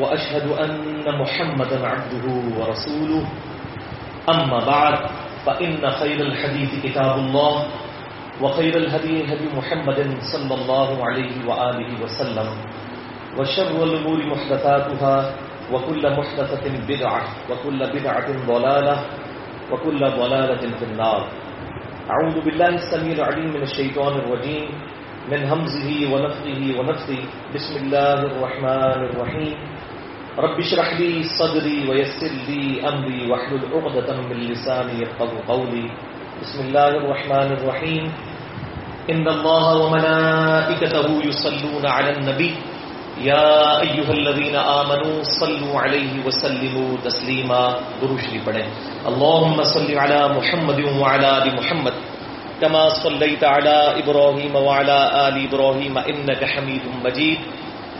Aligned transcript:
وأشهد 0.00 0.46
أن 0.52 1.04
محمدا 1.20 1.78
عبده 1.86 2.26
ورسوله. 2.58 3.24
أما 4.28 4.58
بعد 4.66 4.98
فإن 5.46 5.90
خير 5.90 6.20
الحديث 6.20 6.70
كتاب 6.82 7.18
الله 7.18 7.66
وخير 8.42 8.76
الهدي 8.76 9.24
هدي 9.24 9.46
محمد 9.56 10.18
صلى 10.32 10.54
الله 10.54 10.88
عليه 11.04 11.34
وآله 11.48 11.90
وسلم 12.04 12.48
وشر 13.38 13.84
الأمور 13.84 14.18
محدثاتها 14.26 15.16
وكل 15.72 16.02
محدثة 16.18 16.64
بدعة 16.88 17.22
وكل 17.50 17.80
بدعة 17.94 18.28
ضلالة 18.46 18.96
وكل 19.72 20.00
ضلالة 20.00 20.62
في 20.78 20.84
النار. 20.84 21.22
أعوذ 22.10 22.36
بالله 22.44 22.68
السميع 22.68 23.12
العليم 23.12 23.48
من 23.54 23.62
الشيطان 23.62 24.12
الرجيم 24.18 24.68
من 25.30 25.40
همزه 25.46 25.90
ونفخه 26.12 26.60
ونفثه. 26.78 27.22
بسم 27.54 27.74
الله 27.82 28.18
الرحمن 28.30 28.98
الرحيم. 29.10 29.56
رب 30.38 30.60
اشرح 30.60 31.00
لي 31.00 31.22
صدري 31.22 31.88
ويسر 31.88 32.28
لي 32.48 32.88
أمري 32.88 33.30
واحلل 33.30 33.72
عقدة 33.72 34.20
من 34.20 34.36
لساني 34.36 35.02
يفقهوا 35.02 35.40
قولي. 35.48 35.90
بسم 36.42 36.60
الله 36.60 36.88
الرحمن 36.88 37.52
الرحيم. 37.52 38.12
إن 39.10 39.28
الله 39.28 39.76
وملائكته 39.76 41.08
يصلون 41.24 41.86
على 41.86 42.10
النبي. 42.10 42.54
يا 43.20 43.80
أيها 43.80 44.12
الذين 44.12 44.56
آمنوا 44.56 45.22
صلوا 45.22 45.80
عليه 45.80 46.20
وسلموا 46.26 46.96
تسليما. 47.04 47.80
دروشري 48.04 48.40
پڑھیں. 48.44 48.68
اللهم 49.08 49.62
صل 49.62 49.88
على 49.98 50.28
محمد 50.36 50.80
وعلى 51.00 51.28
آل 51.42 51.56
محمد. 51.56 51.92
كما 52.60 52.88
صليت 52.88 53.44
على 53.44 54.04
إبراهيم 54.04 54.56
وعلى 54.56 55.28
آل 55.28 55.48
إبراهيم 55.48 55.98
إنك 55.98 56.44
حميد 56.44 56.82
مجيد. 57.04 57.38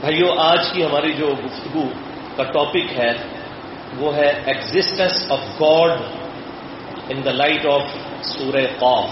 بھائیو، 0.00 0.32
آج 0.38 0.72
کی 0.72 0.84
ہماری 0.84 1.12
جو 1.12 1.28
گفتگو 1.44 1.84
کا 2.36 2.42
ٹاپک 2.42 2.98
ہے، 2.98 3.12
وہ 3.98 4.16
ہے 4.16 4.42
existence 4.46 5.32
of 5.32 5.38
God 5.60 5.90
in 7.08 7.24
the 7.24 7.32
light 7.32 7.66
of 7.66 7.82
Surah 8.22 8.66
Qaf 8.78 9.10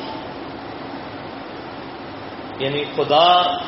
یعنی 2.59 2.84
خدا 2.97 3.59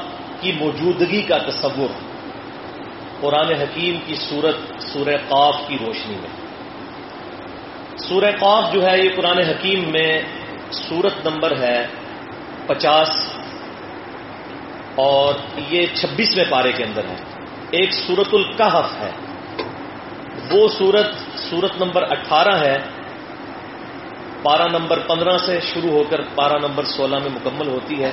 کی 0.40 0.52
موجودگی 0.60 1.22
کا 1.22 1.38
تصور، 1.38 1.88
قرآن 3.20 3.52
حکیم 3.52 3.96
کی 4.06 4.14
صورت 4.14 4.56
سورہ 4.82 5.16
قاف 5.28 5.56
کی 5.68 5.76
روشنی 5.86 6.14
میں۔ 6.14 6.46
سورہ 8.08 8.30
قاف 8.40 8.72
جو 8.72 8.86
ہے، 8.86 8.98
یہ 8.98 9.10
قرآن 9.16 9.38
حکیم 9.38 9.90
میں 9.90 10.20
سورت 10.70 11.26
نمبر 11.26 11.56
ہے 11.56 11.86
پچاس۔ 12.66 13.08
اور 14.96 15.34
یہ 15.68 15.86
چھبیسویں 15.94 16.44
پارے 16.50 16.72
کے 16.72 16.84
اندر 16.84 17.04
ہے۔ 17.04 17.14
ایک 17.70 17.92
سورت 17.92 18.28
القحف 18.32 18.92
ہے۔ 19.00 19.10
وہ 20.50 20.68
سورت 20.68 21.38
سورت 21.38 21.82
نمبر 21.82 22.02
اٹھارہ 22.02 22.54
ہے۔ 22.54 22.76
پارہ 24.42 24.68
نمبر 24.72 24.98
پندرہ 24.98 25.38
سے 25.38 25.60
شروع 25.60 25.90
ہو 25.90 26.04
کر 26.10 26.20
پارہ 26.34 26.58
نمبر 26.58 26.84
سولہ 26.84 27.16
میں 27.18 27.30
مکمل 27.34 27.68
ہوتی 27.68 28.02
ہے۔ 28.02 28.10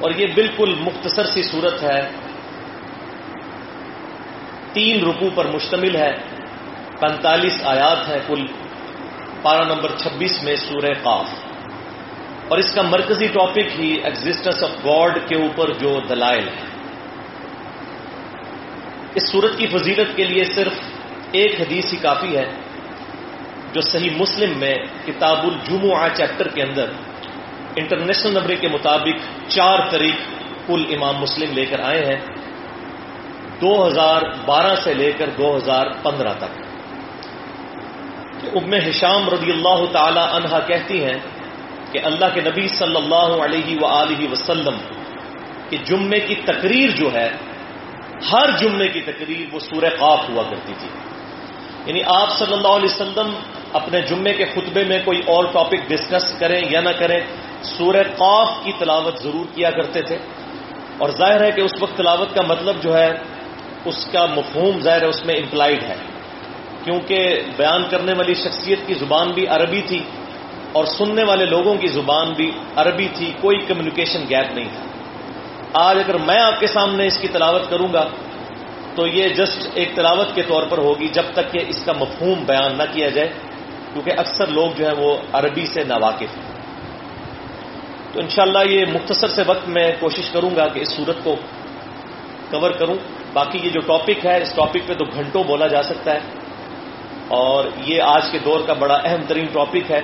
اور 0.00 0.10
یہ 0.10 0.26
بالکل 0.34 0.74
مختصر 0.78 1.24
سی 1.24 1.42
صورت 1.42 1.82
ہے۔ 1.82 2.08
تین 4.72 5.04
رکو 5.04 5.30
پر 5.34 5.46
مشتمل 5.46 5.96
ہے۔ 5.96 6.12
پینتالیس 7.00 7.54
آیات 7.64 8.08
ہے 8.08 8.18
کل 8.26 8.46
پارہ 9.42 9.64
نمبر 9.64 9.90
چھبیس 9.96 10.42
میں 10.42 10.56
سورہ 10.56 10.92
قاف۔ 11.02 11.26
اور 12.48 12.58
اس 12.58 12.70
کا 12.74 12.82
مرکزی 12.82 13.26
ٹاپک 13.26 13.66
ہی 13.78 13.88
ایگزٹنس 14.04 14.62
آف 14.62 14.84
گاڈ 14.84 15.18
کے 15.28 15.34
اوپر 15.34 15.72
جو 15.72 15.90
دلائل 16.08 16.46
ہے 16.48 16.66
اس 19.14 19.24
صورت 19.32 19.58
کی 19.58 19.66
فضیلت 19.66 20.16
کے 20.16 20.24
لیے 20.24 20.44
صرف 20.44 20.74
ایک 21.32 21.60
حدیث 21.60 21.92
ہی 21.92 21.98
کافی 22.02 22.36
ہے، 22.36 22.44
جو 23.72 23.80
صحیح 23.80 24.10
مسلم 24.18 24.58
میں 24.58 24.74
کتاب 25.06 25.38
الجمعہ 25.44 26.08
چیپٹر 26.16 26.48
کے 26.48 26.62
اندر 26.62 26.86
انٹرنیشنل 27.76 28.32
نمبر 28.34 28.54
کے 28.54 28.68
مطابق 28.68 29.16
چار 29.48 29.78
تاریخ 29.90 30.16
کل 30.66 30.84
امام 30.94 31.16
مسلم 31.20 31.52
لے 31.54 31.64
کر 31.66 31.80
آئے 31.80 32.04
ہیں، 32.06 32.20
دو 33.60 33.72
ہزار 33.86 34.22
بارہ 34.46 34.74
سے 34.84 34.94
لے 34.94 35.10
کر 35.12 35.28
دو 35.38 35.56
ہزار 35.56 35.86
پندرہ 36.02 36.32
تک۔ 36.38 36.52
ام 38.56 38.72
ہشام 38.88 39.28
رضی 39.28 39.50
اللہ 39.52 39.84
تعالی 39.92 40.24
عنہا 40.36 40.58
کہتی 40.60 41.04
ہیں 41.04 41.18
کہ 41.92 42.00
اللہ 42.04 42.26
کے 42.34 42.40
نبی 42.40 42.68
صلی 42.68 42.96
اللہ 42.96 43.44
علیہ 43.44 43.76
و 43.80 44.32
وسلم 44.32 44.76
کہ 45.68 45.76
جمعے 45.84 46.20
کی 46.20 46.34
تقریر 46.34 46.90
جو 46.90 47.14
ہے، 47.14 47.30
ہر 48.32 48.50
جمعے 48.58 48.88
کی 48.88 49.00
تقریر 49.00 49.54
وہ 49.54 49.58
سورہ 49.58 49.88
قاف 49.98 50.28
ہوا 50.28 50.42
کرتی 50.50 50.72
تھی۔ 50.78 50.88
یعنی 51.86 52.00
آپ 52.06 52.38
صلی 52.38 52.52
اللہ 52.52 52.68
علیہ 52.68 52.88
وسلم 52.94 53.34
اپنے 53.72 54.00
جمعے 54.00 54.32
کے 54.32 54.44
خطبے 54.44 54.84
میں 54.84 54.98
کوئی 55.04 55.18
اور 55.26 55.44
ٹاپک 55.52 55.88
ڈسکس 55.88 56.38
کریں 56.38 56.60
یا 56.70 56.80
نہ 56.80 56.90
کریں، 56.98 57.20
سورہ 57.62 58.02
قاف 58.16 58.48
کی 58.64 58.72
تلاوت 58.78 59.22
ضرور 59.22 59.44
کیا 59.54 59.70
کرتے 59.70 60.02
تھے۔ 60.02 60.18
اور 60.98 61.10
ظاہر 61.10 61.44
ہے 61.44 61.50
کہ 61.52 61.60
اس 61.60 61.72
وقت 61.80 61.96
تلاوت 61.96 62.34
کا 62.34 62.42
مطلب 62.48 62.76
جو 62.82 62.98
ہے، 62.98 63.12
اس 63.84 64.08
کا 64.12 64.26
مفہوم 64.26 64.80
ظاہر 64.80 65.02
ہے، 65.02 65.06
اس 65.06 65.26
میں 65.26 65.34
امپلائڈ 65.34 65.82
ہے۔ 65.82 65.96
کیونکہ 66.84 67.40
بیان 67.56 67.88
کرنے 67.90 68.12
والی 68.12 68.34
شخصیت 68.34 68.78
کی 68.86 68.94
زبان 68.94 69.30
بھی 69.30 69.46
عربی 69.46 69.80
تھی 69.80 70.02
اور 70.72 70.84
سننے 70.84 71.24
والے 71.24 71.44
لوگوں 71.44 71.74
کی 71.74 71.86
زبان 71.86 72.32
بھی 72.32 72.50
عربی 72.76 73.08
تھی، 73.14 73.32
کوئی 73.40 73.58
کمیونیکیشن 73.58 74.20
گیپ 74.30 74.52
نہیں 74.54 74.68
تھا۔ 74.74 74.84
آج 75.72 75.98
اگر 75.98 76.18
میں 76.18 76.40
آپ 76.40 76.60
کے 76.60 76.66
سامنے 76.66 77.06
اس 77.06 77.18
کی 77.18 77.28
تلاوت 77.28 77.70
کروں 77.70 77.92
گا، 77.92 78.08
تو 78.94 79.06
یہ 79.06 79.28
جسٹ 79.28 79.68
ایک 79.74 79.88
تلاوت 79.94 80.34
کے 80.34 80.42
طور 80.42 80.62
پر 80.68 80.78
ہوگی 80.78 81.08
جب 81.08 81.22
تک 81.32 81.52
کہ 81.52 81.58
اس 81.68 81.84
کا 81.84 81.92
مفہوم 81.92 82.44
بیان 82.46 82.78
نہ 82.78 82.82
کیا 82.92 83.08
جائے، 83.08 83.28
کیونکہ 83.92 84.12
اکثر 84.16 84.46
لوگ 84.46 84.70
جو 84.76 84.86
ہیں 84.86 84.94
وہ 84.98 85.16
عربی 85.32 85.66
سے 85.66 85.84
ناواقف 85.84 86.22
ہیں۔ 86.22 86.48
تو 88.12 88.20
انشاءاللہ 88.20 88.58
یہ 88.70 88.84
مختصر 88.92 89.28
سے 89.28 89.42
وقت 89.46 89.68
میں 89.68 89.92
کوشش 90.00 90.30
کروں 90.30 90.56
گا 90.56 90.68
کہ 90.68 90.80
اس 90.80 90.88
صورت 90.88 91.16
کو 91.24 91.36
کور 92.50 92.70
کروں۔ 92.70 92.94
باقی 93.32 93.58
یہ 93.62 93.70
جو 93.70 93.80
ٹاپک 93.80 94.26
ہے، 94.26 94.42
اس 94.42 94.52
ٹاپک 94.54 94.78
پہ 94.86 94.94
تو 94.94 95.04
گھنٹوں 95.04 95.44
بولا 95.44 95.66
جا 95.66 95.82
سکتا 95.82 96.14
ہے۔ 96.14 96.20
اور 97.28 97.64
یہ 97.84 98.02
آج 98.02 98.30
کے 98.32 98.38
دور 98.38 98.60
کا 98.66 98.72
بڑا 98.72 98.98
اہم 99.04 99.20
ترین 99.28 99.46
ٹاپک 99.46 99.90
ہے۔ 99.90 100.00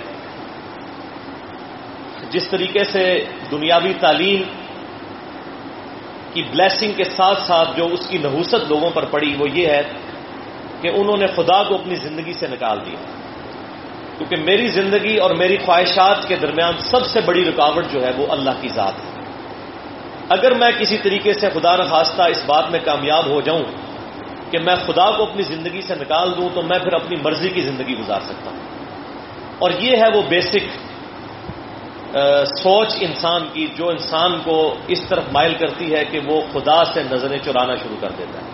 جس 2.35 2.49
طریقے 2.49 2.85
سے 2.85 3.25
دنیاوی 3.51 3.93
تعلیم 4.01 4.43
کی 6.33 6.43
بلیسنگ 6.43 6.93
کے 6.97 7.05
ساتھ 7.05 7.43
ساتھ 7.43 7.77
جو 7.77 7.87
اس 7.87 8.07
کی 8.07 8.19
نحوست 8.19 8.55
لوگوں 8.55 8.91
پر 8.91 9.05
پڑی، 9.05 9.35
وہ 9.39 9.51
یہ 9.51 9.67
ہے 9.67 9.83
کہ 10.81 10.89
انہوں 10.89 11.17
نے 11.17 11.27
خدا 11.27 11.63
کو 11.63 11.75
اپنی 11.75 11.95
زندگی 11.95 12.33
سے 12.33 12.47
نکال 12.47 12.79
دیا۔ 12.87 12.97
کیونکہ 14.19 14.37
میری 14.37 14.69
زندگی 14.69 15.17
اور 15.17 15.31
میری 15.31 15.57
خواہشات 15.67 16.29
کے 16.29 16.37
درمیان 16.37 16.73
سب 16.79 17.07
سے 17.07 17.21
بڑی 17.21 17.45
رکاوٹ 17.45 17.85
جو 17.93 18.07
ہے 18.07 18.11
وہ 18.17 18.27
اللہ 18.31 18.51
کی 18.61 18.69
ذات 18.69 18.93
ہے۔ 18.93 19.25
اگر 20.29 20.55
میں 20.55 20.71
کسی 20.79 20.99
طریقے 20.99 21.33
سے 21.33 21.49
خدا 21.55 21.77
نخواستہ 21.77 22.23
اس 22.23 22.43
بات 22.47 22.71
میں 22.71 22.81
کامیاب 22.85 23.27
ہو 23.27 23.41
جاؤں 23.41 23.63
کہ 24.51 24.59
میں 24.59 24.75
خدا 24.87 25.11
کو 25.11 25.23
اپنی 25.23 25.43
زندگی 25.43 25.81
سے 25.81 25.95
نکال 25.95 26.33
دوں، 26.37 26.49
تو 26.55 26.63
میں 26.63 26.79
پھر 26.79 26.95
اپنی 26.95 27.17
مرضی 27.25 27.49
کی 27.49 27.61
زندگی 27.61 27.99
گزار 27.99 28.21
سکتا 28.21 28.51
ہوں۔ 28.51 28.59
اور 29.59 29.71
یہ 29.71 29.97
ہے 29.97 30.17
وہ 30.17 30.23
بیسک 30.29 30.59
سوچ 32.63 32.95
انسان 33.01 33.43
کی، 33.53 33.67
جو 33.77 33.89
انسان 33.89 34.41
کو 34.45 34.75
اس 34.89 35.01
طرف 35.09 35.25
مائل 35.33 35.55
کرتی 35.55 35.95
ہے 35.95 36.05
کہ 36.05 36.21
وہ 36.27 36.41
خدا 36.53 36.85
سے 36.85 37.03
نظریں 37.11 37.39
چرانا 37.45 37.75
شروع 37.77 37.97
کر 38.01 38.09
دیتا 38.19 38.39
ہے۔ 38.39 38.51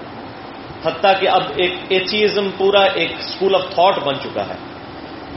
حتیٰ 0.84 1.20
کہ 1.20 1.28
اب 1.28 1.42
ایک 1.56 1.74
ایتھیزم 1.88 2.48
پورا 2.56 2.82
ایک 2.82 3.12
اسکول 3.18 3.54
آف 3.54 3.64
تھاٹ 3.74 3.98
بن 4.04 4.14
چکا 4.14 4.42
ہے۔ 4.42 4.54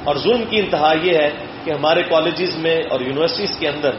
اور 0.03 0.15
ظلم 0.15 0.43
کی 0.49 0.59
انتہا 0.59 0.93
یہ 1.03 1.17
ہے 1.17 1.29
کہ 1.63 1.71
ہمارے 1.71 2.03
کالجز 2.03 2.57
میں 2.57 2.83
اور 2.89 2.99
یونیورسٹیز 2.99 3.57
کے 3.59 3.67
اندر 3.67 3.91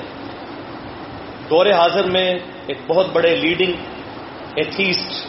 دور 1.50 1.66
حاضر 1.66 2.04
میں 2.04 2.34
ایک 2.66 2.78
بہت 2.86 3.06
بڑے 3.12 3.36
leading 3.36 3.72
atheist 4.56 5.28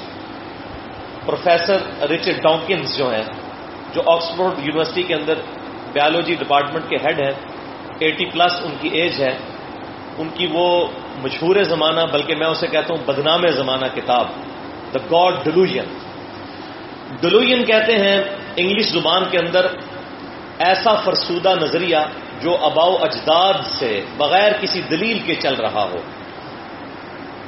professor 1.25 1.77
Richard 2.01 2.35
Dawkins 2.35 2.97
جو 2.97 3.13
ہیں، 3.13 3.23
جو 3.93 4.01
آکسفورڈ 4.05 4.59
یونیورسٹی 4.59 5.03
کے 5.03 5.13
اندر 5.13 5.33
بیالوجی 5.93 6.35
ڈپارٹمنٹ 6.35 6.89
کے 6.89 6.95
ہیڈ 6.95 7.19
ہیں 7.19 7.54
ایٹی 7.99 8.25
پلس 8.25 8.53
ان 8.63 8.75
کی 8.81 8.89
ایج 8.89 9.21
ہے، 9.21 9.37
ان 10.17 10.29
کی 10.33 10.47
وہ 10.51 10.87
مشہور 11.23 11.55
زمانہ، 11.63 12.01
بلکہ 12.11 12.35
میں 12.35 12.47
اسے 12.47 12.67
کہتا 12.67 12.93
ہوں 12.93 13.03
بدنام 13.05 13.47
زمانہ 13.47 13.85
کتاب 13.95 14.27
دا 14.93 14.99
گاڈ 15.11 15.33
ڈلوژن 15.43 15.87
ڈلوژن 17.21 17.63
کہتے 17.63 17.93
ہیں 17.93 18.23
انگلش 18.55 18.85
زبان 18.85 19.23
کے 19.31 19.37
اندر 19.37 19.65
ایسا 20.59 20.95
فرسودہ 20.95 21.53
نظریہ 21.61 21.97
جو 22.41 22.57
اباؤ 22.61 22.95
اجداد 22.95 23.53
سے 23.65 24.01
بغیر 24.17 24.51
کسی 24.61 24.81
دلیل 24.81 25.19
کے 25.19 25.35
چل 25.35 25.53
رہا 25.53 25.83
ہو۔ 25.83 25.97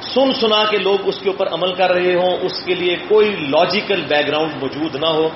سن 0.01 0.33
سنا 0.33 0.63
کے 0.69 0.77
لوگ 0.77 0.97
اس 1.03 1.19
کے 1.19 1.29
اوپر 1.29 1.47
عمل 1.53 1.73
کر 1.73 1.91
رہے 1.91 2.13
ہوں، 2.13 2.37
اس 2.41 2.63
کے 2.65 2.75
لیے 2.75 2.95
کوئی 3.07 3.35
لاجیکل 3.35 4.01
بیک 4.07 4.27
گراؤنڈ 4.27 4.51
موجود 4.61 4.95
نہ 4.95 5.05
ہو۔ 5.05 5.29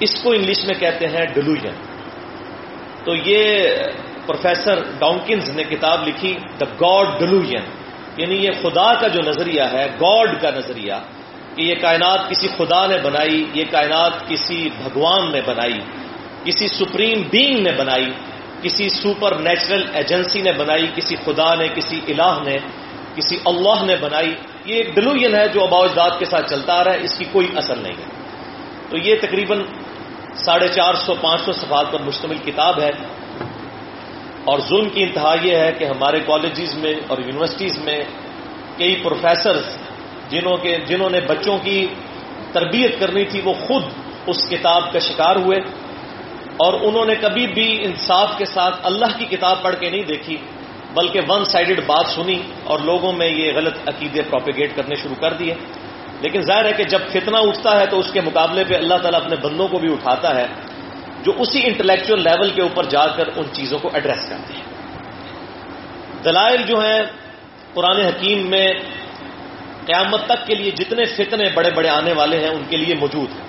اس 0.00 0.22
کو 0.22 0.32
انگلش 0.32 0.64
میں 0.64 0.74
کہتے 0.74 1.06
ہیں 1.06 1.26
ڈلوژن 1.34 1.74
تو 3.04 3.14
یہ 3.14 3.68
پروفیسر 4.28 4.76
ڈاؤنکنز 4.98 5.50
نے 5.50 5.64
کتاب 5.64 6.06
لکھی 6.08 6.32
دا 6.60 6.66
گاڈ 6.80 7.06
ڈلوژن 7.20 7.64
یعنی 8.16 8.36
یہ 8.36 8.50
خدا 8.62 8.88
کا 9.00 9.08
جو 9.08 9.20
نظریہ 9.26 9.62
ہے 9.72 9.84
گاڈ 10.00 10.28
کا 10.42 10.50
نظریہ، 10.50 10.94
کہ 11.54 11.62
یہ 11.62 11.74
کائنات 11.80 12.20
کسی 12.30 12.48
خدا 12.56 12.86
نے 12.86 12.98
بنائی، 13.02 13.38
یہ 13.54 13.64
کائنات 13.70 14.14
کسی 14.28 14.68
بھگوان 14.82 15.32
نے 15.32 15.40
بنائی، 15.46 15.78
کسی 16.44 16.68
سپریم 16.68 17.22
بینگ 17.30 17.58
نے 17.62 17.72
بنائی، 17.76 18.10
کسی 18.62 18.88
سپر 18.88 19.34
نیچرل 19.38 19.82
ایجنسی 19.92 20.40
نے 20.42 20.52
بنائی، 20.52 20.86
کسی 20.94 21.16
خدا 21.24 21.54
نے، 21.54 21.68
کسی 21.74 22.00
الہ 22.08 22.34
نے، 22.44 22.56
کسی 23.14 23.36
اللہ 23.44 23.78
نے 23.86 23.96
بنائی۔ 24.00 24.34
یہ 24.64 24.74
ایک 24.74 24.94
ڈلوژن 24.94 25.34
ہے 25.34 25.48
جو 25.48 25.62
اباؤ 25.62 25.82
اجداد 25.82 26.18
کے 26.18 26.24
ساتھ 26.24 26.50
چلتا 26.50 26.72
آ 26.74 26.84
رہا 26.84 26.92
ہے، 26.92 27.00
اس 27.02 27.18
کی 27.18 27.24
کوئی 27.32 27.46
اثر 27.56 27.76
نہیں 27.76 27.98
ہے۔ 27.98 28.08
تو 28.90 28.96
یہ 28.96 29.14
تقریباً 29.20 29.58
ساڑھے 30.34 30.68
چار 30.68 30.94
سو، 30.94 31.14
پانچ 31.20 31.40
سو 31.40 31.52
صفحات 31.52 31.86
پر 31.92 32.00
مشتمل 32.00 32.38
کتاب 32.44 32.74
ہے۔ 32.80 32.90
اور 34.48 34.58
ظلم 34.58 34.88
کی 34.88 35.02
انتہا 35.02 35.34
یہ 35.42 35.56
ہے 35.56 35.72
کہ 35.78 35.84
ہمارے 35.84 36.20
کالجز 36.20 36.74
میں 36.74 36.94
اور 37.06 37.18
یونیورسٹیز 37.18 37.78
میں 37.78 38.04
کئی 38.76 38.94
پروفیسرز 39.02 39.76
جنہوں 40.28 40.56
کے 40.56 40.76
جنہوں 40.86 41.10
نے 41.10 41.20
بچوں 41.20 41.58
کی 41.58 41.86
تربیت 42.52 43.00
کرنی 43.00 43.24
تھی، 43.24 43.40
وہ 43.44 43.52
خود 43.52 43.82
اس 44.26 44.48
کتاب 44.50 44.92
کا 44.92 44.98
شکار 44.98 45.36
ہوئے 45.36 45.58
اور 46.56 46.72
انہوں 46.80 47.04
نے 47.04 47.14
کبھی 47.14 47.46
بھی 47.46 47.78
انصاف 47.82 48.38
کے 48.38 48.44
ساتھ 48.44 48.76
اللہ 48.82 49.18
کی 49.18 49.24
کتاب 49.24 49.62
پڑھ 49.62 49.76
کے 49.80 49.90
نہیں 49.90 50.02
دیکھی، 50.02 50.36
بلکہ 50.94 51.20
ون 51.28 51.44
سائڈڈ 51.44 51.80
بات 51.86 52.06
سنی 52.06 52.40
اور 52.64 52.78
لوگوں 52.78 53.12
میں 53.12 53.28
یہ 53.28 53.52
غلط 53.54 53.76
عقیدے 53.86 54.22
پروپیگیٹ 54.22 54.76
کرنے 54.76 54.94
شروع 54.94 55.20
کر 55.20 55.32
دیے۔ 55.32 55.54
لیکن 56.20 56.40
ظاہر 56.40 56.64
ہے 56.64 56.72
کہ 56.72 56.84
جب 56.84 56.98
فتنہ 57.12 57.36
اٹھتا 57.36 57.80
ہے 57.80 57.86
تو 57.86 57.98
اس 57.98 58.10
کے 58.12 58.20
مقابلے 58.20 58.64
پہ 58.68 58.74
اللہ 58.74 58.94
تعالیٰ 59.02 59.20
اپنے 59.20 59.36
بندوں 59.36 59.68
کو 59.68 59.78
بھی 59.78 59.92
اٹھاتا 59.92 60.36
ہے۔ 60.36 60.46
جو 61.24 61.32
اسی 61.38 61.60
انٹلیکچل 61.66 62.22
لیول 62.22 62.50
کے 62.50 62.62
اوپر 62.62 62.84
جا 62.84 63.06
کر 63.06 63.28
ان 63.36 63.46
چیزوں 63.52 63.78
کو 63.78 63.90
ایڈریس 63.94 64.28
کرتے 64.28 64.52
ہیں۔ 64.54 64.66
دلائل 66.24 66.62
جو 66.62 66.76
ہیں 66.80 67.02
قرآن 67.74 67.98
حکیم 68.00 68.46
میں 68.50 68.68
قیامت 69.86 70.24
تک 70.26 70.46
کے 70.46 70.54
لیے 70.54 70.70
جتنے 70.70 71.04
فتنے 71.04 71.48
بڑے 71.54 71.70
بڑے 71.70 71.88
آنے 71.88 72.12
والے 72.12 72.38
ہیں، 72.40 72.48
ان 72.48 72.62
کے 72.68 72.76
لیے 72.76 72.94
موجود 72.94 73.30
ہیں۔ 73.30 73.46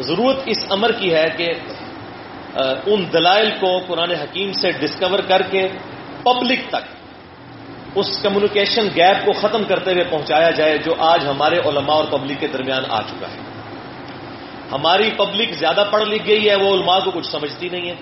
ضرورت 0.00 0.38
اس 0.46 0.60
امر 0.70 0.92
کی 0.92 1.14
ہے 1.14 1.26
کہ 1.36 1.48
ان 2.86 3.04
دلائل 3.12 3.50
کو 3.60 3.70
قرآن 3.86 4.10
حکیم 4.10 4.52
سے 4.52 4.70
ڈسکور 4.72 5.18
کر 5.28 5.42
کے 5.50 5.62
پبلک 6.22 6.60
تک 6.68 6.84
اس 7.94 8.08
کمیونیکیشن 8.22 8.88
گیپ 8.96 9.24
کو 9.24 9.32
ختم 9.32 9.62
کرتے 9.64 9.92
ہوئے 9.92 10.04
پہنچایا 10.04 10.50
جائے 10.50 10.78
جو 10.78 10.94
آج 10.98 11.26
ہمارے 11.26 11.58
علماء 11.58 11.94
اور 11.94 12.04
پبلک 12.10 12.40
کے 12.40 12.48
درمیان 12.48 12.84
آ 12.88 13.00
چکا 13.00 13.28
ہے۔ 13.28 13.40
ہماری 14.72 15.10
پبلک 15.16 15.52
زیادہ 15.52 15.84
پڑھ 15.90 16.04
لکھ 16.04 16.28
گئی 16.28 16.50
ہے، 16.50 16.54
وہ 16.54 16.74
علماء 16.74 16.98
کو 17.04 17.10
کچھ 17.10 17.26
سمجھتی 17.26 17.68
نہیں 17.68 17.88
ہے۔ 17.88 17.94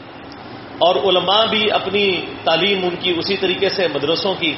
اور 0.79 0.97
علماء 0.97 1.47
بھی 1.47 1.71
اپنی 1.71 2.21
تعلیم 2.45 2.85
ان 2.85 2.97
کی 3.01 3.15
اسی 3.19 3.37
طریقے 3.37 3.69
سے 3.69 3.89
مدرسوں 3.89 4.35
کی۔ 4.35 4.55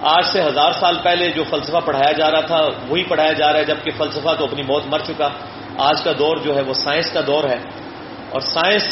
آج 0.00 0.24
سے 0.32 0.42
ہزار 0.42 0.72
سال 0.72 0.96
پہلے 1.02 1.30
جو 1.30 1.44
فلسفہ 1.50 1.76
پڑھایا 1.84 2.12
جا 2.12 2.30
رہا 2.30 2.40
تھا، 2.40 2.60
وہی 2.88 3.02
پڑھایا 3.02 3.32
جا 3.32 3.52
رہا 3.52 3.60
ہے، 3.60 3.64
جبکہ 3.64 3.90
فلسفہ 3.96 4.28
تو 4.38 4.44
اپنی 4.44 4.62
موت 4.62 4.82
مر 4.86 4.98
چکا۔ 4.98 5.28
آج 5.78 6.02
کا 6.04 6.12
دور 6.18 6.36
جو 6.36 6.56
ہے، 6.56 6.60
وہ 6.60 6.74
سائنس 6.74 7.10
کا 7.12 7.20
دور 7.26 7.44
ہے۔ 7.44 7.56
اور 8.30 8.40
سائنس 8.40 8.88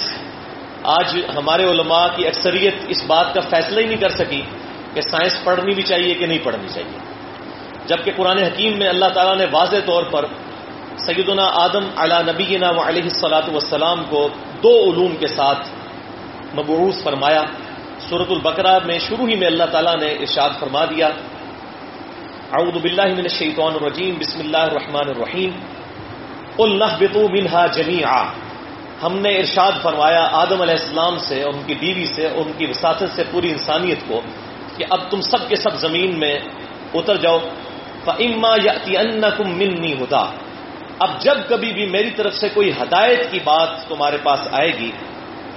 آج 0.82 1.18
ہمارے 1.36 1.64
علماء 1.64 2.06
کی 2.16 2.26
اکثریت 2.26 2.74
اس 2.88 3.04
بات 3.06 3.34
کا 3.34 3.40
فیصلہ 3.40 3.80
ہی 3.80 3.86
نہیں 3.86 3.96
کر 3.96 4.08
سکی 4.08 4.42
کہ 4.94 5.00
سائنس 5.00 5.44
پڑھنی 5.44 5.74
بھی 5.74 5.82
چاہیے 5.82 6.14
کہ 6.14 6.26
نہیں 6.26 6.38
پڑھنی 6.42 6.68
چاہیے۔ 6.68 6.98
جبکہ 7.86 8.12
قرآن 8.16 8.38
حکیم 8.38 8.78
میں 8.78 8.88
اللہ 8.88 9.06
تعالیٰ 9.06 9.36
نے 9.36 9.46
واضح 9.52 9.76
طور 9.86 10.02
پر 10.02 10.26
سیدنا 10.98 11.44
آدم 11.44 11.84
علی 11.96 12.32
نبینا 12.32 12.70
و 12.70 12.81
علیہ 12.88 13.02
السلاۃ 13.02 13.48
والسلام 13.52 14.04
کو 14.08 14.28
دو 14.62 14.90
علوم 14.90 15.16
کے 15.16 15.26
ساتھ 15.26 15.69
مبعوث 16.56 17.02
فرمایا۔ 17.02 17.44
صورت 18.08 18.31
البقرہ 18.31 18.78
میں 18.87 18.98
شروع 18.98 19.28
ہی 19.28 19.37
میں 19.37 19.46
اللہ 19.46 19.64
تعالیٰ 19.70 19.96
نے 19.96 20.12
ارشاد 20.12 20.50
فرما 20.58 20.84
دیا۔ 20.84 21.08
اعوذ 22.52 22.82
باللہ 22.82 23.06
من 23.06 23.26
الشیطان 23.28 23.72
الرجیم، 23.81 24.14
بسم 24.19 24.40
اللہ 24.40 24.56
الرحمن 24.56 25.08
الرحیم۔ 25.08 25.50
قل 26.56 26.78
نهبطوا 26.78 27.28
منها 27.28 27.66
جميعا 27.72 28.22
ہم 29.02 29.19
نے 29.19 29.37
ارشاد 29.37 29.72
فرمایا 29.82 30.28
آدم 30.32 30.60
علیہ 30.62 30.78
السلام 30.81 31.19
سے، 31.19 31.42
اور 31.42 31.54
ان 31.54 31.62
کی 31.66 31.75
بیوی 31.75 32.06
سے، 32.06 32.26
اور 32.26 32.46
ان 32.46 32.52
کی 32.56 32.66
وساطت 32.66 33.10
سے 33.14 33.22
پوری 33.31 33.50
انسانیت 33.50 33.99
کو 34.08 34.20
کہ 34.76 34.84
اب 34.90 35.00
تم 35.10 35.20
سب 35.20 35.49
کے 35.49 35.56
سب 35.56 35.75
زمین 35.75 36.19
میں 36.19 36.38
اتر 36.94 37.16
جاؤ۔ 37.16 37.38
فَإِمَّا 38.04 38.54
يَأْتِيَنَّكُم 38.64 39.49
مِّنِّي 39.50 39.92
هُدَى۔ 39.92 40.45
اب 40.98 41.20
جب 41.20 41.34
کبھی 41.48 41.72
بھی 41.72 41.87
میری 41.87 42.10
طرف 42.10 42.34
سے 42.34 42.48
کوئی 42.48 42.72
ہدایت 42.72 43.31
کی 43.31 43.38
بات 43.44 43.69
تمہارے 43.88 44.16
پاس 44.22 44.40
آئے 44.52 44.72
گی، 44.78 44.90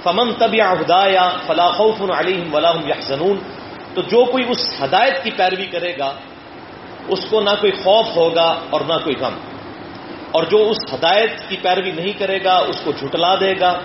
فمن 0.02 0.32
طبی 0.32 0.60
ہدا 0.60 1.06
یا 1.06 1.30
فلاح 1.46 1.82
علیہم 2.18 2.54
ولاحم 2.54 2.88
یحزنون 2.88 3.38
تو 3.94 4.02
جو 4.02 4.24
کوئی 4.24 4.44
اس 4.48 4.82
ہدایت 4.82 5.24
کی 5.24 5.30
پیروی 5.30 5.66
کرے 5.66 5.98
گا، 5.98 6.12
اس 7.08 7.18
کو 7.30 7.40
نہ 7.40 7.50
کوئی 7.60 7.72
خوف 7.72 8.16
ہوگا 8.16 8.60
اور 8.70 8.80
نہ 8.80 8.94
کوئی 9.04 9.16
غم۔ 9.20 9.34
اور 10.32 10.42
جو 10.42 10.70
اس 10.70 10.94
ہدایت 10.94 11.48
کی 11.48 11.56
پیروی 11.62 11.90
نہیں 11.90 12.12
کرے 12.18 12.44
گا، 12.44 12.56
اس 12.56 12.76
کو 12.84 12.92
جھٹلا 12.92 13.34
دے 13.34 13.54
گا۔ 13.60 13.78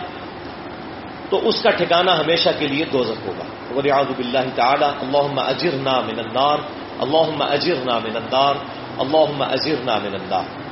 تو 1.30 1.48
اس 1.48 1.64
کا 1.64 1.70
ٹھکانہ 1.70 2.12
ہمیشہ 2.12 2.50
کے 2.60 2.68
لیے 2.68 2.86
دوزک 2.86 3.28
ہوگا۔ 3.28 3.76
ولیعظ 3.76 4.06
باللہ 4.06 4.50
تعالی 4.56 4.86
اللہم 4.86 5.40
اجرنا 5.40 6.00
من 6.00 6.20
النار۔ 6.20 6.58
اللہم 7.00 7.42
اجرنا 7.42 8.00
من 8.00 8.16
النار 8.16 8.56
اللہم 8.98 9.42
اجرنا 9.42 9.98
من 9.98 10.14
النار۔ 10.14 10.65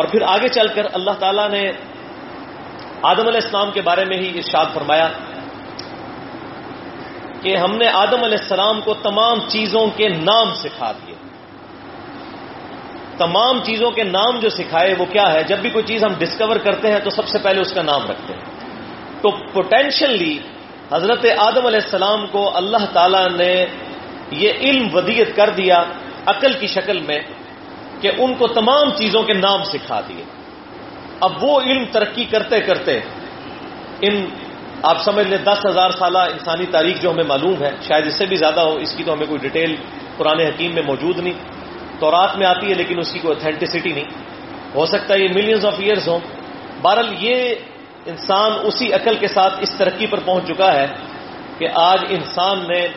اور 0.00 0.08
پھر 0.08 0.22
آگے 0.22 0.48
چل 0.48 0.68
کر 0.68 0.82
اللہ 0.92 1.10
تعالیٰ 1.10 1.50
نے 1.50 1.72
آدم 3.02 3.26
علیہ 3.26 3.40
السلام 3.44 3.70
کے 3.70 3.82
بارے 3.82 4.04
میں 4.04 4.18
ہی 4.18 4.28
ارشاد 4.28 4.64
فرمایا 4.74 5.08
کہ 7.40 7.56
ہم 7.56 7.76
نے 7.76 7.88
آدم 7.88 8.24
علیہ 8.24 8.38
السلام 8.40 8.80
کو 8.80 8.94
تمام 8.94 9.38
چیزوں 9.48 9.86
کے 9.96 10.08
نام 10.08 10.54
سکھا 10.54 10.92
دیے۔ 10.92 11.14
تمام 13.18 13.58
چیزوں 13.64 13.90
کے 13.90 14.04
نام 14.04 14.40
جو 14.40 14.48
سکھائے 14.48 14.94
وہ 14.98 15.04
کیا 15.04 15.32
ہے؟ 15.32 15.42
جب 15.42 15.58
بھی 15.58 15.70
کوئی 15.70 15.84
چیز 15.84 16.04
ہم 16.04 16.12
ڈسکور 16.18 16.56
کرتے 16.56 16.92
ہیں 16.92 17.00
تو 17.04 17.10
سب 17.10 17.28
سے 17.28 17.38
پہلے 17.38 17.60
اس 17.60 17.72
کا 17.72 17.82
نام 17.82 18.02
رکھتے 18.10 18.34
ہیں۔ 18.34 18.44
تو 19.22 19.30
پوٹینشلی 19.52 20.38
حضرت 20.92 21.26
آدم 21.38 21.66
علیہ 21.66 21.80
السلام 21.84 22.26
کو 22.26 22.56
اللہ 22.56 22.84
تعالی 22.92 23.36
نے 23.36 23.66
یہ 24.30 24.52
علم 24.60 24.88
ودیت 24.92 25.36
کر 25.36 25.50
دیا 25.50 25.82
عقل 26.26 26.52
کی 26.52 26.66
شکل 26.66 27.00
میں۔ 27.00 27.18
کہ 28.00 28.10
ان 28.18 28.34
کو 28.34 28.46
تمام 28.46 28.90
چیزوں 28.90 29.22
کے 29.22 29.32
نام 29.32 29.64
سکھا 29.64 30.00
دیے۔ 30.08 30.22
اب 31.20 31.44
وہ 31.44 31.60
علم 31.60 31.84
ترقی 31.92 32.24
کرتے 32.24 32.60
کرتے 32.60 33.00
ان، 34.00 34.26
آپ 34.82 35.02
سمجھ 35.02 35.26
لیں، 35.26 35.38
دس 35.38 35.66
ہزار 35.66 35.90
سالہ 35.90 36.18
انسانی 36.18 36.66
تاریخ 36.66 37.02
جو 37.02 37.10
ہمیں 37.10 37.24
معلوم 37.24 37.62
ہے، 37.62 37.70
شاید 37.82 38.06
اس 38.06 38.14
سے 38.14 38.26
بھی 38.26 38.36
زیادہ 38.36 38.60
ہو، 38.60 38.74
اس 38.74 38.94
کی 38.96 39.04
تو 39.04 39.12
ہمیں 39.12 39.26
کوئی 39.26 39.38
ڈیٹیل 39.38 39.76
پرانے 40.16 40.48
حکیم 40.48 40.74
میں 40.74 40.82
موجود 40.82 41.18
نہیں۔ 41.18 41.32
تو 41.98 42.10
رات 42.10 42.36
میں 42.36 42.46
آتی 42.46 42.68
ہے، 42.68 42.74
لیکن 42.74 42.98
اس 42.98 43.12
کی 43.12 43.18
کوئی 43.18 43.36
اتھینٹسٹی 43.36 43.92
نہیں۔ 43.92 44.04
ہو 44.74 44.86
سکتا 44.86 45.14
ہے 45.14 45.20
یہ 45.20 45.28
ملینز 45.34 45.66
آف 45.66 45.74
ایئرز 45.78 46.08
ہوں۔ 46.08 46.18
بہرحال 46.82 47.14
یہ 47.18 47.54
انسان 48.06 48.52
اسی 48.62 48.92
عقل 48.92 49.14
کے 49.14 49.26
ساتھ 49.28 49.54
اس 49.60 49.70
ترقی 49.70 50.06
پر 50.06 50.20
پہنچ 50.24 50.48
چکا 50.48 50.74
ہے 50.74 50.86
کہ 51.58 51.66
آج 51.74 52.04
انسان 52.08 52.58
نے 52.58 52.88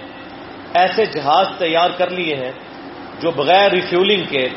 ایسے 0.73 1.05
جہاز 1.05 1.47
تیار 1.57 1.89
کر 1.97 2.09
لیے 2.09 2.35
ہیں 2.35 2.51
جو 3.19 3.31
بغیر 3.31 3.71
ریفیولنگ 3.71 4.23
کے 4.29 4.49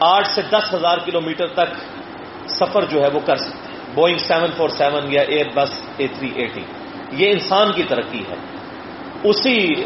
آٹھ 0.00 0.28
سے 0.28 0.42
دس 0.42 0.74
ہزار 0.74 0.98
کلو 0.98 1.20
میٹر 1.20 1.46
تک 1.46 1.74
سفر 2.48 2.84
جو 2.84 3.02
ہے 3.02 3.08
وہ 3.08 3.20
کر 3.24 3.36
سکتے 3.36 3.72
ہیں۔ 3.72 3.94
بوئنگ 3.94 4.18
سیون 4.18 4.50
فور 4.56 4.68
سیون 4.68 5.12
یا 5.12 5.22
ایئر 5.22 5.46
بس 5.54 5.70
اے 5.96 6.06
تھری 6.06 6.30
ایٹی 6.34 6.62
یہ 7.12 7.30
انسان 7.30 7.72
کی 7.72 7.82
ترقی 7.82 8.20
ہے۔ 8.20 8.34
اسی 9.24 9.84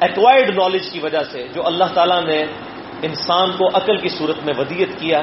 ایکوائرڈ 0.00 0.50
نالج 0.50 0.90
کی 0.90 1.00
وجہ 1.00 1.22
سے 1.32 1.48
جو 1.54 1.66
اللہ 1.66 1.84
تعالیٰ 1.94 2.24
نے 2.24 2.44
انسان 3.02 3.50
کو 3.50 3.68
عقل 3.68 3.96
کی 3.96 4.08
صورت 4.08 4.44
میں 4.44 4.54
ودیت 4.58 4.88
کیا، 4.98 5.22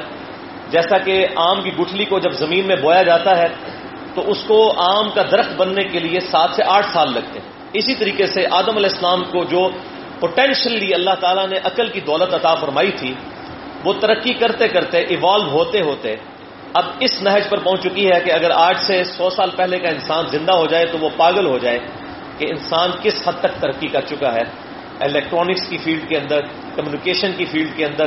جیسا 0.70 0.98
کہ 0.98 1.26
آم 1.36 1.62
کی 1.62 1.70
گٹھلی 1.80 2.04
کو 2.04 2.18
جب 2.18 2.32
زمین 2.32 2.66
میں 2.66 2.76
بویا 2.76 3.02
جاتا 3.02 3.38
ہے، 3.38 3.46
تو 4.14 4.30
اس 4.30 4.44
کو 4.46 4.72
آم 4.76 5.10
کا 5.10 5.22
درخت 5.22 5.50
بننے 5.56 5.84
کے 5.84 5.98
لیے 5.98 6.20
سات 6.20 6.50
سے 6.56 6.62
آٹھ 6.66 6.86
سال 6.92 7.12
لگتے 7.12 7.38
ہیں۔ 7.38 7.48
اسی 7.72 7.94
طریقے 7.94 8.26
سے 8.26 8.46
آدم 8.50 8.76
علیہ 8.76 8.90
السلام 8.92 9.24
کو 9.24 9.44
جو 9.44 9.68
پوٹینشلی 10.20 10.94
اللہ 10.94 11.14
تعالیٰ 11.20 11.48
نے 11.48 11.56
عقل 11.64 11.88
کی 11.88 12.00
دولت 12.00 12.34
عطا 12.34 12.54
فرمائی 12.54 12.90
تھی 12.90 13.14
وہ 13.86 13.92
ترقی 14.00 14.32
کرتے 14.32 14.68
کرتے 14.68 14.98
ایوالو 14.98 15.50
ہوتے 15.50 15.80
ہوتے 15.80 16.14
اب 16.74 16.84
اس 17.00 17.22
نہج 17.22 17.48
پر 17.48 17.58
پہنچ 17.58 17.82
چکی 17.82 18.06
ہے 18.12 18.20
کہ 18.20 18.32
اگر 18.32 18.50
آج 18.50 18.78
سے 18.78 19.04
سو 19.04 19.30
سال 19.30 19.50
پہلے 19.56 19.78
کا 19.78 19.88
انسان 19.88 20.24
زندہ 20.30 20.52
ہو 20.52 20.66
جائے 20.66 20.86
تو 20.86 20.98
وہ 20.98 21.08
پاگل 21.16 21.46
ہو 21.46 21.58
جائے 21.58 21.78
کہ 22.38 22.46
انسان 22.50 22.90
کس 23.02 23.28
حد 23.28 23.32
تک 23.40 23.60
ترقی 23.60 23.88
کر 23.88 24.00
چکا 24.00 24.34
ہے۔ 24.34 24.42
الیکٹرانکس 25.00 25.68
کی 25.68 25.78
فیلڈ 25.78 26.08
کے 26.08 26.16
اندر 26.16 26.40
کمیونیکیشن 26.74 27.30
کی 27.36 27.44
فیلڈ 27.44 27.76
کے 27.76 27.84
اندر 27.84 28.06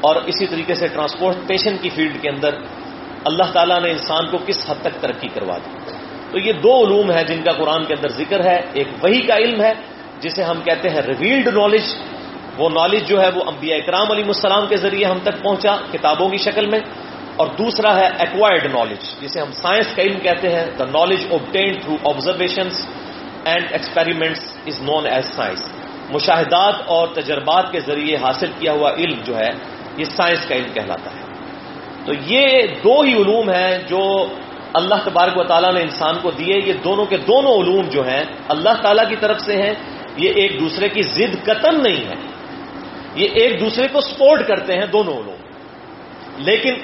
اور 0.00 0.16
اسی 0.16 0.46
طریقے 0.46 0.74
سے 0.74 0.88
ٹرانسپورٹیشن 0.88 1.76
کی 1.76 1.90
فیلڈ 1.90 2.22
کے 2.22 2.28
اندر 2.28 2.50
اللہ 3.24 3.52
تعالیٰ 3.52 3.80
نے 3.80 3.90
انسان 3.90 4.26
کو 4.26 4.38
کس 4.46 4.70
حد 4.70 4.74
تک 4.82 5.00
ترقی 5.00 5.28
کروا 5.28 5.58
دی۔ 5.58 5.92
تو 6.30 6.38
یہ 6.38 6.52
دو 6.52 6.86
علوم 6.86 7.10
ہیں 7.10 7.24
جن 7.24 7.42
کا 7.42 7.52
قرآن 7.52 7.84
کے 7.84 7.94
اندر 7.94 8.08
ذکر 8.08 8.44
ہے۔ 8.44 8.60
ایک 8.72 8.88
وہی 9.02 9.20
کا 9.20 9.36
علم 9.36 9.60
ہے، 9.60 9.72
جسے 10.20 10.42
ہم 10.42 10.60
کہتے 10.60 10.88
ہیں 10.88 11.00
ریویلڈ 11.00 11.46
نالج 11.46 11.84
وہ 12.58 12.68
نالج 12.68 13.08
جو 13.08 13.20
ہے 13.20 13.28
وہ 13.28 13.42
انبیاء 13.46 13.76
اکرام 13.76 14.12
علیہ 14.12 14.24
السلام 14.24 14.66
کے 14.66 14.76
ذریعے 14.76 15.04
ہم 15.04 15.18
تک 15.22 15.42
پہنچا 15.42 15.76
کتابوں 15.92 16.28
کی 16.28 16.36
شکل 16.36 16.66
میں۔ 16.66 16.80
اور 17.36 17.46
دوسرا 17.46 17.96
ہے 17.96 18.08
ایکوائرڈ 18.18 18.64
نالج 18.64 19.20
جسے 19.20 19.40
ہم 19.40 19.52
سائنس 19.52 19.86
کا 19.96 20.02
علم 20.02 20.18
کہتے 20.18 20.48
ہیں۔ 20.48 20.66
The 20.78 20.84
knowledge 20.84 21.26
obtain 21.30 21.80
through 21.80 21.96
observations 22.04 22.86
and 23.44 23.66
experiments 23.70 24.56
is 24.66 24.82
known 24.82 25.06
as 25.06 25.24
science 25.36 25.68
مشاہدات 26.10 26.74
اور 26.86 27.08
تجربات 27.08 27.72
کے 27.72 27.80
ذریعے 27.80 28.16
حاصل 28.16 28.50
کیا 28.58 28.72
ہوا 28.72 28.92
علم 28.92 29.20
جو 29.24 29.36
ہے، 29.36 29.50
یہ 29.96 30.04
سائنس 30.04 30.46
کا 30.48 30.54
علم 30.54 30.72
کہلاتا 30.72 31.10
ہے۔ 31.10 31.20
تو 32.04 32.12
یہ 32.26 32.66
دو 32.84 33.00
ہی 33.00 33.12
علوم 33.12 33.50
ہیں 33.50 33.78
جو 33.78 34.26
اللہ 34.72 34.94
تبارک 35.04 35.36
و 35.36 35.44
تعالیٰ 35.44 35.72
نے 35.72 35.80
انسان 35.80 36.14
کو 36.22 36.30
دیے۔ 36.30 36.60
یہ 36.66 36.72
دونوں 36.72 37.04
کے 37.04 37.16
دونوں 37.16 37.52
علوم 37.52 37.88
جو 37.88 38.06
ہیں، 38.06 38.24
اللہ 38.48 38.82
تعالیٰ 38.82 39.08
کی 39.08 39.16
طرف 39.16 39.40
سے 39.40 39.62
ہیں۔ 39.62 39.74
یہ 40.16 40.30
ایک 40.34 40.60
دوسرے 40.60 40.88
کی 40.88 41.02
ضد 41.02 41.44
قتل 41.44 41.82
نہیں 41.82 42.08
ہے۔ 42.08 42.35
یہ 43.16 43.28
ایک 43.34 43.60
دوسرے 43.60 43.88
کو 43.92 44.00
سپورٹ 44.00 44.48
کرتے 44.48 44.72
ہیں 44.72 44.86
دونوں 44.86 45.22
لوگ۔ 45.22 45.46
لیکن 46.36 46.74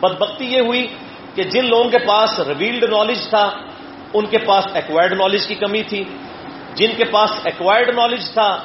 بدبختی 0.00 0.44
یہ 0.44 0.60
ہوئی 0.60 0.86
کہ 1.34 1.42
جن 1.42 1.68
لوگوں 1.68 1.90
کے 1.90 1.98
پاس 1.98 2.40
ریویلڈ 2.40 2.84
نالج 2.84 3.28
تھا، 3.28 3.50
ان 4.14 4.26
کے 4.26 4.38
پاس 4.38 4.64
ایکوائرڈ 4.74 5.12
نالج 5.12 5.46
کی 5.46 5.54
کمی 5.54 5.82
تھی۔ 5.82 6.04
جن 6.74 6.90
کے 6.96 7.04
پاس 7.04 7.30
ایکوائرڈ 7.44 7.88
نالج 7.88 8.30
تھا، 8.30 8.62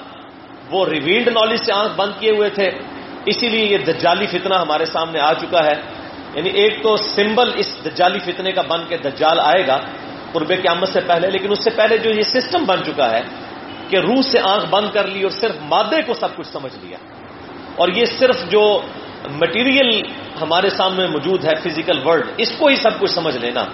وہ 0.72 0.86
ریویلڈ 0.86 1.28
نالج 1.28 1.60
سے 1.66 1.74
آنکھ 1.74 1.94
بند 1.96 2.12
کیے 2.20 2.32
ہوئے 2.32 2.50
تھے۔ 2.50 2.72
اسی 3.26 3.50
لیے 3.50 3.66
یہ 3.66 3.78
دجالی 3.78 4.28
فتنہ 4.28 4.54
ہمارے 4.54 4.86
سامنے 4.86 5.20
آ 5.20 5.34
چکا 5.34 5.66
ہے۔ 5.66 5.74
یعنی 6.36 6.50
ایک 6.50 6.84
تو 6.84 6.98
سمبل 6.98 7.52
اس 7.56 7.86
دجالی 7.86 8.20
فتنے 8.20 8.52
کا 8.52 8.62
بن 8.62 8.82
کے 8.90 8.98
دجال 8.98 9.40
آئے 9.40 9.68
گا 9.68 9.80
قرب 10.32 10.48
قیامت 10.48 10.90
سے 10.90 11.00
پہلے، 11.08 11.30
لیکن 11.30 11.52
اس 11.52 11.64
سے 11.64 11.70
پہلے 11.70 11.98
جو 11.98 12.10
یہ 12.10 12.22
سسٹم 12.22 12.64
بن 12.64 12.84
چکا 12.84 13.12
ہے 13.12 13.22
کہ 13.94 13.98
روح 13.98 14.22
سے 14.22 14.40
آنکھ 14.40 14.66
بند 14.70 14.90
کر 14.94 15.08
لی 15.08 15.22
اور 15.22 15.32
صرف 15.32 15.56
مادے 15.62 16.02
کو 16.02 16.14
سب 16.14 16.36
کچھ 16.36 16.48
سمجھ 16.48 16.86
لیا۔ 16.86 16.98
اور 17.76 17.88
یہ 17.88 18.06
صرف 18.06 18.50
جو 18.50 18.82
مٹیریل 19.32 20.02
ہمارے 20.42 20.70
سامنے 20.70 21.08
موجود 21.08 21.46
ہے 21.46 21.52
فزیکل 21.64 22.08
ورلڈ 22.08 22.28
اس 22.38 22.52
کو 22.58 22.68
ہی 22.68 22.76
سب 22.76 23.00
کچھ 23.00 23.12
سمجھ 23.12 23.38
لینا۔ 23.38 23.66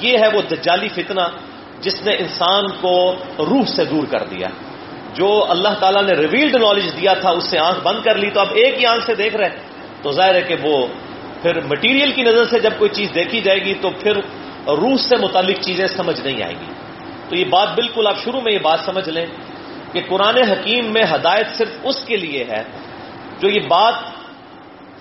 یہ 0.00 0.18
ہے 0.18 0.28
وہ 0.28 0.42
دجالی 0.50 0.88
فتنہ 0.88 1.20
جس 1.80 2.06
نے 2.06 2.12
انسان 2.12 2.62
کو 2.80 3.14
روح 3.38 3.64
سے 3.66 3.84
دور 3.84 4.06
کر 4.10 4.22
دیا۔ 4.22 4.48
جو 5.14 5.46
اللہ 5.48 5.68
تعالیٰ 5.80 6.02
نے 6.02 6.12
ریویلڈ 6.12 6.54
نالج 6.54 7.00
دیا 7.00 7.14
تھا، 7.14 7.30
اس 7.30 7.44
سے 7.44 7.58
آنکھ 7.58 7.80
بند 7.82 8.04
کر 8.04 8.14
لی۔ 8.14 8.30
تو 8.30 8.40
اب 8.40 8.48
ایک 8.54 8.80
ہی 8.80 8.86
آنکھ 8.86 9.04
سے 9.04 9.14
دیکھ 9.14 9.36
رہے 9.36 9.48
تو 10.02 10.12
ظاہر 10.12 10.34
ہے 10.34 10.40
کہ 10.40 10.54
وہ 10.62 10.86
پھر 11.42 11.60
مٹیریل 11.60 12.12
کی 12.12 12.22
نظر 12.22 12.44
سے 12.44 12.60
جب 12.60 12.70
کوئی 12.78 12.90
چیز 12.90 13.08
دیکھی 13.14 13.40
جائے 13.40 13.58
گی، 13.58 13.74
تو 13.74 13.90
پھر 13.90 14.16
روح 14.66 14.96
سے 14.96 15.16
متعلق 15.16 15.60
چیزیں 15.60 15.86
سمجھ 15.86 16.20
نہیں 16.20 16.42
آئیں 16.42 16.56
گی۔ 16.60 16.72
تو 17.28 17.36
یہ 17.36 17.44
بات 17.44 17.68
بالکل 17.74 18.06
آپ 18.06 18.16
شروع 18.24 18.40
میں 18.40 18.52
یہ 18.52 18.58
بات 18.58 18.80
سمجھ 18.84 19.08
لیں۔ 19.08 19.26
کہ 19.96 20.02
قرآن 20.08 20.36
حکیم 20.36 20.92
میں 20.92 21.02
ہدایت 21.02 21.48
صرف 21.56 21.68
اس 21.82 22.04
کے 22.04 22.16
لیے 22.16 22.44
ہے 22.44 22.62
جو 23.40 23.48
یہ 23.48 23.60
بات 23.68 23.94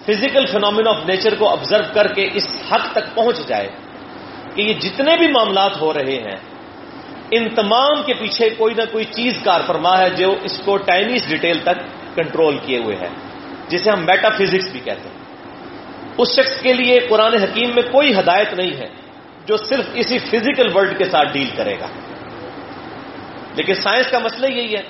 فزیکل 0.06 0.46
فنامنا 0.46 0.90
آف 0.90 1.06
نیچر 1.06 1.36
کو 1.36 1.50
آبزرو 1.50 1.84
کر 1.94 2.08
کے 2.08 2.30
اس 2.34 2.48
حق 2.72 2.86
تک 2.92 3.16
پہنچ 3.16 3.48
جائے 3.48 3.68
کہ 4.56 4.62
یہ 4.62 4.74
جتنے 4.74 5.18
بھی 5.18 5.28
معاملات 5.28 5.82
ہو 5.82 5.94
رہے 5.94 6.16
ہیں، 6.16 6.40
ان 7.32 7.50
تمام 7.56 8.04
کے 8.06 8.14
پیچھے 8.14 8.50
کوئی 8.50 8.74
نہ 8.74 8.86
کوئی 8.92 9.04
چیز 9.04 9.34
کار 9.44 9.62
فرما 9.68 9.98
ہے 9.98 10.10
جو 10.10 10.36
اس 10.44 10.62
کو 10.66 10.78
ٹائنیز 10.78 11.28
ڈیٹیل 11.30 11.60
تک 11.60 11.84
کنٹرول 12.16 12.58
کیے 12.66 12.80
ہوئے 12.80 12.96
ہے 12.96 13.10
جسے 13.68 13.92
ہم 13.92 14.06
میٹا 14.06 14.30
فزکس 14.30 14.72
بھی 14.72 14.80
کہتے 14.80 15.10
ہیں۔ 15.10 15.20
اس 16.18 16.30
شخص 16.36 16.62
کے 16.62 16.74
لیے 16.74 17.00
قرآن 17.00 17.34
حکیم 17.36 17.70
میں 17.76 17.84
کوئی 17.92 18.14
ہدایت 18.20 18.54
نہیں 18.54 18.74
ہے 18.80 18.88
جو 19.46 19.58
صرف 19.58 19.86
اسی 19.94 20.20
فزیکل 20.20 20.68
ورلڈ 20.76 20.98
کے 20.98 21.04
ساتھ 21.04 21.30
ڈیل 21.34 21.50
کرے 21.56 21.76
گا۔ 21.80 21.88
لیکن 23.56 23.74
سائنس 23.74 24.12
کا 24.12 24.20
مسئلہ 24.20 24.54
یہی 24.54 24.76
ہے 24.76 24.82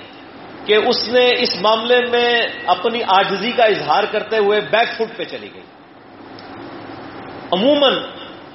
کہ 0.66 0.76
اس 0.76 1.08
نے 1.08 1.30
اس 1.40 1.62
معاملے 1.62 1.98
میں 2.12 2.42
اپنی 2.66 3.00
آجزی 3.08 3.52
کا 3.52 3.64
اظہار 3.64 4.04
کرتے 4.12 4.38
ہوئے 4.38 4.62
بیک 4.62 4.90
فٹ 4.98 5.18
پہ 5.18 5.24
چلی 5.24 5.50
گئی۔ 5.54 5.64
عموماً 7.52 7.94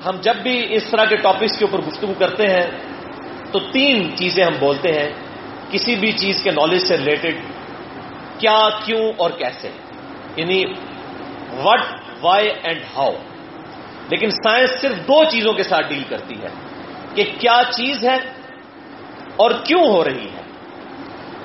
ہم 0.06 0.16
جب 0.20 0.36
بھی 0.36 0.66
اس 0.74 0.84
طرح 0.84 1.04
کے 1.04 1.16
ٹاپکس 1.16 1.58
کے 1.58 1.64
اوپر 1.64 1.86
گفتگو 1.86 2.12
کرتے 2.18 2.46
ہیں، 2.46 2.66
تو 3.52 3.58
تین 3.58 4.16
چیزیں 4.16 4.44
ہم 4.44 4.52
بولتے 4.58 4.92
ہیں، 4.92 5.10
کسی 5.70 5.94
بھی 5.94 6.12
چیز 6.12 6.42
کے 6.42 6.50
نالج 6.50 6.82
سے 6.82 6.96
ریلیٹڈ 6.96 7.34
کیا، 8.38 8.68
کیوں 8.84 9.12
اور 9.16 9.30
کیسے۔ 9.30 9.70
یعنی 10.36 10.64
وٹ 11.64 11.80
وائی 12.20 12.48
اینڈ 12.62 12.80
ہاؤ 12.96 13.12
لیکن 14.10 14.30
سائنس 14.30 14.70
صرف 14.80 14.96
دو 14.96 15.24
چیزوں 15.24 15.52
کے 15.52 15.62
ساتھ 15.62 15.88
ڈیل 15.88 16.02
کرتی 16.08 16.34
ہے 16.42 16.48
کہ 17.14 17.24
کیا 17.38 17.60
چیز 17.70 18.04
ہے 18.04 18.16
اور 19.40 19.50
کیوں 19.64 19.84
ہو 19.84 20.04
رہی 20.04 20.26
ہے؟ 20.26 20.42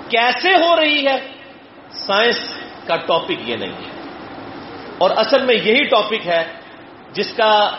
کیسے 0.09 0.53
ہو 0.53 0.75
رہی 0.75 1.07
ہے؟ 1.07 1.15
سائنس 1.91 2.53
کا 2.87 2.95
ٹاپک 2.95 3.49
یہ 3.49 3.55
نہیں 3.55 3.73
ہے۔ 3.73 4.01
اور 4.97 5.09
اصل 5.09 5.45
میں 5.45 5.55
یہی 5.55 5.83
ٹاپک 5.83 6.27
ہے 6.27 6.45
جس 7.11 7.33
کا 7.33 7.71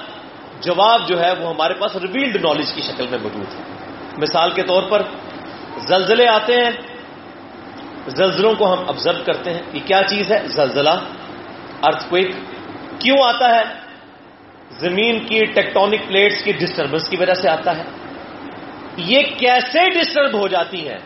جواب 0.60 1.08
جو 1.08 1.20
ہے 1.20 1.32
وہ 1.32 1.50
ہمارے 1.50 1.74
پاس 1.74 1.96
ریویلڈ 1.96 2.36
نالج 2.36 2.72
کی 2.74 2.80
شکل 2.80 3.06
میں 3.10 3.18
موجود 3.22 3.54
ہے۔ 3.54 3.62
مثال 4.18 4.50
کے 4.50 4.62
طور 4.62 4.82
پر 4.82 5.02
زلزلے 5.78 6.28
آتے 6.28 6.54
ہیں، 6.54 6.70
زلزلوں 8.06 8.54
کو 8.54 8.72
ہم 8.72 8.78
آبزرو 8.88 9.22
کرتے 9.26 9.54
ہیں۔ 9.54 9.62
یہ 9.72 9.80
کیا 9.84 10.02
چیز 10.08 10.32
ہے؟ 10.32 10.42
زلزلہ۔ 10.46 10.90
ارتھ 11.82 12.04
کوئک 12.08 12.30
کیوں 12.98 13.16
آتا 13.22 13.54
ہے؟ 13.54 13.62
زمین 14.70 15.26
کی 15.26 15.44
ٹیکٹونک 15.44 16.08
پلیٹس 16.08 16.42
کی 16.44 16.52
ڈسٹربنس 16.52 17.08
کی 17.08 17.16
وجہ 17.16 17.34
سے 17.34 17.48
آتا 17.48 17.76
ہے۔ 17.76 17.82
یہ 18.96 19.20
کیسے 19.38 19.90
ڈسٹرب 19.90 20.40
ہو 20.40 20.48
جاتی 20.48 20.88
ہیں؟ 20.88 20.98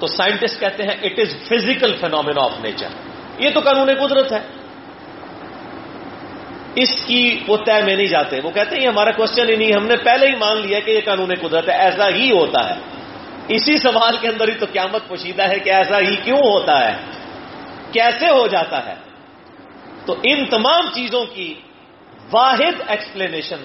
تو 0.00 0.06
سائنٹسٹ 0.06 0.60
کہتے 0.60 0.82
ہیں 0.82 0.96
it 1.02 1.18
is 1.18 1.48
physical 1.48 1.96
phenomena 1.96 2.44
of 2.44 2.60
nature 2.60 2.88
یہ 3.38 3.50
تو 3.54 3.60
قانون 3.60 4.06
قدرت 4.06 4.32
ہے۔ 4.32 4.40
اس 6.74 7.04
کی 7.06 7.40
وہ 7.46 7.56
طے 7.56 7.82
میں 7.84 7.96
نہیں 7.96 8.06
جاتے۔ 8.06 8.40
وہ 8.40 8.50
کہتے 8.50 8.76
ہیں 8.76 8.82
یہ 8.82 8.88
ہمارا 8.88 9.10
کوشچن 9.10 9.48
ہی 9.48 9.56
نہیں، 9.56 9.72
ہم 9.76 9.86
نے 9.86 9.96
پہلے 9.96 10.26
ہی 10.26 10.36
مان 10.36 10.56
لیا 10.56 10.80
کہ 10.80 10.90
یہ 10.90 11.00
قانون 11.04 11.34
قدرت 11.34 11.68
ہے، 11.68 11.74
ایسا 11.74 12.08
ہی 12.08 12.30
ہوتا 12.30 12.68
ہے۔ 12.68 12.74
اسی 13.48 13.76
سوال 13.76 14.16
کے 14.20 14.28
اندر 14.28 14.48
ہی 14.48 14.54
تو 14.54 14.66
قیامت 14.72 15.08
پوشیدہ 15.08 15.48
ہے 15.48 15.58
کہ 15.58 15.70
ایسا 15.70 15.98
ہی 15.98 16.16
کیوں 16.16 16.38
ہوتا 16.38 16.88
ہے؟ 16.88 16.96
کیسے 17.92 18.28
ہو 18.28 18.46
جاتا 18.46 18.86
ہے؟ 18.86 18.94
تو 20.06 20.14
ان 20.22 20.44
تمام 20.44 20.94
چیزوں 20.94 21.24
کی 21.24 21.54
واحد 22.32 22.82
ایکسپلینیشن 22.86 23.56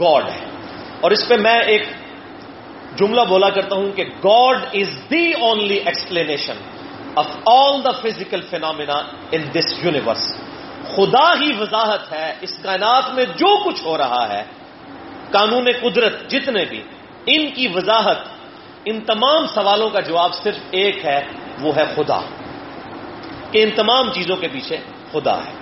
گاڈ 0.00 0.28
ہے۔ 0.30 0.46
اور 1.00 1.10
اس 1.10 1.28
پہ 1.28 1.34
میں 1.34 1.60
ایک 1.66 1.82
جملہ 2.98 3.20
بولا 3.28 3.50
کرتا 3.50 3.76
ہوں 3.76 3.92
کہ 3.92 4.04
God 4.04 4.56
is 4.72 5.10
the 5.10 5.32
only 5.32 5.76
explanation 5.76 6.54
of 7.16 7.26
all 7.46 7.84
the 7.84 7.90
physical 7.90 8.40
phenomena 8.50 8.94
in 9.32 9.42
this 9.54 9.84
universe. 9.84 10.36
خدا 10.96 11.34
ہی 11.34 11.50
وضاحت 11.58 12.12
ہے 12.12 12.34
اس 12.40 12.58
کائنات 12.62 13.14
میں 13.14 13.24
جو 13.24 13.64
کچھ 13.64 13.84
ہو 13.84 13.98
رہا 13.98 14.28
ہے، 14.28 14.42
قانون 15.30 15.66
قدرت 15.82 16.30
جتنے 16.30 16.64
بھی، 16.64 16.82
ان 17.26 17.50
کی 17.50 17.68
وضاحت، 17.74 18.16
ان 18.84 19.00
تمام 19.00 19.46
سوالوں 19.46 19.90
کا 19.90 20.00
جواب 20.00 20.34
صرف 20.34 20.56
ایک 20.70 21.04
ہے، 21.04 21.20
وہ 21.60 21.76
ہے 21.76 21.84
خدا۔ 21.94 22.20
کہ 23.50 23.62
ان 23.62 23.70
تمام 23.70 24.12
چیزوں 24.12 24.36
کے 24.36 24.48
پیچھے 24.48 24.76
خدا 25.12 25.36
ہے۔ 25.36 25.52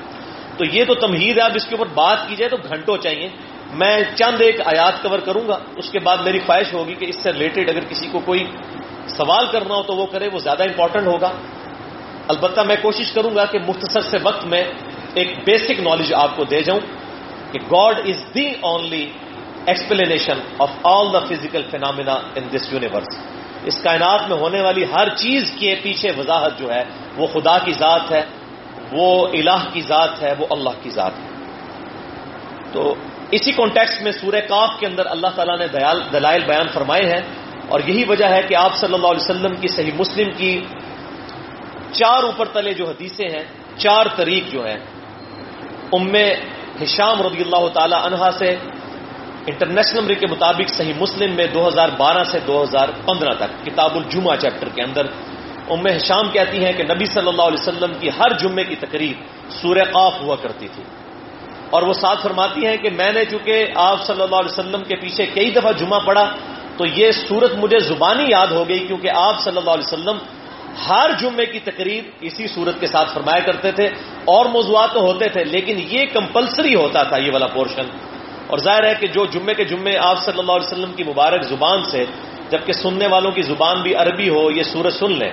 تو 0.59 0.65
یہ 0.65 0.85
تو 0.85 0.95
تمہید 0.95 1.39
ہے، 1.39 1.43
اب 1.43 1.53
اس 1.55 1.67
کے 1.67 1.77
اوپر 1.77 1.91
بات 1.95 2.19
کی 2.29 2.37
جائے 2.37 2.49
تو 2.49 2.57
گھنٹوں 2.69 2.97
چاہیے۔ 2.97 3.29
میں 3.77 4.03
چند 4.15 4.41
ایک 4.41 4.61
آیات 4.65 5.03
کور 5.03 5.19
کروں 5.19 5.49
گا، 5.49 5.59
اس 5.77 5.91
کے 5.91 5.99
بعد 5.99 6.17
میری 6.17 6.39
خواہش 6.47 6.75
ہوگی 6.75 6.95
کہ 6.95 7.05
اس 7.05 7.23
سے 7.23 7.33
ریلیٹڈ 7.33 7.71
اگر 7.71 7.85
کسی 7.89 8.09
کو 8.13 8.21
کوئی 8.25 8.45
سوال 9.09 9.47
کرنا 9.47 9.75
ہو 9.75 9.83
تو 9.83 9.97
وہ 9.97 10.07
کرے، 10.07 10.29
وہ 10.33 10.39
زیادہ 10.39 10.63
امپورٹنٹ 10.63 11.07
ہوگا۔ 11.07 11.31
البتہ 12.29 12.61
میں 12.61 12.77
کوشش 12.83 13.13
کروں 13.13 13.35
گا 13.37 13.45
کہ 13.45 13.59
مختصر 13.69 14.01
سے 14.01 14.19
وقت 14.23 14.47
میں 14.47 14.65
ایک 15.15 15.39
بیسک 15.45 15.81
نالج 15.81 16.15
آپ 16.15 16.37
کو 16.37 16.45
دے 16.45 16.63
جاؤں 16.63 16.81
کہ 17.53 17.59
God 17.71 17.99
is 17.99 18.35
the 18.35 18.53
only 18.61 19.07
explanation 19.67 20.39
of 20.59 20.71
all 20.83 21.13
the 21.13 21.19
physical 21.19 21.63
phenomena 21.71 22.13
in 22.13 22.43
this 22.55 22.73
universe 22.73 23.19
اس 23.65 23.83
کائنات 23.83 24.29
میں 24.29 24.39
ہونے 24.39 24.61
والی 24.61 24.85
ہر 24.85 25.09
چیز 25.09 25.53
کے 25.59 25.75
پیچھے 25.83 26.11
وضاحت 26.19 26.59
جو 26.59 26.73
ہے، 26.75 26.85
وہ 27.17 27.27
خدا 27.27 27.59
کی 27.59 27.73
ذات 27.73 28.13
ہے، 28.13 28.21
وہ 28.93 29.29
الہ 29.29 29.63
کی 29.73 29.81
ذات 29.81 30.23
ہے، 30.23 30.35
وہ 30.39 30.47
اللہ 30.51 30.71
کی 30.83 30.91
ذات 30.91 31.13
ہے۔ 31.19 31.29
تو 32.73 32.95
اسی 33.31 33.53
کانٹیکس 33.53 34.03
میں 34.03 34.13
سورہ 34.13 34.41
کاف 34.49 34.81
کے 34.81 34.87
اندر 34.87 35.07
اللہ 35.07 35.27
تعالیٰ 35.35 35.59
نے 35.59 35.67
دلائل 36.13 36.43
بیان 36.47 36.69
فرمائے 36.69 37.07
ہیں 37.11 37.21
اور 37.69 37.81
یہی 37.87 38.05
وجہ 38.09 38.27
ہے 38.27 38.43
کہ 38.43 38.55
آپ 38.55 38.75
صلی 38.77 38.95
اللہ 38.95 39.07
علیہ 39.07 39.25
وسلم 39.25 39.55
کی 39.57 39.69
صحیح 39.69 39.91
مسلم 39.99 40.31
کی 40.37 40.61
چار 41.93 42.23
اوپر 42.23 42.47
تلے 42.53 42.75
جو 42.75 42.87
حدیثیں 42.87 43.29
ہیں، 43.29 43.45
چار 43.77 44.07
طریق 44.17 44.53
جو 44.53 44.67
ہیں۔ 44.67 44.77
ام 45.93 46.15
ہشام 46.83 47.23
رضی 47.23 47.43
اللہ 47.43 47.69
تعالی 47.69 47.95
عنہا 48.03 48.31
سے، 48.31 48.57
انٹرنیشنل 49.47 50.01
نمبر 50.01 50.15
کے 50.15 50.27
مطابق 50.27 50.69
صحیح 50.69 50.93
مسلم 51.01 51.33
میں 51.33 51.47
دو 51.55 51.69
ہزار 51.69 51.89
بارہ 51.99 52.25
سے 52.25 52.39
دو 52.47 52.63
ہزار 52.63 52.89
پندرہ 53.05 53.33
تک، 53.33 53.67
کتاب 53.67 53.95
الجمعہ 53.95 54.37
چیپٹر 54.37 54.69
کے 54.69 54.83
اندر۔ 54.83 55.07
ام 55.71 55.87
ہشام 55.87 56.31
کہتی 56.31 56.65
ہیں 56.65 56.73
کہ 56.73 56.83
نبی 56.83 57.07
صلی 57.07 57.29
اللہ 57.29 57.43
علیہ 57.43 57.69
وسلم 57.69 57.93
کی 58.01 58.09
ہر 58.09 58.39
جمعے 58.39 58.65
کی 58.65 58.77
تقریب 58.77 59.17
سورہ 59.51 59.85
قاف 59.93 60.21
ہوا 60.21 60.37
کرتی 60.37 60.69
تھی۔ 60.69 60.83
اور 61.71 61.83
وہ 61.83 61.93
ساتھ 61.93 62.23
فرماتی 62.23 62.67
ہیں 62.67 62.77
کہ 62.83 62.91
میں 62.97 63.13
نے 63.13 63.25
چونکہ 63.31 63.79
آپ 63.85 64.05
صلی 64.07 64.23
اللہ 64.23 64.37
علیہ 64.37 64.53
وسلم 64.53 64.83
کے 64.89 64.97
پیچھے 64.97 65.27
کئی 65.35 65.51
دفعہ 65.51 65.73
جمعہ 65.79 65.99
پڑھا، 66.07 66.25
تو 66.79 66.87
یہ 66.87 67.11
صورت 67.19 67.53
مجھے 67.59 67.79
زبانی 67.87 68.25
یاد 68.31 68.51
ہو 68.53 68.63
گئی 68.69 68.87
کیونکہ 68.87 69.09
آپ 69.19 69.41
صلی 69.45 69.57
اللہ 69.57 69.71
علیہ 69.71 69.87
وسلم 69.87 70.19
ہر 70.89 71.11
جمعے 71.21 71.47
کی 71.47 71.61
تقریب 71.65 72.05
اسی 72.21 72.47
صورت 72.47 72.81
کے 72.81 72.87
ساتھ 72.87 73.13
فرمایا 73.15 73.43
کرتے 73.45 73.71
تھے، 73.73 73.87
اور 74.33 74.47
موضوعات 74.57 74.93
تو 74.93 75.01
ہوتے 75.01 75.29
تھے، 75.35 75.45
لیکن 75.45 75.77
یہ 75.91 76.05
کمپلسری 76.13 76.75
ہوتا 76.75 77.03
تھا 77.03 77.17
یہ 77.17 77.33
والا 77.33 77.47
پورشن۔ 77.55 77.87
اور 78.49 78.59
ظاہر 78.59 78.85
ہے 78.85 78.95
کہ 79.01 79.07
جو 79.15 79.25
جمعے 79.35 79.55
کے 79.55 79.65
جمعے 79.65 79.97
آپ 79.99 80.19
صلی 80.25 80.39
اللہ 80.39 80.53
علیہ 80.53 80.67
وسلم 80.67 80.93
کی 80.93 81.05
مبارک 81.05 81.43
زبان 81.49 81.83
سے، 81.91 82.05
جبکہ 82.51 82.73
سننے 82.73 83.07
والوں 83.07 83.33
کی 83.33 83.43
زبان 83.43 83.83
بھی 83.83 83.95
عربی 83.95 84.29
ہو، 84.29 84.43
یہ 84.51 84.63
سورج 84.63 84.93
سن 84.95 85.13
لیں، 85.19 85.33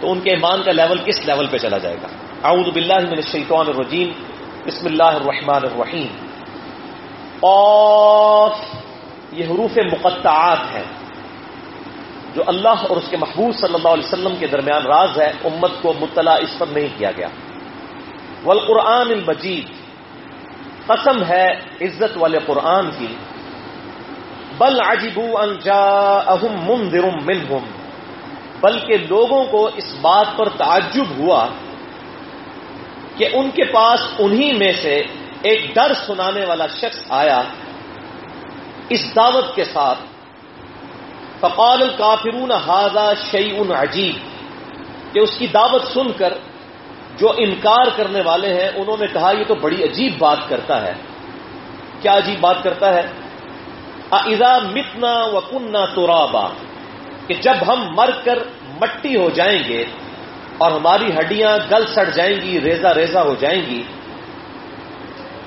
تو 0.00 0.12
ان 0.12 0.20
کے 0.20 0.30
ایمان 0.30 0.62
کا 0.62 0.72
لیول 0.72 0.98
کس 1.06 1.18
لیول 1.26 1.46
پہ 1.50 1.58
چلا 1.58 1.78
جائے 1.78 1.96
گا؟ 2.02 2.08
اعوذ 2.44 2.68
باللہ 2.74 2.98
من 3.02 3.18
الشیطان 3.18 3.66
الرجیم۔ 3.66 4.08
بسم 4.68 4.86
اللہ 4.86 5.02
الرحمن 5.02 5.54
الرحیم۔ 5.54 6.06
اور 7.40 8.50
یہ 9.32 9.44
حروف 9.44 9.78
مقطعات 9.92 10.58
ہیں 10.74 10.82
جو 12.34 12.42
اللہ 12.46 12.68
اور 12.68 12.96
اس 12.96 13.08
کے 13.10 13.16
محبوب 13.16 13.54
صلی 13.54 13.74
اللہ 13.74 13.88
علیہ 13.88 14.04
وسلم 14.04 14.36
کے 14.38 14.46
درمیان 14.46 14.86
راز 14.86 15.20
ہے، 15.20 15.32
امت 15.44 15.70
کو 15.82 15.94
مطلع 16.00 16.34
اس 16.40 16.58
پر 16.58 16.66
نہیں 16.66 16.88
کیا 16.98 17.10
گیا۔ 17.16 17.28
والقرآن 18.44 19.10
المجید۔ 19.10 19.68
قسم 20.86 21.24
ہے 21.24 21.46
عزت 21.80 22.16
والے 22.16 22.38
قرآن 22.46 22.90
کی۔ 22.98 23.16
بل 24.58 24.80
عجیب 24.80 25.20
منذر 26.68 27.04
منہم۔ 27.24 27.66
بلکہ 28.60 28.96
لوگوں 29.08 29.44
کو 29.44 29.70
اس 29.76 29.94
بات 30.00 30.26
پر 30.36 30.48
تعجب 30.48 31.04
ہوا 31.18 31.46
کہ 33.18 33.28
ان 33.32 33.50
کے 33.50 33.64
پاس 33.64 34.00
انہی 34.18 34.52
میں 34.52 34.72
سے 34.82 35.02
ایک 35.42 35.74
ڈر 35.74 35.92
سنانے 36.06 36.44
والا 36.44 36.66
شخص 36.66 37.02
آیا 37.08 37.42
اس 38.88 39.16
دعوت 39.16 39.54
کے 39.54 39.64
ساتھ، 39.64 39.98
فقال 41.40 41.82
الکافرون 41.82 42.50
ہاضا 42.50 43.12
شعی 43.30 43.50
عجیب، 43.76 44.16
کہ 45.14 45.18
اس 45.18 45.38
کی 45.38 45.46
دعوت 45.46 45.82
سن 45.94 46.12
کر 46.12 46.32
جو 47.16 47.32
انکار 47.36 47.86
کرنے 47.96 48.20
والے 48.20 48.54
ہیں، 48.54 48.68
انہوں 48.68 48.96
نے 49.00 49.06
کہا 49.06 49.30
یہ 49.38 49.44
تو 49.48 49.54
بڑی 49.54 49.84
عجیب 49.84 50.18
بات 50.18 50.38
کرتا 50.48 50.82
ہے۔ 50.82 50.92
کیا 52.00 52.16
عجیب 52.16 52.40
بات 52.40 52.62
کرتا 52.62 52.94
ہے؟ 52.94 53.02
اذا 54.10 54.58
متنا 54.58 55.24
و 55.24 55.40
کننا 55.40 55.84
تو 55.84 56.06
کہ 57.26 57.34
جب 57.34 57.54
ہم 57.66 57.94
مر 57.94 58.10
کر 58.24 58.38
مٹی 58.80 59.16
ہو 59.16 59.30
جائیں 59.30 59.62
گے 59.68 59.84
اور 60.58 60.70
ہماری 60.70 61.12
ہڈیاں 61.12 61.56
گل 61.70 61.86
سڑ 61.86 62.04
جائیں 62.10 62.36
گی 62.40 62.60
ریزا 62.60 62.94
ریزا 62.94 63.22
ہو 63.22 63.34
جائیں 63.40 63.62
گی، 63.66 63.82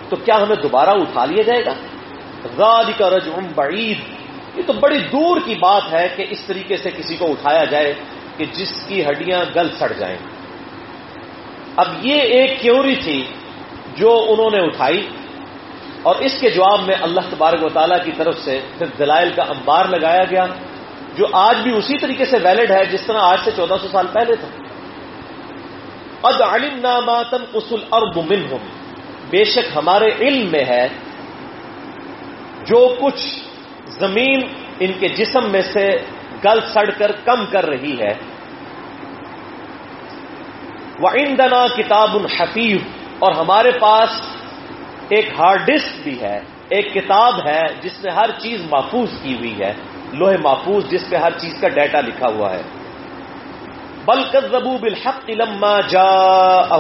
تو 0.10 0.16
کیا 0.16 0.42
ہمیں 0.42 0.56
دوبارہ 0.56 0.90
اٹھا 0.90 1.26
لیا 1.26 1.44
جائے 1.44 1.66
گا؟ 1.66 1.74
غال 2.58 2.92
کا 2.98 3.10
رجم 3.10 3.48
بعید۔ 3.56 4.00
یہ 4.58 4.62
تو 4.66 4.74
بڑی 4.74 5.00
دور 5.00 5.38
کی 5.46 5.56
بات 5.56 5.94
ہے 5.94 6.08
کہ 6.16 6.26
اس 6.30 6.42
طریقے 6.42 6.78
سے 6.78 6.92
کسی 6.92 7.16
کو 7.16 7.32
اٹھایا 7.32 7.64
جائے 7.64 7.94
کہ 8.38 8.46
جس 8.46 8.72
کی 8.88 9.06
ہڈیاں 9.06 9.40
گل 9.56 9.68
سڑ 9.78 9.92
جائیں۔ 9.94 10.18
اب 11.76 11.88
یہ 12.02 12.22
ایک 12.22 12.60
کیوری 12.60 12.96
تھی 12.96 13.24
جو 13.96 14.26
انہوں 14.30 14.50
نے 14.50 14.60
اٹھائی 14.64 15.08
اور 16.04 16.16
اس 16.16 16.34
کے 16.40 16.50
جواب 16.50 16.80
میں 16.82 16.96
اللہ 17.02 17.30
تبارک 17.30 17.64
و 17.64 17.70
تعالیٰ 17.70 17.98
کی 18.04 18.12
طرف 18.18 18.38
سے 18.38 18.60
پھر 18.78 18.88
دلائل 19.00 19.30
کا 19.36 19.44
انبار 19.44 19.86
لگایا 19.86 20.24
گیا، 20.24 20.46
جو 21.16 21.26
آج 21.32 21.58
بھی 21.64 21.78
اسی 21.78 21.98
طریقے 21.98 22.26
سے 22.26 22.38
ویلڈ 22.44 22.72
ہے 22.72 22.86
جس 22.86 23.06
طرح 23.08 23.20
آج 23.22 23.38
سے 23.44 23.52
چودہ 23.56 23.76
سو 23.82 23.88
سال 23.88 24.08
پہلے 24.14 24.36
تھا۔ 24.36 24.48
اد 26.24 26.42
علم 26.42 26.80
ناماتم 26.80 27.44
قسل 27.52 27.84
ارب 27.92 28.18
منہم 28.18 28.66
بے 29.30 29.44
شک 29.44 29.78
ہمارے 29.78 30.12
علم 30.20 30.52
میں 30.52 30.66
ہے 30.66 30.88
جو 32.66 32.96
کچھ 33.00 33.26
زمین 34.00 34.42
ان 34.80 34.92
کے 35.00 35.08
جسم 35.08 35.50
میں 35.52 35.62
سے 35.62 35.88
گل 36.44 36.60
سڑ 36.74 36.90
کر 36.98 37.12
کم 37.26 37.46
کر 37.46 37.66
رہی 37.66 38.00
ہے۔ 38.00 38.14
وہ 41.00 41.10
کتاب 41.78 42.16
الحفیظ 42.16 42.82
اور 43.20 43.32
ہمارے 43.32 43.72
پاس 43.72 44.10
ایک 45.10 45.30
ہارڈ 45.40 45.66
ڈسک 45.66 46.04
بھی 46.04 46.22
ہے، 46.22 46.40
ایک 46.70 46.94
کتاب 46.94 47.48
ہے 47.48 47.62
جس 47.82 48.04
میں 48.04 48.12
ہر 48.12 48.32
چیز 48.40 48.62
محفوظ 48.72 49.10
کی 49.22 49.34
ہوئی 49.36 49.60
ہے۔ 49.60 49.74
لوہے 50.14 50.38
محفوظ، 50.38 50.90
جس 50.90 51.10
پہ 51.10 51.16
ہر 51.16 51.32
چیز 51.38 51.54
کا 51.62 51.68
ڈیٹا 51.68 52.02
لکھا 52.02 52.28
ہوا 52.28 52.54
ہے۔ 52.54 52.62
بلکہ 54.06 54.40
زبو 54.52 54.78
بالحق 54.78 55.30
لما 55.30 55.80
جا 55.80 56.78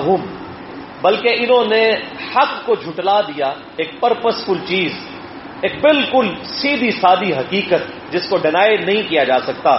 بلکہ 1.02 1.30
انہوں 1.40 1.66
نے 1.70 1.90
حق 2.36 2.66
کو 2.66 2.76
جھٹلا 2.76 3.22
دیا، 3.22 3.54
ایک 3.78 3.92
پرپز 4.00 4.46
فل 4.46 4.58
چیز، 4.66 4.92
ایک 5.62 5.82
بالکل 5.82 6.34
سیدھی 6.44 6.92
سادی 6.92 7.34
حقیقت 7.34 8.12
جس 8.12 8.30
کو 8.30 8.38
ڈینائی 8.38 8.78
نہیں 8.78 9.10
کیا 9.10 9.24
جا 9.24 9.40
سکتا، 9.40 9.78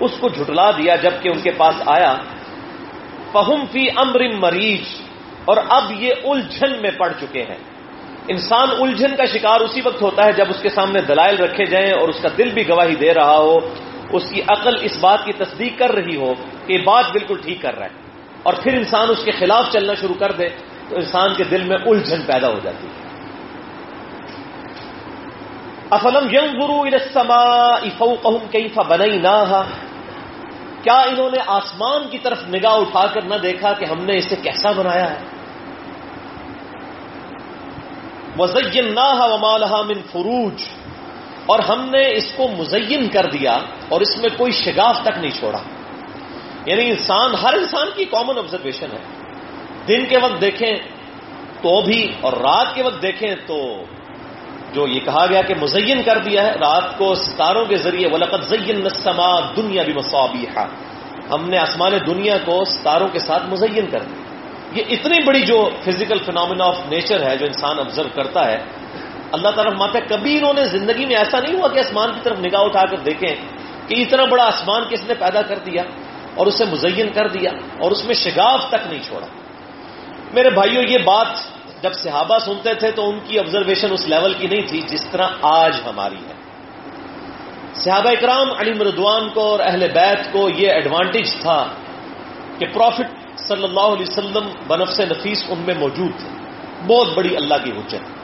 اس 0.00 0.10
کو 0.20 0.28
جھٹلا 0.28 0.70
دیا 0.70 0.96
جبکہ 0.96 1.28
ان 1.28 1.38
کے 1.38 1.50
پاس 1.50 1.74
آیا۔ 1.86 2.14
فہم 3.32 3.64
فی 3.72 3.86
امر 3.96 4.20
مریض 4.28 5.00
اور 5.44 5.56
اب 5.68 5.84
یہ 5.98 6.10
الجھن 6.24 6.82
میں 6.82 6.90
پڑ 6.90 7.12
چکے 7.20 7.42
ہیں۔ 7.42 7.58
انسان 8.28 8.68
الجھن 8.78 9.16
کا 9.16 9.24
شکار 9.24 9.60
اسی 9.60 9.80
وقت 9.84 10.02
ہوتا 10.02 10.24
ہے 10.24 10.32
جب 10.32 10.44
اس 10.50 10.62
کے 10.62 10.68
سامنے 10.68 11.00
دلائل 11.00 11.36
رکھے 11.36 11.64
جائیں 11.64 11.92
اور 11.92 12.08
اس 12.08 12.20
کا 12.22 12.28
دل 12.38 12.48
بھی 12.48 12.68
گواہی 12.68 12.94
دے 12.94 13.14
رہا 13.14 13.36
ہو۔ 13.36 13.58
اس 14.12 14.30
کی 14.30 14.42
عقل 14.48 14.76
اس 14.80 14.98
بات 15.00 15.24
کی 15.24 15.32
تصدیق 15.32 15.78
کر 15.78 15.92
رہی 15.92 16.16
ہو 16.16 16.34
کہ 16.66 16.78
بات 16.78 17.04
بالکل 17.12 17.40
ٹھیک 17.42 17.62
کر 17.62 17.78
رہا 17.78 17.86
ہے 17.86 17.96
اور 18.42 18.54
پھر 18.62 18.74
انسان 18.74 19.10
اس 19.10 19.24
کے 19.24 19.30
خلاف 19.30 19.64
چلنا 19.72 19.94
شروع 19.94 20.14
کر 20.14 20.32
دے 20.32 20.48
تو 20.88 20.96
انسان 20.96 21.34
کے 21.34 21.44
دل 21.44 21.62
میں 21.64 21.76
الجھن 21.86 22.22
پیدا 22.26 22.48
ہو 22.48 22.58
جاتی 22.62 22.86
ہے۔ 22.86 23.08
افلم 25.90 26.28
یم 26.32 26.62
گرو 26.62 26.80
ارسما 26.80 27.42
افو 27.82 28.14
کہوں 28.14 28.38
کئی 28.50 28.68
فا 28.68 28.82
بنئی 28.82 29.18
نہ 29.18 29.62
کیا 30.82 30.94
انہوں 30.94 31.30
نے 31.30 31.38
آسمان 31.46 32.08
کی 32.10 32.18
طرف 32.18 32.38
نگاہ 32.48 32.72
اٹھا 32.72 33.06
کر 33.06 33.22
نہ 33.22 33.34
دیکھا 33.34 33.72
کہ 33.72 33.84
ہم 33.84 34.04
نے 34.04 34.16
اسے 34.16 34.36
کیسا 34.36 34.70
بنایا 34.72 35.10
ہے؟ 35.10 35.18
وزین 38.38 38.94
نہ 38.94 39.82
من 39.88 40.00
فروج۔ 40.12 40.77
اور 41.48 41.58
ہم 41.58 41.90
نے 41.90 42.12
اس 42.12 42.32
کو 42.36 42.48
مزین 42.48 43.08
کر 43.08 43.26
دیا 43.26 43.52
اور 43.88 44.00
اس 44.00 44.18
میں 44.18 44.28
کوئی 44.36 44.52
شگاف 44.52 45.02
تک 45.02 45.18
نہیں 45.18 45.30
چھوڑا۔ 45.30 45.58
یعنی 46.66 46.90
انسان، 46.90 47.34
ہر 47.34 47.54
انسان 47.54 47.88
کی 47.96 48.04
کامن 48.04 48.38
آبزرویشن 48.38 48.86
ہے۔ 48.92 49.18
دن 49.88 50.06
کے 50.06 50.16
وقت 50.18 50.40
دیکھیں 50.40 50.76
تو 51.62 51.82
بھی 51.82 52.12
اور 52.20 52.32
رات 52.32 52.74
کے 52.74 52.82
وقت 52.82 53.02
دیکھیں 53.02 53.34
تو 53.46 53.84
جو 54.72 54.86
یہ 54.86 55.00
کہا 55.00 55.26
گیا 55.26 55.42
کہ 55.42 55.54
مزین 55.60 56.02
کر 56.02 56.18
دیا 56.18 56.44
ہے، 56.44 56.52
رات 56.52 56.98
کو 56.98 57.14
ستاروں 57.14 57.64
کے 57.64 57.76
ذریعے 57.76 58.08
ولقت 58.12 58.48
زین 58.48 58.84
نسما 58.84 59.40
دنیا 59.40 59.82
بھی 59.82 59.92
مسوابی 59.92 60.46
ہم 61.30 61.48
نے 61.48 61.58
آسمان 61.58 61.92
دنیا 62.06 62.36
کو 62.44 62.64
ستاروں 62.64 63.08
کے 63.08 63.18
ساتھ 63.18 63.42
مزین 63.46 63.86
کر 63.90 63.98
دیا۔ 63.98 64.22
یہ 64.72 64.82
اتنی 64.90 65.24
بڑی 65.24 65.40
جو 65.40 65.70
فزیکل 65.84 66.18
فنامنا 66.18 66.64
آف 66.64 66.78
نیچر 66.88 67.30
ہے، 67.30 67.36
جو 67.36 67.46
انسان 67.46 67.78
آبزرو 67.78 68.08
کرتا 68.14 68.46
ہے 68.46 68.56
اللہ 69.32 69.48
تعالیٰ 69.48 69.74
ماتا 69.78 69.98
کبھی 70.08 70.38
انہوں 70.38 70.54
نے 70.54 70.64
زندگی 70.64 71.06
میں 71.06 71.16
ایسا 71.16 71.40
نہیں 71.40 71.58
ہوا 71.58 71.68
کہ 71.68 71.78
آسمان 71.78 72.12
کی 72.12 72.20
طرف 72.22 72.38
نگاہ 72.38 72.60
اٹھا 72.60 72.84
کر 72.90 72.96
دیکھیں 72.96 73.36
کہ 73.88 73.94
اتنا 74.02 74.24
بڑا 74.24 74.44
آسمان 74.44 74.82
کس 74.88 75.02
نے 75.08 75.14
پیدا 75.14 75.42
کر 75.42 75.58
دیا 75.58 75.82
اور 76.34 76.46
اسے 76.46 76.64
مزین 76.64 77.08
کر 77.14 77.28
دیا 77.28 77.50
اور 77.80 77.90
اس 77.90 78.04
میں 78.04 78.14
شگاف 78.14 78.68
تک 78.68 78.92
نہیں 78.92 79.02
چھوڑا۔ 79.02 79.26
میرے 80.32 80.50
بھائیوں 80.50 80.82
یہ 80.88 80.98
بات 80.98 81.26
جب 81.82 81.92
صحابہ 81.92 82.38
سنتے 82.38 82.74
تھے 82.74 82.90
تو 82.90 83.10
ان 83.10 83.18
کی 83.24 83.38
آبزرویشن 83.38 83.92
اس 83.92 84.08
لیول 84.08 84.34
کی 84.34 84.46
نہیں 84.46 84.66
تھی 84.66 84.80
جس 84.86 85.06
طرح 85.10 85.28
آج 85.42 85.76
ہماری 85.86 86.16
ہے۔ 86.16 86.34
صحابہ 87.74 88.10
اکرام 88.10 88.48
علی 88.58 88.72
مردوان 88.72 89.28
کو 89.28 89.40
اور 89.40 89.60
اہل 89.60 89.86
بیت 89.94 90.32
کو 90.32 90.48
یہ 90.48 90.70
ایڈوانٹیج 90.70 91.34
تھا 91.40 91.66
کہ 92.58 92.66
پروفٹ 92.66 93.38
صلی 93.38 93.64
اللہ 93.64 93.80
علیہ 93.80 94.06
وسلم 94.08 94.48
بنفس 94.66 95.00
نفیس 95.00 95.44
ان 95.48 95.58
میں 95.58 95.74
موجود 95.78 96.10
تھے۔ 96.18 96.28
بہت 96.86 97.08
بڑی 97.16 97.36
اللہ 97.36 97.54
کی 97.64 97.70
حجت۔ 97.70 98.17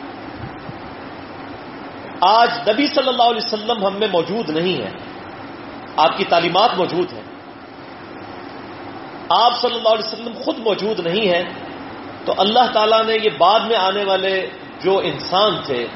آج 2.26 2.68
نبی 2.68 2.86
صلی 2.86 3.08
اللہ 3.08 3.22
علیہ 3.22 3.46
وسلم 3.46 3.86
ہم 3.86 3.94
میں 3.98 4.08
موجود 4.12 4.50
نہیں 4.50 4.82
ہے 4.82 4.90
آپ 5.96 6.16
کی 6.16 6.24
تعلیمات 6.24 6.70
موجود 6.76 7.12
ہیں۔ 7.12 7.22
آپ 9.28 9.60
صلی 9.60 9.74
اللہ 9.74 9.88
علیہ 9.88 10.06
وسلم 10.06 10.32
خود 10.44 10.58
موجود 10.58 11.00
نہیں 11.00 11.28
ہیں۔ 11.28 11.42
تو 12.24 12.34
اللہ 12.36 12.72
تعالیٰ 12.72 13.04
نے 13.04 13.14
یہ 13.22 13.30
بعد 13.38 13.60
میں 13.60 13.76
آنے 13.76 14.04
والے 14.04 14.50
جو 14.80 14.98
انسان 14.98 15.56
تھے، 15.64 15.86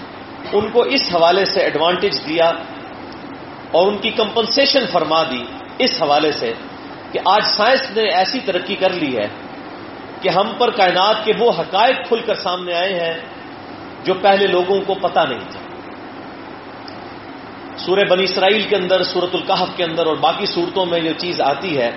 ان 0.52 0.70
کو 0.70 0.82
اس 0.82 1.02
حوالے 1.14 1.44
سے 1.44 1.60
ایڈوانٹیج 1.60 2.28
دیا 2.28 2.50
اور 3.70 3.86
ان 3.86 3.98
کی 3.98 4.10
کمپنسیشن 4.10 4.86
فرما 4.86 5.22
دی 5.22 5.44
اس 5.78 6.02
حوالے 6.02 6.32
سے 6.32 6.52
کہ 7.12 7.18
آج 7.24 7.42
سائنس 7.44 7.90
نے 7.96 8.08
ایسی 8.08 8.40
ترقی 8.40 8.74
کر 8.74 8.90
لی 8.90 9.16
ہے 9.16 9.28
کہ 10.20 10.28
ہم 10.28 10.52
پر 10.58 10.70
کائنات 10.70 11.24
کے 11.24 11.32
وہ 11.38 11.52
حقائق 11.58 12.08
کھل 12.08 12.20
کر 12.26 12.34
سامنے 12.34 12.74
آئے 12.74 12.94
ہیں 12.94 13.20
جو 14.04 14.14
پہلے 14.14 14.46
لوگوں 14.46 14.80
کو 14.86 14.94
پتہ 14.94 15.20
نہیں 15.28 15.50
تھا 15.50 15.57
سورہ 17.78 18.04
بنی 18.08 18.24
اسرائیل 18.24 18.62
کے 18.62 18.76
اندر 18.76 19.02
سورت 19.02 19.34
القحف 19.34 19.68
کے 19.76 19.84
اندر 19.84 20.06
اور 20.06 20.16
باقی 20.16 20.46
صورتوں 20.46 20.86
میں 20.86 21.00
یہ 21.00 21.12
چیز 21.18 21.40
آتی 21.40 21.78
ہے 21.78 21.90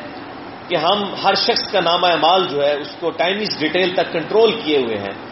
کہ 0.68 0.76
ہم 0.76 1.04
ہر 1.24 1.34
شخص 1.36 1.72
کا 1.72 1.80
نامہ 1.80 2.08
اعمال 2.08 2.44
جو 2.50 2.64
ہے، 2.64 2.74
اس 2.74 2.96
کو 3.00 3.10
ٹائمیز 3.10 3.60
ڈیٹیل 3.60 3.96
تک 3.96 4.14
کنٹرول 4.14 4.52
کیے 4.64 4.78
ہوئے 4.78 4.98
ہیں۔ 4.98 5.32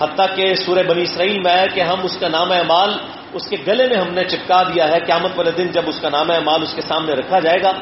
حتیٰ 0.00 0.36
کہ 0.36 0.54
سورہ 0.54 0.82
بنی 0.82 1.02
اسرائیل 1.02 1.40
میں 1.40 1.52
ہے 1.52 1.64
کہ 1.74 1.80
ہم 1.80 1.96
اس 2.02 2.16
کا 2.16 2.28
نامہ 2.28 2.54
اعمال، 2.54 2.90
اس 3.32 3.46
کے 3.46 3.56
گلے 3.66 3.88
میں 3.88 3.96
ہم 3.96 4.14
نے 4.14 4.24
چپکا 4.24 4.62
دیا 4.62 4.88
ہے۔ 4.88 5.00
قیامت 5.00 5.30
والے 5.36 5.50
دن 5.50 5.66
جب 5.66 5.82
اس 5.86 6.00
کا 6.00 6.08
نامہ 6.08 6.32
اعمال 6.32 6.62
اس 6.62 6.74
کے 6.74 6.82
سامنے 6.82 7.12
رکھا 7.12 7.38
جائے 7.38 7.62
گا، 7.62 7.72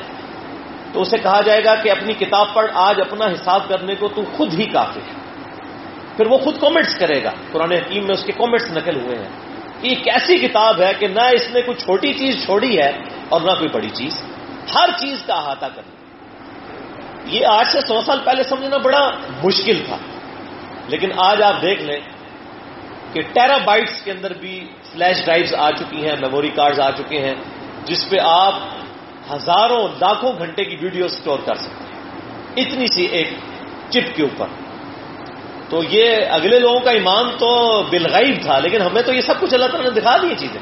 تو 0.92 1.00
اسے 1.00 1.18
کہا 1.18 1.40
جائے 1.40 1.64
گا 1.64 1.74
کہ 1.74 1.90
اپنی 1.90 2.12
کتاب 2.12 2.54
پڑھ، 2.54 2.70
آج 2.74 3.00
اپنا 3.00 3.24
حساب 3.24 3.68
کرنے 3.68 3.94
کو 3.94 4.08
تو 4.08 4.22
خود 4.36 4.54
ہی 4.54 4.64
کافی 4.64 5.00
ہے۔ 5.00 5.12
پھر 6.16 6.26
وہ 6.26 6.38
خود 6.38 6.60
کامنٹس 6.60 6.98
کرے 6.98 7.24
گا۔ 7.24 7.30
قرآن 7.52 7.72
حکیم 7.72 8.06
میں 8.06 8.14
اس 8.14 8.24
کے 8.24 8.32
کامنٹس 8.32 8.70
نقل 8.72 8.96
ہوئے 8.96 9.16
ہیں۔ 9.18 9.47
ایک 9.82 10.08
ایسی 10.08 10.38
کتاب 10.38 10.82
ہے 10.82 10.92
کہ 10.98 11.06
نہ 11.06 11.20
اس 11.20 11.50
نے 11.50 11.62
کوئی 11.62 11.76
چھوٹی 11.78 12.12
چیز 12.12 12.44
چھوڑی 12.44 12.78
ہے 12.78 12.90
اور 13.28 13.40
نہ 13.40 13.50
کوئی 13.50 13.68
بڑی 13.68 13.88
چیز۔ 13.88 14.22
ہر 14.74 14.88
چیز 14.98 15.22
کا 15.26 15.34
احاطہ 15.34 15.66
کرنا۔ 15.66 15.98
یہ 17.24 17.46
آج 17.46 17.66
سے 17.66 17.80
سو 17.80 18.00
سال 18.00 18.18
پہلے 18.24 18.42
سمجھنا 18.42 18.76
بڑا 18.76 19.10
مشکل 19.44 19.82
تھا۔ 19.86 19.96
لیکن 20.88 21.10
آج 21.16 21.42
آپ 21.42 21.62
دیکھ 21.62 21.82
لیں 21.82 22.00
کہ 23.12 23.22
ٹیرا 23.22 23.56
بائٹس 23.56 24.02
کے 24.02 24.10
اندر 24.10 24.32
بھی 24.32 24.68
فلیش 24.92 25.24
ڈرائیوز 25.24 25.54
آ 25.54 25.70
چکی 25.70 26.08
ہیں، 26.08 26.16
میموری 26.20 26.48
کارڈز 26.48 26.80
آ 26.80 26.90
چکے 26.90 27.18
ہیں، 27.18 27.34
جس 27.84 28.10
پہ 28.10 28.16
آپ 28.22 28.54
ہزاروں، 29.32 29.88
لاکھوں 30.00 30.32
گھنٹے 30.38 30.64
کی 30.64 30.76
ویڈیو 30.82 31.08
سٹور 31.08 31.38
کر 31.44 31.54
سکتے 31.54 31.84
ہیں۔ 31.84 32.02
اتنی 32.56 32.86
سی 32.86 33.02
ایک 33.02 33.30
چپ 33.90 34.16
کے 34.16 34.22
اوپر۔ 34.22 34.46
تو 35.68 35.82
یہ 35.90 36.16
اگلے 36.30 36.58
لوگوں 36.58 36.80
کا 36.80 36.90
ایمان 36.90 37.24
تو 37.38 37.48
بالغیب 37.90 38.42
تھا، 38.42 38.58
لیکن 38.58 38.82
ہمیں 38.82 39.02
تو 39.02 39.12
یہ 39.12 39.20
سب 39.20 39.40
کچھ 39.40 39.54
اللہ 39.54 39.66
تعالیٰ 39.66 39.92
نے 39.92 40.00
دکھا 40.00 40.16
دی 40.16 40.34
چیزیں۔ 40.38 40.60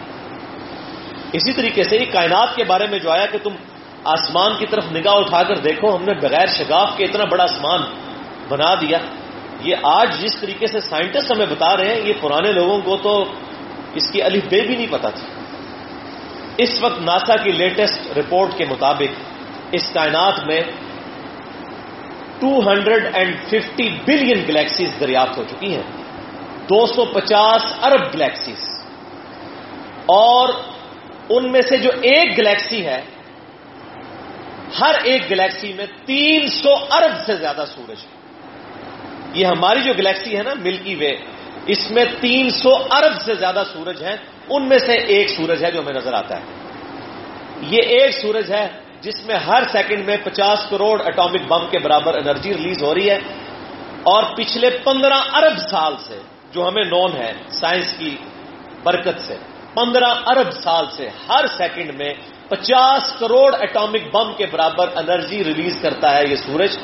اسی 1.32 1.52
طریقے 1.52 1.82
سے 1.82 1.96
یہ 1.96 2.12
کائنات 2.12 2.56
کے 2.56 2.64
بارے 2.64 2.86
میں 2.86 2.98
جو 2.98 3.10
آیا 3.10 3.26
کہ 3.26 3.38
تم 3.42 3.54
آسمان 4.04 4.52
کی 4.58 4.66
طرف 4.66 4.84
نگاہ 4.92 5.14
اٹھا 5.14 5.42
کر 5.42 5.56
دیکھو، 5.56 5.96
ہم 5.96 6.02
نے 6.02 6.14
بغیر 6.14 6.46
شگاف 6.46 6.96
کے 6.96 7.04
اتنا 7.04 7.24
بڑا 7.24 7.44
آسمان 7.44 7.80
بنا 8.48 8.74
دیا۔ 8.74 8.98
یہ 9.60 9.74
آج 9.82 10.08
جس 10.20 10.36
طریقے 10.40 10.66
سے 10.66 10.80
سائنٹسٹ 10.80 11.32
ہمیں 11.32 11.46
بتا 11.46 11.76
رہے 11.76 11.94
ہیں، 11.94 12.00
یہ 12.04 12.12
پرانے 12.20 12.52
لوگوں 12.52 12.78
کو 12.80 12.96
تو 12.96 13.24
اس 13.94 14.10
کی 14.10 14.22
الف 14.22 14.44
بے 14.50 14.60
بھی 14.60 14.76
نہیں 14.76 14.90
پتا 14.90 15.10
تھی۔ 15.10 15.26
اس 16.56 16.82
وقت 16.82 17.00
ناسا 17.00 17.36
کی 17.36 17.52
لیٹسٹ 17.52 18.18
رپورٹ 18.18 18.58
کے 18.58 18.64
مطابق 18.64 19.12
اس 19.72 19.82
کائنات 19.92 20.46
میں 20.46 20.60
two 22.40 22.70
hundred 22.70 23.06
and 23.14 23.36
fifty 23.46 23.88
billion 24.06 24.44
galaxies 24.48 24.88
دریافت 25.00 25.38
ہو 25.38 25.44
چکی 25.44 25.74
ہیں۔ 25.74 25.82
دو 26.68 26.86
سو 26.86 27.04
پچاس 27.04 27.62
ارب 27.82 28.14
گلیکسیز۔ 28.14 28.84
اور 30.06 30.48
ان 31.28 31.52
میں 31.52 31.60
سے 31.60 31.76
جو 31.76 31.90
ایک 32.02 32.38
گلیکسی 32.38 32.86
ہے، 32.86 33.00
ہر 34.80 34.94
ایک 35.04 35.30
گلیکسی 35.30 35.72
میں 35.72 35.86
تین 36.06 36.48
سو 36.48 36.74
ارب 36.90 37.12
سے 37.26 37.36
زیادہ 37.36 37.64
سورج 37.68 37.96
ہے 38.02 38.16
یہ 39.34 39.46
ہماری 39.46 39.80
جو 39.80 39.92
گلیکسی 39.98 40.36
ہے 40.36 40.42
نا، 40.42 40.54
ملکی 40.54 40.94
وے، 40.94 41.12
اس 41.66 41.90
میں 41.90 42.04
تین 42.20 42.50
سو 42.50 42.70
ارب 42.90 43.22
سے 43.24 43.34
زیادہ 43.34 43.62
سورج 43.72 44.02
ہیں۔ 44.02 44.16
ان 44.48 44.68
میں 44.68 44.78
سے 44.78 44.92
ایک 44.92 45.30
سورج 45.30 45.64
ہے 45.64 45.70
جو 45.70 45.80
ہمیں 45.80 45.94
نظر 45.94 46.12
آتا 46.12 46.36
ہے۔ 46.36 46.42
یہ 47.60 47.82
ایک 47.82 48.10
سورج 48.10 48.52
ہے 48.52 48.68
جس 49.00 49.26
میں 49.26 49.36
ہر 49.36 49.62
سیکنڈ 49.72 50.04
میں 50.06 50.16
پچاس 50.24 50.58
کروڑ 50.70 51.02
اٹامک 51.06 51.52
بم 51.52 51.66
کے 51.70 51.78
برابر 51.78 52.14
انرجی 52.14 52.54
ریلیز 52.54 52.82
ہو 52.82 52.94
رہی 52.94 53.10
ہے 53.10 53.18
اور 54.02 54.22
پچھلے 54.36 54.70
پندرہ 54.70 55.14
ارب 55.14 55.58
سال 55.58 55.94
سے 56.08 56.18
جو 56.52 56.68
ہمیں 56.68 56.84
نون 56.84 57.12
ہے، 57.16 57.32
سائنس 57.48 57.94
کی 57.98 58.16
برکت 58.82 59.20
سے، 59.20 59.36
پندرہ 59.74 60.14
ارب 60.26 60.50
سال 60.50 60.86
سے 60.96 61.08
ہر 61.28 61.46
سیکنڈ 61.46 61.94
میں 61.94 62.14
پچاس 62.48 63.12
کروڑ 63.18 63.54
اٹامک 63.54 64.16
بم 64.16 64.32
کے 64.36 64.46
برابر 64.46 64.88
انرجی 64.96 65.44
ریلیز 65.44 65.78
کرتا 65.82 66.16
ہے 66.16 66.22
یہ 66.30 66.36
سورج۔ 66.36 66.78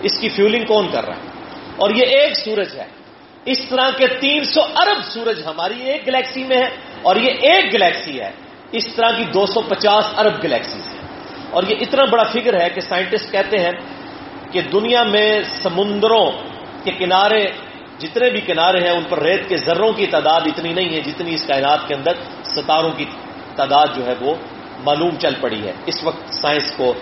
اس 0.00 0.18
کی 0.20 0.28
فیولنگ 0.28 0.64
کون 0.64 0.88
کر 0.92 1.04
رہا 1.06 1.16
ہے؟ 1.16 1.28
اور 1.76 1.90
یہ 1.90 2.02
ایک 2.02 2.36
سورج 2.36 2.76
ہے۔ 2.76 2.84
اس 3.44 3.58
طرح 3.68 3.90
کے 3.90 4.06
تین 4.06 4.44
سو 4.44 4.62
ارب 4.62 5.04
سورج 5.04 5.42
ہماری 5.46 5.82
ایک 5.82 6.06
گلیکسی 6.06 6.44
میں 6.44 6.56
ہے 6.56 6.68
اور 7.02 7.16
یہ 7.16 7.30
ایک 7.30 7.74
گلیکسی 7.74 8.20
ہے۔ 8.20 8.30
اس 8.72 8.94
طرح 8.96 9.08
کی 9.16 9.24
دو 9.24 9.46
سو 9.46 9.60
پچاس 9.60 10.04
ارب 10.16 10.44
گلیکسیز۔ 10.44 10.93
اور 11.54 11.62
یہ 11.62 11.74
اتنا 11.80 12.04
بڑا 12.04 12.22
فگر 12.22 12.60
ہے 12.60 12.70
کہ 12.70 12.80
سائنٹسٹ 12.80 13.32
کہتے 13.32 13.58
ہیں 13.58 13.72
کہ 14.50 14.60
دنیا 14.60 15.02
میں 15.02 15.42
سمندروں 15.62 16.32
کے 16.84 16.90
کنارے، 16.90 17.46
جتنے 17.98 18.30
بھی 18.30 18.40
کنارے 18.40 18.80
ہیں، 18.80 18.90
ان 18.90 19.04
پر 19.08 19.18
ریت 19.18 19.48
کے 19.48 19.56
ذروں 19.56 19.92
کی 19.92 20.06
تعداد 20.06 20.40
اتنی 20.44 20.72
نہیں 20.72 20.96
ہے 20.96 21.00
جتنی 21.00 21.34
اس 21.34 21.46
کائنات 21.46 21.88
کے 21.88 21.94
اندر 21.94 22.12
ستاروں 22.44 22.90
کی 22.96 23.04
تعداد 23.56 23.86
جو 23.96 24.06
ہے 24.06 24.14
وہ 24.20 24.34
معلوم 24.84 25.10
چل 25.18 25.34
پڑی 25.40 25.66
ہے۔ 25.66 25.72
اس 25.86 26.04
وقت 26.04 26.34
سائنس 26.34 26.72
کو، 26.76 26.94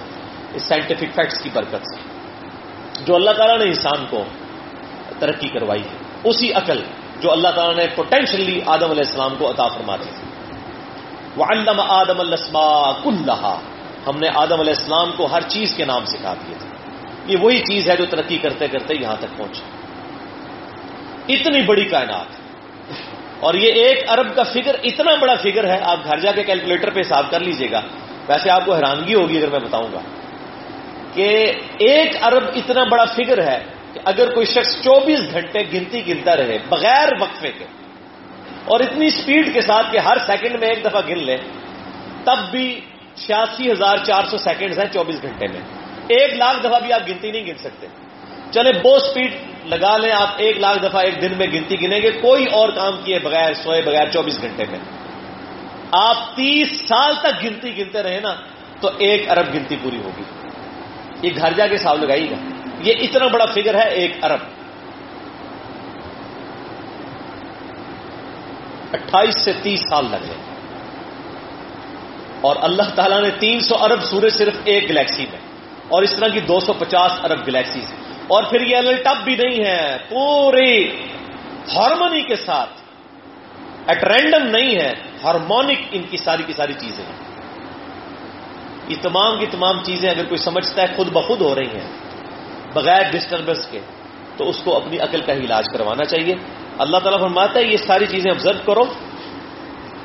اس 0.54 0.62
سائنٹیفک 0.62 1.14
فیکٹس 1.14 1.42
کی 1.42 1.50
برکت 1.52 1.86
سے۔ 1.86 1.96
جو 3.04 3.14
اللہ 3.14 3.30
تعالیٰ 3.30 3.58
نے 3.58 3.64
انسان 3.64 4.06
کو 4.10 4.24
ترقی 5.18 5.48
کروائی 5.48 5.82
ہے، 5.82 5.96
اسی 6.24 6.52
عقل 6.52 6.82
جو 7.20 7.32
اللہ 7.32 7.48
تعالیٰ 7.48 7.76
نے 7.76 7.86
پوٹینشلی 7.94 8.60
آدم 8.66 8.90
علیہ 8.90 9.02
السلام 9.06 9.34
کو 9.38 9.50
عطا 9.50 9.68
فرما 9.68 9.96
دی۔ 9.96 10.10
وہ 11.36 11.44
علم 11.44 11.80
آدم 11.88 12.20
السما 12.20 12.92
کل 12.92 13.30
ہم 14.06 14.18
نے 14.18 14.28
آدم 14.34 14.60
علیہ 14.60 14.74
السلام 14.76 15.12
کو 15.16 15.26
ہر 15.26 15.40
چیز 15.40 15.74
کے 15.76 15.84
نام 15.84 16.04
سکھا 16.04 16.34
دیے 16.34 16.54
تھے 16.58 16.68
یہ 17.26 17.36
وہی 17.40 17.58
چیز 17.58 17.90
ہے 17.90 17.96
جو 17.96 18.06
ترقی 18.06 18.38
کرتے 18.38 18.68
کرتے 18.68 18.94
یہاں 18.94 19.16
تک 19.20 19.36
پہنچی۔ 19.36 19.62
اتنی 21.34 21.62
بڑی 21.62 21.84
کائنات۔ 21.84 22.42
اور 23.40 23.54
یہ 23.54 23.72
ایک 23.72 24.10
ارب 24.10 24.36
کا 24.36 24.42
فگر 24.42 24.74
اتنا 24.84 25.14
بڑا 25.14 25.34
فگر 25.34 25.68
ہے، 25.68 25.78
آپ 25.82 25.98
گھر 26.04 26.18
جا 26.18 26.32
کے 26.32 26.42
کیلکولیٹر 26.42 26.90
پہ 26.90 27.00
حساب 27.00 27.30
کر 27.30 27.40
لیجیے 27.40 27.70
گا۔ 27.70 27.80
ویسے 28.28 28.50
آپ 28.50 28.64
کو 28.64 28.74
حیرانگی 28.74 29.14
ہوگی 29.14 29.36
اگر 29.36 29.50
میں 29.50 29.60
بتاؤں 29.60 29.92
گا۔ 29.92 30.00
کہ 31.14 31.52
ایک 31.78 32.16
ارب 32.22 32.44
اتنا 32.54 32.84
بڑا 32.84 33.04
فگر 33.04 33.46
ہے 33.46 33.58
کہ 33.92 34.00
اگر 34.04 34.34
کوئی 34.34 34.46
شخص 34.46 34.82
چوبیس 34.82 35.18
گھنٹے 35.32 35.62
گنتی 35.72 36.06
گنتا 36.06 36.36
رہے 36.36 36.58
بغیر 36.68 37.08
وقفے 37.20 37.50
کے، 37.58 37.64
اور 38.64 38.80
اتنی 38.80 39.10
سپیڈ 39.10 39.54
کے 39.54 39.60
ساتھ 39.60 39.86
کہ 39.92 39.98
ہر 39.98 40.16
سیکنڈ 40.26 40.60
میں 40.60 40.68
ایک 40.68 40.84
دفعہ 40.84 41.00
گن 41.08 41.24
لے، 41.24 41.36
تب 42.24 42.50
بھی 42.50 42.80
چھیاسی 43.26 43.72
ہزار 43.72 43.96
چار 43.96 44.24
سو 44.24 44.36
سیکنڈ 44.36 44.78
ہیں 44.78 44.86
چوبیس 44.92 45.22
گھنٹے 45.22 45.46
میں۔ 45.46 45.60
ایک 46.08 46.34
لاکھ 46.34 46.60
دفعہ 46.60 46.80
بھی 46.80 46.92
آپ 46.92 47.00
گنتی 47.08 47.30
نہیں 47.30 47.46
گن 47.46 47.58
سکتے۔ 47.58 47.86
چلے 48.50 48.72
بو 48.72 48.98
سپیڈ 48.98 49.34
لگا 49.66 49.96
لیں 49.96 50.12
آپ۔ 50.12 50.28
ایک 50.36 50.56
لاکھ 50.56 50.78
دفعہ 50.82 51.02
ایک 51.04 51.22
دن 51.22 51.38
میں 51.38 51.46
گنتی 51.46 51.80
گنیں 51.80 52.02
گے۔ 52.02 52.10
کوئی 52.10 52.46
اور 52.46 52.68
کام 52.68 52.92
کیے 53.04 53.18
بغیر، 53.18 53.54
سوئے 53.54 53.82
بغیر 53.82 54.10
چوبیس 54.10 54.42
گھنٹے 54.42 54.64
میں۔ 54.70 54.78
آپ 55.92 56.36
تیس 56.36 56.88
سال 56.88 57.14
تک 57.22 57.44
گنتی 57.44 57.78
گنتے 57.78 58.02
رہے 58.02 58.20
نا، 58.20 58.34
تو 58.80 58.90
ایک 58.98 59.30
ارب 59.30 59.54
گنتی 59.54 59.76
پوری 59.82 59.98
ہوگی۔ 59.98 60.22
یہ 61.22 61.30
گھر 61.36 61.52
جا 61.52 61.66
کے 61.66 61.74
حساب 61.74 61.98
لگائیے 61.98 62.30
گا۔ 62.30 62.36
یہ 62.82 62.94
اتنا 63.00 63.26
بڑا 63.26 63.46
فگر 63.46 63.74
ہے، 63.74 63.88
ایک 63.88 64.24
ارب۔ 64.24 64.40
اٹھائیس 68.92 69.40
سے 69.40 69.52
تیس 69.62 69.80
سال 69.80 70.04
لگ 70.10 70.16
گئے 70.28 70.51
اور 72.42 72.56
اللہ 72.66 72.88
تعالیٰ 72.94 73.20
نے 73.22 73.30
تین 73.38 73.60
سو 73.60 73.74
ارب 73.84 74.02
سورج 74.02 74.32
صرف 74.34 74.54
ایک 74.64 74.88
گلیکسی 74.90 75.26
میں، 75.30 75.40
اور 75.88 76.02
اس 76.02 76.12
طرح 76.16 76.28
کی 76.28 76.40
دو 76.48 76.58
سو 76.60 76.72
پچاس 76.74 77.12
ارب 77.24 77.46
گلیکسیز 77.46 77.88
اور 78.28 78.42
پھر 78.50 78.60
یہ 78.60 78.76
الٹپ 78.76 79.18
بھی 79.24 79.34
نہیں 79.36 79.64
ہے، 79.64 79.82
پوری 80.08 80.76
ہارمونی 81.68 82.22
کے 82.22 82.36
ساتھ، 82.36 82.72
ایٹ 83.86 84.04
رینڈم 84.04 84.46
نہیں 84.48 84.74
ہے، 84.76 84.92
ہارمونک 85.24 85.80
ان 85.92 86.02
کی 86.10 86.16
ساری 86.16 86.42
کی 86.46 86.52
ساری 86.52 86.74
چیزیں 86.80 87.04
ہیں۔ 87.04 87.18
یہ 88.88 88.96
تمام 89.02 89.38
کی 89.38 89.46
تمام 89.46 89.82
چیزیں 89.84 90.08
اگر 90.10 90.24
کوئی 90.24 90.40
سمجھتا 90.42 90.82
ہے، 90.82 90.86
خود 90.96 91.08
بخود 91.12 91.40
ہو 91.40 91.54
رہی 91.54 91.70
ہیں، 91.74 91.88
بغیر 92.74 93.02
ڈسٹربنس 93.12 93.66
کے، 93.70 93.80
تو 94.36 94.48
اس 94.48 94.58
کو 94.64 94.76
اپنی 94.76 94.98
عقل 94.98 95.20
کا 95.26 95.32
ہی 95.32 95.44
علاج 95.44 95.64
کروانا 95.72 96.04
چاہیے۔ 96.04 96.34
اللہ 96.78 96.98
تعالیٰ 96.98 97.20
فرماتا 97.20 97.58
ہے، 97.58 97.64
یہ 97.64 97.76
ساری 97.86 98.06
چیزیں 98.06 98.30
آبزرو 98.30 98.64
کرو۔ 98.64 98.84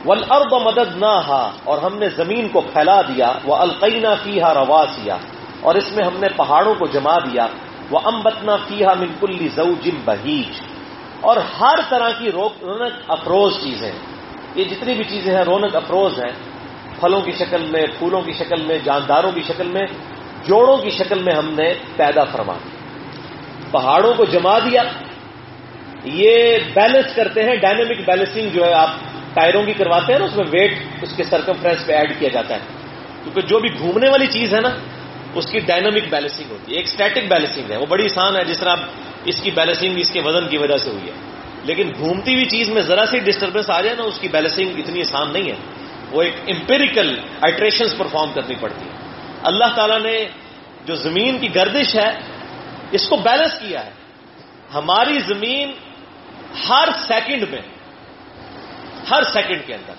ول 0.05 0.23
ارب 0.29 0.53
مدد 0.53 0.97
نہ 0.97 1.49
اور 1.63 1.77
ہم 1.77 1.97
نے 1.97 2.10
زمین 2.10 2.47
کو 2.47 2.62
پھیلا 2.62 3.01
دیا 3.01 3.31
وہ 3.43 3.55
القینہ 3.55 4.07
فی 4.23 4.41
ہا 4.41 4.53
رواسیا 4.53 5.17
اور 5.62 5.75
اس 5.75 5.91
میں 5.91 6.05
ہم 6.05 6.13
نے 6.19 6.27
پہاڑوں 6.36 6.75
کو 6.75 6.88
جما 6.88 7.15
دیا 7.15 7.47
وہ 7.89 7.99
امبتنا 8.03 8.55
فیحا 8.55 8.93
منکلی 8.93 9.47
زو 9.55 9.73
جم 9.83 9.95
بہیج 10.05 10.62
اور 11.21 11.38
ہر 11.38 11.75
طرح 11.89 12.10
کی 12.10 12.31
رونق 12.31 12.91
افروز 13.07 13.63
چیزیں۔ 13.63 13.91
یہ 14.55 14.63
جتنی 14.63 14.93
بھی 14.93 15.03
چیزیں 15.03 15.36
ہیں، 15.36 15.43
رونق 15.43 15.75
افروز 15.75 16.19
ہیں۔ 16.19 16.31
پھلوں 16.99 17.21
کی 17.21 17.31
شکل 17.31 17.65
میں، 17.69 17.81
پھولوں 17.99 18.21
کی 18.21 18.33
شکل 18.33 18.62
میں، 18.62 18.77
جانداروں 18.83 19.31
کی 19.31 19.41
شکل 19.41 19.67
میں، 19.67 19.88
جوڑوں 20.45 20.77
کی 20.77 20.89
شکل 20.89 21.23
میں 21.23 21.36
ہم 21.36 21.53
نے 21.53 21.73
پیدا 21.95 22.23
فرما 22.23 22.53
دیا۔ 22.53 22.77
پہاڑوں 23.71 24.13
کو 24.13 24.25
جما 24.25 24.60
دیا۔ 24.60 24.83
یہ 26.03 26.57
بیلنس 26.73 27.15
کرتے 27.15 27.43
ہیں 27.43 27.55
ڈائنامک 27.55 28.07
بیلنسنگ 28.07 28.49
جو 28.49 28.65
ہے 28.65 28.73
آپ 28.73 28.89
ٹائروں 29.39 29.63
کی 29.63 29.73
کرواتے 29.73 30.12
ہیں 30.13 30.19
نا، 30.19 30.26
اس 30.26 30.38
میں 30.38 30.45
ویٹ 30.52 30.73
اس 31.02 31.13
کے 31.17 31.23
سرکمفرنس 31.23 31.86
پہ 31.86 31.93
ایڈ 31.93 32.19
کیا 32.19 32.30
جاتا 32.34 32.56
ہے۔ 32.56 32.60
کیونکہ 33.23 33.41
جو 33.41 33.60
بھی 33.60 33.69
گھومنے 33.80 34.10
والی 34.10 34.28
چیز 34.28 34.54
ہے 34.54 34.62
نا، 34.62 34.69
اس 35.36 35.45
کی 35.45 35.60
ڈائنامک 35.60 36.10
بیلنسنگ 36.10 36.52
ہوتی 36.52 36.71
ہے، 36.71 36.78
ایک 36.78 36.86
اسٹیٹک 36.86 37.30
بیلنسنگ 37.30 37.71
ہے۔ 37.71 37.78
وہ 37.78 37.86
بڑی 37.86 38.06
آسان 38.06 38.36
ہے، 38.36 38.45
جس 38.45 38.58
طرح 38.60 38.76
اس 39.26 39.41
کی 39.41 39.52
بیلنسنگ 39.52 39.97
اس 39.97 40.10
کے 40.12 40.21
وزن 40.21 40.47
کی 40.47 40.58
وجہ 40.58 40.78
سے 40.78 40.89
ہوئی 40.89 41.08
ہے۔ 41.08 41.15
لیکن 41.63 41.91
گھومتی 41.97 42.34
ہوئی 42.34 42.45
چیز 42.45 42.69
میں 42.69 42.82
ذرا 42.82 43.06
سی 43.06 43.19
ڈسٹربنس 43.19 43.69
آ 43.69 43.82
جائے 43.82 43.95
نا، 43.95 44.04
اس 44.04 44.19
کی 44.19 44.28
بیلنسنگ 44.28 44.69
اتنی 44.78 45.00
آسان 45.00 45.34
نہیں 45.34 45.52
ہے۔ 45.52 45.56
وہ 46.12 46.21
ایک 46.21 46.34
امپیریکل 46.47 47.19
آئٹریشن 47.41 47.86
پرفارم 47.97 48.32
کرنی 48.34 48.56
پڑتی 48.60 48.86
ہے۔ 48.86 48.91
اللہ 49.43 49.65
تعالیٰ 49.76 50.00
نے 50.00 50.26
جو 50.86 50.95
زمین 50.95 51.39
کی 51.39 51.56
گردش 51.56 51.95
ہے، 51.95 52.12
اس 52.91 53.10
کو 53.10 53.15
بیلنس 53.15 53.60
کیا 53.60 53.86
ہے۔ 53.86 53.91
ہماری 54.73 55.19
زمین 55.19 55.71
ہر 56.69 56.89
سیکنڈ 57.08 57.43
میں 57.52 57.62
ہر 59.11 59.23
سیکنڈ 59.23 59.61
کے 59.65 59.73
اندر۔ 59.73 59.93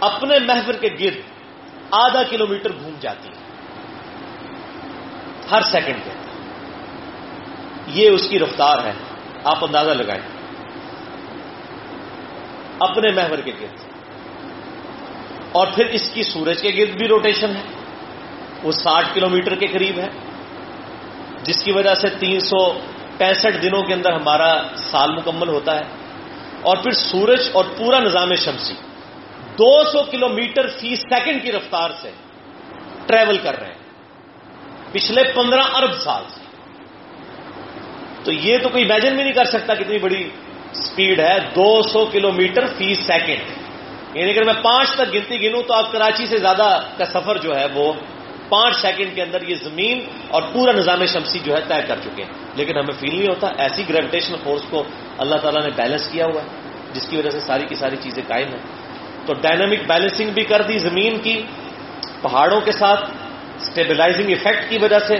اپنے 0.00 0.38
محور 0.38 0.74
کے 0.74 0.88
گرد 1.00 1.16
آدھا 1.90 2.22
کلو 2.22 2.46
میٹر 2.46 2.70
گھوم 2.72 2.94
جاتی 3.00 3.28
ہے۔ 3.28 3.44
ہر 5.50 5.62
سیکنڈ 5.62 5.96
کے 6.04 6.10
اندر۔ 6.10 6.24
یہ 7.88 8.10
اس 8.10 8.28
کی 8.28 8.38
رفتار 8.38 8.78
ہے۔ 8.84 8.92
آپ 9.44 9.64
اندازہ 9.64 9.90
لگائیں۔ 9.90 10.22
اپنے 12.78 13.10
محور 13.10 13.38
کے 13.38 13.52
گرد۔ 13.60 13.78
اور 15.52 15.66
پھر 15.74 15.86
اس 15.86 16.10
کی 16.14 16.22
سورج 16.22 16.62
کے 16.62 16.68
گرد 16.68 16.96
بھی 16.96 17.08
روٹیشن 17.08 17.56
ہے۔ 17.56 17.62
وہ 18.62 18.72
ساٹھ 18.72 19.14
کلو 19.14 19.28
میٹر 19.28 19.54
کے 19.54 19.66
قریب 19.66 19.98
ہے۔ 19.98 20.08
جس 21.42 21.62
کی 21.64 21.72
وجہ 21.72 21.94
سے 21.94 22.08
تین 22.08 22.40
سو 22.40 22.72
پینسٹھ 23.18 23.62
دنوں 23.62 23.82
کے 23.82 23.94
اندر 23.94 24.12
ہمارا 24.12 24.62
سال 24.76 25.16
مکمل 25.16 25.48
ہوتا 25.48 25.76
ہے 25.76 25.84
اور 26.62 26.76
پھر 26.76 26.90
سورج 26.90 27.40
اور 27.52 27.64
پورا 27.76 27.98
نظام 27.98 28.34
شمسی 28.34 28.74
دو 29.58 29.84
سو 29.84 30.02
کلو 30.02 30.28
میٹر 30.28 30.68
فی 30.68 30.96
سیکنڈ 30.96 31.42
کی 31.42 31.52
رفتار 31.52 31.90
سے 32.02 32.10
ٹریول 33.06 33.38
کر 33.38 33.58
رہے 33.60 33.66
ہیں۔ 33.66 33.78
پچھلے 34.92 35.22
پندرہ 35.34 35.62
ارب 35.74 35.92
سال 35.92 36.22
سے۔ 36.28 36.40
تو 38.24 38.32
یہ 38.32 38.58
تو 38.62 38.68
کوئی 38.68 38.84
امیجن 38.84 39.14
بھی 39.14 39.22
نہیں 39.22 39.32
کر 39.32 39.44
سکتا 39.44 39.74
کتنی 39.74 39.98
بڑی 39.98 40.28
سپیڈ 40.72 41.20
ہے۔ 41.20 41.38
دو 41.40 41.82
سو 41.82 42.06
کلو 42.06 42.32
میٹر 42.32 42.66
فی 42.66 42.94
سیکنڈ۔ 42.94 43.64
یعنی 44.16 44.30
اگر 44.30 44.44
میں 44.44 44.62
پانچ 44.62 44.90
تک 44.90 45.14
گنتی 45.14 45.42
گنوں 45.42 45.62
تو 45.62 45.74
آپ 45.74 45.92
کراچی 45.92 46.26
سے 46.26 46.38
زیادہ 46.38 46.80
کا 46.98 47.04
سفر 47.04 47.38
جو 47.38 47.56
ہے 47.56 47.66
وہ 47.74 47.92
پانچ 48.48 48.76
سیکنڈ 48.76 49.14
کے 49.14 49.22
اندر 49.22 49.42
یہ 49.48 49.54
زمین 49.54 50.04
اور 50.28 50.42
پورا 50.52 50.72
نظام 50.72 51.06
شمسی 51.06 51.38
جو 51.38 51.54
ہے 51.54 51.60
طے 51.68 51.74
کر 51.88 51.96
چکے 52.04 52.22
ہیں۔ 52.22 52.30
لیکن 52.54 52.76
ہمیں 52.76 53.00
فیل 53.00 53.16
نہیں 53.16 53.28
ہوتا، 53.28 53.48
ایسی 53.58 53.82
گریویٹیشنل 53.88 54.36
فورس 54.44 54.62
کو 54.70 54.84
اللہ 55.18 55.36
تعالیٰ 55.36 55.62
نے 55.62 55.70
بیلنس 55.76 56.08
کیا 56.08 56.26
ہوا 56.26 56.42
ہے، 56.42 56.46
جس 56.92 57.08
کی 57.08 57.16
وجہ 57.16 57.30
سے 57.30 57.40
ساری 57.40 57.66
کی 57.66 57.74
ساری 57.74 57.96
چیزیں 58.00 58.22
قائم 58.26 58.48
ہیں۔ 58.48 58.62
تو 59.26 59.34
ڈائنامک 59.34 59.78
بیلنسنگ 59.86 60.30
بھی 60.30 60.44
کر 60.44 60.62
دی 60.62 60.78
زمین 60.78 61.18
کی، 61.18 61.42
پہاڑوں 62.22 62.60
کے 62.60 62.72
ساتھ 62.72 63.10
اسٹیبلائزنگ 63.62 64.30
افیکٹ 64.30 64.70
کی 64.70 64.78
وجہ 64.78 64.98
سے۔ 64.98 65.14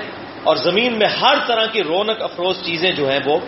اور 0.44 0.56
زمین 0.56 0.98
میں 0.98 1.06
ہر 1.06 1.34
طرح 1.46 1.66
کی 1.66 1.82
رونق 1.82 2.22
افروز 2.22 2.62
چیزیں 2.64 2.90
جو 2.90 3.10
ہیں 3.10 3.20
وہ 3.24 3.38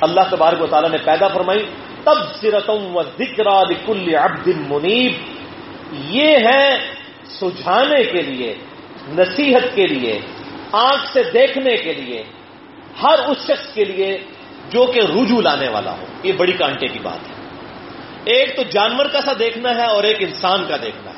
اللہ 0.00 0.20
تبارک 0.30 0.62
و 0.62 0.66
تعالیٰ 0.66 0.90
نے 0.90 0.98
پیدا 1.04 1.28
فرمائی۔ 1.28 1.66
تب 2.04 2.34
سرتم 2.40 2.96
و 2.96 3.02
ذکر 3.02 3.72
کل 3.86 4.14
عبد 4.14 4.48
منیب۔ 4.68 5.12
یہ 5.92 6.36
ہے 6.36 6.76
سجھانے 7.28 8.04
کے 8.04 8.22
لیے 8.22 8.54
نصیحت 9.08 9.74
کے 9.74 9.86
لیے، 9.86 10.20
آنکھ 10.72 11.12
سے 11.12 11.22
دیکھنے 11.22 11.76
کے 11.76 11.92
لیے، 11.92 12.24
ہر 13.02 13.18
اس 13.18 13.38
شخص 13.44 13.74
کے 13.74 13.84
لیے 13.84 14.18
جو 14.70 14.86
کہ 14.86 14.98
رجوع 14.98 15.42
لانے 15.42 15.68
والا 15.68 15.92
ہو۔ 15.92 16.06
یہ 16.22 16.32
بڑی 16.32 16.52
کانٹے 16.52 16.86
کی 16.86 16.98
بات 16.98 17.30
ہے۔ 17.30 17.34
ایک 18.24 18.56
تو 18.56 18.62
جانور 18.62 19.06
کا 19.06 19.20
سا 19.20 19.32
دیکھنا 19.38 19.74
ہے 19.74 19.84
اور 19.84 20.04
ایک 20.04 20.16
انسان 20.20 20.64
کا 20.68 20.76
دیکھنا 20.82 21.10
ہے۔ 21.10 21.16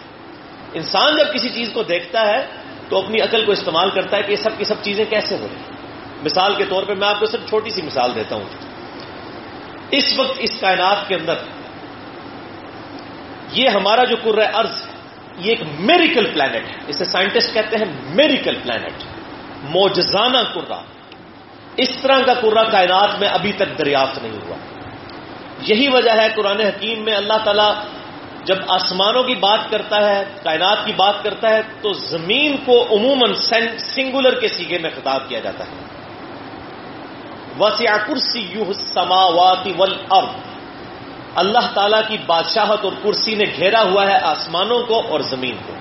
انسان 0.75 1.16
جب 1.16 1.35
کسی 1.35 1.49
چیز 1.49 1.71
کو 1.73 1.83
دیکھتا 1.83 2.27
ہے 2.27 2.47
تو 2.88 2.99
اپنی 2.99 3.21
عقل 3.21 3.45
کو 3.45 3.53
استعمال 3.53 3.90
کرتا 3.90 4.16
ہے 4.16 4.23
کہ 4.23 4.31
یہ 4.31 4.37
سب 4.37 4.51
کی 4.59 4.64
سب 4.64 4.75
چیزیں 4.83 5.05
کیسے 5.11 5.37
ہو 5.37 5.47
رہی 5.51 5.57
ہیں۔ 5.57 5.77
مثال 6.25 6.55
کے 6.55 6.64
طور 6.64 6.83
پہ 6.83 6.92
میں 6.95 7.09
آپ 7.09 7.21
کو 7.21 7.27
صرف 7.27 7.49
چھوٹی 7.49 7.71
سی 7.71 7.83
مثال 7.83 8.14
دیتا 8.14 8.37
ہوں۔ 8.37 8.45
اس 9.90 10.18
وقت 10.18 10.38
اس 10.38 10.61
کائنات 10.61 11.09
کے 11.09 11.14
اندر 11.14 11.35
یہ 13.53 13.68
ہمارا 13.68 14.05
جو 14.05 14.16
کر 14.16 14.38
ارض 14.55 14.87
ہے 14.87 14.92
یہ 15.38 15.51
ایک 15.51 15.61
میریکل 15.79 16.31
پلانٹ 16.35 16.55
ہے۔ 16.55 16.61
اسے 16.88 17.05
سائنٹسٹ 17.05 17.55
کہتے 17.55 17.77
ہیں 17.77 18.14
میریکل 18.14 18.55
پلانٹ۔ 18.62 19.05
موجزانہ 19.62 20.38
کرا 20.55 20.83
اس 21.77 21.88
طرح 22.03 22.18
کا 22.27 22.35
کرا 22.35 22.62
کائنات 22.62 23.18
میں 23.21 23.29
ابھی 23.29 23.53
تک 23.53 23.79
دریافت 23.79 24.23
نہیں 24.23 24.38
ہوا۔ 24.47 24.57
یہی 25.62 25.88
وجہ 25.88 26.11
ہے 26.11 26.29
قرآن 26.35 26.61
حکیم 26.61 27.05
میں 27.05 27.14
اللہ 27.14 27.38
تعالی 27.45 27.87
جب 28.45 28.55
آسمانوں 28.68 29.23
کی 29.23 29.35
بات 29.35 29.61
کرتا 29.71 30.09
ہے، 30.09 30.25
کائنات 30.42 30.79
کی 30.85 30.92
بات 30.97 31.14
کرتا 31.23 31.51
ہے، 31.51 31.61
تو 31.83 31.92
زمین 31.92 32.57
کو 32.64 32.87
عموماً 32.90 33.33
سنگولر 33.79 34.40
کے 34.40 34.49
سیگے 34.49 34.79
میں 34.79 34.90
خطاب 34.97 35.29
کیا 35.29 35.40
جاتا 35.40 35.64
ہے۔ 35.64 35.85
وسیع 37.61 37.97
کرسی 38.07 38.47
یو 38.51 38.73
سماواتی 38.73 39.73
ول 39.79 39.97
اللہ 41.35 41.75
تعالیٰ 41.75 42.01
کی 42.09 42.16
بادشاہت 42.27 42.85
اور 42.85 42.92
کرسی 43.03 43.35
نے 43.35 43.45
گھیرا 43.57 43.83
ہوا 43.83 44.07
ہے 44.07 44.16
آسمانوں 44.23 44.83
کو 44.83 45.01
اور 45.09 45.21
زمین 45.21 45.55
کو۔ 45.66 45.73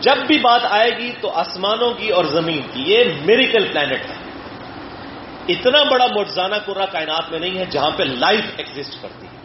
جب 0.00 0.16
بھی 0.26 0.38
بات 0.38 0.60
آئے 0.70 0.90
گی 0.98 1.12
تو 1.20 1.30
آسمانوں 1.30 1.90
کی 1.90 2.08
اور 2.08 2.24
زمین 2.24 2.60
کی، 2.72 2.82
یہ 2.86 3.04
میریکل 3.26 3.68
پلانٹ 3.72 3.92
ہے۔ 3.92 4.14
اتنا 5.48 5.82
بڑا 5.82 6.06
مرزانہ 6.06 6.54
کرا 6.66 6.86
کائنات 6.86 7.30
میں 7.30 7.38
نہیں 7.38 7.58
ہے 7.58 7.64
جہاں 7.64 7.90
پہ 7.96 8.02
لائف 8.02 8.44
ایگزٹ 8.56 9.02
کرتی 9.02 9.26
ہے۔ 9.26 9.36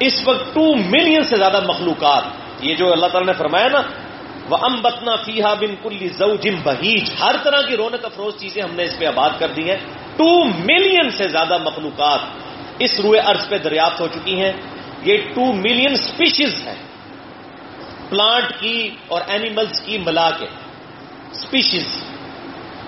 اس 0.00 0.28
وقت 0.28 0.54
ٹو 0.54 0.74
ملین 0.74 1.22
سے 1.22 1.36
زیادہ 1.36 1.60
مخلوقات، 1.66 2.22
یہ 2.60 2.74
جو 2.74 2.92
اللہ 2.92 3.06
تعالیٰ 3.06 3.26
نے 3.26 3.38
فرمایا 3.38 3.68
نا 3.72 3.82
وہ 4.48 4.56
ام 4.62 4.80
بتنا 4.82 5.16
فیحا 5.16 5.54
بن 5.54 5.74
کلی 5.82 6.08
زو 6.08 6.36
جم 6.36 6.54
بہیج 6.64 7.10
ہر 7.20 7.36
طرح 7.42 7.62
کی 7.62 7.76
رونق 7.76 8.04
افروز 8.04 8.40
چیزیں 8.40 8.62
ہم 8.62 8.74
نے 8.74 8.82
اس 8.82 8.98
پہ 8.98 9.06
آباد 9.06 9.30
کر 9.38 9.48
دی 9.48 9.70
ہیں۔ 9.70 9.76
ٹو 10.16 10.44
ملین 10.44 11.10
سے 11.10 11.28
زیادہ 11.28 11.58
مخلوقات 11.62 12.20
اس 12.84 13.00
روئے 13.00 13.20
ارض 13.20 13.48
پہ 13.48 13.58
دریافت 13.58 14.00
ہو 14.00 14.08
چکی 14.08 14.42
ہیں۔ 14.42 14.52
یہ 15.02 15.16
ٹو 15.34 15.52
ملین 15.52 15.92
اسپیشیز 15.92 16.54
ہیں۔ 16.66 16.74
پلانٹ 18.08 18.60
کی 18.60 18.90
اور 19.08 19.20
اینیملز 19.26 19.80
کی 19.80 19.98
ملا 19.98 20.30
کے 20.30 20.46
اسپیشیز 21.30 21.84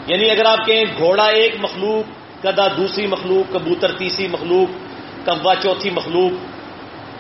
یعنی 0.07 0.31
اگر 0.31 0.45
آپ 0.45 0.67
کہیں 0.67 0.85
گھوڑا 0.99 1.25
ایک 1.25 1.55
مخلوق، 1.61 2.05
گدا 2.47 2.69
دوسری 2.77 3.07
مخلوق، 3.07 3.53
کبوتر 3.53 3.93
تیسری 3.93 4.29
مخلوق، 4.29 4.69
کوا 5.27 5.55
چوتھی 5.55 5.91
مخلوق، 5.91 6.33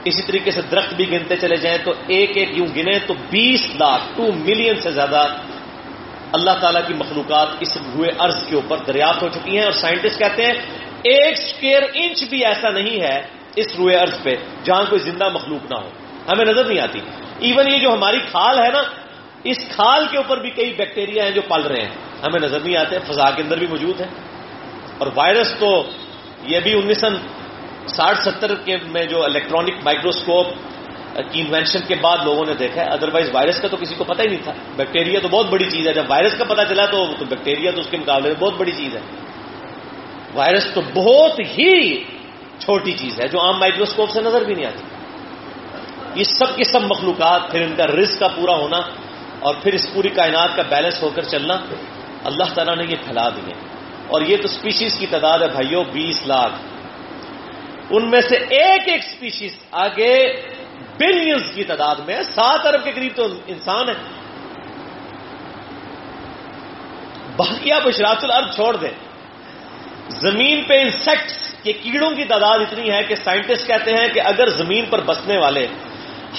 اسی 0.04 0.22
طریقے 0.22 0.50
سے 0.50 0.62
درخت 0.62 0.94
بھی 0.94 1.10
گنتے 1.10 1.36
چلے 1.36 1.56
جائیں 1.56 1.78
تو 1.84 1.92
ایک 2.06 2.36
ایک 2.36 2.58
یوں 2.58 2.66
گنے 2.76 2.98
تو 2.98 3.14
بیس 3.30 3.66
لاکھ 3.74 4.02
ٹو 4.16 4.32
ملین 4.32 4.80
سے 4.80 4.90
زیادہ 4.90 5.22
اللہ 6.32 6.50
تعالیٰ 6.60 6.82
کی 6.86 6.94
مخلوقات 6.94 7.48
اس 7.60 7.78
روئے 7.94 8.10
ارض 8.18 8.46
کے 8.46 8.56
اوپر 8.56 8.76
دریافت 8.78 9.22
ہو 9.22 9.28
چکی 9.28 9.56
ہیں۔ 9.56 9.64
اور 9.64 9.72
سائنٹسٹ 9.72 10.18
کہتے 10.18 10.46
ہیں 10.46 10.54
ایک 11.04 11.38
اسکیئر 11.38 11.82
انچ 11.94 12.24
بھی 12.24 12.46
ایسا 12.46 12.70
نہیں 12.70 13.00
ہے 13.00 13.22
اس 13.56 13.66
روئے 13.78 13.96
ارض 13.96 14.22
پہ، 14.22 14.36
جہاں 14.64 14.82
کوئی 14.90 15.02
زندہ 15.02 15.28
مخلوق 15.28 15.72
نہ 15.72 15.76
ہو۔ 15.78 15.88
ہمیں 16.28 16.44
نظر 16.44 16.64
نہیں 16.64 16.80
آتی۔ 16.80 17.00
ایون 17.38 17.72
یہ 17.72 17.78
جو 17.78 17.92
ہماری 17.92 18.18
کھال 18.18 18.58
ہے 18.58 18.68
نا، 18.68 18.82
اس 19.44 19.56
کھال 19.70 20.06
کے 20.10 20.16
اوپر 20.16 20.40
بھی 20.40 20.50
کئی 20.50 20.72
بیکٹیریا 20.72 21.24
ہیں 21.24 21.30
جو 21.30 21.42
پل 21.48 21.62
رہے 21.62 21.82
ہیں۔ 21.82 21.90
ہمیں 22.22 22.40
نظر 22.40 22.60
نہیں 22.60 22.76
آتے، 22.76 22.98
فضا 22.98 23.30
کے 23.30 23.42
اندر 23.42 23.58
بھی 23.58 23.66
موجود 23.66 24.00
ہیں۔ 24.00 24.08
اور 24.98 25.06
وائرس 25.14 25.54
تو 25.58 25.82
یہ 26.42 26.60
بھی 26.60 26.72
انیس 26.72 27.00
سو 27.00 27.06
ساٹھ 27.86 28.18
ستر 28.18 28.54
کے 28.54 28.76
میں 28.86 29.02
جو 29.02 29.24
الیکٹرانک 29.24 29.72
مائکروسکوپ 29.84 30.46
کی 31.32 31.40
انوینشن 31.40 31.78
کے 31.88 31.94
بعد 31.94 32.18
لوگوں 32.24 32.44
نے 32.46 32.54
دیکھا 32.54 32.82
ہے۔ 32.82 32.86
ادروائز 32.86 33.30
وائرس 33.32 33.60
کا 33.60 33.68
تو 33.68 33.76
کسی 33.76 33.94
کو 33.94 34.04
پتہ 34.04 34.22
ہی 34.22 34.26
نہیں 34.26 34.42
تھا۔ 34.44 34.52
بیکٹیریا 34.76 35.20
تو 35.22 35.28
بہت 35.28 35.46
بڑی 35.46 35.64
چیز 35.70 35.88
ہے۔ 35.88 35.92
جب 35.92 36.04
وائرس 36.08 36.38
کا 36.38 36.44
پتا 36.44 36.64
چلا 36.64 36.86
تو 36.86 37.06
بیکٹیریا 37.28 37.70
تو 37.70 37.80
اس 37.80 37.86
کے 37.90 37.96
مقابلے 37.96 38.28
میں 38.28 38.40
بہت 38.40 38.54
بڑی 38.56 38.72
چیز 38.72 38.96
ہے۔ 38.96 39.00
وائرس 40.34 40.66
تو 40.74 40.80
بہت 40.94 41.40
ہی 41.40 42.04
چھوٹی 42.58 42.92
چیز 42.92 43.20
ہے 43.20 43.28
جو 43.28 43.40
عام 43.40 43.58
مائکروسکوپ 43.58 44.10
سے 44.10 44.20
نظر 44.20 44.44
بھی 44.44 44.54
نہیں 44.54 44.66
آتی۔ 44.66 44.84
یہ 46.14 46.24
سب 46.24 46.56
کے 46.56 46.64
سب 46.64 46.82
مخلوقات، 46.82 47.50
پھر 47.50 47.62
ان 47.62 47.76
کا 47.76 47.86
رزق 47.86 48.20
کا 48.20 48.28
پورا 48.28 48.54
ہونا 48.54 48.76
اور 49.38 49.54
پھر 49.62 49.72
اس 49.72 49.86
پوری 49.94 50.08
کائنات 50.08 50.56
کا 50.56 50.62
بیلنس 50.62 51.02
ہو 51.02 51.10
کر 51.14 51.22
چلنا، 51.22 51.54
اللہ 52.24 52.54
تعالیٰ 52.54 52.76
نے 52.76 52.84
یہ 52.88 52.96
پھیلا 53.04 53.28
دیے۔ 53.28 53.52
اور 54.06 54.20
یہ 54.20 54.36
تو 54.36 54.42
اسپیشیز 54.44 54.98
کی 54.98 55.06
تعداد 55.06 55.38
ہے 55.38 55.48
بھائیوں 55.48 55.84
بیس 55.92 56.26
لاکھ۔ 56.26 56.52
ان 57.90 58.10
میں 58.10 58.20
سے 58.20 58.36
ایک 58.36 58.88
ایک 58.88 59.00
اسپیشیز 59.04 59.56
آگے 59.70 60.42
بلینز 60.98 61.54
کی 61.54 61.64
تعداد 61.64 61.96
میں 62.06 62.22
سات 62.22 62.66
ارب 62.66 62.84
کے 62.84 62.92
قریب 62.92 63.12
تو 63.16 63.26
انسان 63.46 63.88
ہے۔ 63.88 63.94
باقی 67.36 67.72
آپ 67.72 67.86
اشراط 67.86 68.24
الارض 68.24 68.54
چھوڑ 68.54 68.76
دیں۔ 68.76 69.13
زمین 70.08 70.64
پہ 70.64 70.80
انسیکٹس 70.80 71.54
کے 71.62 71.72
کیڑوں 71.72 72.10
کی 72.10 72.24
تعداد 72.24 72.58
اتنی 72.58 72.90
ہے 72.90 73.02
کہ 73.02 73.14
سائنٹسٹ 73.14 73.66
کہتے 73.66 73.90
ہیں 73.90 74.08
کہ 74.14 74.20
اگر 74.24 74.48
زمین 74.48 74.84
پر 74.90 75.00
بسنے 75.00 75.38
والے 75.38 75.66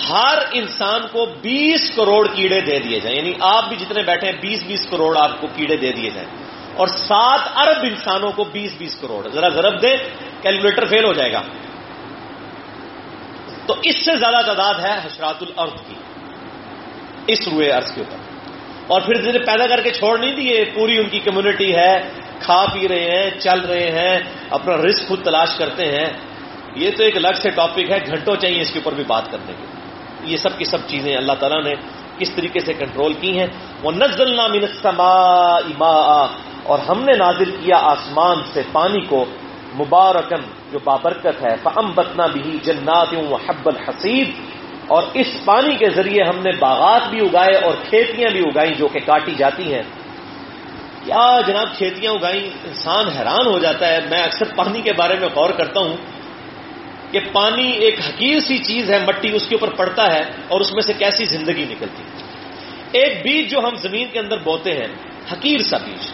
ہر 0.09 0.37
انسان 0.51 1.01
کو 1.11 1.25
بیس 1.25 1.91
کروڑ 1.95 2.27
کیڑے 2.35 2.61
دے 2.61 2.79
دیے 2.79 2.99
جائیں 2.99 3.17
یعنی 3.17 3.33
آپ 3.39 3.69
بھی 3.69 3.77
جتنے 3.77 4.03
بیٹھے 4.03 4.27
ہیں، 4.27 4.41
بیس 4.41 4.63
بیس 4.63 4.87
کروڑ 4.89 5.17
آپ 5.17 5.41
کو 5.41 5.47
کیڑے 5.55 5.77
دے 5.77 5.91
دیے 5.91 6.09
جائیں۔ 6.09 6.29
اور 6.75 6.87
سات 6.87 7.39
ارب 7.55 7.77
انسانوں 7.81 8.31
کو 8.31 8.43
بیس 8.43 8.71
بیس 8.77 8.95
کروڑ۔ 9.01 9.29
ذرا 9.29 9.49
ضرب 9.49 9.81
دے 9.81 9.95
کیلکولیٹر 10.41 10.85
فیل 10.85 11.03
ہو 11.03 11.13
جائے 11.13 11.31
گا۔ 11.31 11.41
تو 13.65 13.75
اس 13.83 14.05
سے 14.05 14.15
زیادہ 14.15 14.45
تعداد 14.45 14.73
ہے 14.73 14.93
حشرات 15.05 15.41
الارض 15.41 15.81
کی، 15.87 15.95
اس 17.27 17.47
روئے 17.47 17.71
ارض 17.71 17.95
کے 17.95 18.01
اوپر۔ 18.01 18.17
اور 18.87 19.01
پھر 19.01 19.15
جنہیں 19.15 19.45
پیدا 19.45 19.67
کر 19.67 19.81
کے 19.81 19.89
چھوڑ 19.89 20.19
نہیں 20.19 20.35
دیے 20.35 20.65
پوری 20.73 20.97
ان 20.97 21.09
کی 21.09 21.19
کمیونٹی 21.19 21.75
ہے 21.75 22.09
کھا 22.45 22.65
پی 22.73 22.87
رہے 22.87 23.09
ہیں، 23.09 23.29
چل 23.39 23.59
رہے 23.59 23.91
ہیں، 23.91 24.19
اپنا 24.49 24.77
رسک 24.77 25.07
خود 25.07 25.23
تلاش 25.23 25.55
کرتے 25.57 25.85
ہیں۔ 25.85 26.09
یہ 26.75 26.89
تو 26.97 27.03
ایک 27.03 27.17
الگ 27.17 27.35
سے 27.35 27.49
ٹاپک 27.49 27.91
ہے، 27.91 27.97
گھنٹوں 28.05 28.35
چاہیے 28.35 28.61
اس 28.61 28.71
کے 28.71 28.79
اوپر 28.79 28.95
بھی 28.95 29.03
بات 29.07 29.31
کرنے 29.31 29.53
کے 29.57 29.65
یہ 30.23 30.37
سب 30.37 30.57
کی 30.57 30.65
سب 30.65 30.77
چیزیں 30.87 31.15
اللہ 31.15 31.33
تعالیٰ 31.39 31.63
نے 31.63 31.73
کس 32.17 32.31
طریقے 32.31 32.59
سے 32.59 32.73
کنٹرول 32.73 33.13
کی 33.13 33.39
ہیں۔ 33.39 33.47
وہ 33.83 33.91
نزل 33.91 34.35
نام 34.35 34.51
اور 36.63 36.79
ہم 36.89 37.03
نے 37.03 37.13
نازل 37.17 37.51
کیا 37.51 37.77
آسمان 37.77 38.37
سے 38.53 38.61
پانی 38.71 39.01
کو 39.01 39.25
مبارکن 39.79 40.41
جو 40.71 40.79
بابرکت 40.83 41.41
ہے۔ 41.41 41.55
فم 41.63 41.91
بتنا 41.95 42.27
بھی 42.27 42.57
جنات 42.63 43.13
حب 43.49 43.69
الحسید 43.69 44.31
اور 44.87 45.03
اس 45.13 45.27
پانی 45.45 45.75
کے 45.75 45.89
ذریعے 45.89 46.23
ہم 46.23 46.39
نے 46.39 46.51
باغات 46.59 47.09
بھی 47.09 47.19
اگائے 47.19 47.55
اور 47.55 47.73
کھیتیاں 47.89 48.29
بھی 48.31 48.39
اگائیں، 48.39 48.73
جو 48.73 48.87
کہ 48.87 48.99
کاٹی 49.05 49.35
جاتی 49.37 49.73
ہیں۔ 49.73 49.83
کیا 51.05 51.41
جناب 51.47 51.67
کھیتیاں 51.77 52.11
اگائیں 52.13 52.49
انسان 52.63 53.07
حیران 53.07 53.47
ہو 53.47 53.59
جاتا 53.59 53.87
ہے۔ 53.87 53.99
میں 54.09 54.23
اکثر 54.23 54.45
پانی 54.55 54.81
کے 54.81 54.93
بارے 54.93 55.15
میں 55.19 55.27
غور 55.35 55.49
کرتا 55.49 55.79
ہوں 55.79 55.95
کہ 57.11 57.19
پانی 57.31 57.71
ایک 57.71 57.99
حقیر 57.99 58.39
سی 58.39 58.57
چیز 58.57 58.91
ہے، 58.91 58.99
مٹی 58.99 59.35
اس 59.35 59.47
کے 59.47 59.55
اوپر 59.55 59.75
پڑتا 59.75 60.13
ہے 60.13 60.21
اور 60.47 60.61
اس 60.61 60.73
میں 60.73 60.81
سے 60.81 60.93
کیسی 60.93 61.25
زندگی 61.25 61.65
نکلتی 61.69 62.03
ایک 62.91 63.13
بیج 63.23 63.51
جو 63.51 63.59
ہم 63.59 63.75
زمین 63.75 64.07
کے 64.13 64.19
اندر 64.19 64.37
بوتے 64.37 64.73
ہیں، 64.73 64.87
حقیر 65.31 65.57
سا 65.59 65.77
بیج۔ 65.77 66.09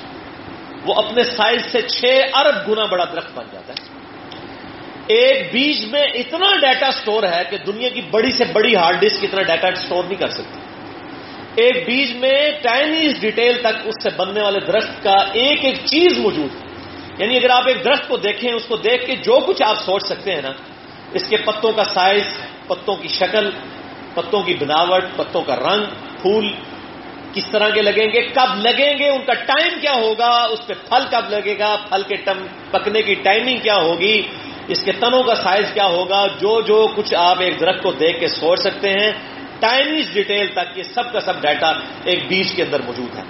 وہ 0.86 0.94
اپنے 0.94 1.24
سائز 1.24 1.66
سے 1.72 1.82
چھ 1.82 2.06
ارب 2.34 2.68
گنا 2.68 2.86
بڑا 2.86 3.06
درخت 3.06 3.38
بن 3.38 3.46
جاتا 3.52 3.74
ہے۔ 3.74 3.90
ایک 5.08 5.54
بیج 5.54 5.86
میں 5.86 6.02
اتنا 6.02 6.56
ڈیٹا 6.62 6.92
سٹور 6.92 7.24
ہے 7.24 7.44
کہ 7.50 7.58
دنیا 7.58 7.90
کی 7.90 8.02
بڑی 8.02 8.32
سے 8.32 8.44
بڑی 8.54 8.76
ہارڈ 8.76 9.00
ڈسک 9.00 9.24
اتنا 9.24 9.42
ڈیٹا 9.42 9.76
سٹور 9.76 10.04
نہیں 10.04 10.20
کر 10.20 10.28
سکتی۔ 10.28 10.71
ایک 11.56 11.86
بیج 11.86 12.16
میں 12.16 12.52
ٹائنیز 12.62 13.22
ڈیٹیل 13.22 13.60
تک 13.60 13.82
اس 13.86 14.04
سے 14.04 14.10
بننے 14.18 14.42
والے 14.42 14.60
درخت 14.60 15.04
کا 15.04 15.16
ایک 15.34 15.66
ایک 15.66 15.76
چیز 15.86 16.18
موجود 16.18 16.50
ہے۔ 16.56 16.72
یعنی 17.18 17.38
اگر 17.38 17.50
آپ 17.50 17.64
ایک 17.68 17.86
درخت 17.86 18.08
کو 18.08 18.18
دیکھیں، 18.18 18.54
اس 18.54 18.66
کو 18.66 18.76
دیکھ 18.76 19.06
کے 19.06 19.16
جو 19.16 19.40
کچھ 19.40 19.64
آپ 19.64 19.76
سوچ 19.80 20.04
سکتے 20.08 20.36
ہیں 20.36 20.42
نا، 20.42 20.52
اس 21.14 21.30
کے 21.30 21.38
پتوں 21.38 21.72
کا 21.72 21.84
سائز 21.84 22.24
پتوں 22.68 22.96
کی 22.96 23.08
شکل، 23.08 23.50
پتوں 24.14 24.44
کی 24.44 24.54
بناوٹ، 24.54 25.04
پتوں 25.16 25.42
کا 25.42 25.56
رنگ، 25.56 25.84
پھول 26.22 26.48
کس 27.34 27.52
طرح 27.52 27.70
کے 27.70 27.82
لگیں 27.82 28.08
گے، 28.14 28.22
کب 28.22 28.56
لگیں 28.56 29.00
گے، 29.00 29.10
ان 29.10 29.22
کا 29.26 29.34
ٹائم 29.34 29.80
کیا 29.82 29.94
ہوگا، 29.94 30.30
اس 30.30 30.68
پہ 30.68 30.74
پھل 30.90 31.04
کب 31.12 31.30
لگے 31.30 31.60
گا، 31.60 31.76
پھل 31.90 32.02
کے 32.04 32.16
پکنے 32.72 33.02
کی 33.02 33.14
ٹائمنگ 33.14 33.58
کیا 33.58 33.76
ہوگی، 33.76 34.22
اس 34.68 34.84
کے 34.84 34.92
تنوں 34.92 35.24
کا 35.24 35.36
سائز 35.36 35.66
کیا 35.74 35.86
ہوگا، 35.86 36.28
جو 36.28 36.62
جو 36.62 36.88
کچھ 36.96 37.14
آپ 37.16 37.38
ایک 37.40 37.60
درخت 37.60 37.84
کو 37.84 37.92
دیکھ 37.92 38.20
کے 38.20 38.28
سوچ 38.28 38.60
سکتے 38.60 38.90
ہیں 38.90 39.12
ٹائنیز 39.62 40.14
ڈیٹیل 40.14 40.48
تک 40.48 40.78
یہ 40.78 40.84
سب 40.84 41.14
کا 41.14 41.20
سب 41.20 41.42
ڈیٹا 41.42 41.72
ایک 42.04 42.28
بیج 42.28 42.54
کے 42.56 42.64
اندر 42.64 42.82
موجود 42.82 43.16
ہے۔ 43.16 43.24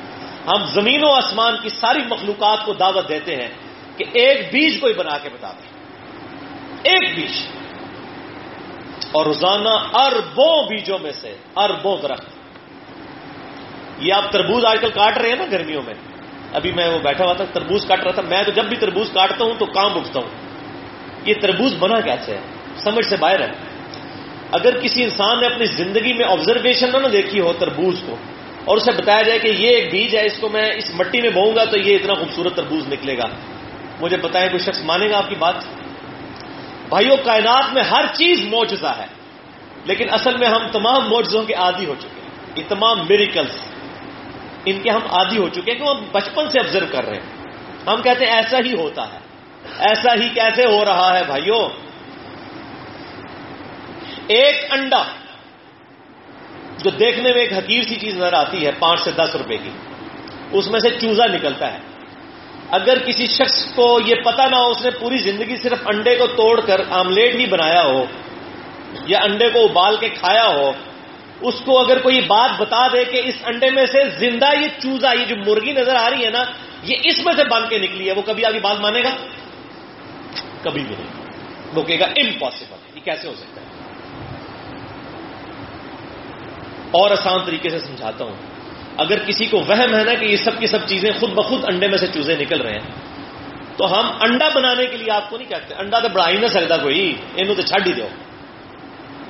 ہم 0.48 0.66
زمین 0.66 1.04
و 1.04 1.12
آسمان 1.12 1.56
کی 1.62 1.70
ساری 1.70 2.00
مخلوقات 2.10 2.66
کو 2.66 2.74
دعوت 2.74 3.10
دیتے 3.10 3.36
ہیں 3.36 3.48
کہ 3.98 4.06
ایک 4.14 4.54
بیج 4.54 4.80
کو 4.82 4.88
ہی 4.88 4.94
بنا 4.94 5.18
کے 5.18 5.30
بتا 5.30 5.52
دیں 5.52 5.82
ایک 6.84 7.16
بیج 7.16 7.48
اور 9.12 9.26
روزانہ 9.26 9.70
اربوں 9.94 10.64
بیجوں 10.64 11.00
میں 11.00 11.12
سے 11.12 11.36
اربوں 11.56 11.98
درخت۔ 12.02 12.26
یہ 14.00 14.14
آپ 14.14 14.32
تربوز 14.32 14.66
آج 14.66 14.78
کل 14.82 14.90
کاٹ 14.90 15.18
رہے 15.18 15.30
ہیں 15.30 15.36
نا 15.36 15.46
گرمیوں 15.52 15.82
میں۔ 15.86 15.94
ابھی 16.54 16.72
میں 16.72 16.90
وہ 16.90 17.00
بیٹھا 17.00 17.26
ہوا 17.26 17.34
تھا، 17.34 17.46
تربوز 17.54 17.86
کاٹ 17.88 18.00
رہا 18.00 18.12
تھا۔ 18.12 18.22
میں 18.22 18.44
تو 18.44 18.52
جب 18.52 18.66
بھی 18.66 18.78
تربوز 18.78 19.12
کاٹتا 19.14 19.46
ہوں 19.46 19.54
تو 19.60 19.66
کام 19.66 19.98
اٹھتا 19.98 20.20
ہوں۔ 20.20 20.30
یہ 21.26 21.34
تربوز 21.42 21.76
بنا 21.80 22.00
کیسے 22.00 22.36
ہے؟ 22.36 22.42
سمجھ 22.78 23.06
سے 23.06 23.18
باہر 23.18 23.40
ہے۔ 23.40 23.71
اگر 24.52 24.80
کسی 24.80 25.04
انسان 25.04 25.40
نے 25.40 25.46
اپنی 25.48 25.66
زندگی 25.66 26.14
میں 26.14 26.26
آبزرویشن 26.26 26.92
نہ 26.92 27.08
دیکھی 27.08 27.40
ہو 27.40 27.54
تربوز 27.54 28.02
کو 28.06 28.16
اور 28.66 28.78
اسے 28.78 28.92
بتایا 28.92 29.22
جائے 29.22 29.40
کہ 29.40 29.48
یہ 29.48 29.70
ایک 29.70 29.92
بیج 29.92 30.16
ہے، 30.16 30.26
اس 30.26 30.38
کو 30.40 30.50
میں 30.50 30.68
اس 30.76 30.90
مٹی 30.96 31.22
میں 31.22 31.30
بہوں 31.30 31.56
گا 31.56 31.64
تو 31.66 31.78
یہ 31.78 31.96
اتنا 31.96 32.14
خوبصورت 32.14 32.56
تربوز 32.56 32.88
نکلے 32.94 33.18
گا۔ 33.18 33.28
مجھے 34.02 34.18
بتائیں 34.18 34.50
کوئی 34.50 34.64
شخص 34.64 34.80
مانے 34.84 35.10
گا 35.10 35.18
آپ 35.18 35.30
کی 35.30 35.36
بات۔ 35.36 35.56
بھائیوں 36.90 37.18
کائنات 37.24 37.74
میں 37.74 37.84
ہر 37.84 38.06
چیز 38.14 38.46
موجزہ 38.46 38.94
ہے، 38.98 39.06
لیکن 39.86 40.06
اصل 40.12 40.38
میں 40.38 40.48
ہم 40.48 40.68
تمام 40.72 41.10
موجزوں 41.10 41.44
کے 41.44 41.54
عادی 41.54 41.86
ہو 41.86 41.96
چکے 42.00 42.22
ہیں۔ 42.22 42.30
یہ 42.56 42.64
تمام 42.68 42.98
میریکلس 43.10 43.56
ان 44.66 44.80
کے 44.80 44.90
ہم 44.90 45.04
عادی 45.10 45.38
ہو 45.38 45.48
چکے 45.50 45.72
ہیں 45.72 45.80
کہ 45.80 45.84
ہم 45.84 46.04
بچپن 46.12 46.50
سے 46.52 46.60
آبزرو 46.60 46.86
کر 46.92 47.06
رہے 47.06 47.18
ہیں۔ 47.18 47.30
ہم 47.88 48.02
کہتے 48.02 48.26
ہیں 48.26 48.34
ایسا 48.34 48.58
ہی 48.66 48.74
ہوتا 48.74 49.04
ہے، 49.04 49.20
ایسا 49.80 50.14
ہی 50.14 50.30
کیسے 50.30 50.66
ہو 50.66 50.86
رہا 50.86 51.10
ہے 51.18 51.24
بھائیوں 51.24 51.64
ایک 54.28 54.66
انڈا 54.70 55.04
جو 56.84 56.90
دیکھنے 56.90 57.34
میں 57.34 57.42
ایک 57.42 57.54
حقیر 57.54 57.84
سی 57.84 57.96
چیز 57.96 58.16
نظر 58.16 58.34
آتی 58.34 58.66
ہے، 58.66 58.72
پانچ 58.80 59.02
سے 59.02 59.12
دس 59.12 59.36
روپے 59.36 59.58
کی۔ 59.58 59.70
اس 60.52 60.68
میں 60.68 60.80
سے 60.80 60.90
چوزا 60.90 61.26
نکلتا 61.26 61.74
ہے۔ 61.74 61.78
اگر 62.70 63.00
کسی 63.00 63.26
شخص 63.28 63.76
کو 63.76 64.00
یہ 64.06 64.16
پتا 64.16 64.48
نہ 64.48 64.56
ہو، 64.56 64.70
اس 64.70 64.82
نے 64.82 64.92
پوری 64.92 65.18
زندگی 65.18 65.56
صرف 65.56 65.78
انڈے 65.86 66.16
کو 66.16 66.28
توڑ 66.28 66.62
کر 66.62 66.82
آملیٹ 66.90 67.36
ہی 67.36 67.46
بنایا 67.46 67.84
ہو 67.84 68.06
یا 69.06 69.20
انڈے 69.20 69.50
کو 69.50 69.66
ابال 69.66 69.98
کے 69.98 70.10
کھایا 70.10 70.48
ہو، 70.48 70.72
اس 71.42 71.56
کو 71.66 71.80
اگر 71.80 72.00
کوئی 72.00 72.22
بات 72.22 72.62
بتا 72.62 72.88
دے 72.88 73.06
کہ 73.06 73.22
اس 73.26 73.36
انڈے 73.46 73.70
میں 73.70 73.86
سے 73.86 74.04
زندہ 74.10 74.46
یہ 74.62 74.68
چوزا، 74.82 75.12
یہ 75.12 75.26
جو 75.26 75.36
مرغی 75.36 75.72
نظر 75.72 75.96
آ 75.96 76.10
رہی 76.10 76.26
ہے 76.26 76.30
نا، 76.30 76.44
یہ 76.84 76.96
اس 77.04 77.20
میں 77.20 77.34
سے 77.34 77.44
بن 77.44 77.62
کے 77.70 77.78
نکلی 77.78 78.08
ہے، 78.08 78.14
وہ 78.14 78.22
کبھی 78.22 78.46
آگے 78.46 78.60
بات 78.60 78.80
مانے 78.80 79.04
گا؟ 79.04 79.16
کبھی 80.62 80.84
بھی 80.84 80.96
نہیں۔ 81.00 81.22
روکے 81.76 82.00
گا 82.00 82.06
امپاسبل 82.06 82.76
یہ 82.96 83.02
کیسے 83.04 83.28
ہو 83.28 83.34
سکتا 83.38 83.61
ہے؟ 83.61 83.61
اور 86.92 87.12
آسان 87.12 87.40
طریقے 87.46 87.70
سے 87.70 87.80
سمجھاتا 87.80 88.26
ہوں۔ 88.26 88.36
اگر 88.98 89.20
کسی 89.20 89.46
کو 89.46 89.58
وہم 89.58 89.96
ہے 89.96 90.04
نا 90.04 90.14
کہ 90.14 90.26
یہ 90.26 90.36
سب 90.36 90.60
کی 90.60 90.68
سب 90.68 90.88
چیزیں 90.88 91.12
خود 91.20 91.30
بخود 91.30 91.66
انڈے 91.68 91.88
میں 91.88 91.98
سے 91.98 92.08
چوزے 92.08 92.36
نکل 92.36 92.62
رہے 92.62 92.72
ہیں، 92.72 92.90
تو 93.78 94.00
ہم 94.00 94.12
انڈا 94.22 94.50
بنانے 94.50 94.86
کے 94.86 94.98
لیے 94.98 95.12
آپ 95.12 95.30
کو 95.30 95.38
نہیں 95.38 95.50
کہتے، 95.50 95.74
انڈا 95.78 96.00
تو 96.00 96.10
بڑھا 96.10 96.30
ہی 96.30 96.38
نہ 96.38 96.48
سکتا 96.48 96.78
کوئی 96.78 97.16
یہ 97.36 97.54
تو 97.56 97.62
چھڈ 97.62 97.88
ہی 97.88 97.94
دو۔ 97.94 98.08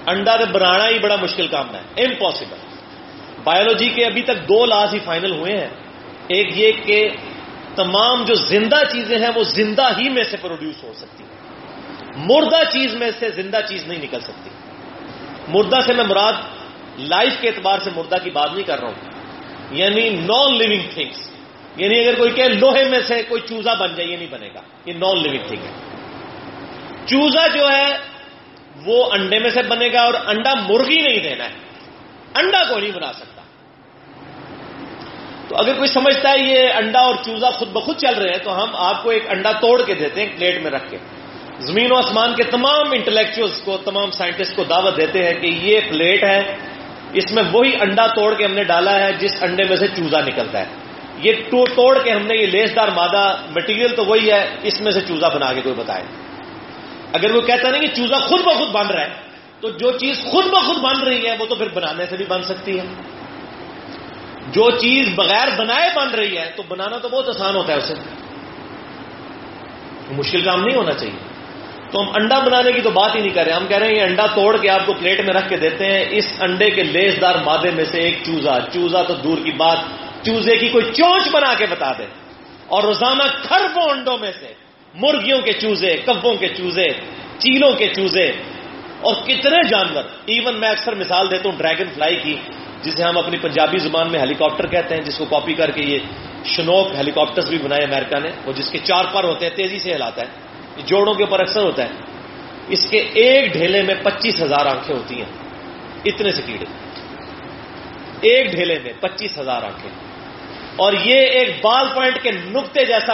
انڈا 0.08 0.36
تو 0.36 0.45
بنانا 0.52 0.88
ہی 0.88 1.00
بڑا 1.00 1.15
مشکل 1.15 1.47
کام 1.47 1.76
ہے 1.76 2.04
امپاسبل 2.04 2.56
بایولوجی 3.43 3.89
کے 3.89 4.06
ابھی 4.06 4.21
تک 4.21 4.47
دو 4.50 4.65
لاز 4.65 4.93
ہی 4.93 5.00
فائنل 5.00 5.32
ہوئے 5.32 5.58
ہیں۔ 5.58 5.67
ایک 6.28 6.58
یہ 6.58 6.71
کہ 6.86 7.10
تمام 7.76 8.24
جو 8.24 8.36
زندہ 8.36 8.78
چیزیں 8.91 9.19
ہیں 9.19 9.30
وہ 9.36 9.43
زندہ 9.43 9.88
ہی 9.97 10.10
میں 10.10 10.24
سے 10.24 10.38
پروڈیوس 10.41 10.84
ہو 10.84 10.93
سکتی 10.95 11.24
ہیں۔ 11.24 11.41
مردہ 12.17 12.60
چیز 12.71 12.95
میں 12.95 13.12
سے 13.19 13.30
زندہ 13.30 13.58
چیز 13.67 13.88
نہیں 13.88 14.04
نکل 14.04 14.19
سکتی۔ 14.19 14.50
مردہ 15.47 15.80
سے 15.86 15.93
میں 15.93 16.04
مراد 16.04 16.34
لائف 17.02 17.42
کے 17.42 17.48
اعتبار 17.48 17.80
سے 17.80 17.90
مردہ 17.96 18.16
کی 18.24 18.30
بات 18.30 18.54
نہیں 18.54 18.68
کر 18.68 18.80
رہا 18.80 18.88
ہوں۔ 18.88 19.12
یعنی 19.72 20.10
نان 20.10 20.58
لیونگ 20.58 20.82
تھنگس 20.94 21.32
یعنی 21.78 22.00
اگر 22.00 22.18
کوئی 22.18 22.32
کہ 22.32 22.44
لوہے 22.44 22.84
میں 22.84 23.00
سے 23.08 23.24
کوئی 23.24 23.42
چوزا 23.42 23.74
بن 23.74 23.96
جائے، 23.96 24.10
یہ 24.10 24.18
نہیں 24.18 24.28
بنے 24.32 24.50
گا۔ 24.56 24.62
یہ 24.86 24.94
نان 24.94 25.24
لیونگ 25.24 25.48
تھنگ 25.48 25.64
ہے۔ 25.64 25.72
چوزا 27.06 27.48
جو 27.48 27.70
ہے، 27.72 27.98
وہ 28.86 29.10
انڈے 29.12 29.40
میں 29.40 29.50
سے 29.50 29.62
بنے 29.64 29.90
گا 29.94 30.02
اور 30.02 30.14
انڈا 30.26 30.54
مرغی 30.70 30.96
نہیں 30.96 31.20
دینا 31.20 31.44
ہے۔ 31.44 31.54
انڈا 32.36 32.64
کو 32.70 32.80
نہیں 32.80 32.92
بنا 32.92 33.14
سکتا۔ 33.14 33.42
تو 35.48 35.56
اگر 35.56 35.74
کوئی 35.74 35.88
سمجھتا 35.88 36.30
ہے 36.30 36.40
یہ 36.40 36.70
انڈا 36.74 37.00
اور 37.00 37.16
چوزا 37.26 37.50
خود 37.50 37.68
بخود 37.68 37.98
چل 37.98 38.16
رہے 38.16 38.30
ہیں، 38.30 38.44
تو 38.44 38.64
ہم 38.64 38.70
آپ 38.74 39.04
کو 39.04 39.10
ایک 39.10 39.24
انڈا 39.30 39.52
توڑ 39.52 39.82
کے 39.86 39.94
دیتے 39.94 40.22
ہیں 40.22 40.38
پلیٹ 40.38 40.62
میں 40.62 40.72
رکھ 40.72 40.90
کے۔ 40.90 40.98
زمین 41.60 41.92
و 41.92 41.96
آسمان 41.96 42.36
کے 42.36 42.44
تمام 42.44 42.92
انٹلیکچوئلس 42.92 43.62
کو، 43.62 43.78
تمام 43.78 44.12
سائنٹسٹ 44.12 44.56
کو 44.56 44.64
دعوت 44.64 44.98
دیتے 44.98 45.26
ہیں 45.26 45.34
کہ 45.34 45.48
یہ 45.48 45.80
پلیٹ 45.89 46.24
ہے۔ 46.24 46.56
اس 47.14 47.32
میں 47.32 47.43
وہی 47.51 47.72
انڈا 47.82 48.07
توڑ 48.07 48.34
کے 48.34 48.45
ہم 48.45 48.53
نے 48.53 48.64
ڈالا 48.64 48.99
ہے، 48.99 49.14
جس 49.14 49.43
انڈے 49.43 49.64
میں 49.64 49.78
سے 49.78 49.88
چوزا 49.88 50.22
نکلتا 50.22 50.59
ہے۔ 50.59 50.66
یہ 51.18 51.32
توڑ 51.51 52.03
کے 52.03 52.12
ہم 52.12 52.24
نے 52.24 52.38
یہ 52.38 52.45
لیس 52.45 52.76
دار 52.76 52.88
مادہ 52.88 53.36
مٹیریل 53.55 53.95
تو 53.95 54.05
وہی 54.05 54.32
ہے، 54.32 54.49
اس 54.64 54.82
میں 54.82 54.91
سے 54.91 55.01
چوزا 55.01 55.28
بنا 55.28 55.53
کے 55.53 55.62
کوئی 55.62 55.76
بتائے۔ 55.76 56.03
اگر 57.14 57.36
وہ 57.36 57.41
کہتا 57.41 57.70
نہیں 57.70 57.82
کہ 57.82 57.88
چوزا 57.88 58.18
خود 58.18 58.39
بخود 58.41 58.72
بن 58.72 58.88
رہا 58.88 59.01
ہے، 59.01 59.09
تو 59.59 59.70
جو 59.70 59.91
چیز 59.91 60.24
خود 60.24 60.45
بخود 60.45 60.78
بن 60.78 61.03
رہی 61.03 61.28
ہے، 61.28 61.36
وہ 61.39 61.45
تو 61.45 61.55
پھر 61.55 61.68
بنانے 61.74 62.05
سے 62.09 62.18
بھی 62.18 62.26
بن 62.26 62.43
سکتی 62.43 62.80
ہے۔ 62.80 62.86
جو 64.47 64.72
چیز 64.72 65.09
بغیر 65.16 65.47
بنائے 65.57 65.89
بن 65.95 66.09
رہی 66.09 66.38
ہے، 66.38 66.51
تو 66.55 66.64
بنانا 66.68 66.97
تو 66.97 67.09
بہت 67.09 67.30
آسان 67.30 67.55
ہوتا 67.55 67.74
ہے 67.74 67.78
اسے۔ 67.78 67.93
مشکل 70.12 70.41
کام 70.41 70.64
نہیں 70.64 70.78
ہونا 70.78 70.93
چاہیے۔ 70.93 71.31
تو 71.92 72.02
ہم 72.02 72.10
انڈا 72.16 72.39
بنانے 72.39 72.72
کی 72.72 72.82
تو 72.82 72.89
بات 72.89 73.16
ہی 73.16 73.20
نہیں 73.20 73.34
کر 73.34 73.46
رہے 73.46 73.54
ہم 73.54 73.68
کہہ 73.68 73.78
رہے 73.78 73.88
ہیں 73.88 73.96
یہ 73.96 74.02
انڈا 74.02 74.26
توڑ 74.26 74.58
کے 74.58 74.70
آپ 74.70 74.86
کو 74.86 74.94
پلیٹ 74.94 75.20
میں 75.20 75.34
رکھ 75.34 75.50
کے 75.50 75.58
دیتے 75.58 75.86
ہیں، 75.86 76.06
اس 76.10 76.34
انڈے 76.42 76.70
کے 76.70 76.84
لیس 76.84 77.22
دار 77.22 77.36
مادے 77.36 77.72
میں 77.72 77.86
سے 77.86 78.00
ایک 78.00 78.18
چوزا۔ 78.26 78.60
چوزا 78.74 79.04
تو 79.04 79.14
دور 79.14 79.38
کی 79.38 79.52
بات، 79.52 79.78
چوزے 80.26 80.58
کی 80.58 80.70
کوئی 80.70 80.86
چونچ 80.94 81.30
بنا 81.32 81.54
کے 81.54 81.66
بتا 81.70 81.92
دے۔ 81.98 82.04
اور 82.68 82.84
روزانہ 82.84 83.24
کھربوں 83.44 83.89
انڈوں 83.89 84.18
میں 84.18 84.32
سے، 84.39 84.54
مرغیوں 84.94 85.39
کے 85.39 85.54
چوزے، 85.54 85.98
کبوں 86.06 86.36
کے 86.36 86.48
چوزے، 86.48 86.88
چیلوں 87.38 87.72
کے 87.72 87.88
چوزے۔ 87.88 88.32
اور 89.02 89.16
کتنے 89.16 89.68
جانور 89.68 90.04
ایون 90.26 90.60
میں 90.60 90.70
اکثر 90.70 90.96
مثال 90.96 91.32
دیتا 91.32 91.50
ہوں 91.50 91.58
ڈریگن 91.58 91.89
فلائی 91.94 92.16
کی، 92.16 92.36
جسے 92.82 93.04
ہم 93.04 93.18
اپنی 93.18 93.38
پنجابی 93.38 93.78
زبان 93.78 94.12
میں 94.12 94.20
ہیلی 94.20 94.34
کاپٹر 94.34 94.68
کہتے 94.68 94.96
ہیں، 94.96 95.02
جس 95.02 95.18
کو 95.18 95.26
کاپی 95.26 95.54
کر 95.54 95.72
کے 95.72 95.82
یہ 95.82 96.00
شنوک 96.46 96.88
ہیلی 96.96 97.12
کاپٹرس 97.12 97.46
بھی 97.46 97.58
بنائے 97.58 97.84
امریکہ 97.84 98.20
نے، 98.20 98.30
وہ 98.46 98.54
جس 98.54 98.72
کے 98.72 98.78
چار 98.84 99.06
پر 99.14 99.24
ہوتے 99.24 99.46
ہیں، 99.46 99.56
تیزی 99.56 99.80
سے 99.80 99.94
ہلاتا 99.94 100.22
ہے۔ 100.22 100.51
جوڑوں 100.78 101.13
کے 101.13 101.24
اوپر 101.24 101.39
اکثر 101.39 101.61
ہوتا 101.61 101.84
ہے، 101.84 101.89
اس 102.67 102.89
کے 102.89 102.97
ایک 102.97 103.53
ڈھیلے 103.53 103.82
میں 103.82 103.95
پچیس 104.03 104.41
ہزار 104.41 104.65
آنکھیں 104.65 104.95
ہوتی 104.95 105.15
ہیں۔ 105.15 105.32
اتنے 106.05 106.32
سے 106.32 106.41
کیڑے۔ 106.45 106.65
ایک 108.22 108.51
ڈھیلے 108.51 108.80
میں 108.84 108.93
پچیس 108.99 109.38
ہزار 109.38 109.63
آنکھیں۔ 109.63 109.91
اور 110.76 110.93
یہ 110.93 111.15
ایک 111.15 111.49
بال 111.61 111.88
پوائنٹ 111.93 112.22
کے 112.22 112.32
نقطے 112.32 112.86
جیسا 112.86 113.13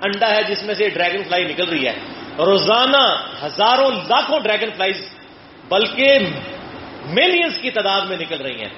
انڈا 0.00 0.30
ہے 0.30 0.42
جس 0.42 0.62
میں 0.62 0.74
سے 0.74 0.88
ڈریگن 0.88 1.24
فلائی 1.24 1.44
نکل 1.44 1.68
رہی 1.68 1.86
ہے۔ 1.86 1.92
روزانہ 2.38 3.16
ہزاروں 3.44 3.90
لاکھوں 3.90 4.40
ڈریگن 4.40 4.70
فلائیز 4.76 5.08
بلکہ 5.68 6.18
ملینز 7.06 7.58
کی 7.60 7.70
تعداد 7.70 8.00
میں 8.00 8.16
نکل 8.16 8.42
رہی 8.42 8.60
ہیں۔ 8.60 8.68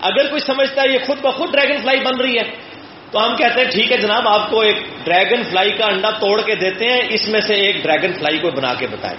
اگر 0.00 0.28
کوئی 0.28 0.40
سمجھتا 0.40 0.82
ہے 0.82 0.92
یہ 0.92 0.98
خود 1.06 1.18
بخود 1.22 1.52
ڈریگن 1.52 1.82
فلائی 1.82 2.00
بن 2.00 2.20
رہی 2.20 2.38
ہے 2.38 2.73
تو 3.10 3.26
ہم 3.26 3.36
کہتے 3.36 3.60
ہیں 3.60 3.70
ٹھیک 3.70 3.92
ہے 3.92 3.96
جناب، 3.96 4.28
آپ 4.28 4.50
کو 4.50 4.60
ایک 4.60 4.76
ڈریگن 5.04 5.42
فلائی 5.42 5.70
کا 5.70 5.86
انڈا 5.86 6.10
توڑ 6.10 6.42
کے 6.42 6.54
دیتے 6.54 6.88
ہیں، 6.88 7.00
اس 7.10 7.28
میں 7.28 7.40
سے 7.40 7.54
ایک 7.54 7.82
ڈریگن 7.82 8.12
فلائی 8.12 8.38
کو 8.38 8.50
بنا 8.50 8.74
کے 8.74 8.86
بتائے۔ 8.86 9.16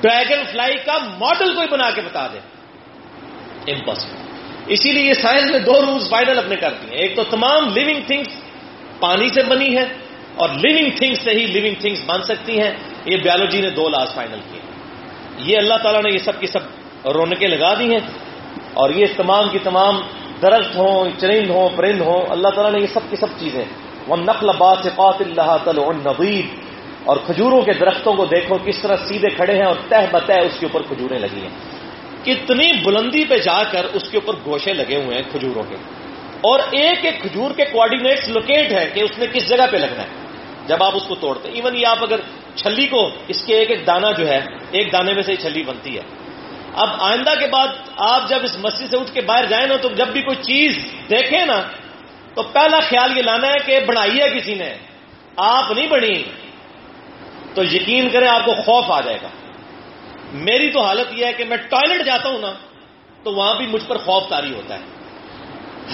ڈریگن 0.00 0.44
فلائی 0.52 0.74
کا 0.84 0.98
ماڈل 1.18 1.54
کوئی 1.54 1.68
بنا 1.68 1.90
کے 1.90 2.00
بتا 2.00 2.26
دے۔ 2.26 2.38
امپاسبل 3.72 4.24
اسی 4.66 4.92
لیے 4.92 5.02
یہ 5.02 5.12
سائنس 5.12 5.50
نے 5.50 5.58
دو 5.58 5.72
رولز 5.72 6.10
فائنل 6.10 6.38
اپنے 6.38 6.56
کر 6.56 6.72
دیے۔ 6.72 6.98
ایک 6.98 7.16
تو 7.16 7.24
تمام 7.24 7.68
لیونگ 7.74 8.00
تھنگس 8.06 8.26
پانی 9.00 9.28
سے 9.28 9.42
بنی 9.42 9.76
ہے 9.76 9.84
اور 10.36 10.48
لیونگ 10.48 10.90
تھنگس 10.96 11.18
سے 11.18 11.30
ہی 11.30 11.46
لیونگ 11.46 11.74
تھنگس 11.80 12.00
بن 12.06 12.22
سکتی 12.22 12.60
ہیں۔ 12.60 12.70
یہ 13.04 13.16
بیالوجی 13.16 13.60
نے 13.60 13.70
دو 13.70 13.88
لاس 13.88 14.14
فائنل 14.14 14.38
کیے۔ 14.50 14.60
یہ 15.38 15.58
اللہ 15.58 15.74
تعالیٰ 15.82 16.02
نے 16.02 16.10
یہ 16.12 16.18
سب 16.18 16.40
کی 16.40 16.46
سب 16.46 16.58
رونقیں 17.08 17.48
لگا 17.48 17.74
دی 17.74 17.90
ہیں 17.90 18.00
اور 18.74 18.90
یہ 18.90 19.06
تمام 19.16 19.48
کی 19.48 19.58
تمام 19.58 20.00
درخت 20.44 20.76
ہوں 20.76 21.20
چرند 21.20 21.50
ہوں، 21.50 21.68
پرند 21.76 22.00
ہوں، 22.00 22.26
اللہ 22.28 22.48
تعالیٰ 22.48 22.72
نے 22.72 22.80
یہ 22.80 22.86
سب 22.86 23.00
کی 23.10 23.16
سب 23.16 23.26
چیزیں۔ 23.38 23.64
وہ 24.08 24.16
نقل 24.16 24.46
بات 24.58 24.78
سے 24.82 24.88
اللہ 24.98 25.56
تعالیٰ 25.64 25.94
اور 27.04 27.16
کھجوروں 27.26 27.62
کے 27.62 27.72
درختوں 27.72 28.14
کو 28.14 28.24
دیکھو، 28.24 28.58
کس 28.64 28.82
طرح 28.82 28.96
سیدھے 29.08 29.28
کھڑے 29.28 29.54
ہیں 29.54 29.66
اور 29.66 29.76
تہ 29.88 29.94
بتہ 30.10 30.32
اس 30.32 30.60
کے 30.60 30.66
اوپر 30.66 30.82
کھجوریں 30.88 31.18
لگی 31.18 31.40
ہیں۔ 31.40 31.84
کتنی 32.24 32.72
بلندی 32.84 33.24
پہ 33.24 33.38
جا 33.38 33.64
کر 33.64 33.86
اس 33.92 34.10
کے 34.10 34.18
اوپر 34.24 34.38
گوشے 34.46 34.72
لگے 34.72 34.96
ہوئے 34.96 35.16
ہیں 35.16 35.22
کھجوروں 35.30 35.62
کے۔ 35.68 35.76
اور 36.40 36.60
ایک 36.70 37.04
ایک 37.04 37.22
کھجور 37.22 37.50
کے 37.50 37.64
کوآڈینیٹس 37.64 38.28
لوکیٹ 38.28 38.72
ہے 38.72 38.90
کہ 38.94 39.00
اس 39.00 39.18
نے 39.18 39.26
کس 39.32 39.48
جگہ 39.48 39.66
پہ 39.70 39.76
لگنا 39.76 40.02
ہے۔ 40.02 40.26
جب 40.66 40.82
آپ 40.82 40.96
اس 40.96 41.02
کو 41.08 41.14
توڑتے 41.14 41.48
ایون 41.48 41.76
یہ 41.76 41.86
آپ 41.86 41.98
اگر 42.02 42.16
چھلی 42.54 42.86
کو، 42.86 43.10
اس 43.28 43.44
کے 43.44 43.58
ایک 43.58 43.70
ایک 43.70 43.86
دانا 43.86 44.10
جو 44.10 44.28
ہے، 44.28 44.40
ایک 44.70 44.92
دانے 44.92 45.14
میں 45.14 45.22
سے 45.22 45.36
چھلی 45.36 45.62
بنتی 45.62 45.96
ہے۔ 45.96 46.02
اب 46.74 46.88
آئندہ 46.98 47.30
کے 47.40 47.46
بعد 47.46 47.68
آپ 47.96 48.28
جب 48.28 48.38
اس 48.42 48.56
مسجد 48.58 48.90
سے 48.90 48.96
اٹھ 48.96 49.12
کے 49.12 49.20
باہر 49.20 49.44
جائیں 49.46 49.66
نا 49.66 49.76
تو 49.76 49.88
جب 49.88 50.08
بھی 50.08 50.22
کوئی 50.22 50.36
چیز 50.36 50.78
دیکھیں 51.10 51.46
نا 51.46 51.62
تو 52.34 52.42
پہلا 52.42 52.80
خیال 52.80 53.16
یہ 53.16 53.22
لانا 53.22 53.48
ہے 53.48 53.58
کہ 53.66 53.80
بنائی 53.86 54.20
ہے 54.20 54.30
کسی 54.30 54.54
نے، 54.54 54.74
آپ 55.36 55.72
نہیں 55.72 55.86
بنی 55.86 56.22
تو 57.54 57.64
یقین 57.64 58.08
کریں 58.08 58.28
آپ 58.28 58.44
کو 58.44 58.54
خوف 58.54 58.84
آ 58.90 59.00
جائے 59.00 59.18
گا۔ 59.22 59.28
میری 60.32 60.70
تو 60.70 60.80
حالت 60.80 61.12
یہ 61.12 61.26
ہے 61.26 61.32
کہ 61.32 61.44
میں 61.44 61.56
ٹوائلٹ 61.56 62.06
جاتا 62.06 62.28
ہوں 62.28 62.38
نا 62.38 62.52
تو 63.22 63.34
وہاں 63.34 63.54
بھی 63.54 63.66
مجھ 63.66 63.84
پر 63.86 63.98
خوف 63.98 64.28
تاری 64.28 64.54
ہوتا 64.54 64.74
ہے۔ 64.74 64.80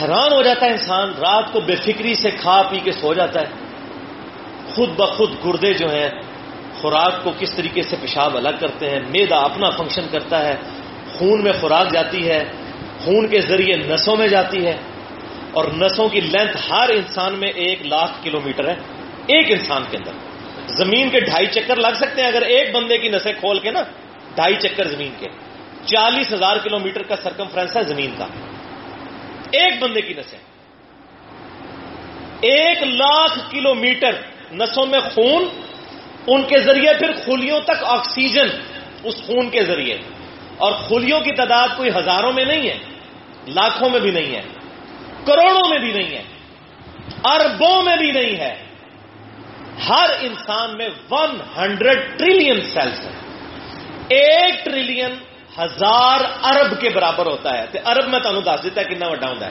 حیران 0.03 0.33
ہو 0.33 0.43
جاتا 0.43 0.66
ہے 0.66 0.70
انسان، 0.70 1.09
رات 1.11 1.53
کو 1.53 1.61
بے 1.61 1.76
فکری 1.76 2.14
سے 2.14 2.31
کھا 2.31 2.62
پی 2.62 2.81
کے 2.85 2.93
سو 2.93 3.14
جاتا 3.14 3.41
ہے۔ 3.41 3.47
خود 4.74 4.89
بخود 4.89 5.31
گردے 5.45 5.74
جو 5.74 5.91
ہیں 5.91 6.11
خوراک 6.81 7.24
کو 7.24 7.33
کس 7.39 7.53
طریقے 7.53 7.83
سے 7.83 7.97
پیشاب 8.01 8.37
الگ 8.37 8.57
کرتے 8.61 8.91
ہیں، 8.91 9.01
میدا 9.01 9.37
اپنا 9.37 9.70
فنکشن 9.70 10.07
کرتا 10.11 10.45
ہے، 10.47 10.55
خون 11.12 11.45
میں 11.45 11.53
خوراک 11.61 11.93
جاتی 11.93 12.28
ہے، 12.28 12.45
خون 13.05 13.28
کے 13.28 13.41
ذریعے 13.41 13.76
نسوں 13.76 14.16
میں 14.16 14.28
جاتی 14.28 14.66
ہے، 14.66 14.76
اور 15.53 15.64
نسوں 15.64 16.09
کی 16.09 16.20
لینتھ 16.20 16.72
ہر 16.72 16.89
انسان 16.89 17.39
میں 17.39 17.49
ایک 17.49 17.87
لاکھ 17.87 18.24
کلومیٹر 18.24 18.68
ہے، 18.68 18.74
ایک 19.26 19.53
انسان 19.53 19.83
کے 19.91 19.97
اندر۔ 19.97 20.12
زمین 20.85 21.09
کے 21.09 21.20
ڈھائی 21.20 21.47
چکر 21.47 21.76
لگ 21.76 21.95
سکتے 21.95 22.20
ہیں، 22.20 22.28
اگر 22.28 22.43
ایک 22.43 22.74
بندے 22.74 22.99
کی 22.99 23.09
نسیں 23.09 23.33
کھول 23.41 23.59
کے 23.59 23.70
نا، 23.70 23.83
ڈھائی 24.35 24.55
چکر 24.55 24.87
زمین 24.87 25.11
کے۔ 25.18 25.26
چالیس 25.85 26.33
ہزار 26.33 26.57
کلومیٹر 26.57 27.03
کا 27.03 27.16
سرکمفرنس 27.16 27.76
ہے 27.76 27.83
زمین 27.83 28.11
کا۔ 28.18 28.26
ایک 29.53 29.83
بندے 29.83 30.01
کی 30.01 30.14
نسیں۔ 30.14 30.39
ایک 32.41 32.83
لاکھ 32.83 33.39
کلومیٹر 33.51 34.12
نسوں 34.53 34.87
میں 34.87 35.01
خون 35.01 35.45
ان 36.27 36.43
کے 36.43 36.59
ذریعے 36.59 36.95
پھر 36.99 37.12
خلیوں 37.25 37.61
تک 37.61 37.85
آکسیجن 37.85 38.49
اس 39.05 39.27
خون 39.27 39.51
کے 39.51 39.64
ذریعے۔ 39.64 39.99
اور 40.57 40.73
خلیوں 40.73 41.21
کی 41.21 41.33
تعداد 41.33 41.68
کوئی 41.77 41.91
ہزاروں 41.97 42.33
میں 42.33 42.45
نہیں 42.45 42.68
ہے، 42.68 42.79
لاکھوں 43.47 43.91
میں 43.91 44.01
بھی 44.01 44.11
نہیں 44.11 44.37
ہے، 44.37 44.43
کروڑوں 45.25 45.68
میں 45.71 45.79
بھی 45.79 45.93
نہیں 45.93 46.16
ہے، 46.16 46.23
اربوں 47.25 47.83
میں 47.83 47.97
بھی 47.97 48.12
نہیں 48.12 48.37
ہے۔ 48.37 48.62
ہر 49.89 50.11
انسان 50.21 50.77
میں 50.77 50.89
ون 51.11 51.41
ہنڈریڈ 51.57 52.18
ٹریلین 52.18 52.61
سیلس 52.61 53.01
ہیں۔ 53.01 53.12
ایک 54.09 54.64
ٹریلین 54.64 55.11
ہزار 55.59 56.21
ارب 56.43 56.81
کے 56.81 56.89
برابر 56.89 57.27
ہوتا 57.27 57.59
ہے۔ 57.59 57.64
ارب 57.85 58.09
میں 58.09 58.21
تمہیں 58.21 58.41
دس 58.41 58.62
دیتا 58.62 58.81
ہے 58.81 58.87
کنا 58.87 59.09
وڈا 59.09 59.29
ہوتا 59.29 59.49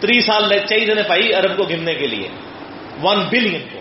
تری 0.00 0.20
سال 0.20 0.58
چاہیے 0.58 0.94
بھائی 0.94 1.34
ارب 1.34 1.56
کو 1.56 1.64
گننے 1.64 1.94
کے 1.94 2.06
لیے۔ 2.06 2.28
ون 3.02 3.24
بلین 3.30 3.60
کو۔ 3.72 3.77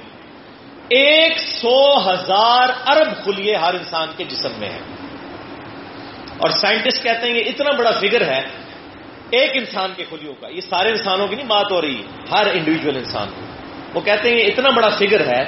ایک 0.89 1.39
سو 1.39 1.97
ہزار 2.09 2.69
ارب 2.87 3.25
خلیے 3.25 3.55
ہر 3.55 3.73
انسان 3.73 4.07
کے 4.17 4.23
جسم 4.23 4.49
میں 4.59 4.69
ہیں۔ 4.69 4.85
اور 6.37 6.49
سائنٹسٹ 6.49 7.03
کہتے 7.03 7.27
ہیں 7.27 7.35
یہ 7.35 7.43
اتنا 7.45 7.71
بڑا 7.71 7.91
فگر 7.91 8.21
ہے، 8.21 8.41
ایک 9.29 9.51
انسان 9.53 9.91
کے 9.95 10.03
خلیوں 10.09 10.33
کا۔ 10.39 10.47
یہ 10.47 10.61
سارے 10.61 10.89
انسانوں 10.89 11.27
کی 11.27 11.35
نہیں 11.35 11.47
بات 11.47 11.71
ہو 11.71 11.81
رہی، 11.81 12.01
ہر 12.31 12.47
انڈیویجل 12.53 12.97
انسان 12.97 13.27
وہ 13.93 14.01
کہتے 14.01 14.29
ہیں 14.29 14.37
یہ 14.37 14.47
اتنا 14.47 14.69
بڑا 14.69 14.89
فگر 14.89 15.27
ہے 15.27 15.43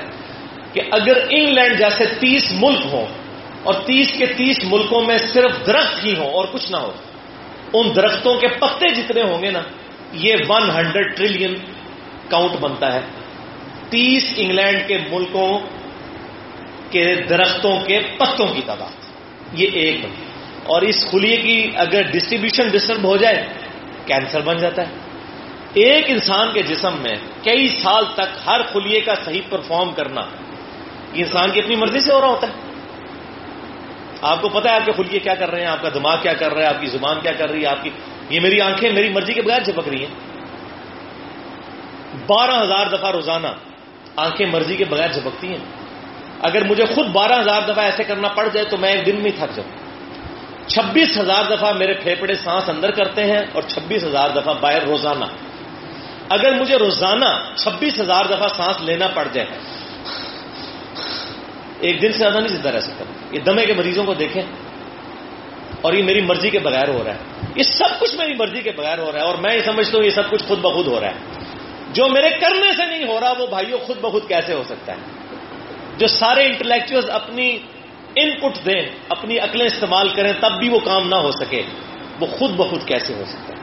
کہ 0.73 0.81
اگر 0.91 1.17
انگلینڈ 1.29 1.79
جیسے 1.79 2.05
تیس 2.19 2.43
ملک 2.51 2.85
ہوں، 2.85 3.05
اور 3.63 3.73
تیس 3.73 4.07
کے 4.17 4.25
تیس 4.25 4.57
ملکوں 4.63 5.01
میں 5.01 5.17
صرف 5.17 5.67
درخت 5.67 6.05
ہی 6.05 6.13
ہوں 6.17 6.31
اور 6.33 6.45
کچھ 6.51 6.71
نہ 6.71 6.77
ہو، 6.77 6.91
ان 7.73 7.95
درختوں 7.95 8.35
کے 8.35 8.47
پتے 8.47 8.87
جتنے 8.87 9.21
ہوں 9.21 9.41
گے 9.41 9.51
نا، 9.51 9.61
یہ 10.13 10.35
ون 10.47 10.69
ہنڈریڈ 10.69 11.17
ٹریلین 11.17 11.55
کاؤنٹ 12.29 12.51
بنتا 12.59 12.93
ہے۔ 12.93 13.01
تیس 13.89 14.33
انگلینڈ 14.35 14.87
کے 14.87 14.97
ملکوں 15.11 15.59
کے 16.89 17.15
درختوں 17.15 17.79
کے 17.79 17.99
پتوں 18.17 18.47
کی 18.47 18.61
تعداد۔ 18.65 18.91
یہ 19.53 19.67
ایک 19.73 19.95
بنی 20.03 20.15
اور 20.63 20.81
اس 20.81 21.11
خلیے 21.11 21.37
کی 21.37 21.71
اگر 21.75 22.01
ڈسٹریبیوشن 22.01 22.67
ڈسٹرب 22.67 23.03
ہو 23.03 23.17
جائے 23.17 23.47
کینسر 24.05 24.41
بن 24.41 24.57
جاتا 24.57 24.81
ہے۔ 24.81 24.93
ایک 25.73 26.05
انسان 26.07 26.51
کے 26.51 26.61
جسم 26.61 26.97
میں 27.01 27.15
کئی 27.43 27.67
سال 27.67 28.05
تک 28.13 28.47
ہر 28.47 28.61
خلیے 28.61 29.01
کا 29.01 29.15
صحیح 29.25 29.41
پرفارم 29.49 29.91
کرنا 29.91 30.21
یہ 31.13 31.23
انسان 31.25 31.51
کی 31.51 31.59
اپنی 31.59 31.75
مرضی 31.75 31.99
سے 31.99 32.13
ہو 32.13 32.21
رہا 32.21 32.27
ہوتا 32.27 32.47
ہے۔ 32.47 32.53
آپ 34.21 34.41
کو 34.41 34.49
پتا 34.49 34.69
ہے 34.69 34.75
آپ 34.75 34.85
کے 34.85 34.91
خلیے 34.91 35.19
کیا 35.19 35.35
کر 35.35 35.51
رہے 35.51 35.61
ہیں، 35.61 35.67
آپ 35.67 35.81
کا 35.81 35.89
دماغ 35.89 36.21
کیا 36.21 36.33
کر 36.33 36.53
رہا 36.53 36.61
ہے، 36.61 36.67
آپ 36.67 36.81
کی 36.81 36.87
زبان 36.87 37.19
کیا 37.21 37.31
کر 37.31 37.49
رہی 37.49 37.61
ہے، 37.61 37.65
آپ 37.65 37.83
کی 37.83 37.89
یہ 38.29 38.39
میری 38.39 38.61
آنکھیں 38.61 38.91
میری 38.91 39.09
مرضی 39.09 39.33
کے 39.33 39.41
بغیر 39.41 39.63
جھپک 39.63 39.87
رہی 39.87 40.05
ہیں۔ 40.05 40.13
بارہ 42.27 42.63
ہزار 42.63 42.85
دفعہ 42.87 43.11
روزانہ 43.11 43.47
آنکھیں 44.19 44.47
مرضی 44.47 44.77
کے 44.77 44.85
بغیر 44.85 45.11
جھپکتی 45.11 45.47
ہیں۔ 45.47 45.89
اگر 46.39 46.63
مجھے 46.67 46.85
خود 46.85 47.07
بارہ 47.07 47.39
ہزار 47.39 47.61
دفعہ 47.61 47.85
ایسے 47.85 48.03
کرنا 48.03 48.27
پڑ 48.27 48.47
جائے 48.53 48.65
تو 48.65 48.77
میں 48.77 48.91
ایک 48.91 49.05
دن 49.05 49.15
میں 49.23 49.31
تھک 49.31 49.55
جاؤں۔ 49.55 49.89
چھبیس 50.67 51.17
ہزار 51.17 51.43
دفعہ 51.49 51.73
میرے 51.73 51.93
پھیپڑے 51.93 52.35
سانس 52.35 52.69
اندر 52.69 52.91
کرتے 52.91 53.23
ہیں 53.23 53.41
اور 53.53 53.63
چھبیس 53.67 54.03
ہزار 54.03 54.29
دفعہ 54.29 54.53
باہر 54.61 54.83
روزانہ۔ 54.83 55.25
اگر 56.29 56.53
مجھے 56.53 56.77
روزانہ 56.77 57.53
چھبیس 57.55 57.99
ہزار 58.01 58.25
دفعہ 58.25 58.47
سانس 58.47 58.81
لینا 58.81 59.07
پڑ 59.07 59.27
جائے۔ 59.33 59.47
ایک 61.79 62.01
دن 62.01 62.11
سے 62.11 62.17
زیادہ 62.17 62.37
نہیں 62.37 62.55
زندہ 62.55 62.69
رہ 62.69 62.79
سکتا۔ 62.79 63.03
یہ 63.31 63.39
دمے 63.39 63.65
کے 63.65 63.73
مریضوں 63.73 64.05
کو 64.05 64.13
دیکھیں۔ 64.13 64.43
اور 65.81 65.93
یہ 65.93 66.03
میری 66.03 66.21
مرضی 66.21 66.49
کے 66.49 66.59
بغیر 66.59 66.89
ہو 66.89 67.03
رہا 67.03 67.13
ہے۔ 67.13 67.17
یہ 67.55 67.63
سب 67.63 67.99
کچھ 67.99 68.15
میری 68.15 68.33
مرضی 68.33 68.61
کے 68.61 68.71
بغیر 68.71 68.99
ہو 68.99 69.11
رہا 69.11 69.19
ہے 69.19 69.23
اور 69.23 69.35
میں 69.35 69.55
یہ 69.55 69.59
سمجھتا 69.59 69.97
ہوں 69.97 70.05
یہ 70.05 70.09
سب 70.09 70.29
کچھ 70.29 70.43
خود 70.43 70.59
بخود 70.59 70.87
ہو 70.87 70.99
رہا 70.99 71.07
ہے۔ 71.07 71.48
جو 71.93 72.05
میرے 72.09 72.29
کرنے 72.29 72.71
سے 72.77 72.85
نہیں 72.85 73.07
ہو 73.07 73.19
رہا، 73.19 73.33
وہ 73.37 73.47
بھائیوں 73.47 73.79
خود 73.79 73.97
بخود 74.01 74.27
کیسے 74.27 74.53
ہو 74.53 74.63
سکتا 74.63 74.93
ہے؟ 74.93 74.97
جو 75.97 76.07
سارے 76.07 76.45
انٹلیکچوئل 76.45 77.11
اپنی 77.11 77.57
ان 78.15 78.39
پٹ 78.39 78.65
دیں، 78.65 78.81
اپنی 79.09 79.39
عقلیں 79.39 79.65
استعمال 79.65 80.09
کریں، 80.09 80.33
تب 80.41 80.51
بھی 80.59 80.69
وہ 80.69 80.79
کام 80.79 81.07
نہ 81.07 81.15
ہو 81.15 81.31
سکے، 81.31 81.61
وہ 82.19 82.27
خود 82.27 82.51
بخود 82.51 82.85
کیسے 82.85 83.13
ہو 83.13 83.23
سکتا 83.27 83.53
ہے؟ 83.53 83.59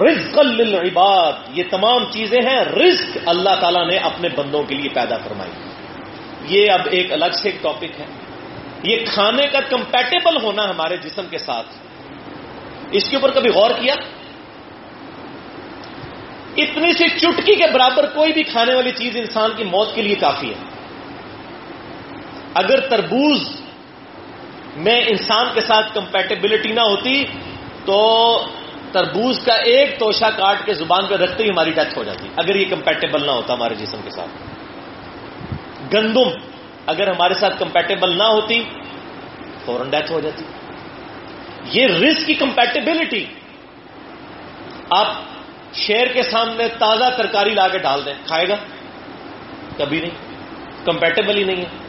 رزق 0.00 0.38
للعباد، 0.38 1.32
یہ 1.52 1.62
تمام 1.70 2.04
چیزیں 2.10 2.40
ہیں، 2.50 2.64
رزق 2.64 3.18
اللہ 3.26 3.50
تعالیٰ 3.60 3.86
نے 3.88 3.96
اپنے 3.96 4.28
بندوں 4.28 4.62
کے 4.62 4.74
لیے 4.74 4.88
پیدا 4.88 5.16
فرمائی۔ 5.16 5.50
یہ 6.44 6.72
اب 6.72 6.80
ایک 6.90 7.12
الگ 7.12 7.24
سے 7.32 7.48
ایک 7.48 7.62
ٹاپک 7.62 8.00
ہے۔ 8.00 8.06
یہ 8.82 8.96
کھانے 9.06 9.46
کا 9.46 9.60
کمپیٹیبل 9.60 10.42
ہونا 10.42 10.70
ہمارے 10.70 10.96
جسم 10.96 11.26
کے 11.30 11.38
ساتھ۔ 11.38 11.66
اس 12.90 13.10
کے 13.10 13.16
اوپر 13.16 13.30
کبھی 13.30 13.50
غور 13.50 13.70
کیا؟ 13.70 13.94
اتنی 16.62 16.92
سی 16.92 17.08
چٹکی 17.08 17.54
کے 17.54 17.66
برابر 17.72 18.06
کوئی 18.06 18.32
بھی 18.32 18.42
کھانے 18.42 18.74
والی 18.74 18.90
چیز 18.90 19.16
انسان 19.16 19.50
کی 19.56 19.64
موت 19.64 19.94
کے 19.94 20.02
لیے 20.02 20.14
کافی 20.14 20.50
ہے۔ 20.50 20.54
اگر 22.54 22.80
تربوز 22.80 23.60
میں 24.76 25.00
انسان 25.06 25.46
کے 25.54 25.60
ساتھ 25.60 25.94
کمپیٹیبلٹی 25.94 26.72
نہ 26.72 26.80
ہوتی، 26.80 27.24
تو 27.84 27.98
تربوز 28.92 29.40
کا 29.44 29.54
ایک 29.54 29.98
توشا 29.98 30.30
کاٹ 30.30 30.56
کے 30.64 30.74
زبان 30.74 31.06
پہ 31.06 31.14
رکھتے 31.14 31.44
ہی 31.44 31.48
ہماری 31.48 31.70
ڈیتھ 31.70 31.98
ہو 31.98 32.04
جاتی۔ 32.04 32.28
اگر 32.36 32.56
یہ 32.56 32.64
کمپیٹیبل 32.70 33.26
نہ 33.26 33.30
ہوتا 33.30 33.54
ہمارے 33.54 33.74
جسم 33.74 33.98
کے 34.04 34.10
ساتھ۔ 34.10 34.30
گندم 35.94 36.28
اگر 36.86 37.08
ہمارے 37.08 37.34
ساتھ 37.34 37.58
کمپیٹیبل 37.58 38.18
نہ 38.18 38.22
ہوتی، 38.22 38.64
فوراً 39.64 39.90
ڈیتھ 39.90 40.12
ہو 40.12 40.20
جاتی۔ 40.20 40.44
یہ 41.72 41.86
رسک 41.86 42.26
کی 42.26 42.34
کمپیٹیبلٹی 42.34 43.24
آپ 44.90 45.14
شیر 45.72 46.06
کے 46.06 46.22
سامنے 46.22 46.68
تازہ 46.78 47.04
ترکاری 47.16 47.50
لا 47.50 47.68
کے 47.68 47.78
ڈال 47.78 48.06
دیں۔ 48.06 48.14
کھائے 48.26 48.48
گا؟ 48.48 48.56
کبھی 49.76 50.00
نہیں۔ 50.00 50.10
کمپیٹیبل 50.84 51.38
ہی 51.38 51.44
نہیں 51.44 51.56
ہے۔ 51.56 51.88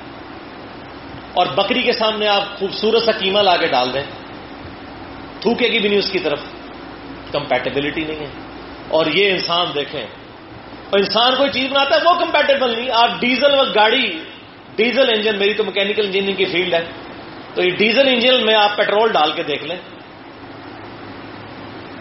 اور 1.33 1.45
بکری 1.45 1.81
کے 1.81 1.91
سامنے 1.91 2.27
آپ 2.27 2.59
خوبصورت 2.59 3.03
سا 3.03 3.11
قیمہ 3.11 3.39
لا 3.39 3.57
کے 3.57 3.67
ڈال 3.67 3.93
دیں۔ 3.93 4.03
تھوکے 5.41 5.67
گی 5.67 5.79
بھی 5.79 5.89
نہیں 5.89 5.99
اس 5.99 6.09
کی 6.11 6.19
طرف۔ 6.19 6.39
کمپیٹیبلٹی 7.31 8.03
نہیں 8.03 8.19
ہے۔ 8.19 8.29
اور 8.87 9.05
یہ 9.05 9.31
انسان 9.31 9.67
دیکھیں۔ 9.75 10.03
اور 10.89 10.99
انسان 10.99 11.35
کوئی 11.35 11.49
چیز 11.49 11.71
بناتا 11.71 11.95
ہے 11.95 12.01
وہ 12.05 12.19
کمپیٹیبل 12.19 12.79
نہیں۔ 12.79 12.89
آپ 12.93 13.09
ڈیزل 13.19 13.53
و 13.53 13.63
گاڑی، 13.75 14.19
ڈیزل 14.75 15.09
انجن، 15.09 15.39
میری 15.39 15.53
تو 15.53 15.63
میکینکل 15.63 16.05
انجینئرنگ 16.05 16.35
کی 16.35 16.45
فیلڈ 16.45 16.73
ہے۔ 16.73 16.85
تو 17.53 17.63
یہ 17.63 17.69
ڈیزل 17.69 18.07
انجن 18.07 18.45
میں 18.45 18.55
آپ 18.55 18.77
پیٹرول 18.77 19.11
ڈال 19.11 19.31
کے 19.31 19.43
دیکھ 19.43 19.63
لیں۔ 19.63 19.75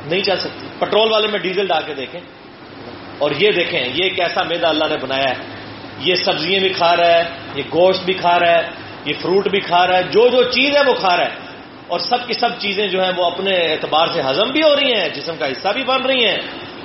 نہیں 0.06 0.20
چل 0.20 0.36
سکتی۔ 0.36 0.66
پیٹرول 0.78 1.12
والے 1.12 1.28
میں 1.28 1.38
ڈیزل 1.38 1.66
ڈال 1.66 1.82
کے 1.86 1.94
دیکھیں۔ 1.94 2.20
اور 3.18 3.30
یہ 3.30 3.50
دیکھیں، 3.50 3.88
یہ 3.94 4.08
کیسا 4.08 4.42
میدا 4.42 4.68
اللہ 4.68 4.84
نے 4.84 4.96
بنایا 5.02 5.30
ہے۔ 5.30 5.34
یہ 5.98 6.14
سبزیاں 6.14 6.60
بھی 6.60 6.68
کھا 6.68 6.96
رہا 6.96 7.18
ہے، 7.18 7.24
یہ 7.54 7.62
گوشت 7.72 8.04
بھی 8.04 8.14
کھا 8.14 8.38
رہا 8.38 8.50
ہے، 8.50 8.62
یہ 9.04 9.12
فروٹ 9.22 9.48
بھی 9.48 9.60
کھا 9.60 9.86
رہا 9.86 9.98
ہے، 9.98 10.02
جو 10.02 10.28
جو 10.28 10.42
چیز 10.42 10.76
ہے 10.76 10.82
وہ 10.86 10.94
کھا 10.94 11.16
رہا 11.16 11.24
ہے۔ 11.24 11.48
اور 11.86 11.98
سب 11.98 12.26
کی 12.26 12.32
سب 12.32 12.48
چیزیں 12.58 12.88
جو 12.88 13.04
ہیں 13.04 13.12
وہ 13.16 13.24
اپنے 13.24 13.54
اعتبار 13.56 14.06
سے 14.06 14.20
ہضم 14.30 14.50
بھی 14.50 14.62
ہو 14.62 14.76
رہی 14.76 14.92
ہیں، 14.92 15.08
جسم 15.08 15.36
کا 15.38 15.46
حصہ 15.46 15.68
بھی 15.68 15.84
بن 15.84 16.02
رہی 16.02 16.26
ہیں۔ 16.26 16.38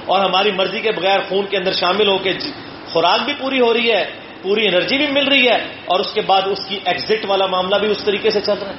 اور 0.05 0.19
ہماری 0.19 0.51
مرضی 0.51 0.79
کے 0.79 0.91
بغیر 0.91 1.19
خون 1.29 1.45
کے 1.45 1.57
اندر 1.57 1.73
شامل 1.73 2.07
ہو 2.07 2.17
کے 2.17 2.33
جی، 2.33 2.51
خوراک 2.87 3.25
بھی 3.25 3.33
پوری 3.39 3.59
ہو 3.59 3.73
رہی 3.73 3.91
ہے، 3.91 4.05
پوری 4.41 4.67
انرجی 4.67 4.97
بھی 4.97 5.07
مل 5.07 5.27
رہی 5.27 5.47
ہے۔ 5.47 5.57
اور 5.85 5.99
اس 5.99 6.13
کے 6.13 6.21
بعد 6.21 6.41
اس 6.45 6.65
کی 6.67 6.79
ایگزٹ 6.85 7.25
والا 7.25 7.45
معاملہ 7.45 7.75
بھی 7.75 7.91
اس 7.91 8.03
طریقے 8.03 8.29
سے 8.29 8.41
چل 8.41 8.53
رہا 8.61 8.69
ہے۔ 8.69 8.75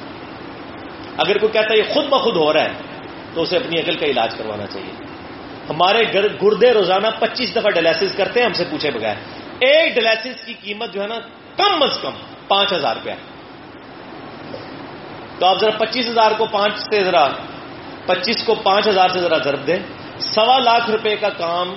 اگر 1.16 1.38
کوئی 1.38 1.52
کہتا 1.52 1.72
ہے 1.72 1.78
یہ 1.78 1.94
خود 1.94 2.06
بخود 2.06 2.36
ہو 2.36 2.52
رہا 2.52 2.64
ہے 2.64 2.93
تو 3.34 3.42
اسے 3.42 3.56
اپنی 3.56 3.80
عقل 3.80 3.96
کا 3.96 4.06
علاج 4.06 4.34
کروانا 4.34 4.66
چاہیے۔ 4.66 4.92
ہمارے 5.70 6.02
گردے 6.42 6.72
روزانہ 6.72 7.06
پچیس 7.18 7.54
دفعہ 7.56 7.70
ڈیلائسس 7.70 8.16
کرتے 8.16 8.40
ہیں، 8.40 8.46
ہم 8.46 8.52
سے 8.52 8.64
پوچھے 8.70 8.90
بغیر۔ 8.90 9.16
ایک 9.60 9.94
ڈیلائسس 9.94 10.44
کی 10.46 10.54
قیمت 10.62 10.92
جو 10.94 11.02
ہے 11.02 11.06
نا، 11.06 11.18
کم 11.56 11.82
از 11.82 11.98
کم 12.02 12.14
پانچ 12.48 12.72
ہزار 12.72 12.94
روپیہ۔ 12.96 13.18
تو 15.38 15.46
آپ 15.46 15.60
ذرا 15.60 15.70
پچیس 15.78 16.08
ہزار 16.08 16.30
کو 16.38 16.44
پانچ 16.46 16.78
سے 16.80 17.04
ذرا 17.04 17.26
پچیس 18.06 18.42
کو 18.46 18.54
پانچ 18.62 18.88
ہزار 18.88 19.08
سے 19.08 19.20
ذرا 19.20 19.38
ضرب 19.44 19.66
دیں۔ 19.66 19.78
سوا 20.34 20.58
لاکھ 20.58 20.90
روپے 20.90 21.14
کا 21.16 21.28
کام 21.36 21.74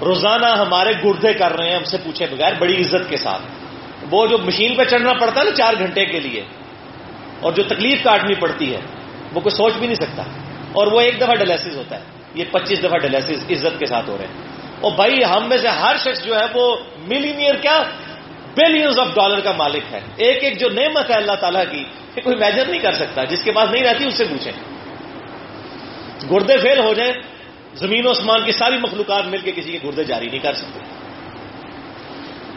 روزانہ 0.00 0.46
ہمارے 0.58 0.92
گردے 1.04 1.32
کر 1.34 1.56
رہے 1.56 1.68
ہیں، 1.68 1.76
ہم 1.76 1.84
سے 1.84 1.96
پوچھے 2.04 2.26
بغیر، 2.26 2.52
بڑی 2.58 2.76
عزت 2.82 3.08
کے 3.08 3.16
ساتھ۔ 3.16 3.42
وہ 4.10 4.26
جو 4.26 4.38
مشین 4.38 4.74
پہ 4.76 4.84
چڑھنا 4.84 5.12
پڑتا 5.12 5.40
ہے 5.40 5.44
نا 5.44 5.54
چار 5.56 5.74
گھنٹے 5.78 6.04
کے 6.04 6.20
لیے، 6.20 6.42
اور 7.40 7.52
جو 7.52 7.62
تکلیف 7.62 8.02
کاٹنی 8.04 8.34
پڑتی 8.34 8.74
ہے 8.74 8.80
وہ 9.36 9.40
کوئی 9.40 9.56
سوچ 9.56 9.72
بھی 9.78 9.86
نہیں 9.86 9.94
سکتا۔ 9.94 10.22
اور 10.72 10.86
وہ 10.86 11.00
ایک 11.00 11.20
دفعہ 11.20 11.34
ڈیلیسس 11.34 11.76
ہوتا 11.76 11.96
ہے۔ 11.96 12.02
یہ 12.34 12.44
پچیس 12.50 12.78
دفعہ 12.82 12.98
ڈیلیسس 12.98 13.30
عزت 13.30 13.78
کے 13.78 13.86
ساتھ 13.86 14.10
ہو 14.10 14.18
رہے 14.18 14.24
ہیں۔ 14.24 14.42
اور 14.80 14.92
بھائی، 14.92 15.24
ہم 15.24 15.48
میں 15.48 15.58
سے 15.58 15.68
ہر 15.68 15.96
شخص 15.98 16.24
جو 16.24 16.36
ہے 16.36 16.44
وہ 16.54 16.76
ملینئر 17.08 17.54
کیا؟ 17.54 17.82
بلینز 18.56 18.98
آف 18.98 19.08
ڈالر 19.14 19.40
کا 19.40 19.52
مالک 19.52 19.94
ہے۔ 19.94 20.00
ایک 20.16 20.44
ایک 20.44 20.60
جو 20.60 20.68
نعمت 20.68 21.10
ہے 21.10 21.14
اللہ 21.14 21.32
تعالیٰ 21.32 21.62
کی، 21.70 21.84
یہ 22.16 22.22
کوئی 22.22 22.36
میجر 22.36 22.66
نہیں 22.66 22.80
کر 22.80 22.92
سکتا۔ 22.92 23.24
جس 23.24 23.42
کے 23.44 23.52
پاس 23.52 23.70
نہیں 23.70 23.84
رہتی، 23.84 24.06
اس 24.06 24.14
سے 24.14 24.24
پوچھیں۔ 24.24 24.52
گردے 26.30 26.58
فیل 26.58 26.78
ہو 26.78 26.94
جائیں، 26.94 27.12
زمین 27.74 28.06
و 28.06 28.10
اسمان 28.10 28.44
کی 28.44 28.52
ساری 28.52 28.76
مخلوقات 28.76 29.26
مل 29.26 29.38
کے 29.38 29.52
کسی 29.52 29.72
کے 29.72 29.88
گردے 29.88 30.04
جاری 30.04 30.26
نہیں 30.26 30.38
کر 30.38 30.54
سکتے۔ 30.54 30.80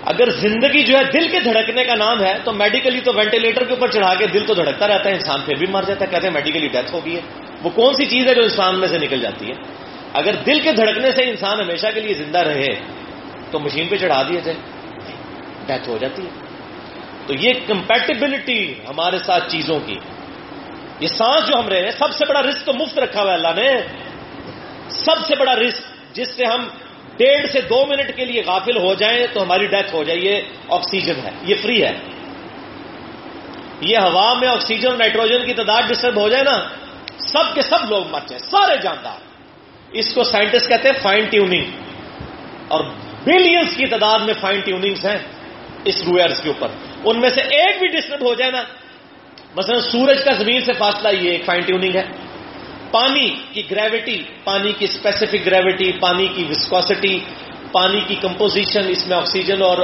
اگر 0.10 0.30
زندگی 0.30 0.84
جو 0.84 0.97
ہے 0.97 1.03
دل 1.03 1.30
کے 1.30 1.39
دھڑکنے 1.39 1.84
کا 1.84 1.95
نام 1.95 2.24
ہے، 2.24 2.34
تو 2.43 2.53
میڈیکلی 2.53 3.01
تو 3.01 3.14
وینٹیلیٹر 3.14 3.64
کے 3.64 3.70
اوپر 3.70 3.91
چڑھا 3.91 4.16
کے 4.16 4.28
دل 4.28 4.45
تو 4.45 4.53
دھڑکتا 4.53 4.88
رہتا 4.88 5.10
ہے، 5.10 5.14
انسان 5.14 5.41
پھر 5.41 5.55
بھی 5.55 5.68
مر 5.70 5.84
جاتا 5.88 6.05
ہے، 6.05 6.12
کہتے 6.12 6.28
ہیں 6.28 6.34
میڈیکلی 6.34 6.68
ڈیتھ 6.68 6.95
ہو 6.95 7.05
گئی 7.05 7.16
ہے 7.16 7.22
وہ 7.64 7.70
کون 7.70 7.93
سی 7.93 8.05
چیز 8.05 8.28
ہے 8.28 8.36
جو 8.36 8.43
انسان 8.43 8.80
میں 8.80 8.88
سے 8.88 8.97
نکل 8.97 9.20
جاتی 9.20 9.47
ہے؟ 9.47 9.53
اگر 10.14 10.34
دل 10.34 10.60
کے 10.60 10.72
دھڑکنے 10.72 11.12
سے 11.12 11.24
انسان 11.24 11.62
ہمیشہ 11.62 11.88
کے 11.93 11.99
لیے 11.99 12.14
زندہ 12.14 12.38
رہے، 12.38 12.74
تو 13.51 13.60
مشین 13.60 13.88
پہ 13.88 13.97
چڑھا 13.97 14.24
دیا 14.24 14.39
جائے۔ 14.39 14.57
ڈیتھ 15.68 15.89
ہو 15.89 15.97
جاتی 15.97 16.22
ہے۔ 16.22 16.30
تو 17.28 17.34
یہ 17.34 17.53
کمپیٹیبلٹی 17.68 18.74
ہمارے 18.89 19.18
ساتھ 19.18 19.51
چیزوں 19.51 19.80
کی۔ 19.86 19.95
یہ 20.99 21.07
سانس 21.07 21.47
جو 21.47 21.60
ہم 21.60 21.68
رہے 21.68 21.84
ہیں، 21.84 21.91
سب 21.91 22.12
سے 22.12 22.26
بڑا 22.26 22.41
رسک 22.41 22.66
تو 22.66 22.74
مفت 22.74 22.99
رکھا 22.99 23.22
ہوا 23.22 23.30
ہے 23.30 23.36
اللہ 23.36 23.62
نے۔ 23.62 23.82
سب 24.89 25.28
سے 25.28 25.36
بڑا 25.36 25.55
رسک 25.55 26.16
جس 26.16 26.36
سے 26.36 26.45
ہم 26.45 26.68
ڈیڑھ 27.20 27.51
سے 27.51 27.61
دو 27.61 27.86
منٹ 27.86 28.15
کے 28.15 28.26
لیے 28.26 28.43
غافل 28.47 28.78
ہو 28.78 28.93
جائیں 28.93 29.28
تو 29.34 29.43
ہماری 29.43 29.65
ڈیتھ 29.65 29.95
ہو 29.95 30.03
جائے 30.03 30.20
یہ 30.20 30.41
آکسیجن 30.70 31.15
ہے، 31.24 31.30
یہ 31.43 31.55
فری 31.61 31.84
ہے۔ 31.84 31.97
یہ 33.82 33.97
ہوا 33.97 34.34
میں 34.34 34.47
آکسیجن 34.47 34.97
نائٹروجن 34.97 35.45
کی 35.45 35.53
تعداد 35.53 35.82
ڈسٹرب 35.88 36.20
ہو 36.22 36.30
جائے 36.30 36.43
نا، 36.43 36.63
سب 37.17 37.55
کے 37.55 37.61
سب 37.61 37.89
لوگ 37.89 38.07
مر 38.11 38.20
جائیں، 38.28 38.49
سارے 38.49 38.78
جاندار۔ 38.82 39.17
اس 39.91 40.13
کو 40.13 40.24
سائنٹسٹ 40.24 40.67
کہتے 40.67 40.89
ہیں 40.89 41.01
فائن 41.01 41.26
ٹیوننگ۔ 41.26 41.65
اور 42.67 42.84
بلینس 43.24 43.76
کی 43.78 43.86
تعداد 43.86 44.20
میں 44.20 44.34
فائن 44.41 44.59
ٹیوننگس 44.59 45.05
ہیں 45.05 45.17
اس 45.86 46.03
روئرس 46.07 46.41
کے 46.41 46.49
اوپر۔ 46.49 46.67
ان 47.05 47.20
میں 47.20 47.30
سے 47.30 47.41
ایک 47.41 47.80
بھی 47.80 47.88
ڈسٹرب 47.88 48.22
ہو 48.22 48.34
جائے 48.34 48.51
نا، 48.51 48.63
مثلا 49.57 49.80
سورج 49.80 50.17
کا 50.26 50.32
زمین 50.32 50.61
سے 50.61 50.74
فاصلہ 50.74 51.09
یہ 51.22 51.32
ایک 51.32 51.45
فائن 51.45 51.61
ٹیوننگ 51.61 51.95
ہے۔ 51.95 52.03
پانی 52.92 53.30
کی 53.54 53.64
گریوٹی 53.72 54.24
پانی 54.44 54.72
کی 54.78 54.86
اسپیسیفک 54.86 55.46
گریوٹی 55.46 55.92
پانی 55.92 56.28
کی 56.28 56.44
وسکوسٹی 56.50 57.20
پانی 57.72 58.00
کی 58.08 58.16
کمپوزیشن 58.16 58.82
اس 58.90 59.08
میں 59.08 59.18
آکسیجن 59.18 59.62
اور 59.62 59.78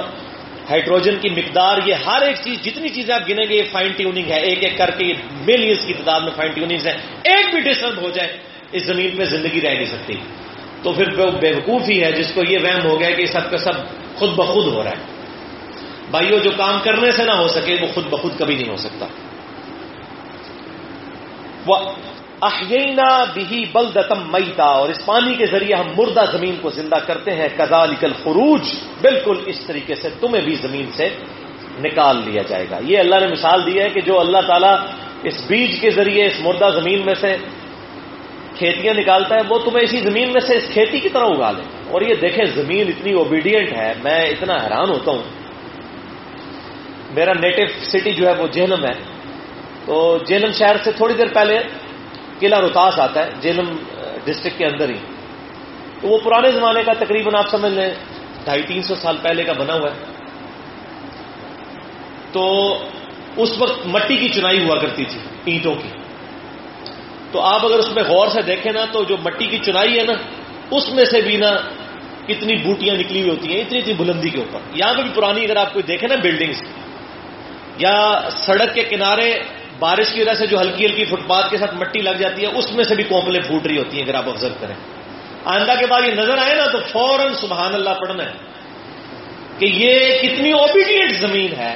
ہائیڈروجن 0.70 1.16
کی 1.22 1.30
مقدار، 1.30 1.78
یہ 1.86 1.94
ہر 1.94 2.22
ایک 2.22 2.36
چیز، 2.44 2.62
جتنی 2.64 2.90
چیزیں 2.90 3.16
آپ 3.16 3.30
گنیں 3.30 3.46
گے، 3.50 3.56
یہ 3.56 3.64
فائن 3.72 3.92
ٹیوننگ 3.92 4.32
ہے۔ 4.32 4.40
ایک 4.40 4.64
ایک 4.64 4.78
کر 4.78 4.92
کے 4.98 5.06
یہ 5.06 5.14
ملینس 5.48 5.86
کی 5.86 5.94
تعداد 5.94 6.22
میں 6.22 6.32
فائن 6.36 6.52
ٹیوننگ 6.52 6.88
ہے 6.88 6.98
ایک 7.24 7.46
بھی 7.52 7.60
ڈسٹرب 7.60 8.02
ہو 8.02 8.10
جائے، 8.10 8.38
اس 8.72 8.84
زمین 8.84 9.18
پہ 9.18 9.26
زندگی 9.26 9.62
رہ 9.62 9.74
نہیں 9.74 9.86
سکتی۔ 9.86 10.14
تو 10.84 10.94
پھر 10.94 11.10
بے 11.16 11.52
وقوف 11.52 11.90
ہی 11.90 12.04
ہے، 12.04 12.12
جس 12.12 12.32
کو 12.34 12.44
یہ 12.44 12.58
وہم 12.64 12.86
ہو 12.86 13.00
گیا 13.00 13.10
کہ 13.10 13.26
سب 13.26 13.52
کا 13.52 13.58
سب 13.58 13.74
خود 14.16 14.30
بخود 14.30 14.66
ہو 14.66 14.84
رہا 14.84 14.92
ہے۔ 14.92 15.16
بھائیو، 16.12 16.38
جو 16.38 16.52
کام 16.58 16.80
کرنے 16.84 17.12
سے 17.12 17.24
نہ 17.24 17.32
ہو 17.32 17.48
سکے، 17.48 17.78
وہ 17.82 17.88
خود 17.94 18.06
بخود 18.06 18.38
کبھی 18.38 18.56
نہیں 18.56 18.70
ہو 18.70 18.76
سکتا۔ 18.76 19.06
وہ 21.66 21.78
احینا 22.46 23.24
بھی 23.34 23.66
بلدتم 23.72 24.32
میتا 24.32 24.64
اور 24.64 24.90
اس 24.90 25.06
پانی 25.06 25.36
کے 25.36 25.46
ذریعے 25.46 25.76
ہم 25.76 25.86
مردہ 25.98 26.26
زمین 26.32 26.56
کو 26.62 26.70
زندہ 26.70 26.96
کرتے 26.96 27.32
ہیں 27.32 27.48
کزا 27.58 27.86
نکل 27.86 28.12
خروج 28.24 28.62
بالکل 29.02 29.38
اس 29.46 29.60
طریقے 29.68 29.96
سے 29.96 30.10
تمہیں 30.20 30.46
بھی 30.46 30.56
زمین 30.56 30.86
سے 30.96 31.10
نکال 31.80 32.18
لیا 32.26 32.42
جائے 32.48 32.66
گا۔ 32.72 32.80
یہ 32.82 33.00
اللہ 33.00 33.16
نے 33.16 33.28
مثال 33.28 33.66
دی 33.66 33.82
ہے 33.82 33.90
کہ 33.90 34.02
جو 34.02 34.20
اللہ 34.20 34.38
تعالیٰ 34.48 34.76
اس 35.24 35.34
بیج 35.48 35.82
کے 35.82 35.92
ذریعے 35.92 36.26
اس 36.26 36.40
مردہ 36.40 36.70
زمین 36.76 37.02
میں 37.06 37.16
سے 37.16 37.38
کھیتیاں 38.56 38.94
نکالتا 38.94 39.36
ہے، 39.36 39.42
وہ 39.50 39.60
تمہیں 39.60 39.84
اسی 39.84 40.00
زمین 40.00 40.32
میں 40.32 40.42
سے 40.42 40.58
اس 40.58 40.64
کھیتی 40.74 41.00
کی 41.00 41.10
طرح 41.10 41.26
اگا 41.26 41.52
لے۔ 41.52 41.64
اور 41.92 42.02
یہ 42.02 42.16
دیکھیں، 42.16 42.46
زمین 42.46 42.88
اتنی 42.88 43.14
اوبیڈینٹ 43.14 43.74
ہے، 43.74 43.94
میں 44.04 44.30
اتنا 44.30 44.54
حیران 44.54 44.90
ہوتا 44.90 45.12
ہوں۔ 45.12 45.22
میرا 47.14 47.34
نیٹو 47.34 47.62
سٹی 47.84 48.12
جو 48.12 48.28
ہے 48.28 48.34
وہ 48.34 48.48
جہلم 48.48 48.86
ہے۔ 48.86 49.16
تو 49.86 50.18
جہلم 50.28 50.52
شہر 50.52 50.76
سے 50.84 50.92
تھوڑی 50.92 51.14
دیر 51.14 51.28
پہلے 51.34 51.60
قلعہ 52.40 52.60
روتاس 52.60 53.00
آتا 53.00 53.26
ہے، 53.26 53.30
جیلم 53.42 53.78
ڈسٹرکٹ 54.26 54.58
کے 54.58 54.66
اندر 54.66 54.90
ہی۔ 54.90 54.98
تو 56.02 56.08
وہ 56.08 56.18
پرانے 56.24 56.52
زمانے 56.52 56.84
کا 56.84 56.94
تقریباً 56.94 57.36
آپ 57.36 57.50
سمجھ 57.50 57.74
لیں، 57.74 57.94
ڈھائی 58.44 58.62
تین 58.62 58.82
سو 58.82 58.96
سال 58.96 59.18
پہلے 59.22 59.44
کا 59.44 59.54
بنا 59.54 59.74
ہوا 59.74 59.90
ہے۔ 59.92 60.06
تو 62.32 62.74
اس 63.38 63.50
وقت 63.58 63.88
مٹی 63.88 64.18
کی 64.18 64.30
چنائی 64.30 64.64
ہوا 64.64 64.80
کرتی 64.80 65.06
تھی، 65.06 65.20
اینٹوں 65.46 65.76
کی۔ 65.76 65.90
تو 67.32 67.42
آپ 67.42 67.66
اگر 67.66 67.80
اس 67.80 67.96
میں 67.96 68.04
غور 68.04 68.28
سے 68.28 68.42
دیکھیں 68.42 68.72
نا، 68.72 68.86
تو 68.92 69.04
جو 69.04 69.18
مٹی 69.26 69.46
کی 69.46 69.58
چنائی 69.58 70.00
ہے 70.00 70.04
نا، 70.04 70.14
اس 70.72 70.90
میں 70.90 71.06
سے 71.06 71.22
بھی 71.22 71.38
نا 71.38 71.50
کتنی 72.28 72.56
بوٹیاں 72.56 72.96
نکلی 72.96 73.20
ہوئی 73.20 73.30
ہوتی 73.30 73.54
ہیں، 73.54 73.62
اتنی 73.62 73.78
اتنی 73.78 73.94
بلندی 73.94 74.30
کے 74.30 74.38
اوپر۔ 74.38 74.60
یہاں 74.74 74.94
پہ 74.94 75.02
بھی 75.02 75.12
پرانی 75.14 75.44
اگر 75.44 75.56
آپ 75.56 75.74
کوئی 75.74 75.84
دیکھیں 75.84 76.10
نا 76.10 76.16
بلڈنگس 76.16 76.64
یا 77.78 78.22
سڑک 78.32 78.74
کے 78.74 78.84
کنارے 78.84 79.40
بارش 79.80 80.14
کی 80.14 80.22
وجہ 80.22 80.34
سے 80.34 80.48
جو 80.48 80.62
ہلکی 80.62 80.86
ہلکی 80.86 81.06
فٹ 81.06 81.28
پاتھ 81.28 81.50
کے 81.52 81.58
ساتھ 81.58 81.76
مٹی 81.76 82.02
لگ 82.02 82.16
جاتی 82.20 82.42
ہے، 82.42 82.48
اس 82.48 82.72
میں 82.72 82.84
سے 82.84 82.96
بھی 82.96 83.04
کومپلیں 83.04 83.42
پھوٹ 83.48 83.66
رہی 83.68 83.78
ہوتی 83.78 83.98
ہیں 83.98 84.04
اگر 84.04 84.16
آپ 84.16 84.30
آبزرو 84.30 84.54
کریں۔ 84.60 84.76
آئندہ 85.46 85.74
کے 85.80 85.86
بعد 85.88 86.02
یہ 86.08 86.14
نظر 86.14 86.38
آئے 86.38 86.56
نا 86.56 86.66
تو 86.66 86.80
فوراً 86.92 87.34
سبحان 87.34 87.74
اللہ 87.74 87.90
پڑھنا 87.90 88.26
ہے 88.26 88.34
کہ 89.60 89.66
یہ 89.66 90.20
کتنی 90.22 90.52
اوبیڈینٹ 90.52 91.12
زمین 91.12 91.54
ہے۔ 91.58 91.76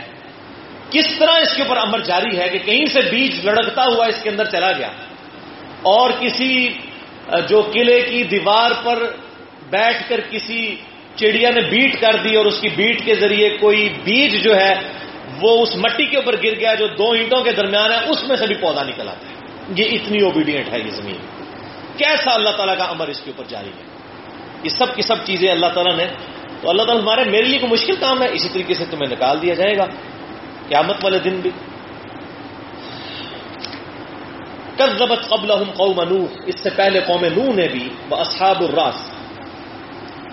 کس 0.89 1.05
طرح 1.19 1.31
اس 1.31 1.55
کے 1.55 1.61
اوپر 1.61 1.77
امر 1.77 1.99
جاری 1.99 2.37
ہے 2.39 2.49
کہ 2.49 2.59
کہیں 2.59 2.85
سے 2.85 3.01
بیج 3.01 3.45
لڑکتا 3.45 3.83
ہوا 3.83 4.05
اس 4.05 4.23
کے 4.23 4.29
اندر 4.29 4.45
چلا 4.45 4.71
گیا 4.71 4.89
اور 5.81 6.09
کسی 6.19 6.69
جو 7.49 7.61
قلعے 7.61 8.01
کی 8.01 8.23
دیوار 8.23 8.71
پر 8.83 9.03
بیٹھ 9.69 10.09
کر 10.09 10.19
کسی 10.29 10.75
چڑیا 11.15 11.49
نے 11.49 11.61
بیٹ 11.61 12.01
کر 12.01 12.15
دی 12.23 12.35
اور 12.35 12.45
اس 12.45 12.61
کی 12.61 12.69
بیٹ 12.69 13.05
کے 13.05 13.15
ذریعے 13.15 13.49
کوئی 13.57 13.89
بیج 14.03 14.43
جو 14.43 14.55
ہے 14.55 14.73
وہ 15.41 15.63
اس 15.63 15.75
مٹی 15.75 16.05
کے 16.05 16.15
اوپر 16.15 16.35
گر 16.43 16.59
گیا 16.59 16.73
جو 16.73 16.87
دو 16.87 17.11
اینٹوں 17.11 17.43
کے 17.43 17.51
درمیان 17.51 17.91
ہے، 17.91 18.09
اس 18.09 18.27
میں 18.27 18.37
سے 18.37 18.47
بھی 18.47 18.55
پودا 18.55 18.83
نکل 18.83 19.09
آتا 19.09 19.27
ہے۔ 19.29 19.33
یہ 19.75 19.85
اتنی 19.85 20.23
اوبیڈینٹ 20.23 20.73
ہے 20.73 20.79
یہ 20.79 20.91
زمین۔ 20.91 21.17
کیسا 21.97 22.33
اللہ 22.33 22.49
تعالیٰ 22.49 22.77
کا 22.77 22.83
امر 22.83 23.07
اس 23.07 23.19
کے 23.19 23.31
اوپر 23.31 23.49
جاری 23.49 23.69
ہے؟ 23.69 23.83
یہ 24.63 24.69
سب 24.69 24.95
کی 24.95 25.01
سب 25.01 25.15
چیزیں 25.25 25.51
اللہ 25.51 25.65
تعالیٰ 25.73 25.95
نے 25.95 26.05
تو 26.61 26.69
اللہ 26.69 26.83
تعالیٰ 26.83 27.03
ہمارے 27.03 27.23
میرے 27.23 27.43
لیے 27.43 27.59
کوئی 27.59 27.71
مشکل 27.71 27.95
کام 27.95 28.21
ہے؟ 28.21 28.27
اسی 28.31 28.49
طریقے 28.49 28.73
سے 28.73 28.85
تمہیں 28.85 29.11
نکال 29.11 29.41
دیا 29.41 29.53
جائے 29.53 29.77
گا۔ 29.77 29.85
قیامت 30.67 30.95
والے 31.03 31.19
دن 31.19 31.39
بھی۔ 31.41 31.49
کذبت 34.77 35.29
قبلہم 35.29 35.71
قوم 35.71 36.01
نوح۔ 36.01 36.27
اس 36.45 36.55
سے 36.63 36.69
پہلے 36.69 36.99
قوم 36.99 37.25
نوح 37.25 37.53
نے 37.55 37.67
بھی 37.67 37.89
اصحاب 38.11 38.63
الراس 38.63 38.95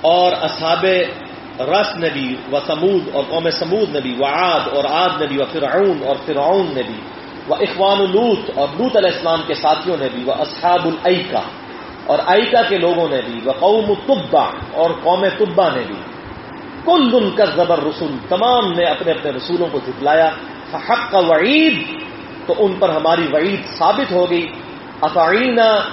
اور 0.01 0.33
اصحاب 0.33 0.87
رس 1.61 1.97
نے 1.97 2.09
بھی 2.13 2.37
وہ 2.51 2.59
سمود 2.67 3.09
اور 3.13 3.25
قوم 3.29 3.51
سمود 3.51 3.91
نے 3.91 4.01
بھی 4.01 4.15
وہ 4.19 4.27
اور 4.27 4.85
آد 4.91 5.21
نے 5.21 5.27
بھی 5.27 5.39
فرعون 5.53 6.03
اور 6.07 6.17
فرعون 6.27 6.67
نے 6.75 6.83
بھی 6.83 7.01
وہ 7.49 7.55
اخوان 7.55 8.01
الوت 8.01 8.51
اور 8.55 8.69
لوت 8.79 8.97
علیہ 8.97 9.11
السلام 9.11 9.41
کے 9.47 9.55
ساتھیوں 9.55 9.97
نے 9.97 10.09
بھی 10.15 10.25
وہ 10.25 10.33
اصحاب 10.33 10.87
العکا 10.87 11.41
اور 12.07 12.19
عیکا 12.27 12.63
کے 12.63 12.79
لوگوں 12.79 13.09
نے 13.09 13.21
بھی 13.27 13.41
وہ 13.45 13.53
قوم 13.53 13.95
طبا 14.07 14.51
اور 14.73 14.91
قوم 15.03 15.25
طبا 15.39 15.69
نے 15.69 15.83
بھی 15.87 15.97
کل 16.85 17.13
دن 17.13 17.31
کا 17.31 17.45
زبر 17.45 17.79
رسول 17.79 18.17
تمام 18.29 18.73
نے 18.73 18.85
اپنے 18.85 19.13
اپنے 19.13 19.31
رسولوں 19.31 19.67
کو 19.73 19.79
جتلایا 19.87 20.31
حق 20.75 21.11
کا 21.11 21.19
وعید، 21.19 21.83
تو 22.47 22.55
ان 22.59 22.73
پر 22.79 22.89
ہماری 22.89 23.27
وعید 23.33 23.67
ثابت 23.67 24.13
ہو 24.13 24.31
گئی۔ 24.31 24.47
افعینہ 25.01 25.89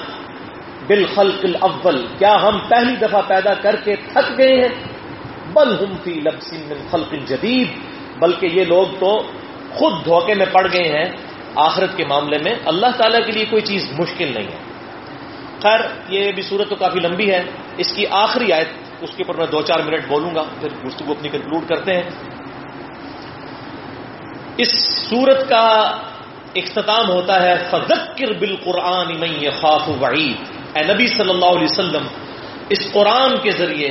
بالخلق 0.88 1.45
الاول، 1.45 2.05
کیا 2.18 2.36
ہم 2.41 2.59
پہلی 2.68 2.95
دفعہ 2.95 3.22
پیدا 3.28 3.53
کر 3.53 3.76
کے 3.76 3.95
تھک 3.95 4.38
گئے 4.38 4.61
ہیں؟ 4.61 4.93
بل 5.54 5.86
ہم 5.86 5.95
فی 6.04 6.14
لبس 6.14 6.54
من 6.54 6.88
خلق 6.91 7.14
جدید، 7.28 7.68
بلکہ 8.20 8.45
یہ 8.45 8.66
لوگ 8.66 8.86
تو 8.99 9.22
خود 9.74 10.06
دھوکے 10.06 10.34
میں 10.34 10.45
پڑ 10.51 10.68
گئے 10.74 10.84
ہیں 10.84 11.16
آخرت 11.56 11.97
کے 11.97 12.06
معاملے 12.06 12.38
میں۔ 12.38 12.56
اللہ 12.66 12.88
تعالیٰ 12.97 13.26
کے 13.26 13.32
لیے 13.32 13.45
کوئی 13.49 13.62
چیز 13.62 13.91
مشکل 13.99 14.34
نہیں 14.34 14.47
ہے۔ 14.47 14.58
خیر، 15.62 15.80
یہ 16.10 16.32
بھی 16.32 16.41
صورت 16.41 16.70
تو 16.70 16.76
کافی 16.76 16.99
لمبی 16.99 17.32
ہے۔ 17.32 17.43
اس 17.78 17.93
کی 17.93 18.06
آخری 18.08 18.54
آیت، 18.54 18.68
اس 19.01 19.10
کے 19.16 19.24
اوپر 19.28 19.39
میں 19.39 19.47
دو 19.47 19.62
چار 19.62 19.80
منٹ 19.80 20.01
بولوں 20.08 20.36
گا، 20.36 20.43
پھر 20.60 20.70
گفتگو 20.86 21.12
اپنی 21.12 21.30
کنکلوڈ 21.30 21.70
کرتے 21.70 21.93
ہیں۔ 21.93 22.04
اس 24.58 24.72
سورت 25.10 25.49
کا 25.49 25.91
اختتام 26.56 27.10
ہوتا 27.10 27.41
ہے 27.41 27.54
فذکر 27.72 28.34
بالقرآن 28.39 29.20
من 29.20 29.43
یخاف 29.43 29.89
وعید 30.01 30.36
اے 30.74 30.93
نبی 30.93 31.08
صلی 31.08 31.30
اللہ 31.30 31.45
علیہ 31.45 31.68
وسلم، 31.72 32.08
اس 32.70 32.91
قرآن 32.93 33.38
کے 33.43 33.51
ذریعے 33.51 33.89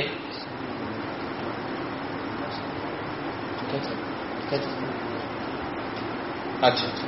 اچھا،, 6.61 6.67
اچھا 6.67 7.07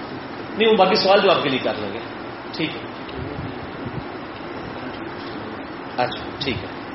نہیں، 0.57 0.69
وہ 0.69 0.73
باقی 0.73 0.95
سوال 0.95 1.19
جو 1.23 1.31
آپ 1.31 1.43
کے 1.43 1.49
لیے 1.49 1.59
کر 1.59 1.73
لیں 1.79 1.93
گے 1.93 1.99
ٹھیک 2.51 2.69
ہے۔ 2.75 2.81
اچھا 5.97 6.29
ٹھیک 6.39 6.55
ہے۔ 6.55 6.85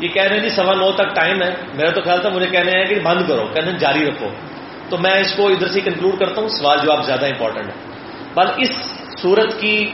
یہ 0.00 0.08
کہہ 0.08 0.22
رہے 0.22 0.36
ہیں 0.36 0.42
جی 0.42 0.48
سوا 0.48 0.74
نو 0.74 0.92
تک 0.92 1.14
ٹائم 1.14 1.42
ہے۔ 1.42 1.54
میرا 1.74 1.90
تو 1.90 2.00
خیال 2.00 2.20
تھا، 2.20 2.28
مجھے 2.28 2.46
کہنے 2.46 2.70
ہیں 2.70 2.84
کہ 2.84 3.00
بند 3.00 3.28
کرو، 3.28 3.46
کہنے 3.54 3.72
جاری 3.78 4.06
رکھو۔ 4.06 4.28
تو 4.88 4.96
میں 4.98 5.20
اس 5.20 5.32
کو 5.36 5.48
ادھر 5.48 5.68
سے 5.68 5.80
کنکلوڈ 5.80 6.18
کرتا 6.18 6.40
ہوں، 6.40 6.48
سوال 6.48 6.78
جو 6.82 6.92
آپ 6.92 7.06
زیادہ 7.06 7.26
امپورٹنٹ 7.26 7.66
ہے 7.66 7.74
بل 8.34 8.46
اس 8.56 8.70
سورت 9.22 9.60
کی 9.60 9.90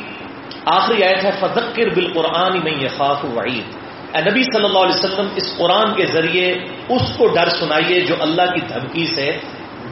آخری 0.64 1.04
آیت 1.04 1.24
ہے، 1.24 1.30
فذکر 1.40 1.88
بالقرآن 1.94 2.60
میں 2.64 2.72
یہ 2.72 2.88
خاف 2.96 3.24
وعید 3.24 3.64
اے 4.12 4.30
نبی 4.30 4.42
صلی 4.42 4.64
اللہ 4.64 4.78
علیہ 4.78 5.04
وسلم، 5.04 5.26
اس 5.36 5.56
قرآن 5.56 5.94
کے 5.94 6.06
ذریعے 6.06 6.52
اس 6.88 7.02
کو 7.16 7.26
ڈر 7.26 7.48
سنائیے 7.48 8.00
جو 8.00 8.14
اللہ 8.20 8.42
کی 8.42 8.60
دھمکی 8.60 9.06
سے 9.06 9.38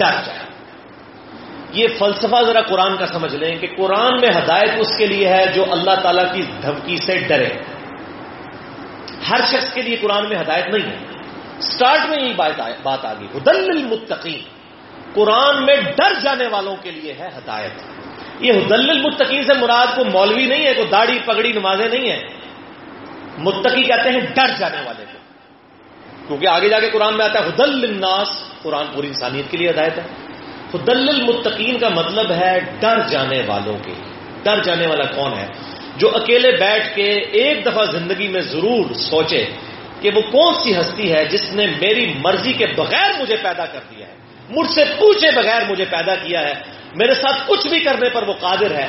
ڈر 0.00 0.20
جائے۔ 0.26 0.38
یہ 1.72 1.88
فلسفہ 1.98 2.42
ذرا 2.46 2.60
قرآن 2.60 2.96
کا 2.96 3.06
سمجھ 3.06 3.36
لیں 3.36 3.58
کہ 3.58 3.66
قرآن 3.76 4.20
میں 4.20 4.28
ہدایت 4.28 4.70
اس 4.78 4.96
کے 4.98 5.06
لیے 5.06 5.28
ہے 5.28 5.46
جو 5.54 5.64
اللہ 5.72 5.94
تعالیٰ 6.02 6.32
کی 6.32 6.42
دھمکی 6.62 6.96
سے 6.96 7.18
ڈرے۔ 7.18 7.48
ہر 9.30 9.40
شخص 9.46 9.72
کے 9.72 9.82
لیے 9.82 9.96
قرآن 9.96 10.28
میں 10.28 10.36
ہدایت 10.36 10.66
نہیں 10.66 10.92
ہے۔ 10.92 10.96
سٹارٹ 11.60 12.08
میں 12.08 12.18
یہی 12.22 12.32
بات 12.82 13.04
آ 13.04 13.12
گئی 13.12 13.26
حدل 13.34 13.70
المتقین 13.70 14.40
قرآن 15.14 15.64
میں 15.66 15.76
ڈر 15.76 16.12
جانے 16.22 16.46
والوں 16.46 16.76
کے 16.82 16.90
لیے 16.90 17.12
ہے 17.12 17.28
ہدایت۔ 17.38 17.70
یہ 18.40 18.52
حدل 18.52 18.90
المتقین 18.90 19.44
سے 19.44 19.54
مراد 19.54 19.86
کو 19.96 20.04
مولوی 20.04 20.46
نہیں 20.46 20.66
ہے، 20.66 20.74
کوئی 20.74 20.88
داڑھی 20.88 21.18
پگڑی 21.24 21.52
نمازیں 21.52 21.88
نہیں 21.88 22.10
ہیں۔ 22.10 22.22
متقی 23.38 23.82
کہتے 23.82 24.08
ہیں 24.08 24.20
ڈر 24.20 24.46
جانے 24.58 24.82
والے۔ 24.86 25.04
کیونکہ 26.30 26.46
آگے 26.46 26.68
جا 26.68 26.80
کے 26.80 26.90
قرآن 26.90 27.16
میں 27.16 27.24
آتا 27.24 27.38
ہے 27.38 27.44
حدل 27.44 27.84
الناس 27.84 28.28
قرآن 28.62 28.86
پوری 28.94 29.06
انسانیت 29.06 29.50
کے 29.50 29.56
لیے 29.56 29.70
ہدایت 29.70 29.98
ہے۔ 29.98 30.02
حدل 30.74 31.08
المتقین 31.08 31.78
کا 31.78 31.88
مطلب 31.88 32.32
ہے 32.32 32.60
ڈر 32.80 32.98
جانے 33.10 33.42
والوں 33.46 33.78
کے 33.78 33.92
ڈر 34.42 34.62
جانے 34.62 34.86
والا 34.86 35.04
کون 35.04 35.32
ہے؟ 35.38 35.46
جو 35.96 36.16
اکیلے 36.16 36.52
بیٹھ 36.52 36.96
کے 36.96 37.10
ایک 37.12 37.66
دفعہ 37.66 37.84
زندگی 37.84 38.28
میں 38.28 38.40
ضرور 38.40 38.94
سوچے 38.94 39.46
کہ 40.00 40.10
وہ 40.14 40.20
کون 40.20 40.54
سی 40.54 40.80
ہستی 40.80 41.12
ہے 41.12 41.24
جس 41.24 41.52
نے 41.52 41.66
میری 41.66 42.12
مرضی 42.20 42.52
کے 42.52 42.66
بغیر 42.66 43.10
مجھے 43.20 43.36
پیدا 43.36 43.66
کر 43.66 43.80
دیا 43.90 44.06
ہے۔ 44.06 44.14
مجھ 44.50 44.70
سے 44.70 44.84
پوچھے 44.84 45.30
بغیر 45.30 45.62
مجھے 45.68 45.84
پیدا 45.90 46.14
کیا 46.14 46.40
ہے۔ 46.40 46.54
میرے 46.94 47.14
ساتھ 47.14 47.42
کچھ 47.46 47.68
بھی 47.68 47.80
کرنے 47.80 48.08
پر 48.08 48.22
وہ 48.22 48.32
قادر 48.32 48.70
ہے۔ 48.70 48.88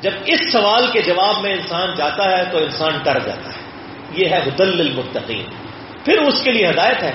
جب 0.00 0.10
اس 0.24 0.52
سوال 0.52 0.86
کے 0.92 1.02
جواب 1.02 1.40
میں 1.42 1.52
انسان 1.52 1.88
جاتا 1.96 2.38
ہے 2.38 2.44
تو 2.52 2.58
انسان 2.58 2.92
ڈر 3.02 3.18
جاتا 3.18 3.50
ہے۔ 3.50 3.60
یہ 4.10 4.28
ہے 4.28 4.38
حدل 4.38 4.80
المتقین۔ 4.80 5.63
پھر 6.04 6.18
اس 6.18 6.42
کے 6.42 6.52
لیے 6.52 6.68
ہدایت 6.68 7.02
ہے۔ 7.02 7.12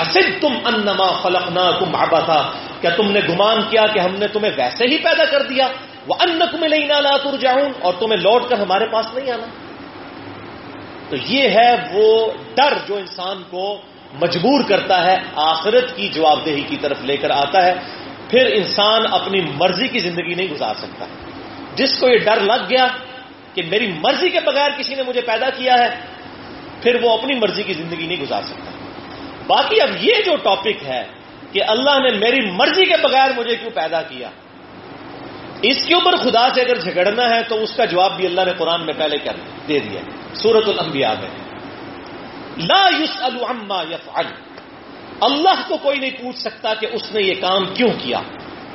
حسد 0.00 0.40
تم 0.40 0.52
انما 0.64 1.20
فلقنا 1.22 1.70
تم 1.70 1.96
آبا 1.96 2.20
تھا 2.20 2.52
کیا 2.80 2.90
تم 2.90 3.10
نے 3.12 3.20
گمان 3.28 3.58
کیا 3.70 3.86
کہ 3.86 3.98
ہم 3.98 4.14
نے 4.18 4.28
تمہیں 4.28 4.52
ویسے 4.56 4.84
ہی 4.86 4.98
پیدا 4.98 5.24
کر 5.24 5.42
دیا؟ 5.42 5.68
وہ 6.06 6.14
ان 6.20 6.42
تمہیں 6.50 6.68
نہیں 6.68 6.86
نالا 6.86 7.16
تر 7.16 7.36
جاؤں 7.36 7.70
اور 7.80 7.94
تمہیں 7.98 8.20
لوٹ 8.20 8.48
کر 8.48 8.58
ہمارے 8.58 8.86
پاس 8.86 9.06
نہیں 9.14 9.32
آنا۔ 9.32 9.46
تو 11.08 11.16
یہ 11.26 11.48
ہے 11.48 11.74
وہ 11.92 12.30
ڈر 12.54 12.74
جو 12.86 12.96
انسان 12.96 13.42
کو 13.50 13.80
مجبور 14.20 14.62
کرتا 14.68 15.04
ہے، 15.04 15.16
آخرت 15.36 15.96
کی 15.96 16.08
جواب 16.08 16.46
دہی 16.46 16.62
کی 16.62 16.76
طرف 16.76 16.96
لے 17.02 17.16
کر 17.16 17.30
آتا 17.30 17.66
ہے۔ 17.66 17.74
پھر 18.30 18.46
انسان 18.46 19.02
اپنی 19.10 19.40
مرضی 19.40 19.88
کی 19.88 19.98
زندگی 19.98 20.34
نہیں 20.34 20.48
گزار 20.48 20.74
سکتا۔ 20.74 21.06
جس 21.74 21.98
کو 22.00 22.08
یہ 22.08 22.18
ڈر 22.18 22.40
لگ 22.40 22.62
گیا 22.70 22.86
کہ 23.54 23.62
میری 23.70 23.92
مرضی 24.00 24.30
کے 24.30 24.40
بغیر 24.40 24.70
کسی 24.78 24.94
نے 24.94 25.02
مجھے 25.02 25.20
پیدا 25.20 25.50
کیا 25.50 25.74
ہے 25.74 25.88
پھر 26.82 26.96
وہ 27.02 27.18
اپنی 27.18 27.34
مرضی 27.34 27.62
کی 27.62 27.72
زندگی 27.72 28.06
نہیں 28.06 28.20
گزار 28.20 28.42
سکتا۔ 28.42 28.70
باقی 29.46 29.80
اب 29.80 29.90
یہ 30.00 30.14
جو 30.26 30.36
ٹاپک 30.36 30.84
ہے 30.84 31.04
کہ 31.52 31.64
اللہ 31.64 31.98
نے 31.98 32.18
میری 32.18 32.50
مرضی 32.50 32.84
کے 32.84 32.94
بغیر 33.02 33.30
مجھے 33.36 33.56
کیوں 33.56 33.70
پیدا 33.74 34.02
کیا؟ 34.02 34.30
اس 35.62 35.86
کے 35.86 35.94
اوپر 35.94 36.16
خدا 36.16 36.54
سے 36.54 36.60
اگر 36.60 36.78
جھگڑنا 36.78 37.30
ہے 37.30 37.42
تو 37.42 37.62
اس 37.62 37.72
کا 37.76 37.84
جواب 37.84 38.16
بھی 38.16 38.26
اللہ 38.26 38.40
نے 38.46 38.52
قرآن 38.58 38.86
میں 38.86 38.94
پہلے 38.96 39.18
کر 39.18 39.36
دے 39.68 39.78
دیا۔ 39.78 40.00
سورت 40.34 40.68
الانبیاء 40.68 41.12
میں۔ 41.20 41.28
لا 42.56 42.88
یوس 42.98 43.22
الما 43.22 43.82
یفعل۔ 43.82 44.26
اللہ 45.20 45.62
کو 45.68 45.76
کوئی 45.76 45.98
نہیں 45.98 46.10
پوچھ 46.10 46.38
سکتا 46.38 46.74
کہ 46.74 46.86
اس 46.92 47.12
نے 47.12 47.22
یہ 47.22 47.34
کام 47.40 47.66
کیوں 47.74 47.90
کیا۔ 47.98 48.20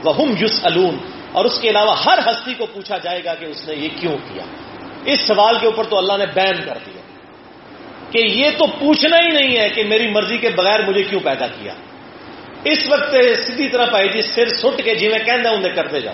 وہ 0.03 0.15
ہم 0.15 0.33
یوس 0.39 0.65
اور 1.31 1.45
اس 1.45 1.59
کے 1.59 1.69
علاوہ 1.69 1.95
ہر 2.05 2.19
ہستی 2.19 2.53
کو 2.53 2.65
پوچھا 2.65 2.97
جائے 2.97 3.23
گا 3.23 3.35
کہ 3.35 3.45
اس 3.45 3.69
نے 3.69 3.75
یہ 3.75 3.89
کیوں 3.99 4.17
کیا۔ 4.17 4.43
اس 5.05 5.19
سوال 5.19 5.59
کے 5.59 5.65
اوپر 5.65 5.83
تو 5.83 5.97
اللہ 5.97 6.13
نے 6.17 6.25
بین 6.33 6.55
کر 6.65 6.77
دیا۔ 6.85 7.02
کہ 8.13 8.21
یہ 8.21 8.49
تو 8.57 8.67
پوچھنا 8.67 9.17
ہی 9.17 9.29
نہیں 9.29 9.57
ہے 9.57 9.69
کہ 9.69 9.83
میری 9.83 10.07
مرضی 10.07 10.37
کے 10.37 10.49
بغیر 10.49 10.87
مجھے 10.87 11.03
کیوں 11.03 11.19
پیدا 11.19 11.47
کیا۔ 11.47 11.73
اس 12.63 12.89
وقت 12.89 13.15
سیدھی 13.45 13.69
طرح 13.69 13.85
پائی 13.85 14.09
جی 14.09 14.21
سر 14.21 14.49
سٹ 14.49 14.81
کے 14.83 14.95
جی 14.95 15.07
میں 15.07 15.19
کہنا 15.19 15.49
انہیں 15.49 15.75
کرتے 15.75 16.01
جاؤ۔ 16.01 16.13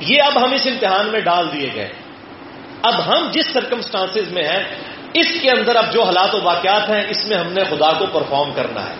یہ 0.00 0.22
اب 0.22 0.44
ہم 0.44 0.52
اس 0.52 0.66
امتحان 0.66 1.06
میں 1.06 1.20
ڈال 1.20 1.46
دیے 1.52 1.68
گئے۔ 1.74 1.88
اب 2.82 3.08
ہم 3.08 3.30
جس 3.30 3.46
سرکمسٹانس 3.46 4.32
میں 4.32 4.44
ہیں، 4.44 4.64
اس 5.14 5.26
کے 5.42 5.50
اندر 5.50 5.76
اب 5.76 5.92
جو 5.92 6.02
حالات 6.02 6.34
و 6.34 6.40
واقعات 6.42 6.90
ہیں، 6.90 7.04
اس 7.08 7.26
میں 7.26 7.36
ہم 7.36 7.52
نے 7.52 7.64
خدا 7.64 7.92
کو 7.92 8.06
پرفارم 8.06 8.52
کرنا 8.54 8.80
ہے۔ 8.80 8.94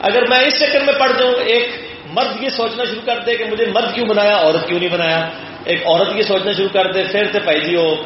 اگر 0.00 0.26
میں 0.28 0.38
اس 0.38 0.58
چکر 0.58 0.80
میں 0.80 0.94
پڑھ 0.98 1.12
جاؤں، 1.18 1.34
ایک 1.46 1.70
مرد 2.12 2.42
یہ 2.42 2.48
سوچنا 2.48 2.84
شروع 2.84 3.06
کر 3.06 3.18
دے 3.18 3.36
کہ 3.36 3.44
مجھے 3.44 3.66
مرد 3.66 3.94
کیوں 3.94 4.06
بنایا، 4.06 4.36
عورت 4.36 4.68
کیوں 4.68 4.78
نہیں 4.78 4.92
بنایا؟ 4.92 5.28
ایک 5.64 5.86
عورت 5.86 6.08
یہ 6.16 6.22
سوچنا 6.22 6.52
شروع 6.52 6.68
کر 6.72 6.92
دے، 6.92 7.04
پھر 7.04 7.24
سے 7.32 7.40
پہ 7.40 7.58
جی 7.58 7.76
وہ 7.76 7.96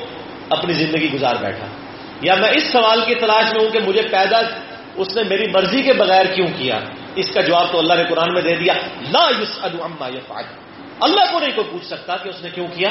اپنی 0.48 0.72
زندگی 0.72 1.12
گزار 1.14 1.34
بیٹھا۔ 1.40 1.66
یا 2.22 2.34
میں 2.34 2.50
اس 2.50 2.72
سوال 2.72 3.04
کی 3.06 3.14
تلاش 3.14 3.44
میں 3.52 3.64
ہوں 3.64 3.72
کہ 3.72 3.78
مجھے 3.86 4.02
پیدا 4.02 4.38
اس 4.94 5.16
نے 5.16 5.22
میری 5.22 5.46
مرضی 5.46 5.82
کے 5.82 5.92
بغیر 5.92 6.26
کیوں 6.34 6.46
کیا؟ 6.56 6.78
اس 7.14 7.26
کا 7.34 7.40
جواب 7.40 7.72
تو 7.72 7.78
اللہ 7.78 7.94
نے 7.94 8.04
قرآن 8.04 8.34
میں 8.34 8.42
دے 8.42 8.54
دیا۔ 8.54 8.72
لا 9.12 9.28
یوس 9.38 9.58
اما 9.62 10.08
یفعل۔ 10.08 10.44
اللہ 11.00 11.32
کو 11.32 11.38
نہیں 11.38 11.50
کوئی 11.54 11.66
پوچھ 11.70 11.86
سکتا 11.86 12.16
کہ 12.16 12.28
اس 12.28 12.42
نے 12.42 12.50
کیوں 12.50 12.66
کیا۔ 12.66 12.88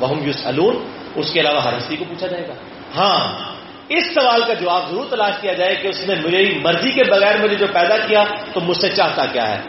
وہ 0.00 0.16
یوس 0.22 0.46
اس 1.14 1.32
کے 1.32 1.40
علاوہ 1.40 1.62
ہر 1.62 1.78
ہستی 1.78 1.96
کو 1.96 2.04
پوچھا 2.08 2.26
جائے 2.26 2.48
گا۔ 2.48 2.52
ہاں۔ 2.96 3.38
اس 3.88 4.14
سوال 4.14 4.42
کا 4.46 4.54
جواب 4.54 4.90
ضرور 4.90 5.04
تلاش 5.10 5.34
کیا 5.40 5.52
جائے 5.52 5.74
کہ 5.74 5.88
اس 5.88 6.00
نے 6.00 6.14
میری 6.14 6.58
مرضی 6.58 6.90
کے 6.90 7.04
بغیر 7.10 7.42
مجھے 7.42 7.56
جو 7.56 7.66
پیدا 7.72 7.96
کیا 7.96 8.24
تو 8.52 8.60
مجھ 8.60 8.76
سے 8.76 8.88
چاہتا 8.88 9.24
کیا 9.24 9.48
ہے۔ 9.48 9.60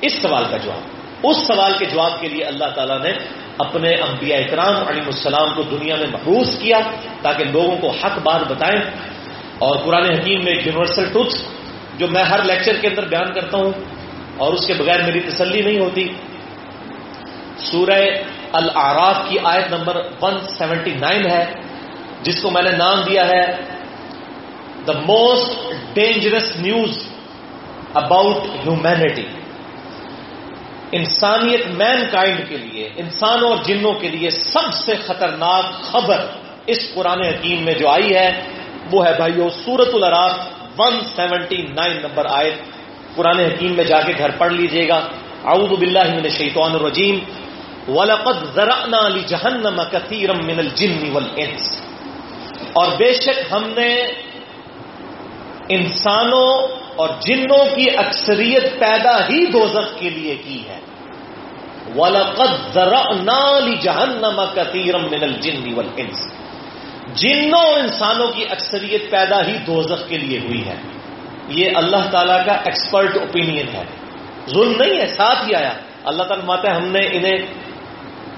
اس 0.00 0.12
سوال 0.22 0.44
کا 0.50 0.56
جواب۔ 0.56 0.95
اس 1.28 1.36
سوال 1.46 1.72
کے 1.78 1.84
جواب 1.84 2.20
کے 2.20 2.28
لیے 2.28 2.44
اللہ 2.44 2.64
تعالیٰ 2.74 3.00
نے 3.02 3.10
اپنے 3.58 3.94
انبیاء 3.94 4.38
اکرام 4.38 4.88
علیہ 4.88 5.02
السلام 5.06 5.54
کو 5.54 5.62
دنیا 5.62 5.96
میں 5.96 6.06
محروس 6.06 6.58
کیا 6.58 6.78
تاکہ 7.22 7.44
لوگوں 7.44 7.76
کو 7.76 7.90
حق 7.90 8.18
بات 8.22 8.40
بتائیں۔ 8.48 8.82
اور 9.58 9.76
قرآن 9.76 10.04
حکیم 10.04 10.44
میں 10.44 10.52
ایک 10.52 10.66
یونیورسل 10.66 11.12
ٹوتھ 11.12 11.34
جو 11.98 12.08
میں 12.08 12.22
ہر 12.22 12.42
لیکچر 12.42 12.76
کے 12.80 12.88
اندر 12.88 13.04
بیان 13.08 13.32
کرتا 13.32 13.58
ہوں 13.58 13.72
اور 14.36 14.52
اس 14.52 14.66
کے 14.66 14.74
بغیر 14.74 15.02
میری 15.02 15.20
تسلی 15.20 15.60
نہیں 15.62 15.78
ہوتی۔ 15.78 16.08
سورہ 17.56 18.04
العراف 18.52 19.16
کی 19.28 19.38
آیت 19.44 19.72
نمبر 19.72 19.96
179 20.20 21.26
ہے، 21.30 21.44
جس 22.22 22.42
کو 22.42 22.50
میں 22.50 22.62
نے 22.62 22.70
نام 22.70 23.00
دیا 23.10 23.28
ہے 23.28 23.42
the 24.86 24.92
most 24.92 25.72
dangerous 25.94 26.56
news 26.56 26.98
about 27.94 28.36
humanity 28.36 29.26
انسانیت 30.92 31.66
مین 31.66 32.04
کائنڈ 32.10 32.48
کے 32.48 32.56
لیے، 32.56 32.90
انسانوں 32.96 33.48
اور 33.48 33.56
جنوں 33.64 33.92
کے 33.92 34.08
لیے 34.08 34.30
سب 34.30 34.74
سے 34.74 34.94
خطرناک 34.94 35.82
خبر 35.82 36.26
اس 36.66 36.94
قرآن 36.94 37.24
حکیم 37.24 37.64
میں 37.64 37.74
جو 37.74 37.88
آئی 37.88 38.14
ہے، 38.14 38.44
وہ 38.92 39.06
ہے 39.06 39.12
بھائیو 39.16 39.48
Surah 39.64 39.88
Al-Araf 39.92 40.32
one 40.78 41.00
seventy 41.16 41.62
nine 41.62 41.96
number 41.96 42.26
آئے 42.30 42.56
قرآن 43.14 43.38
حکیم 43.40 43.72
میں 43.72 43.84
جا 43.84 44.00
کے 44.00 44.12
گھر 44.18 44.30
پڑھ 44.30 44.52
لیجیے 44.52 44.88
گا۔ 44.88 45.00
اعوذ 45.44 45.68
باللہ 45.68 46.04
من 46.04 46.24
الشیطان 46.24 46.72
الرجیم۔ 46.72 47.18
وَلَقَدْ 47.88 48.54
ذَرَعْنَا 48.54 49.08
لِجَهَنَّمَ 49.08 49.82
كَثِيرًا 49.90 50.46
مِنَ 50.46 50.58
الْجِنِّ 50.58 51.10
وَالْإِنسِ۔ 51.10 51.80
اور 52.72 52.86
بے 52.96 53.12
شک 53.14 53.52
ہم 53.52 53.62
نے 53.76 54.06
انسانوں 55.68 56.68
اور 56.96 57.08
جنوں 57.20 57.76
کی 57.76 57.86
اکثریت 57.96 58.62
پیدا 58.78 59.28
ہی 59.28 59.46
دوزخ 59.46 59.98
کے 59.98 60.10
لیے 60.10 60.34
کی 60.34 60.68
ہے۔ 60.68 60.78
وَلَقَدْ 61.96 62.72
ذَرَعْنَا 62.72 63.58
لِجَهَنَّمَ 63.58 64.42
كَثِيرًا 64.54 65.06
مِنَ 65.06 65.24
الْجِنِّ 65.24 65.74
وَالْإِنسِ۔ 65.74 66.34
جنوں 67.14 67.60
اور 67.60 67.78
انسانوں 67.78 68.28
کی 68.28 68.44
اکثریت 68.50 69.10
پیدا 69.10 69.46
ہی 69.46 69.56
دوزخ 69.66 70.08
کے 70.08 70.18
لیے 70.18 70.38
ہوئی 70.38 70.66
ہے۔ 70.66 70.74
یہ 71.48 71.70
اللہ 71.74 72.10
تعالیٰ 72.10 72.46
کا 72.46 72.52
ایکسپرٹ 72.52 73.16
اوپینین 73.16 73.68
ہے۔ 73.72 73.84
ظلم 74.48 74.82
نہیں 74.82 75.00
ہے، 75.00 75.06
ساتھ 75.06 75.48
ہی 75.48 75.54
آیا۔ 75.54 75.72
اللہ 76.04 76.22
تعالیٰ 76.22 76.46
ماتا 76.46 76.76
ہم 76.76 76.86
نے 76.86 77.08
انہیں 77.12 77.38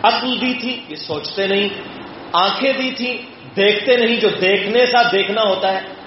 عقل 0.02 0.40
دی 0.40 0.54
تھی، 0.60 0.80
یہ 0.88 0.96
سوچتے 0.96 1.46
نہیں۔ 1.46 1.68
آنکھیں 2.32 2.72
دی 2.72 2.90
تھی، 2.90 3.22
دیکھتے 3.56 3.96
نہیں۔ 3.96 4.16
جو 4.16 4.28
دیکھنے 4.28 4.86
سا 4.86 5.02
دیکھنا 5.12 5.42
ہوتا 5.42 5.72
ہے 5.72 5.97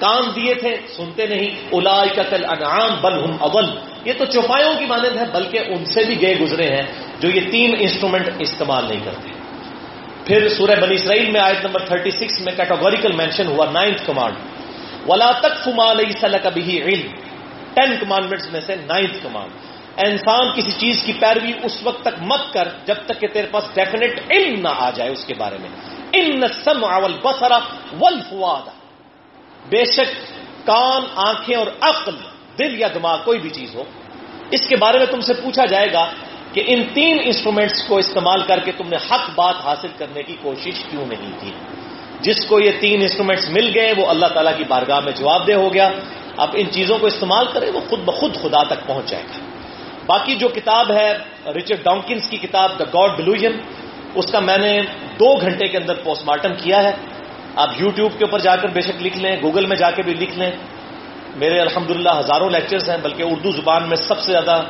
کام 0.00 0.30
دیے 0.36 0.54
تھے، 0.54 0.76
سنتے 0.96 1.26
نہیں 1.26 1.46
الا 1.72 2.04
قتل 2.04 2.44
انعام 2.44 3.00
بل 3.00 3.24
ہم 3.24 3.36
اول۔ 3.40 3.66
یہ 4.04 4.12
تو 4.18 4.24
چوپایوں 4.24 4.74
کی 4.78 4.86
مانند 4.86 5.16
ہے، 5.16 5.24
بلکہ 5.32 5.60
ان 5.66 5.84
سے 5.84 6.04
بھی 6.04 6.22
گئے 6.22 6.38
گزرے 6.38 6.66
ہیں 6.66 6.82
جو 7.20 7.28
یہ 7.28 7.40
تین 7.50 7.76
انسٹرومنٹ 7.78 8.28
استعمال 8.38 8.84
نہیں 8.88 9.00
کرتے۔ 9.04 9.30
پھر 10.24 10.48
سورہ 10.48 10.80
بنی 10.80 10.94
اسرائیل 10.94 11.30
میں 11.30 11.40
آیت 11.40 11.66
نمبر 11.66 11.80
36 11.86 12.40
میں 12.40 12.52
کیٹاگوریکل 12.56 13.12
مینشن 13.12 13.46
ہوا، 13.46 13.66
نائنتھ 13.70 14.06
کمانڈ۔ 14.06 14.34
ولا 15.08 15.30
تک 15.30 15.64
فما 15.64 15.90
علیہ 15.90 16.36
کبھی 16.42 16.82
علم۔ 16.82 17.12
ٹین 17.74 17.96
کمانڈمنٹس 18.00 18.52
میں 18.52 18.60
سے 18.60 18.76
نائنتھ 18.76 19.18
کمانڈ۔ 19.22 19.52
انسان، 20.06 20.52
کسی 20.56 20.70
چیز 20.70 21.02
کی 21.02 21.12
پیروی 21.12 21.52
اس 21.62 21.82
وقت 21.82 22.02
تک 22.02 22.22
مت 22.22 22.52
کر 22.52 22.68
جب 22.86 22.94
تک 23.06 23.20
کہ 23.20 23.26
تیرے 23.26 23.46
پاس 23.50 23.64
ڈیفینیٹ 23.74 24.20
علم 24.30 24.60
نہ 24.60 24.68
آ 24.68 24.90
جائے 24.90 25.10
اس 25.10 25.24
کے 25.24 25.34
بارے 25.34 25.56
میں۔ 25.60 25.68
ان 26.12 26.40
سم 26.64 26.84
اول 26.84 27.12
بسرا 27.24 27.58
ولفواد 28.00 28.77
بے 29.70 29.84
شک 29.84 30.10
کان، 30.66 31.02
آنکھیں 31.16 31.56
اور 31.56 31.66
عقل، 31.80 32.14
دل 32.58 32.80
یا 32.80 32.88
دماغ 32.94 33.18
کوئی 33.24 33.38
بھی 33.38 33.50
چیز 33.50 33.74
ہو، 33.74 33.84
اس 34.50 34.68
کے 34.68 34.76
بارے 34.76 34.98
میں 34.98 35.06
تم 35.06 35.20
سے 35.20 35.34
پوچھا 35.34 35.64
جائے 35.64 35.92
گا 35.92 36.04
کہ 36.52 36.62
ان 36.66 36.82
تین 36.94 37.18
انسٹرومنٹس 37.24 37.84
کو 37.88 37.96
استعمال 37.96 38.42
کر 38.42 38.58
کے 38.58 38.72
تم 38.72 38.88
نے 38.88 38.96
حق 38.96 39.30
بات 39.34 39.54
حاصل 39.64 39.88
کرنے 39.98 40.22
کی 40.22 40.36
کوشش 40.42 40.84
کیوں 40.90 41.06
نہیں 41.06 41.32
کی؟ 41.40 41.50
جس 42.20 42.46
کو 42.46 42.60
یہ 42.60 42.70
تین 42.80 43.02
انسٹرومنٹس 43.02 43.48
مل 43.50 43.70
گئے، 43.74 43.92
وہ 43.96 44.06
اللہ 44.06 44.26
تعالیٰ 44.26 44.56
کی 44.56 44.64
بارگاہ 44.68 45.00
میں 45.00 45.12
جواب 45.12 45.46
دہ 45.48 45.52
ہو 45.52 45.74
گیا۔ 45.74 45.90
اب 46.36 46.48
ان 46.54 46.70
چیزوں 46.70 46.98
کو 46.98 47.06
استعمال 47.06 47.46
کرے 47.52 47.70
وہ 47.70 47.80
خود 47.88 48.00
بخود 48.00 48.34
خدا 48.34 48.62
تک 48.62 48.86
پہنچ 48.86 49.10
جائے 49.10 49.22
گا۔ 49.22 49.38
باقی 50.06 50.34
جو 50.34 50.48
کتاب 50.48 50.92
ہے، 50.92 51.12
رچرڈ 51.46 51.84
ڈانکنس 51.84 52.30
کی 52.30 52.36
کتاب 52.36 52.78
دا 52.78 52.84
گاڈ 52.84 53.16
ڈلوژن 53.16 53.52
اس 54.14 54.26
کا 54.32 54.40
میں 54.40 54.58
نے 54.58 54.80
دو 55.20 55.40
گھنٹے 55.40 55.68
کے 55.68 55.76
اندر 55.76 55.94
پوسٹ 55.94 56.24
مارٹم 56.24 56.52
کیا 56.54 56.82
ہے۔ 56.84 56.92
آپ 57.58 57.70
یوٹیوب 57.78 58.12
کے 58.18 58.24
اوپر 58.24 58.38
جا 58.38 58.56
کر 58.56 58.68
بے 58.68 58.80
شک 58.80 59.02
لکھ 59.02 59.18
لیں، 59.18 59.36
گوگل 59.42 59.66
میں 59.66 59.76
جا 59.76 59.90
کے 59.90 60.02
بھی 60.02 60.14
لکھ 60.14 60.38
لیں۔ 60.38 60.50
میرے 61.36 61.58
الحمدللہ 61.60 62.10
ہزاروں 62.18 62.50
لیکچرز 62.50 62.90
ہیں، 62.90 62.96
بلکہ 63.02 63.22
اردو 63.22 63.50
زبان 63.50 63.88
میں 63.88 63.96
سب 63.96 64.18
سے 64.18 64.32
زیادہ 64.32 64.62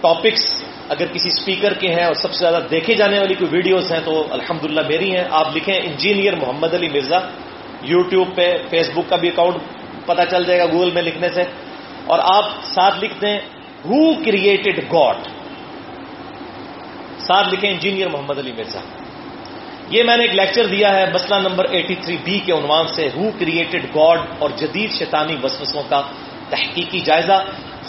ٹاپکس 0.00 0.64
اگر 0.88 1.06
کسی 1.06 1.28
اسپیکر 1.28 1.74
کے 1.74 1.88
ہیں 1.88 2.04
اور 2.04 2.14
سب 2.14 2.32
سے 2.32 2.38
زیادہ 2.38 2.62
دیکھے 2.70 2.94
جانے 2.94 3.18
والی 3.18 3.34
کوئی 3.34 3.50
ویڈیوز 3.50 3.92
ہیں 3.92 4.00
تو 4.04 4.24
الحمدللہ 4.30 4.80
میری 4.88 5.16
ہیں۔ 5.16 5.24
آپ 5.30 5.56
لکھیں 5.56 5.74
انجینئر 5.74 6.36
محمد 6.36 6.74
علی 6.74 6.88
مرزا، 6.88 7.18
یوٹیوب 7.82 8.28
پہ 8.34 8.56
فیس 8.70 8.90
بک 8.90 9.08
کا 9.08 9.16
بھی 9.16 9.28
اکاؤنٹ 9.28 9.56
پتا 10.06 10.24
چل 10.26 10.44
جائے 10.44 10.60
گا 10.60 10.64
گوگل 10.72 10.90
میں 10.90 11.02
لکھنے 11.02 11.28
سے۔ 11.28 11.42
اور 12.06 12.18
آپ 12.22 12.44
ساتھ 12.62 13.04
لکھ 13.04 13.20
دیں 13.20 13.38
ہو 13.84 14.14
کریٹڈ 14.24 14.78
گاڈ 14.92 15.16
ساتھ 17.18 17.54
لکھیں 17.54 17.70
انجینئر 17.70 18.08
محمد 18.08 18.38
علی 18.38 18.52
مرزا۔ 18.52 18.80
یہ 19.92 20.02
میں 20.02 20.16
نے 20.16 20.22
ایک 20.24 20.34
لیکچر 20.34 20.66
دیا 20.66 20.90
ہے، 20.94 21.04
مسئلہ 21.12 21.38
نمبر 21.48 21.64
83 21.70 22.16
بی 22.24 22.38
کے 22.46 22.52
عنوان 22.52 22.86
سے 22.96 23.08
ہو 23.16 23.30
کریٹڈ 23.38 23.84
گاڈ 23.94 24.18
اور 24.38 24.50
جدید 24.56 24.90
شیطانی 24.98 25.36
وسوسوں 25.42 25.82
کا 25.88 26.00
تحقیقی 26.50 27.00
جائزہ؟ 27.00 27.36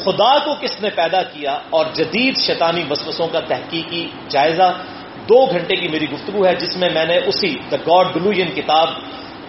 خدا 0.03 0.31
کو 0.45 0.55
کس 0.61 0.75
نے 0.81 0.89
پیدا 0.95 1.21
کیا 1.23 1.53
اور 1.69 1.85
جدید 1.95 2.37
شیطانی 2.37 2.83
وسوسوں 2.89 3.27
کا 3.27 3.39
تحقیقی 3.47 4.03
جائزہ؟ 4.29 4.67
دو 5.29 5.39
گھنٹے 5.45 5.75
کی 5.75 5.87
میری 5.87 6.07
گفتگو 6.11 6.45
ہے، 6.45 6.53
جس 6.55 6.75
میں 6.77 6.89
میں 6.93 7.05
نے 7.05 7.17
اسی 7.29 7.51
دا 7.71 7.77
گاڈ 7.87 8.13
ڈلوژن 8.13 8.49
کتاب 8.55 8.87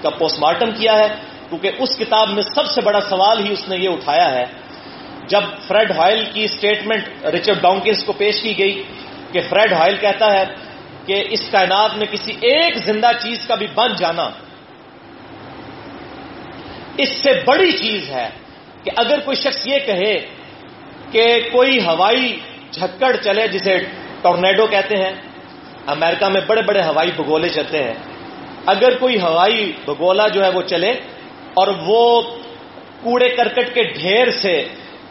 کا 0.03 0.11
پوسٹ 0.19 0.39
مارٹم 0.41 0.71
کیا 0.71 0.95
ہے، 0.99 1.09
کیونکہ 1.49 1.71
اس 1.79 1.97
کتاب 1.99 2.31
میں 2.31 2.43
سب 2.55 2.67
سے 2.67 2.81
بڑا 2.81 3.01
سوال 3.09 3.37
ہی 3.45 3.53
اس 3.53 3.69
نے 3.69 3.77
یہ 3.77 3.89
اٹھایا 3.89 4.29
ہے۔ 4.33 4.45
جب 5.29 5.43
فریڈ 5.67 5.91
ہائل 5.91 6.23
کی 6.33 6.45
اسٹیٹمنٹ 6.45 7.27
رچرڈ 7.35 7.59
ڈانکنس 7.63 8.05
کو 8.05 8.13
پیش 8.13 8.43
کی 8.43 8.59
گئی 8.59 8.83
کہ 9.33 9.41
فریڈ 9.49 9.73
ہائل 9.73 9.97
کہتا 9.97 10.27
ہے 10.33 10.45
کہ 11.07 11.23
اس 11.31 11.49
کائنات 11.51 11.97
میں 11.97 12.07
کسی 12.11 12.33
ایک 12.51 12.77
زندہ 12.85 13.11
چیز 13.23 13.47
کا 13.47 13.55
بھی 13.55 13.67
بن 13.75 13.95
جانا 13.99 14.29
اس 16.99 17.11
سے 17.23 17.33
بڑی 17.45 17.71
چیز 17.73 18.11
ہے 18.11 18.29
کہ 18.85 18.91
اگر 18.97 19.21
کوئی 19.25 19.37
شخص 19.37 19.67
یہ 19.67 19.79
کہے 19.87 20.15
کہ 21.13 21.25
کوئی 21.53 21.79
ہوائی 21.87 22.37
جھکڑ 22.73 23.13
چلے 23.17 23.47
جسے 23.49 23.77
ٹورنیڈو 24.23 24.67
کہتے 24.67 24.97
ہیں، 24.97 25.13
امریکہ 25.95 26.29
میں 26.29 26.41
بڑے 26.47 26.63
بڑے 26.63 26.83
ہوائی 26.83 27.11
بگولے 27.17 27.49
چلتے 27.49 27.83
ہیں، 27.85 27.95
اگر 28.67 28.97
کوئی 28.99 29.21
ہوائی 29.21 29.61
بگولا 29.87 30.27
جو 30.29 30.45
ہے 30.45 30.51
وہ 30.55 30.63
چلے 30.63 30.93
اور 31.55 31.69
وہ 31.87 32.01
کوڑے 33.03 33.29
کرکٹ 33.29 33.75
کے 33.75 33.83
ڈھیر 33.93 34.31
سے 34.41 34.57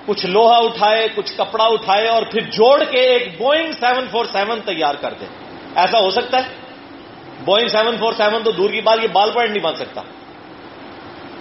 کچھ 0.06 0.26
لوہا 0.26 0.58
اٹھائے، 0.58 1.08
کچھ 1.16 1.32
کپڑا 1.38 1.66
اٹھائے 1.66 2.08
اور 2.08 2.24
پھر 2.32 2.42
جوڑ 2.52 2.84
کے 2.84 3.02
ایک 3.08 3.28
بوئنگ 3.38 3.72
سیون 3.80 4.06
فور 4.12 4.26
سیون 4.32 4.60
تیار 4.66 4.96
کر 5.02 5.14
دے۔ 5.20 5.26
ایسا 5.76 6.00
ہو 6.00 6.10
سکتا 6.10 6.38
ہے؟ 6.38 6.44
بوئنگ 7.46 7.68
سیون 7.68 7.98
فور 8.00 8.14
سیون 8.14 8.44
تو 8.44 8.52
دور 8.52 8.70
کی 8.70 8.82
بات، 8.82 9.00
یہ 9.04 9.08
بال 9.12 9.32
پوائنٹ 9.32 9.54
نہیں 9.54 9.64
بن 9.64 9.76
سکتا۔ 9.76 10.02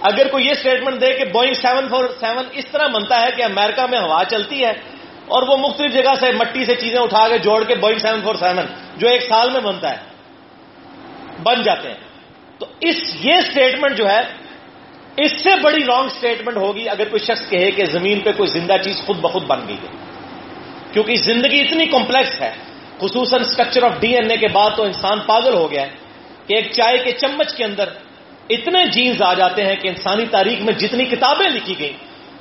اگر 0.01 0.29
کوئی 0.29 0.47
یہ 0.47 0.51
اسٹیٹمنٹ 0.51 1.01
دے 1.01 1.13
کہ 1.13 1.25
بوئنگ 1.25 1.55
سیون 1.55 1.89
فور 1.89 2.05
سیون 2.21 2.45
اس 2.53 2.67
طرح 2.67 2.87
بنتا 2.87 3.23
ہے 3.23 3.31
کہ 3.37 3.45
امریکہ 3.45 3.83
میں 3.91 4.01
ہوا 4.01 4.23
چلتی 4.31 4.65
ہے 4.65 4.71
اور 5.27 5.43
وہ 5.49 5.57
مختلف 5.57 5.93
جگہ 5.93 6.15
سے 6.21 6.33
مٹی 6.33 6.65
سے 6.65 6.75
چیزیں 6.75 6.99
اٹھا 6.99 7.29
کے 7.29 7.39
جوڑ 7.39 7.65
کے 7.65 7.75
بوئنگ 7.75 7.99
سیون 7.99 8.21
فور 8.23 8.35
سیون 8.35 8.67
جو 8.97 9.09
ایک 9.09 9.23
سال 9.23 9.51
میں 9.51 9.61
بنتا 9.61 9.91
ہے، 9.91 9.97
بن 11.43 11.63
جاتے 11.63 11.89
ہیں۔ 11.89 11.97
تو 12.59 12.67
اس، 12.81 12.97
یہ 13.21 13.35
اسٹیٹمنٹ 13.35 13.97
جو 13.97 14.11
ہے، 14.11 14.21
اس 15.17 15.43
سے 15.43 15.51
بڑی 15.63 15.85
رانگ 15.85 16.05
اسٹیٹمنٹ 16.05 16.57
ہوگی 16.57 16.89
اگر 16.89 17.09
کوئی 17.09 17.25
شخص 17.25 17.51
کہے 17.51 17.71
کہ 17.71 17.85
زمین 17.85 18.21
پہ 18.21 18.33
کوئی 18.33 18.49
زندہ 18.49 18.77
چیز 18.85 18.97
خود 19.07 19.17
بخود 19.17 19.45
بن 19.45 19.61
گئی 19.69 19.77
ہے۔ 19.77 19.89
کیونکہ 20.93 21.15
زندگی 21.15 21.61
اتنی 21.61 21.87
کمپلیکس 21.87 22.41
ہے۔ 22.41 22.53
خصوصاً 23.03 23.41
structure 23.41 23.83
of 23.83 24.01
D 24.01 24.15
N 24.15 24.31
A 24.31 24.37
کے 24.37 24.49
بعد 24.49 24.71
تو 24.77 24.83
انسان 24.83 25.21
پاگل 25.27 25.55
ہو 25.55 25.71
گیا 25.71 25.83
ہے 25.83 25.89
کہ 26.47 26.55
ایک 26.55 26.71
چائے 26.73 26.99
کے 26.99 27.13
چمچ 27.13 27.55
کے 27.55 27.65
اندر 27.65 27.89
اتنے 28.51 28.85
جینز 28.87 29.23
آ 29.23 29.35
جاتے 29.35 29.67
ہیں 29.67 29.77
کہ 29.77 29.89
انسانی 29.89 30.27
تاریخ 30.31 30.63
میں 30.63 30.73
جتنی 30.73 31.05
کتابیں 31.05 31.49
لکھی 31.49 31.75
گئیں 31.79 31.97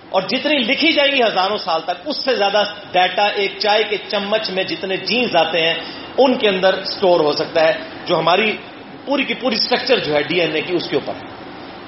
اور 0.09 0.21
جتنی 0.21 0.57
لکھی 0.57 0.91
جائیں 0.91 1.11
گی 1.11 1.21
ہزاروں 1.23 1.57
سال 1.57 1.81
تک، 1.81 1.97
اس 2.05 2.17
سے 2.25 2.35
زیادہ 2.35 2.63
ڈیٹا 2.91 3.25
ایک 3.39 3.51
چائے 3.59 3.83
کے 3.89 3.97
چمچ 4.07 4.49
میں 4.49 4.63
جتنے 4.63 4.97
جینز 4.97 5.35
آتے 5.35 5.59
ہیں، 5.61 5.75
ان 6.17 6.37
کے 6.37 6.49
اندر 6.49 6.83
سٹور 6.83 7.19
ہو 7.19 7.31
سکتا 7.31 7.67
ہے، 7.67 7.73
جو 8.05 8.19
ہماری 8.19 8.57
پوری 9.05 9.23
کی 9.23 9.33
پوری 9.33 9.55
اسٹرکچر 9.55 9.97
جو 9.99 10.15
ہے 10.15 10.23
ڈی 10.23 10.41
این 10.41 10.55
اے 10.55 10.61
کی، 10.61 10.75
اس 10.75 10.89
کے 10.89 10.95
اوپر۔ 10.95 11.13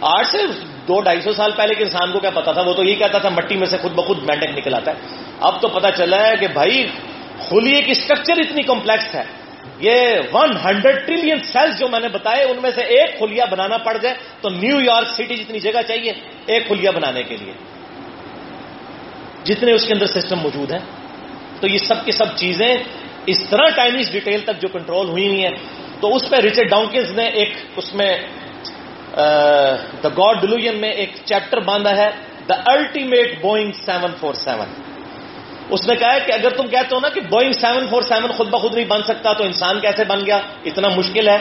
آج 0.02 0.26
سے 0.32 0.38
دو 0.88 1.02
ڈھائی 1.02 1.22
سو 1.22 1.34
سال 1.34 1.52
پہلے 1.56 1.76
کے 1.76 1.84
انسان 1.84 2.12
کو 2.12 2.20
کیا 2.20 2.30
پتا 2.30 2.52
تھا؟ 2.52 2.62
وہ 2.62 2.74
تو 2.74 2.84
یہی 2.84 2.96
کہتا 2.96 3.18
تھا، 3.18 3.30
مٹی 3.30 3.56
میں 3.56 3.68
سے 3.68 3.78
خود 3.78 3.92
بخود 3.92 4.24
مینڈک 4.24 4.58
نکل 4.58 4.74
آتا 4.74 4.92
ہے۔ 4.92 4.98
اب 5.40 5.62
تو 5.62 5.68
پتا 5.68 5.92
چلا 5.92 6.28
ہے 6.28 6.38
کہ 6.40 6.48
بھائی 6.48 6.88
خلیے 7.40 7.82
کی 7.82 7.92
اسٹرکچر 7.92 8.34
اتنی 8.38 8.64
کمپلیکس 8.64 9.16
ہے۔ 9.16 9.24
یہ 9.80 10.20
ون 10.34 10.50
ہنڈریڈ 10.66 11.06
ٹریلین 11.06 11.40
سیلز 11.40 11.80
جو 11.80 11.88
میں 11.88 12.00
نے 12.00 12.08
بتائے، 12.08 12.44
ان 12.44 12.58
میں 12.62 12.72
سے 12.76 12.82
ایک 12.82 13.20
خلیا 13.20 13.46
بنانا 13.46 13.78
پڑ 13.78 13.98
جائے۔ 13.98 14.16
تو 14.42 14.50
نیو 14.50 14.82
یارک 14.82 15.08
سٹی 15.08 15.36
جتنی 15.36 15.60
جگہ 15.60 15.82
چاہیے، 15.88 16.14
ایک 16.46 16.68
خلیا 16.68 16.92
بنانے 16.92 17.24
کے 17.24 17.38
لیے۔ 17.38 17.54
جتنے 19.44 19.72
اس 19.72 19.88
کے 19.88 19.94
اندر 19.94 20.06
سسٹم 20.06 20.40
موجود 20.40 20.72
ہیں۔ 20.72 20.80
تو 21.60 21.68
یہ 21.68 21.78
سب 21.78 22.06
کی 22.06 22.12
سب 22.12 22.36
چیزیں 22.36 22.76
اس 23.26 23.50
طرح 23.50 23.68
ٹائنیز 23.76 24.12
ڈیٹیل 24.12 24.42
تک 24.42 24.62
جو 24.62 24.68
کنٹرول 24.68 25.10
ہوئی 25.10 25.28
ہوئی 25.28 25.46
ہیں۔ 25.46 25.56
تو 26.02 26.16
اس 26.16 26.30
پہ 26.30 26.36
ریچرڈ 26.36 26.70
ڈاؤنکنز 26.70 27.12
نے 27.12 27.24
ایک 27.24 27.50
اس 27.76 27.96
میں 27.96 28.18
دا 30.04 30.10
گاڈ 30.18 30.42
ڈلوژن 30.42 30.78
میں 30.78 30.92
ایک 30.92 31.10
چیپٹر 31.26 31.60
باندھا 31.60 31.98
ہے 31.98 32.10
the 32.50 32.54
ultimate 32.66 33.42
Boeing 33.42 33.72
seven 33.72 34.12
four 34.20 34.34
seven 34.34 34.68
اس 35.70 35.88
نے 35.88 35.96
کہا 35.96 36.20
کہ 36.20 36.32
اگر 36.32 36.50
تم 36.50 36.68
کہتے 36.68 36.96
ہو 36.96 37.00
نا 37.00 37.10
کہ 37.10 37.22
بوئنگ 37.22 37.52
سیون 37.52 37.88
فور 37.90 38.02
سیون 38.02 38.32
خود 38.32 38.50
بخود 38.50 38.76
نہیں 38.76 38.86
بن 38.86 39.04
سکتا 39.04 39.34
تو 39.34 39.44
انسان 39.44 39.80
کیسے 39.80 40.04
بن 40.04 40.26
گیا؟ 40.26 40.40
اتنا 40.66 40.88
مشکل 40.90 41.30
ہے۔ 41.30 41.38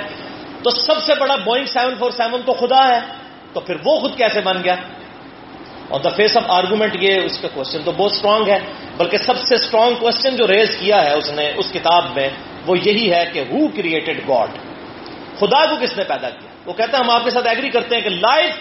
تو 0.62 0.70
سب 0.70 1.02
سے 1.02 1.12
بڑا 1.20 1.36
بوئنگ 1.36 1.64
سیون 1.64 1.94
فور 1.98 2.10
سیون 2.10 2.42
تو 2.46 2.52
خدا 2.52 2.88
ہے۔ 2.88 3.00
تو 3.52 3.60
پھر 3.60 3.74
وہ 3.84 4.00
خود 4.00 4.16
کیسے 4.16 4.40
بن 4.40 4.64
گیا؟ 4.64 4.74
اور 5.88 6.00
دا 6.00 6.08
فیس 6.08 6.36
آف 6.36 6.42
آرگومنٹ 6.48 6.96
یہ 7.00 7.20
اس 7.24 7.38
کا 7.38 7.48
کوشچن 7.54 7.82
تو 7.84 7.92
بہت 7.92 8.12
اسٹرانگ 8.12 8.48
ہے، 8.48 8.58
بلکہ 8.96 9.18
سب 9.18 9.38
سے 9.38 9.54
اسٹرانگ 9.54 9.94
کوشچن 9.94 10.36
جو 10.36 10.46
ریز 10.46 10.76
کیا 10.80 11.02
ہے 11.02 11.12
اس 11.12 11.30
نے 11.30 11.52
اس 11.56 11.72
کتاب 11.72 12.04
میں، 12.14 12.28
وہ 12.66 12.78
یہی 12.78 13.12
ہے 13.12 13.24
کہ 13.32 13.38
ہو 13.38 13.68
کریٹڈ 13.68 14.28
گاڈ 14.28 14.48
خدا 15.38 15.66
کو 15.66 15.76
کس 15.80 15.98
نے 15.98 16.04
پیدا 16.04 16.30
کیا؟ 16.30 16.50
وہ 16.66 16.72
کہتا 16.72 16.98
ہے 16.98 17.02
ہم 17.02 17.10
آپ 17.10 17.24
کے 17.24 17.30
ساتھ 17.30 17.48
ایگری 17.48 17.70
کرتے 17.70 17.94
ہیں 17.94 18.02
کہ 18.02 18.08
لائف 18.08 18.54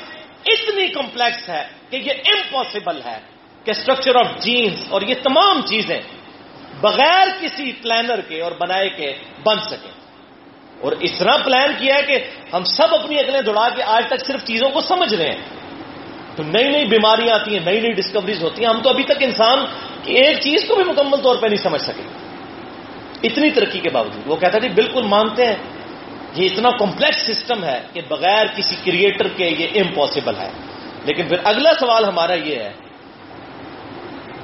اتنی 0.45 0.88
کمپلیکس 0.88 1.49
ہے 1.49 1.64
کہ 1.89 1.95
یہ 1.95 2.12
امپاسبل 2.26 3.01
ہے۔ 3.05 3.20
کہ 3.64 3.72
اسٹرکچر 3.72 4.16
آف 4.16 4.28
جینس 4.39 4.86
اور 4.89 5.01
یہ 5.01 5.14
تمام 5.24 5.62
چیزیں 5.62 6.01
بغیر 6.82 7.28
کسی 7.41 7.72
پلانر 7.72 8.22
کے 8.22 8.41
اور 8.41 8.51
بنائے 8.51 8.89
کے 8.89 9.14
بن 9.43 9.59
سکیں۔ 9.59 9.91
اور 10.82 10.91
اس 10.91 11.12
طرح 11.18 11.38
پلان 11.38 11.74
کیا 11.80 11.95
ہے 11.95 12.01
کہ 12.01 12.20
ہم 12.53 12.64
سب 12.64 12.88
اپنی 12.91 13.20
عقلیں 13.20 13.41
دوڑا 13.41 13.70
کے 13.76 13.84
آج 13.84 14.03
تک 14.07 14.26
صرف 14.28 14.43
چیزوں 14.43 14.70
کو 14.70 14.82
سمجھ 14.82 15.14
رہے 15.14 15.30
ہیں۔ 15.30 15.41
تو 16.36 16.43
نئی 16.43 16.64
نئی 16.64 16.86
بیماریاں 16.86 17.36
آتی 17.36 17.57
ہیں، 17.57 17.66
نئی 17.66 17.80
نئی 17.80 17.91
ڈسکوریز 17.91 18.43
ہوتی 18.43 18.64
ہیں۔ 18.64 18.70
ہم 18.70 18.82
تو 18.82 18.89
ابھی 18.89 19.03
تک 19.03 19.12
انسان 19.20 19.66
کی 20.03 20.14
ایک 20.14 20.39
چیز 20.39 20.68
کو 20.68 20.76
بھی 20.76 20.84
مکمل 20.84 21.18
طور 21.18 21.36
پہ 21.36 21.47
نہیں 21.47 21.64
سمجھ 21.64 21.82
سکے۔ 21.82 22.03
اتنی 23.24 23.51
ترقی 23.51 23.80
کے 23.80 23.89
باوجود 23.89 24.22
وہ 24.26 24.36
کہتا 24.36 24.59
تھی 24.59 24.70
جی 24.70 24.76
بالکل 24.76 25.03
مانتے 25.03 25.45
ہیں۔ 25.45 25.55
یہ 26.36 26.49
اتنا 26.51 26.70
کمپلیکس 26.70 27.18
سسٹم 27.18 27.64
ہے 27.64 27.82
کہ 27.93 28.01
بغیر 28.07 28.45
کسی 28.55 28.76
کریٹر 28.86 29.28
کے 29.28 29.45
یہ 29.45 29.68
امپاسبل 29.76 30.36
ہے۔ 30.36 30.49
لیکن 31.03 31.28
پھر 31.28 31.38
اگلا 31.43 31.74
سوال 31.80 32.05
ہمارا 32.05 32.34
یہ 32.34 32.55
ہے 32.55 32.74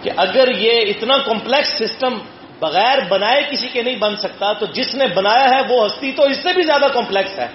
کہ 0.02 0.12
اگر 0.18 0.56
یہ 0.58 0.72
اتنا 0.72 1.18
کمپلیکس 1.18 1.70
سسٹم 1.70 2.18
بغیر 2.60 2.98
بنائے 3.10 3.42
کسی 3.52 3.70
کے 3.70 3.82
نہیں 3.82 3.96
بن 3.96 4.16
سکتا، 4.16 4.54
تو 4.54 4.66
جس 4.66 4.96
نے 4.96 5.06
بنایا 5.08 5.50
ہے 5.50 5.62
وہ 5.70 5.86
ہستی 5.86 6.12
تو 6.12 6.24
اس 6.24 6.38
سے 6.38 6.54
بھی 6.54 6.64
زیادہ 6.64 6.86
کمپلیکس 6.94 7.40
ہے۔ 7.40 7.48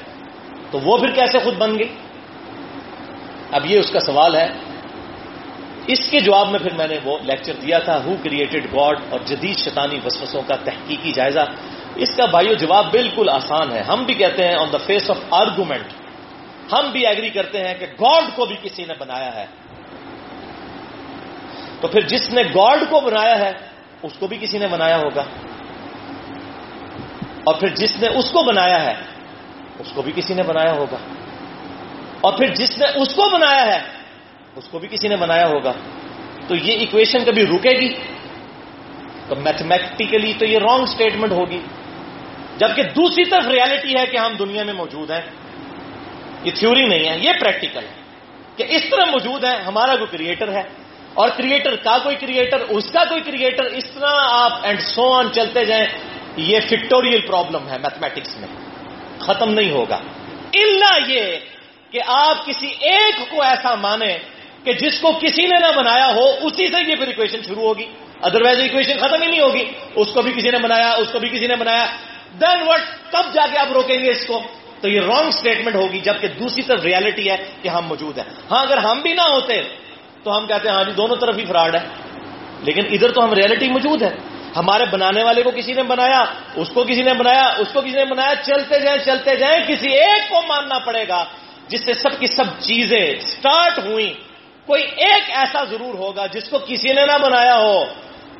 تو 0.70 0.80
وہ 0.80 0.98
پھر 0.98 1.10
کیسے 1.10 1.38
خود 1.38 1.54
بن 1.54 1.78
گئی؟ 1.78 1.88
اب 3.52 3.66
یہ 3.66 3.78
اس 3.78 3.90
کا 3.90 4.00
سوال 4.00 4.36
ہے۔ 4.36 4.46
اس 5.86 6.10
کے 6.10 6.20
جواب 6.20 6.50
میں 6.50 6.58
پھر 6.58 6.74
میں 6.74 6.88
نے 6.88 6.98
وہ 7.04 7.18
لیکچر 7.22 7.52
دیا 7.52 7.78
تھا 7.78 8.04
ہو 8.04 8.14
کریٹڈ 8.22 8.64
گاڈ 8.64 8.98
اور 9.10 9.20
جدید 9.26 9.56
شیطانی 9.58 9.98
وسوسوں 10.04 10.42
کا 10.42 10.56
تحقیقی 10.56 11.12
جائزہ۔ 11.12 11.40
اس 11.96 12.16
کا 12.16 12.24
بھائیو 12.24 12.54
جواب 12.54 12.86
بالکل 12.92 13.28
آسان 13.28 13.72
ہے۔ 13.72 13.82
ہم 13.82 14.04
بھی 14.04 14.14
کہتے 14.14 14.48
ہیں 14.48 14.54
on 14.54 14.72
the 14.72 14.78
face 14.78 15.10
of 15.10 15.18
argument 15.30 15.92
ہم 16.72 16.90
بھی 16.90 17.06
ایگری 17.06 17.30
کرتے 17.30 17.58
ہیں 17.58 17.74
کہ 17.78 17.86
گاڈ 18.00 18.24
کو 18.34 18.46
بھی 18.46 18.56
کسی 18.62 18.84
نے 18.84 18.94
بنایا 18.98 19.34
ہے۔ 19.34 19.46
تو 21.82 21.88
پھر 21.88 22.00
جس 22.00 22.30
نے 22.30 22.42
گاڈ 22.42 22.78
کو 22.90 23.00
بنایا 23.00 23.38
ہے، 23.38 23.52
اس 24.02 24.12
کو 24.18 24.26
بھی 24.26 24.36
کسی 24.40 24.58
نے 24.58 24.66
بنایا 24.66 24.96
ہوگا۔ 24.96 25.24
اور 27.44 27.54
پھر 27.54 27.68
جس 27.68 27.96
نے 27.96 28.08
اس 28.08 28.30
کو 28.30 28.42
بنایا 28.42 28.84
ہے، 28.84 28.94
اس 29.78 29.92
کو 29.94 30.02
بھی 30.02 30.12
کسی 30.16 30.34
نے 30.34 30.42
بنایا 30.42 30.72
ہوگا۔ 30.72 30.96
اور 32.20 32.32
پھر 32.32 32.54
جس 32.54 32.78
نے 32.78 32.86
اس 32.86 33.14
کو 33.14 33.30
بنایا 33.30 33.66
ہے، 33.66 33.80
اس 34.56 34.68
کو 34.68 34.78
بھی 34.78 34.88
کسی 34.88 35.08
نے 35.08 35.16
بنایا 35.16 35.46
ہوگا۔ 35.46 35.72
تو 36.48 36.54
یہ 36.54 36.80
اکویشن 36.80 37.24
کبھی 37.24 37.46
رکے 37.46 37.70
گی؟ 37.70 37.94
تو 39.28 39.36
میتھمیٹیکلی 39.36 40.32
تو 40.38 40.46
یہ 40.46 40.58
رانگ 40.58 40.82
اسٹیٹمنٹ 40.82 41.32
ہوگی۔ 41.32 41.60
جبکہ 42.58 42.82
دوسری 42.82 43.24
طرف 43.24 43.46
ریالٹی 43.46 43.98
ہے 43.98 44.06
کہ 44.06 44.16
ہم 44.16 44.32
دنیا 44.38 44.64
میں 44.64 44.74
موجود 44.74 45.10
ہیں۔ 45.10 45.22
یہ 46.44 46.50
تھیوری 46.54 46.86
نہیں 46.86 47.08
ہے، 47.08 47.18
یہ 47.18 47.32
پریکٹیکل 47.40 47.80
ہے۔ 47.80 48.02
کہ 48.56 48.64
اس 48.68 48.82
طرح 48.90 49.04
موجود 49.04 49.44
ہے 49.44 49.62
ہمارا 49.62 49.94
کوئی 49.94 50.06
کریٹر 50.10 50.52
ہے 50.52 50.62
اور 51.14 51.28
کریٹر 51.28 51.76
کا 51.76 51.98
کوئی 52.02 52.16
کریٹر 52.16 52.56
اس 52.68 52.90
کا 52.92 53.04
کوئی 53.04 53.20
کریٹر 53.20 53.64
اس 53.64 53.84
طرح 53.90 54.10
آپ 54.14 54.52
اینڈ 54.62 54.80
سو 54.80 55.12
آن 55.12 55.32
چلتے 55.32 55.64
جائیں، 55.64 55.84
یہ 56.36 56.60
فکٹوریل 56.60 57.20
پرابلم 57.20 57.68
ہے 57.68 57.76
میتھمیٹکس 57.78 58.36
میں۔ 58.36 58.48
ختم 59.18 59.50
نہیں 59.50 59.70
ہوگا۔ 59.70 59.98
اللہ 60.54 61.10
یہ 61.10 61.36
کہ 61.90 62.00
آپ 62.06 62.46
کسی 62.46 62.66
ایک 62.66 63.30
کو 63.30 63.42
ایسا 63.42 63.74
مانیں 63.74 64.18
کہ 64.64 64.72
جس 64.72 65.00
کو 65.00 65.12
کسی 65.12 65.42
نے 65.42 65.58
نہ 65.60 65.72
بنایا 65.76 66.14
ہو، 66.14 66.46
اسی 66.46 66.66
سے 66.66 66.90
یہ 66.90 66.96
پھر 66.96 67.08
اکویشن 67.08 67.42
شروع 67.42 67.62
ہوگی۔ 67.62 67.86
ادروائز 68.22 68.58
اکویشن 68.60 68.98
ختم 68.98 69.22
ہی 69.22 69.28
نہیں 69.28 69.40
ہوگی۔ 69.40 69.64
اس 69.94 70.08
کو 70.14 70.22
بھی 70.22 70.32
کسی 70.32 70.50
نے 70.50 70.58
بنایا، 70.58 70.90
اس 70.92 71.08
کو 71.12 71.18
بھی 71.18 71.28
کسی 71.28 71.46
نے 71.46 71.56
بنایا۔ 71.56 71.86
دین 72.40 72.68
وٹ 72.68 73.12
کب 73.12 73.34
جا 73.34 73.46
کے 73.52 73.58
آپ 73.58 73.72
روکیں 73.72 73.98
گے 73.98 74.10
اس 74.10 74.26
کو؟ 74.26 74.42
تو 74.80 74.88
یہ 74.88 75.00
رانگ 75.00 75.28
اسٹیٹمنٹ 75.28 75.74
ہوگی، 75.74 76.00
جبکہ 76.00 76.28
دوسری 76.28 76.62
طرف 76.62 76.84
ریالٹی 76.84 77.30
ہے 77.30 77.36
کہ 77.62 77.68
ہم 77.68 77.86
موجود 77.86 78.18
ہیں۔ 78.18 78.24
ہاں 78.50 78.62
اگر 78.62 78.78
ہم 78.78 79.00
بھی 79.00 79.12
نہ 79.12 79.22
ہوتے 79.22 79.62
تو 80.24 80.38
ہم 80.38 80.46
کہتے 80.46 80.68
ہیں 80.68 80.74
ہاں 80.76 80.84
جی 80.84 80.92
دونوں 80.92 81.16
طرف 81.16 81.38
ہی 81.38 81.44
فراڈ 81.44 81.74
ہے۔ 81.74 81.80
لیکن 82.60 82.82
ادھر 82.90 83.12
تو 83.12 83.24
ہم 83.24 83.32
ریالٹی 83.32 83.68
موجود 83.68 84.02
ہے 84.02 84.10
ہمارے 84.56 84.84
بنانے 84.84 85.24
والے 85.24 85.42
کو 85.42 85.50
کسی 85.50 85.72
نے 85.72 85.82
بنایا، 85.82 86.24
اس 86.56 86.68
کو 86.68 86.84
کسی 86.84 87.02
نے 87.02 87.14
بنایا، 87.14 87.44
اس 87.58 87.68
کو 87.72 87.80
کسی 87.80 87.96
نے 87.96 88.04
بنایا، 88.04 88.34
چلتے 88.36 88.80
جائیں 88.80 88.98
چلتے 89.04 89.36
جائیں، 89.36 89.64
کسی 89.68 89.88
ایک 89.88 90.30
کو 90.30 90.40
ماننا 90.48 90.78
پڑے 90.78 91.04
گا، 91.08 91.24
جس 91.68 91.84
سے 91.84 91.92
سب 91.92 92.20
کی 92.20 92.26
سب 92.26 92.44
چیزیں 92.60 93.14
سٹارٹ 93.20 93.78
ہوئی 93.78 94.14
کوئی 94.66 94.82
ایک 94.82 95.22
ایسا 95.28 95.64
ضرور 95.64 95.94
ہوگا 95.94 96.26
جس 96.26 96.48
کو 96.48 96.58
کسی 96.58 96.92
نے 96.92 97.06
نہ 97.06 97.18
بنایا 97.22 97.58
ہو، 97.58 97.84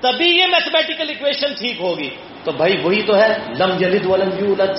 تبھی 0.01 0.27
یہ 0.27 0.47
میتھمیٹیکل 0.47 1.11
اکویشن 1.11 1.55
ٹھیک 1.55 1.81
ہوگی۔ 1.81 2.11
تو 2.45 2.53
بھائی 2.53 2.77
وہی 2.83 3.03
تو 3.03 3.17
ہے، 3.17 3.37
لم 3.59 3.71
جلد 3.77 4.07
ولم 4.07 4.47
یولد۔ 4.47 4.79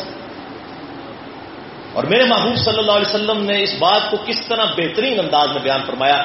اور 1.94 2.04
میرے 2.04 2.24
محبوب 2.24 2.56
صلی 2.56 2.78
اللہ 2.78 2.92
علیہ 2.92 3.16
وسلم 3.16 3.44
نے 3.44 3.64
اس 3.64 3.74
بات 3.80 4.12
کو 4.12 4.18
کس 4.26 4.46
طرح 4.48 4.66
بہترین 4.66 5.20
انداز 5.20 5.52
میں 5.52 5.62
بیان 5.62 5.80
فرمایا۔ 5.86 6.24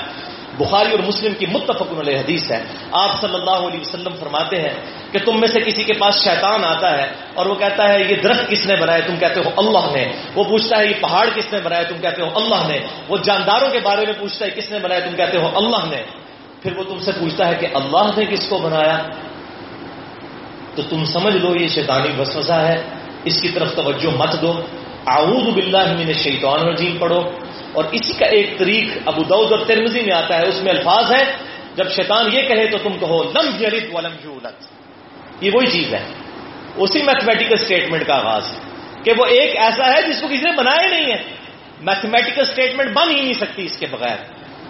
بخاری 0.58 0.90
اور 0.90 0.98
مسلم 0.98 1.34
کی 1.38 1.46
متفق 1.46 1.98
علیہ 1.98 2.18
حدیث 2.18 2.50
ہے۔ 2.50 2.64
آپ 2.92 3.20
صلی 3.20 3.34
اللہ 3.34 3.50
علیہ 3.50 3.80
وسلم 3.80 4.14
فرماتے 4.20 4.56
ہیں 4.56 4.74
کہ 5.12 5.18
تم 5.24 5.40
میں 5.40 5.48
سے 5.48 5.60
کسی 5.60 5.82
کے 5.82 5.92
پاس 5.92 6.24
شیطان 6.24 6.64
آتا 6.64 6.98
ہے 6.98 7.06
اور 7.34 7.46
وہ 7.46 7.54
کہتا 7.54 7.88
ہے، 7.88 8.00
یہ 8.00 8.16
درخت 8.22 8.48
کس 8.48 8.66
نے 8.66 8.76
بنایا؟ 8.76 9.00
تم 9.06 9.16
کہتے 9.20 9.40
ہو 9.40 9.50
اللہ 9.56 9.92
نے۔ 9.92 10.12
وہ 10.34 10.44
پوچھتا 10.44 10.78
ہے، 10.78 10.86
یہ 10.86 10.94
پہاڑ 11.00 11.28
کس 11.34 11.52
نے 11.52 11.58
بنایا؟ 11.62 11.82
تم 11.82 11.96
کہتے 12.00 12.22
ہو 12.22 12.28
اللہ 12.34 12.68
نے۔ 12.68 12.78
وہ 13.08 13.16
جانداروں 13.16 13.70
کے 13.70 13.78
بارے 13.78 14.06
میں 14.06 14.14
پوچھتا 14.18 14.44
ہے، 14.44 14.50
کس 14.50 14.70
نے 14.70 14.78
بنایا؟ 14.78 15.00
تم 15.00 15.16
کہتے 15.16 15.38
ہو 15.38 15.50
اللہ 15.54 15.90
نے۔ 15.90 16.02
پھر 16.62 16.76
وہ 16.76 16.84
تم 16.84 16.98
سے 16.98 17.12
پوچھتا 17.12 17.48
ہے 17.48 17.54
کہ 17.60 17.66
اللہ 17.74 18.10
نے 18.16 18.24
کس 18.26 18.48
کو 18.48 18.58
بنایا؟ 18.58 18.98
تو 20.74 20.82
تم 20.82 21.04
سمجھ 21.04 21.36
لو، 21.36 21.56
یہ 21.56 21.68
شیطانی 21.68 22.20
وسوسہ 22.20 22.52
ہے۔ 22.52 22.82
اس 23.24 23.40
کی 23.40 23.48
طرف 23.48 23.74
توجہ 23.74 24.16
مت 24.16 24.42
دو۔ 24.42 24.60
اعوذ 25.06 25.54
باللہ 25.54 25.92
من 25.92 26.06
الشیطان 26.06 26.60
الرجیم، 26.60 26.96
پڑھو۔ 26.98 27.20
اور 27.72 27.84
اسی 27.92 28.12
کا 28.18 28.26
ایک 28.26 28.58
طریق 28.58 28.88
ابو 29.06 29.22
دعود 29.22 29.52
اور 29.52 29.66
ترمزی 29.66 30.00
میں 30.00 30.14
آتا 30.14 30.38
ہے، 30.38 30.48
اس 30.48 30.62
میں 30.62 30.72
الفاظ 30.72 31.12
ہے 31.12 31.36
جب 31.76 31.90
شیطان 31.90 32.26
یہ 32.32 32.42
کہے 32.42 32.66
تو 32.66 32.78
تم 32.82 32.92
کہو، 33.00 33.22
لم 33.22 33.62
یلد 33.62 33.94
ولم 33.94 34.12
یولد۔ 34.24 34.52
یہ 35.40 35.50
وہی 35.54 35.66
چیز 35.66 35.94
ہے۔ 35.94 36.04
اسی 36.76 37.02
میتھمیٹیکل 37.02 37.54
اسٹیٹمنٹ 37.54 38.06
کا 38.06 38.14
آغاز 38.14 38.52
ہے 38.52 38.58
کہ 39.04 39.12
وہ 39.18 39.26
ایک 39.26 39.56
ایسا 39.56 39.92
ہے 39.92 40.02
جس 40.02 40.20
کو 40.20 40.26
کسی 40.26 40.44
نے 40.44 40.52
بنایا 40.56 40.88
نہیں 40.88 41.12
ہے۔ 41.12 41.22
میتھمیٹیکل 41.80 42.40
اسٹیٹمنٹ 42.40 42.90
بن 42.92 43.10
ہی 43.10 43.20
نہیں 43.20 43.32
سکتی 43.32 43.64
اس 43.64 43.78
کے 43.78 43.86
بغیر۔ 43.90 44.16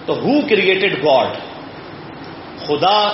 تو 0.07 0.15
ہو 0.15 0.41
کریٹڈ 0.41 1.05
گاڈ 1.05 1.27
خدا 2.59 3.13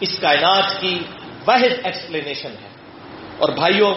اس 0.00 0.18
کائنات 0.18 0.80
کی 0.80 0.98
واحد 1.46 1.72
ایکسپلینیشن 1.84 2.50
ہے۔ 2.50 2.68
اور 3.38 3.48
بھائیوں 3.48 3.94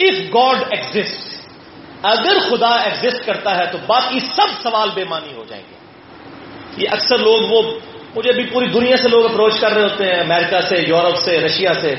اف 0.00 0.34
گاڈ 0.34 0.56
ایگزٹ 0.70 1.41
اگر 2.02 2.38
خدا 2.50 2.68
ایگزٹ 2.68 3.26
کرتا 3.26 3.56
ہے 3.56 3.66
تو 3.72 3.78
باقی 3.86 4.20
سب 4.20 4.62
سوال 4.62 4.88
بے 4.94 5.04
معنی 5.04 5.32
ہو 5.32 5.44
جائیں 5.48 5.64
گے۔ 5.70 5.76
یہ 6.76 6.88
اکثر 6.90 7.18
لوگ 7.18 7.50
وہ 7.50 7.78
مجھے 8.14 8.32
بھی 8.32 8.46
پوری 8.46 8.66
دنیا 8.66 8.96
سے 8.96 9.08
لوگ 9.08 9.24
اپروچ 9.24 9.60
کر 9.60 9.72
رہے 9.72 9.82
ہوتے 9.82 10.04
ہیں، 10.04 10.20
امریکہ 10.20 10.60
سے، 10.60 10.76
یورپ 10.88 11.16
سے، 11.16 11.40
رشیا 11.40 11.72
سے۔ 11.74 11.94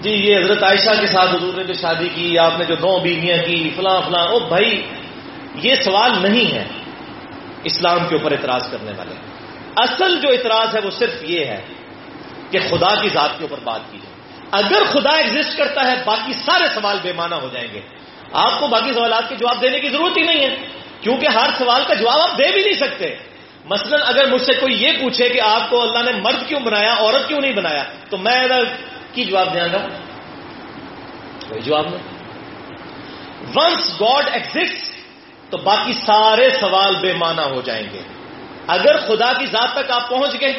جی 0.00 0.10
یہ 0.10 0.36
حضرت 0.36 0.62
عائشہ 0.62 1.00
کے 1.00 1.06
ساتھ 1.06 1.34
حضور 1.34 1.54
نے 1.54 1.64
جو 1.64 1.72
شادی 1.72 2.08
کی، 2.14 2.38
آپ 2.38 2.58
نے 2.58 2.64
جو 2.64 2.74
نو 2.74 2.98
بیویاں 2.98 3.36
کی، 3.46 3.70
فلاں 3.76 4.00
فلاں۔ 4.00 4.26
او 4.26 4.38
بھائی، 4.38 4.82
یہ 5.54 5.74
سوال 5.74 6.22
نہیں 6.22 6.54
ہے 6.54 6.64
اسلام 7.64 7.98
کے 8.08 8.16
اوپر 8.16 8.32
اعتراض 8.32 8.70
کرنے 8.70 8.92
والے۔ 8.96 9.14
اصل 9.76 10.20
جو 10.20 10.28
اعتراض 10.28 10.76
ہے 10.76 10.80
وہ 10.84 10.90
صرف 10.90 11.24
یہ 11.24 11.44
ہے 11.44 11.60
کہ 12.50 12.58
خدا 12.58 13.02
کی 13.02 13.08
ذات 13.08 13.38
کے 13.38 13.44
اوپر 13.44 13.60
بات 13.64 13.80
کی 13.90 13.98
جائے۔ 14.02 14.12
اگر 14.50 14.84
خدا 14.84 15.16
ایگزٹ 15.16 15.58
کرتا 15.58 15.86
ہے، 15.86 15.94
باقی 16.04 16.32
سارے 16.32 16.66
سوال 16.74 16.98
بے 17.02 17.12
معنی 17.12 17.36
ہو 17.42 17.48
جائیں 17.52 17.68
گے۔ 17.74 17.80
آپ 18.32 18.60
کو 18.60 18.66
باقی 18.66 18.92
سوالات 18.92 19.28
کے 19.28 19.34
جواب 19.34 19.62
دینے 19.62 19.80
کی 19.80 19.88
ضرورت 19.88 20.16
ہی 20.16 20.22
نہیں 20.22 20.40
ہے، 20.40 20.56
کیونکہ 21.00 21.26
ہر 21.26 21.48
سوال 21.58 21.84
کا 21.88 21.94
جواب 21.94 22.20
آپ 22.20 22.38
دے 22.38 22.52
بھی 22.52 22.62
نہیں 22.62 22.78
سکتے۔ 22.78 23.16
مثلا 23.64 23.96
اگر 24.06 24.26
مجھ 24.26 24.42
سے 24.42 24.52
کوئی 24.52 24.82
یہ 24.84 24.92
پوچھے 25.00 25.28
کہ 25.28 25.40
آپ 25.40 25.70
کو 25.70 25.82
اللہ 25.82 26.10
نے 26.10 26.12
مرد 26.20 26.48
کیوں 26.48 26.60
بنایا، 26.60 26.94
عورت 26.94 27.28
کیوں 27.28 27.40
نہیں 27.40 27.52
بنایا، 27.52 27.82
تو 28.10 28.16
میں 28.16 28.48
کی 29.12 29.24
جواب 29.24 29.54
دیا 29.54 29.66
گا 29.66 29.86
کوئی 31.48 31.60
جواب 31.62 31.86
نہیں 31.88 32.10
ونس 33.54 34.00
گاڈ 34.00 34.28
ایگزٹ 34.32 34.90
تو 35.50 35.56
باقی 35.56 35.92
سارے 35.92 36.50
سوال 36.50 36.96
بے 36.96 37.12
معنی 37.12 37.54
ہو 37.54 37.60
جائیں 37.60 37.86
گے۔ 37.92 38.02
اگر 38.66 38.96
خدا 38.96 39.32
کی 39.32 39.46
ذات 39.46 39.74
تک 39.74 39.90
آپ 39.90 40.08
پہنچ 40.08 40.40
گئے 40.40 40.52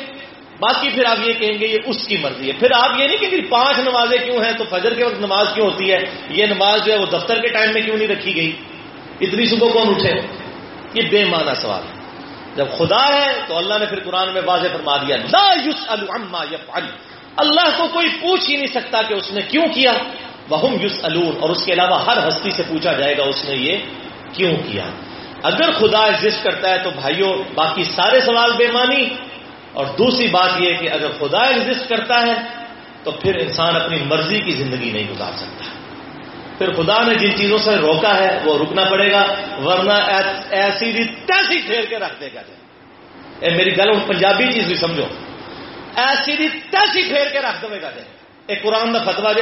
باقی 0.64 0.90
پھر 0.90 1.06
آپ 1.06 1.18
یہ 1.28 1.34
کہیں 1.34 1.60
گے 1.60 1.68
یہ 1.68 1.78
اس 1.86 2.08
کی 2.08 2.18
مرضی 2.18 2.48
ہے۔ 2.48 2.54
پھر 2.60 2.68
آپ 2.76 3.00
یہ 3.00 3.08
نہیں 3.08 3.18
کہ 3.18 3.42
پانچ 3.50 3.80
نمازیں 3.80 4.18
کیوں 4.18 4.44
ہیں 4.44 4.52
تو 4.52 4.64
فجر 4.70 4.94
کے 4.94 5.04
وقت 5.04 5.20
نماز 5.20 5.48
کیوں 5.54 5.68
ہوتی 5.68 5.92
ہے؟ 5.92 5.98
یہ 6.30 6.46
نماز 6.46 6.86
جو 6.86 6.94
ہے 6.94 6.98
وہ 6.98 7.06
دفتر 7.06 7.42
کے 7.42 7.48
ٹائم 7.48 7.72
میں 7.74 7.82
کیوں 7.82 7.98
نہیں 7.98 8.08
رکھی 8.08 8.36
گئی؟ 8.36 8.52
اتنی 9.22 9.46
صبح 9.46 9.68
کون 9.74 9.88
اٹھے؟ 9.90 10.14
یہ 10.94 11.02
بے 11.12 11.26
معنی 11.26 11.56
سوال 11.62 11.82
ہے۔ 11.88 12.04
جب 12.56 12.66
خدا 12.78 13.04
ہے 13.08 13.40
تو 13.48 13.58
اللہ 13.58 13.74
نے 13.80 13.86
پھر 13.86 14.00
قرآن 14.00 14.34
میں 14.34 14.42
واضح 14.46 14.68
فرما 14.74 14.98
دیا، 14.98 15.16
لا 15.16 15.54
عما 16.16 16.44
يفعل 16.52 16.84
اللہ 17.38 17.68
کو 17.78 17.88
کوئی 17.88 18.08
پوچھ 18.22 18.50
ہی 18.50 18.56
نہیں 18.56 18.74
سکتا 18.74 19.02
کہ 19.02 19.14
اس 19.14 19.32
نے 19.32 19.42
کیوں 19.42 19.66
کیا۔ 19.74 19.94
وہ 20.50 20.70
یوس 20.82 21.06
اور 21.40 21.50
اس 21.50 21.64
کے 21.66 21.74
علاوہ 21.74 22.06
ہر 22.06 22.28
ہستی 22.28 22.50
سے 22.50 22.64
پوچھا 22.68 22.94
جائے 22.94 23.18
گا 23.18 23.24
اس 23.24 23.50
نے 23.50 23.56
یہ 23.56 23.78
کیوں 24.34 24.54
کیا۔ 24.72 24.84
اگر 25.44 25.72
خدا 25.72 26.00
ایگزٹ 26.00 26.44
کرتا 26.44 26.70
ہے 26.70 26.78
تو 26.78 26.90
بھائیوں 26.90 27.32
باقی 27.56 27.84
سارے 27.84 28.20
سوال 28.20 28.52
بے 28.58 28.68
مانی 28.72 29.10
اور 29.74 29.86
دوسری 29.86 30.28
بات 30.28 30.50
یہ 30.60 30.74
کہ 30.74 30.90
اگر 30.92 31.10
خدا 31.20 31.40
ایگزٹ 31.40 31.90
کرتا 31.90 32.22
ہے 32.22 32.34
تو 33.04 33.12
پھر 33.12 33.36
انسان 33.36 33.76
اپنی 33.76 33.98
مرضی 34.06 34.40
کی 34.40 34.52
زندگی 34.52 34.92
نہیں 34.92 35.08
گزار 35.10 35.32
سکتا۔ 35.36 35.66
پھر 36.58 36.72
خدا 36.72 37.02
نے 37.02 37.16
جن 37.16 37.36
چیزوں 37.36 37.58
سے 37.58 37.76
روکا 37.76 38.18
ہے 38.18 38.40
وہ 38.46 38.58
رکنا 38.58 38.84
پڑے 38.84 39.12
گا، 39.12 39.24
ورنہ 39.64 39.94
ایسی 40.50 40.94
تیسی 41.04 41.62
پھیر 41.62 41.82
کے 41.82 42.00
رکھ 42.00 42.22
دے 42.22 42.30
گا۔ 42.34 42.42
اے 43.40 43.56
میری 43.56 43.78
گل 43.78 43.90
ہوں 43.90 44.08
پنجابی 44.08 44.52
چیز 44.54 44.66
بھی 44.66 44.76
سمجھو۔ 44.76 45.06
ایسی 45.96 46.48
تیسی 46.48 47.04
پھیر 47.04 47.30
کے 47.32 47.40
رکھ 47.40 47.66
دے 47.72 47.82
گا۔ 47.82 47.90
دے 47.96 48.02
ایک 48.48 48.64
قرآن 48.64 48.94
کا 48.94 49.12
فتوا 49.12 49.32
دے 49.32 49.42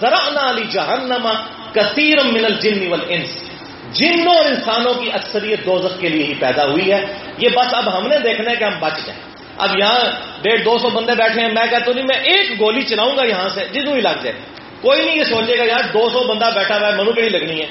ذرا 0.00 0.50
علی 0.50 0.64
جہنما 0.70 1.32
کثیر 1.72 2.24
من 2.24 2.44
الجن 2.44 2.88
والانس 2.88 3.50
جنوں 3.92 4.36
اور 4.36 4.44
انسانوں 4.44 4.94
کی 4.94 5.10
اکثریت 5.12 5.66
دوزخ 5.66 6.00
کے 6.00 6.08
لیے 6.08 6.26
ہی 6.26 6.34
پیدا 6.34 6.64
ہوئی 6.64 6.92
ہے۔ 6.92 7.04
یہ 7.38 7.48
بس 7.48 7.74
اب 7.74 7.98
ہم 7.98 8.06
نے 8.06 8.18
دیکھنا 8.18 8.50
ہے 8.50 8.56
کہ 8.56 8.64
ہم 8.64 8.78
بچ 8.80 9.06
جائیں۔ 9.06 9.33
اب 9.58 9.78
یہاں 9.78 10.00
ڈیڑھ 10.42 10.64
دو 10.64 10.78
سو 10.78 10.88
بندے 10.88 11.12
بیٹھے 11.12 11.40
ہیں، 11.40 11.48
میں 11.48 11.66
کہتا 11.70 11.84
ہوں، 11.86 11.94
نہیں، 11.94 12.04
میں 12.04 12.16
ایک 12.16 12.60
گولی 12.60 12.82
چلاؤں 12.82 13.16
گا 13.16 13.24
یہاں 13.24 13.48
سے 13.48 13.60
جنوں 13.72 13.94
ہی 13.94 14.00
لگ 14.00 14.22
جائے۔ 14.22 14.32
کوئی 14.80 15.04
نہیں، 15.04 15.18
یہ 15.18 15.24
سوچے 15.24 15.58
گا 15.58 15.64
یار، 15.64 15.84
دو 15.92 16.08
سو 16.12 16.22
بندہ 16.22 16.50
بیٹھا 16.54 16.78
ہوا 16.78 16.88
ہے، 16.88 16.92
منو 16.92 17.12
کہڑی 17.12 17.28
لگنی 17.28 17.60
ہے۔ 17.60 17.66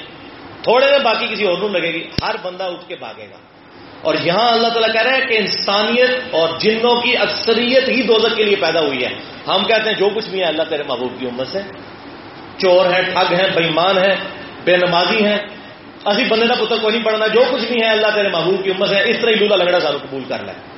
تھوڑے 0.62 0.90
میں 0.90 0.98
باقی 0.98 1.26
کسی 1.26 1.44
اور 1.44 1.70
لگے 1.70 1.92
گی۔ 1.92 2.04
ہر 2.22 2.34
بندہ 2.42 2.64
اٹھ 2.64 2.88
کے 2.88 2.96
بھاگے 2.96 3.26
گا۔ 3.30 3.36
اور 4.02 4.14
یہاں 4.24 4.48
اللہ 4.48 4.68
تعالیٰ 4.68 4.92
کہہ 4.92 5.02
رہے 5.02 5.20
ہیں 5.20 5.28
کہ 5.28 5.38
انسانیت 5.38 6.10
اور 6.30 6.48
جنوں 6.58 7.00
کی 7.00 7.16
اکثریت 7.16 7.88
ہی 7.88 8.02
دوزخ 8.02 8.36
کے 8.36 8.44
لیے 8.44 8.56
پیدا 8.56 8.80
ہوئی 8.80 9.04
ہے۔ 9.04 9.08
ہم 9.48 9.64
کہتے 9.64 9.90
ہیں، 9.90 9.98
جو 9.98 10.08
کچھ 10.14 10.28
بھی 10.28 10.38
ہے، 10.40 10.44
اللہ 10.44 10.62
تیرے 10.62 10.82
محبوب 10.82 11.12
کی 11.18 11.26
امت 11.26 11.48
سے۔ 11.48 11.58
چور 12.58 12.86
ہیں، 12.86 13.02
ٹھگ 13.02 13.34
ہیں، 13.34 13.48
بےمان 13.54 13.98
ہیں، 13.98 14.14
بے 14.64 14.76
نمازی 14.76 15.24
ہیں۔ 15.24 15.38
ابھی 16.04 16.24
بندے 16.24 16.46
کا 16.46 16.54
پتر 16.54 16.76
کوئی 16.82 16.94
نہیں 16.94 17.04
پڑھنا، 17.04 17.26
جو 17.26 17.42
کچھ 17.50 17.64
بھی 17.64 17.82
ہے، 17.82 17.90
اللہ 17.90 18.06
تیرے 18.14 18.28
محبوب 18.28 18.64
کی 18.64 18.70
امت 18.70 18.92
ہے 18.92 19.10
اس 19.10 19.16
طرح 19.18 19.30
لولا 19.30 19.56
لگڑا 19.56 19.80
ساروں 19.80 19.98
قبول 19.98 20.22
کر 20.28 20.38
لیں 20.42 20.73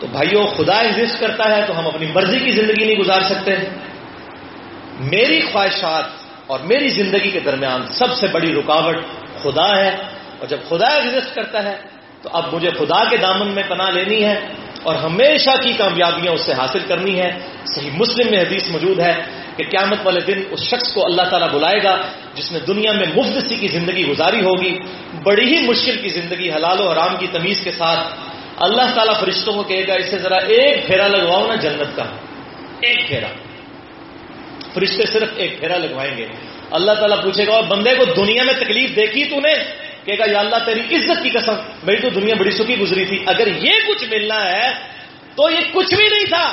تو 0.00 0.06
بھائیوں 0.06 0.46
خدا 0.46 0.78
ایگزٹ 0.78 1.20
کرتا 1.20 1.56
ہے 1.56 1.62
تو 1.66 1.78
ہم 1.78 1.86
اپنی 1.86 2.06
مرضی 2.14 2.38
کی 2.38 2.50
زندگی 2.50 2.84
نہیں 2.84 2.96
گزار 2.96 3.20
سکتے۔ 3.20 3.56
میری 5.00 5.40
خواہشات 5.52 6.04
اور 6.46 6.58
میری 6.60 6.88
زندگی 6.88 7.30
کے 7.30 7.40
درمیان 7.40 7.86
سب 7.86 8.14
سے 8.14 8.26
بڑی 8.26 8.54
رکاوٹ 8.54 8.96
خدا 9.42 9.76
ہے۔ 9.76 9.96
اور 10.38 10.46
جب 10.46 10.56
خدا 10.68 10.86
ایگزٹ 10.86 11.34
کرتا 11.34 11.62
ہے 11.62 11.76
تو 12.22 12.28
اب 12.32 12.54
مجھے 12.54 12.70
خدا 12.70 13.04
کے 13.04 13.16
دامن 13.16 13.48
میں 13.48 13.62
پناہ 13.68 13.90
لینی 13.90 14.24
ہے 14.24 14.40
اور 14.82 14.94
ہمیشہ 14.94 15.50
کی 15.62 15.72
کامیابیاں 15.78 16.32
اس 16.32 16.40
سے 16.40 16.52
حاصل 16.52 16.78
کرنی 16.88 17.20
ہے۔ 17.20 17.38
صحیح 17.74 17.90
مسلم 17.94 18.30
میں 18.30 18.40
حدیث 18.40 18.70
موجود 18.70 19.00
ہے 19.00 19.14
کہ 19.56 19.64
قیامت 19.64 19.98
والے 20.04 20.20
دن 20.20 20.42
اس 20.50 20.60
شخص 20.60 20.94
کو 20.94 21.04
اللہ 21.04 21.22
تعالیٰ 21.22 21.50
بلائے 21.50 21.82
گا 21.82 21.96
جس 22.34 22.52
نے 22.52 22.58
دنیا 22.58 22.92
میں 22.92 23.06
مفت 23.16 23.52
کی 23.60 23.68
زندگی 23.68 24.06
گزاری 24.06 24.40
ہوگی، 24.40 24.78
بڑی 25.22 25.56
ہی 25.56 25.66
مشکل 25.66 25.96
کی 25.96 26.08
زندگی، 26.08 26.50
حلال 26.50 26.80
و 26.80 26.90
حرام 26.90 27.16
کی 27.18 27.26
تمیز 27.32 27.60
کے 27.60 27.70
ساتھ 27.70 28.12
اللہ 28.60 28.94
تعالیٰ 28.94 29.20
فرشتوں 29.20 29.52
کو 29.52 29.62
کہے 29.62 29.86
گا، 29.88 29.94
اس 29.94 30.10
سے 30.10 30.18
ذرا 30.18 30.36
ایک 30.36 30.86
پھیرا 30.86 31.06
لگواؤ 31.06 31.46
نا 31.46 31.54
جنت 31.54 31.96
کا۔ 31.96 32.04
ایک 32.80 33.08
پھیرا۔ 33.08 33.26
فرشتے 34.74 35.06
صرف 35.06 35.28
ایک 35.36 35.58
پھیرا 35.58 35.76
لگوائیں 35.76 36.16
گے۔ 36.16 36.26
اللہ 36.70 36.92
تعالیٰ 36.92 37.22
پوچھے 37.22 37.46
گا، 37.46 37.52
اور 37.52 37.62
بندے 37.62 37.94
کو 37.94 38.04
دنیا 38.04 38.42
میں 38.42 38.54
تکلیف 38.54 38.96
دیکھی 38.96 39.24
تو 39.24 39.40
نے؟ 39.40 39.54
کہے 40.04 40.18
گا، 40.18 40.24
یا 40.30 40.38
اللہ، 40.38 40.56
تیری 40.66 40.80
عزت 40.80 41.22
کی 41.22 41.30
قسم، 41.30 41.52
میری 41.82 42.00
تو 42.00 42.08
دنیا 42.08 42.34
بڑی 42.38 42.50
سکھی 42.50 42.78
گزری 42.78 43.04
تھی۔ 43.04 43.22
اگر 43.26 43.46
یہ 43.46 43.72
کچھ 43.88 44.04
ملنا 44.10 44.46
ہے 44.46 44.70
تو 45.34 45.50
یہ 45.50 45.64
کچھ 45.72 45.94
بھی 45.94 46.08
نہیں 46.08 46.24
تھا۔ 46.24 46.52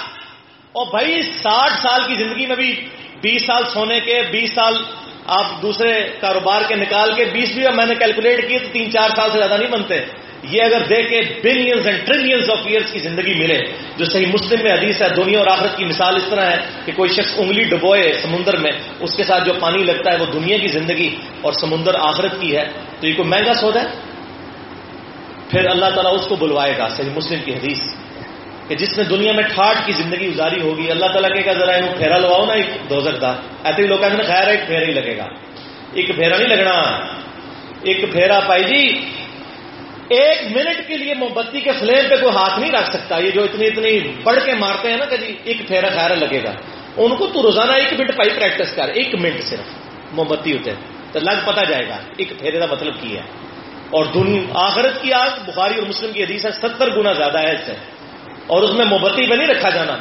اور 0.72 0.88
بھائی، 0.88 1.22
ساٹھ 1.22 1.74
سال 1.82 2.02
کی 2.08 2.16
زندگی 2.16 2.46
میں 2.46 2.56
بھی 2.56 2.88
بیس 3.22 3.46
سال 3.46 3.64
سونے 3.74 4.00
کے، 4.00 4.22
بیس 4.32 4.54
سال 4.56 4.74
آپ 5.26 5.62
دوسرے 5.62 6.10
کاروبار 6.22 6.62
کے 6.68 6.76
نکال 6.76 7.14
کے، 7.16 7.26
بیس 7.26 7.52
بھی 7.52 7.64
میں 7.76 7.86
نے 7.86 7.96
کیلکولیٹ 7.96 8.48
کی 8.48 8.60
تو 8.60 8.68
تین 8.72 8.92
چار 8.92 9.10
سال 9.10 9.32
سے 9.32 9.38
زیادہ 9.38 9.58
نہیں 9.58 9.72
بنتے۔ 9.72 10.06
یہ 10.50 10.64
اگر 10.64 10.82
دیکھے 10.90 11.22
billions 11.44 11.88
and 11.88 12.08
trillions 12.08 12.50
of 12.50 12.60
years 12.66 12.92
کی 12.92 13.00
زندگی 13.00 13.34
ملے، 13.34 13.60
جو 13.98 14.06
صحیح 14.06 14.26
مسلم 14.26 14.64
میں 14.64 14.74
حدیث 14.74 15.02
ہے، 15.02 15.10
دنیا 15.10 15.40
اور 15.40 15.48
آخرت 15.48 15.78
کی 15.78 15.86
مثال 15.86 16.16
اس 16.16 16.24
طرح 16.30 16.52
ہے 16.52 16.58
کہ 16.86 16.92
کوئی 16.96 17.10
شخص 17.10 17.34
انگلی 17.38 17.64
ڈبوئے 17.64 18.14
سمندر 18.14 18.58
میں، 18.58 18.72
اس 19.00 19.16
کے 19.16 19.24
ساتھ 19.24 19.46
جو 19.46 19.54
پانی 19.60 19.84
لگتا 19.84 20.12
ہے، 20.12 20.18
وہ 20.18 20.26
دنیا 20.26 20.58
کی 20.58 20.68
زندگی 20.68 21.16
اور 21.42 21.54
سمندر 21.54 21.92
آخرت 22.00 22.32
کی 22.40 22.58
ہے۔ 22.58 22.66
تو 23.00 23.08
یہ 23.08 23.14
کوئی 23.16 23.30
مہنگا 23.30 23.54
سودا 23.54 23.82
ہے؟ 23.82 23.88
پھر 25.50 25.70
اللہ 25.70 25.86
تعالیٰ 25.86 26.14
اس 26.14 26.28
کو 26.28 26.36
بلوائے 26.36 26.78
گا، 26.78 26.88
صحیح 26.88 27.10
مسلم 27.16 27.40
کی 27.46 27.54
حدیث۔ 27.54 27.80
کہ 28.68 28.76
جس 28.76 28.98
نے 28.98 29.04
دنیا 29.04 29.32
میں 29.32 29.44
ٹھاٹ 29.44 29.86
کی 29.86 29.92
زندگی 29.92 30.28
گزاری 30.28 30.62
ہوگی، 30.62 30.92
اللہ 30.92 31.06
تعالیٰ 31.06 31.44
کے 31.44 31.54
ذرا 31.54 31.72
پھیرا 31.98 32.18
لواؤ 32.18 32.46
نا 32.46 32.54
ایک 32.54 32.66
دوزک 32.90 33.22
کا 33.22 33.36
ایسے 33.64 33.82
ہی 33.82 33.88
لوگ 33.88 33.98
کہتے 33.98 34.16
ہیں، 34.16 34.24
خیر، 34.24 34.48
ایک 34.48 34.68
پھیرا 34.68 34.86
ہی 34.86 34.92
لگے 34.92 35.18
گا۔ 35.18 35.26
ایک 35.94 36.16
پھیرا 36.16 36.38
نہیں 36.38 36.48
لگنا۔ 36.48 36.72
ایک 37.82 38.12
پھیرا 38.12 38.40
پائی 38.40 38.64
جی 38.64 39.10
ایک 40.10 40.58
منٹ 40.58 40.88
کے 40.88 40.98
لیے 40.98 41.14
موم 41.14 41.34
بتی 41.34 41.62
کے 41.62 41.72
فلیم 41.80 42.10
پہ 42.10 42.16
کوئی 42.16 42.36
ہاتھ 42.36 42.60
نہیں 42.60 42.72
رکھ 42.72 42.90
سکتا۔ 42.90 43.18
یہ 43.18 43.32
جو 43.32 43.44
اتنی 43.44 43.68
اتنی 43.68 44.00
بڑھ 44.24 44.40
کے 44.46 44.54
مارتے 44.54 44.90
ہیں 44.90 44.98
نا 44.98 45.06
کہ 45.06 45.18
جی 45.18 45.38
ایک 45.44 45.58
پھیرا 45.68 45.88
خیرا 45.88 46.14
لگے 46.14 46.44
گا۔ 46.44 46.52
ان 46.98 47.16
کو 47.16 47.28
تو 47.28 47.42
روزانہ 47.42 47.72
ایک 47.72 48.00
منٹ 48.00 48.16
پائی 48.16 48.30
پریکٹس 48.30 48.76
کر، 48.76 48.88
ایک 48.88 49.16
منٹ 49.16 49.44
صرف 49.44 49.60
موم 50.12 50.28
بتی 50.28 50.58
ہوتے 50.58 50.72
تو 51.12 51.20
لگ 51.20 51.32
پتا 51.46 51.64
جائے 51.64 51.88
گا، 51.90 51.98
ایک 52.18 52.40
پھیرے 52.40 52.60
کا 52.60 52.66
مطلب 52.72 52.94
کی 53.02 53.16
ہے۔ 53.16 53.22
اور 53.86 54.06
آخرت 54.54 55.02
کی 55.02 55.14
آگ 55.14 55.30
بخاری 55.46 55.80
اور 55.80 55.88
مسلم 55.88 56.12
کی 56.12 56.24
حدیث 56.24 56.46
ہے، 56.46 56.52
ستر 56.52 56.90
گنا 56.90 57.14
زیادہ 57.14 57.40
ہے 57.40 57.54
اس 57.54 57.60
سے۔ 57.66 57.74
اور 58.48 58.64
اس 58.64 58.74
میں 58.74 58.86
موبتی 58.86 59.30
پہ 59.30 59.36
نہیں 59.36 59.48
رکھا 59.48 59.70
جانا، 59.70 59.98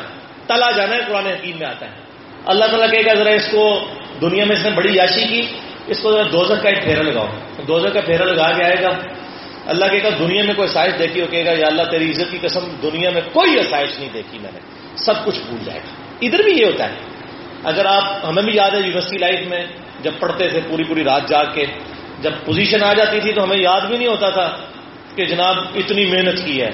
تلا 0.46 0.70
جانا 0.70 0.96
ہے، 0.96 1.00
قرآن 1.08 1.26
حکیم 1.26 1.56
میں 1.58 1.66
آتا 1.66 1.86
ہے۔ 1.86 1.92
اللہ 2.46 2.64
تعالیٰ 2.64 2.90
کہے 2.90 3.04
گا، 3.06 3.14
ذرا 3.14 3.30
اس 3.30 3.48
کو 3.50 3.80
دنیا 4.20 4.44
میں 4.44 4.56
اس 4.56 4.64
نے 4.64 4.70
بڑی 4.70 4.94
یاشی 4.94 5.26
کی، 5.26 5.42
اس 5.86 5.98
کو 6.02 6.12
ذرا 6.12 6.22
دوزر 6.32 6.56
کا 6.56 6.68
ایک 6.68 6.82
پھیرا 6.82 7.02
لگاؤ۔ 7.02 7.26
دوزر 7.68 7.90
کا 7.90 8.00
پھیرا 8.00 8.24
لگا 8.24 8.52
کے 8.52 8.64
آئے 8.64 8.76
گا۔ 8.82 8.90
اللہ 9.66 9.84
کہے 9.84 10.02
گا، 10.02 10.08
دنیا 10.18 10.44
میں 10.44 10.54
کوئی 10.54 10.68
آسائش 10.68 10.92
دیکھی 10.98 11.20
ہو، 11.20 11.26
کہے 11.30 11.44
گا، 11.44 11.52
یا 11.52 11.66
اللہ 11.66 11.82
تیری 11.82 12.10
عزت 12.10 12.30
کی 12.30 12.38
قسم، 12.42 12.60
دنیا 12.82 13.10
میں 13.10 13.20
کوئی 13.32 13.58
آسائش 13.58 13.98
نہیں 13.98 14.08
دیکھی 14.14 14.38
میں 14.38 14.50
نے۔ 14.54 14.60
سب 14.96 15.24
کچھ 15.24 15.38
بھول 15.48 15.64
جائے 15.64 15.78
گا۔ 15.78 16.16
ادھر 16.20 16.42
بھی 16.42 16.60
یہ 16.60 16.64
ہوتا 16.64 16.88
ہے۔ 16.88 16.94
اگر 17.64 17.84
آپ، 17.84 18.04
ہمیں 18.28 18.42
بھی 18.42 18.54
یاد 18.54 18.70
ہے 18.70 18.78
یونیورسٹی 18.78 19.18
لائف 19.18 19.46
میں 19.46 19.66
جب 20.02 20.12
پڑھتے 20.20 20.48
تھے 20.48 20.60
پوری 20.68 20.84
پوری 20.84 21.04
رات 21.04 21.28
جاگ 21.28 21.44
کے، 21.54 21.66
جب 22.22 22.30
پوزیشن 22.44 22.84
آ 22.84 22.92
جاتی 22.92 23.20
تھی 23.20 23.32
تو 23.32 23.44
ہمیں 23.44 23.56
یاد 23.56 23.80
بھی 23.80 23.96
نہیں 23.96 24.08
ہوتا 24.08 24.30
تھا 24.30 24.56
کہ 25.14 25.24
جناب 25.24 25.56
اتنی 25.74 26.06
محنت 26.06 26.44
کی 26.44 26.62
ہے۔ 26.62 26.70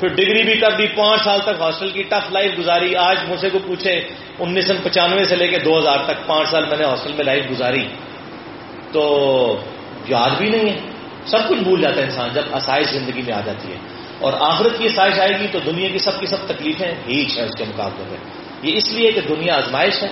پھر 0.00 0.08
ڈگری 0.08 0.42
بھی 0.42 0.56
کر 0.56 0.70
دی، 0.70 0.86
پانچ 0.86 1.24
سال 1.24 1.40
تک 1.40 1.60
ہاسٹل 1.60 1.90
کی 1.90 2.02
ٹف 2.02 2.32
لائف 2.32 2.58
گزاری۔ 2.58 2.96
آج 2.96 3.16
مجھ 3.28 3.40
سے 3.40 3.50
کو 3.50 3.58
پوچھے، 3.66 4.00
انیس 4.38 4.66
سو 4.66 4.74
پچانوے 4.82 5.24
سے 5.24 5.36
لے 5.36 5.48
کے 5.48 5.58
دو 5.58 5.78
ہزار 5.78 5.98
تک 6.06 6.26
پانچ 6.26 6.48
سال 6.48 6.64
میں 6.66 6.76
نے 6.76 6.84
ہاسٹل 6.84 7.12
میں 7.12 7.24
لائف 7.24 7.50
گزاری۔ 7.50 7.88
تو 8.92 9.56
یاد 10.08 10.30
بھی 10.38 10.48
نہیں 10.48 10.72
ہے۔ 10.72 10.93
سب 11.26 11.38
کچھ 11.48 11.58
بھول 11.58 11.80
جاتا 11.80 11.96
ہے 11.96 12.02
انسان 12.02 12.28
جب 12.34 12.42
آسائش 12.52 12.86
زندگی 12.86 13.22
میں 13.22 13.34
آ 13.34 13.40
جاتی 13.44 13.72
ہے۔ 13.72 13.76
اور 14.20 14.32
آخرت 14.40 14.78
کی 14.78 14.88
آسائش 14.88 15.18
آئے 15.18 15.40
گی 15.40 15.46
تو 15.52 15.58
دنیا 15.58 15.88
کی 15.88 15.98
سب 15.98 16.20
کی 16.20 16.26
سب 16.26 16.36
تکلیفیں 16.46 16.94
ہیچ 17.08 17.38
ہیں 17.38 17.44
اس 17.44 17.54
کے 17.58 17.64
مقابلے 17.64 18.04
میں۔ 18.10 18.18
یہ 18.62 18.76
اس 18.76 18.92
لیے 18.92 19.12
کہ 19.12 19.20
دنیا 19.20 19.56
آزمائش 19.56 20.02
ہے۔ 20.02 20.08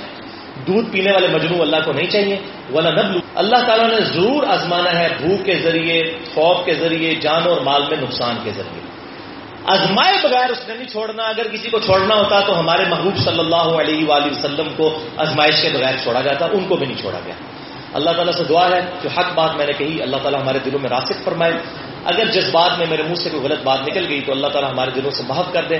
دودھ 0.66 0.90
پینے 0.90 1.12
والے 1.12 1.28
مجنو 1.28 1.62
اللہ 1.62 1.76
کو 1.84 1.92
نہیں 1.92 2.10
چاہیے۔ 2.10 2.36
ولا 2.72 2.90
نبلو۔ 2.90 3.18
اللہ 3.34 3.56
تعالیٰ 3.66 3.88
نے 3.88 4.00
ضرور 4.00 4.42
آزمانا 4.46 4.98
ہے 4.98 5.08
بھوک 5.20 5.44
کے 5.44 5.54
ذریعے، 5.54 6.02
خوف 6.34 6.64
کے 6.64 6.74
ذریعے، 6.74 7.14
جان 7.14 7.42
اور 7.48 7.60
مال 7.60 7.82
میں 7.82 7.96
نقصان 8.02 8.36
کے 8.44 8.50
ذریعے۔ 8.50 8.82
ازمائے 9.66 10.14
بغیر 10.22 10.50
اس 10.50 10.68
نے 10.68 10.74
نہیں 10.74 10.88
چھوڑنا۔ 10.88 11.22
اگر 11.22 11.48
کسی 11.48 11.70
کو 11.70 11.78
چھوڑنا 11.78 12.14
ہوتا 12.14 12.40
تو 12.40 12.60
ہمارے 12.60 12.84
محبوب 12.88 13.16
صلی 13.16 13.38
اللہ 13.38 13.56
علیہ 13.56 14.06
وآلہ 14.08 14.26
وسلم 14.26 14.66
کو 14.76 15.02
ازمائش 15.16 15.62
کے 15.62 15.68
بغیر 15.68 15.94
چھوڑا 16.02 16.20
جاتا، 16.20 16.46
ان 16.52 16.64
کو 16.68 16.76
بھی 16.76 16.86
نہیں 16.86 16.98
چھوڑا 16.98 17.18
گیا۔ 17.26 17.34
اللہ 17.94 18.10
تعالیٰ 18.10 18.32
سے 18.32 18.44
دعا 18.44 18.68
ہے 18.68 18.80
جو 19.02 19.08
حق 19.18 19.34
بات 19.34 19.56
میں 19.56 19.66
نے 19.66 19.72
کہی، 19.72 20.02
اللہ 20.02 20.16
تعالیٰ 20.16 20.42
ہمارے 20.42 20.58
دلوں 20.64 20.78
میں 20.82 20.90
راسک 20.90 21.24
فرمائے۔ 21.24 21.52
اگر 22.04 22.24
جس 22.24 22.44
بات 22.52 22.78
میں 22.78 22.86
میرے 22.90 23.02
منہ 23.02 23.14
سے 23.14 23.30
کوئی 23.30 23.42
غلط 23.42 23.62
بات 23.62 23.80
نکل 23.88 24.06
گئی 24.08 24.20
تو 24.20 24.32
اللہ 24.32 24.46
تعالیٰ 24.46 24.72
ہمارے 24.72 24.90
دلوں 24.90 25.10
سے 25.10 25.22
محف 25.28 25.52
کر 25.52 25.64
دے۔ 25.64 25.78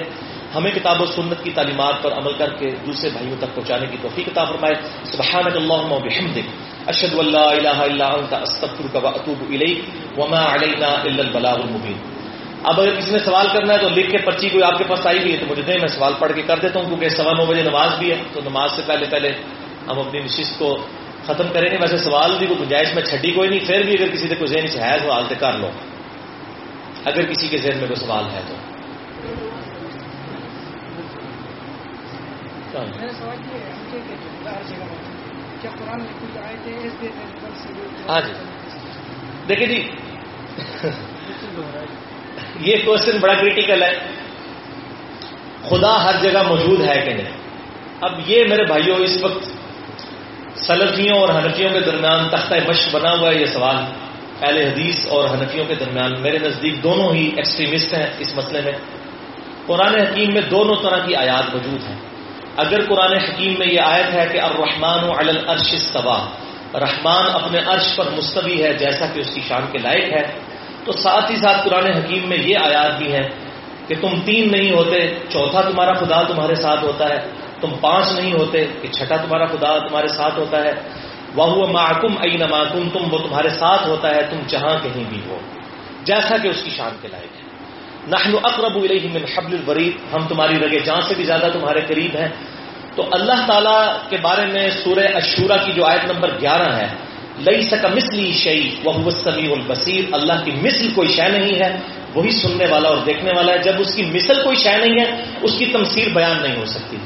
ہمیں 0.55 0.71
کتاب 0.71 1.03
و 1.03 1.07
سنت 1.07 1.45
کی 1.45 1.51
تعلیمات 1.51 2.03
پر 2.03 2.13
عمل 2.13 2.33
کر 2.33 2.51
کے 2.59 2.71
دوسرے 2.87 3.11
بھائیوں 3.11 3.37
تک 3.39 3.55
پہنچانے 3.55 3.87
کی 3.91 3.97
توفیق 4.03 4.29
عطا 4.29 4.45
فرمائے۔ 4.45 4.75
سبحانك 5.05 5.57
اللهم 5.57 5.93
وبحمدك 5.93 6.47
اشهد 6.87 7.19
ان 7.19 7.27
لا 7.33 7.47
اله 7.51 7.79
الا 7.81 8.07
انت 8.07 8.33
استغفرك 8.33 8.95
واتوب 9.05 9.51
اليك 9.51 9.79
وما 10.19 10.43
علينا 10.55 10.87
الا 10.87 11.23
البلاغ 11.23 11.55
المبين 11.55 11.99
اب 12.65 12.81
اگر 12.81 12.95
کسی 12.95 13.11
نے 13.11 13.19
سوال 13.19 13.47
کرنا 13.53 13.73
ہے 13.73 13.79
تو 13.79 13.89
لکھ 13.89 14.11
کے 14.11 14.19
پرچی 14.19 14.49
کوئی 14.49 14.63
آپ 14.63 14.79
کے 14.79 14.85
پاس 14.89 15.07
آئی 15.07 15.19
ہوئی 15.19 15.33
ہے 15.33 15.37
تو 15.39 15.47
مجھے 15.51 15.63
دیں، 15.63 15.79
میں 15.81 15.89
سوال 15.89 16.13
پڑھ 16.19 16.33
کے 16.33 16.43
کر 16.43 16.59
دیتا 16.63 16.81
ہوں، 16.81 16.87
کیونکہ 16.87 17.09
سوا 17.09 17.33
نو 17.33 17.45
بجے 17.45 17.63
نماز 17.63 17.99
بھی 17.99 18.11
ہے۔ 18.11 18.17
تو 18.33 18.41
نماز 18.41 18.73
سے 18.73 18.83
پہلے 18.87 19.07
پہلے 19.11 19.29
ہم 19.89 19.99
اپنی 19.99 20.21
نشست 20.21 20.59
کو 20.59 20.79
ختم 21.27 21.49
کریں 21.53 21.71
گے 21.71 21.77
ویسے 21.81 21.99
سوال 21.99 22.39
بھی 22.39 22.47
کوئی 22.47 22.61
گنجائش 22.61 22.95
میں 22.95 23.03
چھٹی 23.03 23.31
کوئی 23.31 23.49
نہیں 23.49 23.67
پھر 23.67 23.83
بھی 23.83 23.93
اگر 23.93 24.09
کسی 24.13 24.29
نے 24.29 24.35
کوئی 24.35 24.49
ذہن 24.49 24.67
سے 24.67 24.81
ہے 24.81 24.99
تو 25.03 25.13
حال 25.13 25.25
کر 25.39 25.53
لو۔ 25.53 25.71
اگر 27.05 27.23
کسی 27.23 27.49
کے 27.49 27.57
ذہن 27.57 27.79
میں 27.79 27.89
کوئی 27.89 28.07
سوال 28.07 28.25
ہے 28.25 28.41
تو۔ 28.49 28.55
ہاں 38.09 38.21
جی۔ 38.27 38.33
دیکھیے 39.49 39.67
جی۔ 39.67 39.89
یہ 42.61 42.77
کوشچن 42.85 43.19
بڑا 43.21 43.35
کریٹیکل 43.35 43.83
ہے۔ 43.83 43.99
خدا 45.69 46.05
ہر 46.05 46.15
جگہ 46.23 46.43
موجود 46.43 46.81
ہے 46.81 47.01
کہ 47.01 47.15
نہیں؟ 47.15 47.33
اب 48.01 48.13
یہ 48.27 48.45
میرے 48.49 48.65
بھائیوں 48.65 48.97
اس 48.97 49.23
وقت 49.23 49.62
سلفیوں 50.55 51.19
اور 51.19 51.29
حنفیوں 51.29 51.71
کے 51.71 51.81
درمیان 51.81 52.29
تختہ 52.29 52.55
مشق 52.69 52.95
بنا 52.95 53.13
ہوا 53.13 53.31
ہے 53.31 53.41
یہ 53.41 53.47
سوال 53.47 53.77
اہل 54.43 54.57
حدیث 54.57 55.07
اور 55.07 55.29
حنفیوں 55.31 55.65
کے 55.65 55.75
درمیان 55.75 56.23
میرے 56.23 56.39
نزدیک 56.39 56.83
دونوں 56.83 57.15
ہی 57.15 57.31
ایکسٹریمسٹ 57.37 57.95
ہیں 57.95 58.07
اس 58.19 58.37
مسئلے 58.37 58.61
میں۔ 58.65 58.73
قرآن 59.67 59.95
حکیم 59.95 60.33
میں 60.33 60.43
دونوں 60.51 60.75
طرح 60.83 60.99
کی 61.07 61.15
آیات 61.15 61.55
موجود 61.55 61.91
ہیں۔ 61.91 61.97
اگر 62.57 62.81
قرآن 62.89 63.13
حکیم 63.13 63.55
میں 63.59 63.67
یہ 63.67 63.81
آیت 63.81 64.15
ہے 64.15 64.29
کہ 64.33 64.39
الرحمن 64.41 65.05
و 65.05 65.13
الرش 65.19 65.75
استوا 65.75 66.27
رحمان 66.75 67.25
اپنے 67.33 67.59
عرش 67.67 67.97
پر 67.97 68.05
مستوی 68.17 68.63
ہے 68.63 68.73
جیسا 68.73 69.07
کہ 69.07 69.21
اس 69.21 69.31
کی 69.35 69.41
شان 69.49 69.63
کے 69.73 69.79
لائق 69.79 70.13
ہے، 70.13 70.23
تو 70.85 70.93
ساتھ 70.93 71.31
ہی 71.31 71.37
ساتھ 71.37 71.69
قرآن 71.69 71.87
حکیم 71.87 72.29
میں 72.29 72.37
یہ 72.37 72.59
آیات 72.59 72.99
بھی 72.99 73.13
ہیں 73.13 73.29
کہ 73.87 73.95
تم 74.01 74.21
تین 74.25 74.53
نہیں 74.53 74.71
ہوتے، 74.75 75.15
چوتھا 75.29 75.61
تمہارا 75.61 75.93
خدا 75.93 76.23
تمہارے 76.23 76.55
ساتھ 76.55 76.85
ہوتا 76.85 77.09
ہے۔ 77.09 77.42
تم 77.63 77.71
پانچ 77.81 78.13
نہیں 78.13 78.33
ہوتے، 78.33 78.65
کہ 78.83 78.89
چھٹا 78.89 79.17
تمہارا 79.17 79.47
خدا 79.47 79.79
تمہارے 79.89 80.09
ساتھ 80.09 80.39
ہوتا 80.39 80.63
ہے۔ 80.63 80.73
وہ 81.35 81.67
محکم 81.67 82.13
ائی 82.21 82.37
نماکم 82.37 82.89
تم 82.93 83.15
وہ 83.15 83.19
تمہارے 83.19 83.49
ساتھ 83.49 83.89
ہوتا 83.89 84.11
ہے، 84.11 84.21
تم 84.31 84.37
جہاں 84.47 84.77
کہیں 84.83 85.05
بھی 85.09 85.21
ہو۔ 85.27 85.39
جیسا 86.05 86.37
کہ 86.37 86.49
اس 86.49 86.63
کی 86.65 86.71
شان 86.71 86.97
کے 87.01 87.09
لائق 87.09 87.37
ہے۔ 87.37 87.53
نحن 88.09 88.35
اقرب 88.43 88.77
الیہ 88.77 89.09
من 89.13 89.25
حبل 89.35 89.55
الورید 89.55 90.15
ہم 90.15 90.27
تمہاری 90.29 90.57
رگے 90.59 90.79
جان 90.79 91.03
سے 91.03 91.15
بھی 91.15 91.25
زیادہ 91.25 91.49
تمہارے 91.53 91.81
قریب 91.81 92.17
ہیں۔ 92.17 92.29
تو 92.97 93.09
اللہ 93.13 93.47
تعالیٰ 93.47 93.87
کے 94.09 94.17
بارے 94.23 94.47
میں 94.47 94.71
سورہ 94.85 95.07
اشورا 95.15 95.57
کی 95.57 95.73
جو 95.73 95.85
آیت 95.85 96.13
نمبر 96.13 96.31
گیارہ 96.41 96.77
ہے 96.77 96.87
لئی 97.39 97.63
سکا 97.63 97.89
مسلی 97.89 98.33
شعی 98.33 98.71
وہ 98.85 99.11
سمیع 99.11 99.53
البصیر 99.53 100.05
اللہ 100.13 100.33
کی 100.45 100.51
مثل 100.51 100.91
کوئی 100.95 101.09
شے 101.09 101.29
نہیں 101.29 101.65
ہے، 101.65 101.77
وہی 102.15 102.31
سننے 102.31 102.67
والا 102.71 102.89
اور 102.89 102.97
دیکھنے 103.07 103.31
والا 103.37 103.53
ہے۔ 103.53 103.59
جب 103.59 103.73
اس 103.79 103.95
کی 103.95 104.03
مثل 104.05 104.43
کوئی 104.45 104.57
شے 104.57 104.77
نہیں 104.77 105.07
ہے، 105.07 105.23
اس 105.43 105.59
کی 105.59 105.67
تمثیر 105.67 106.09
بیان 106.15 106.43
نہیں 106.43 106.57
ہو 106.57 106.65
سکتی۔ 106.65 106.97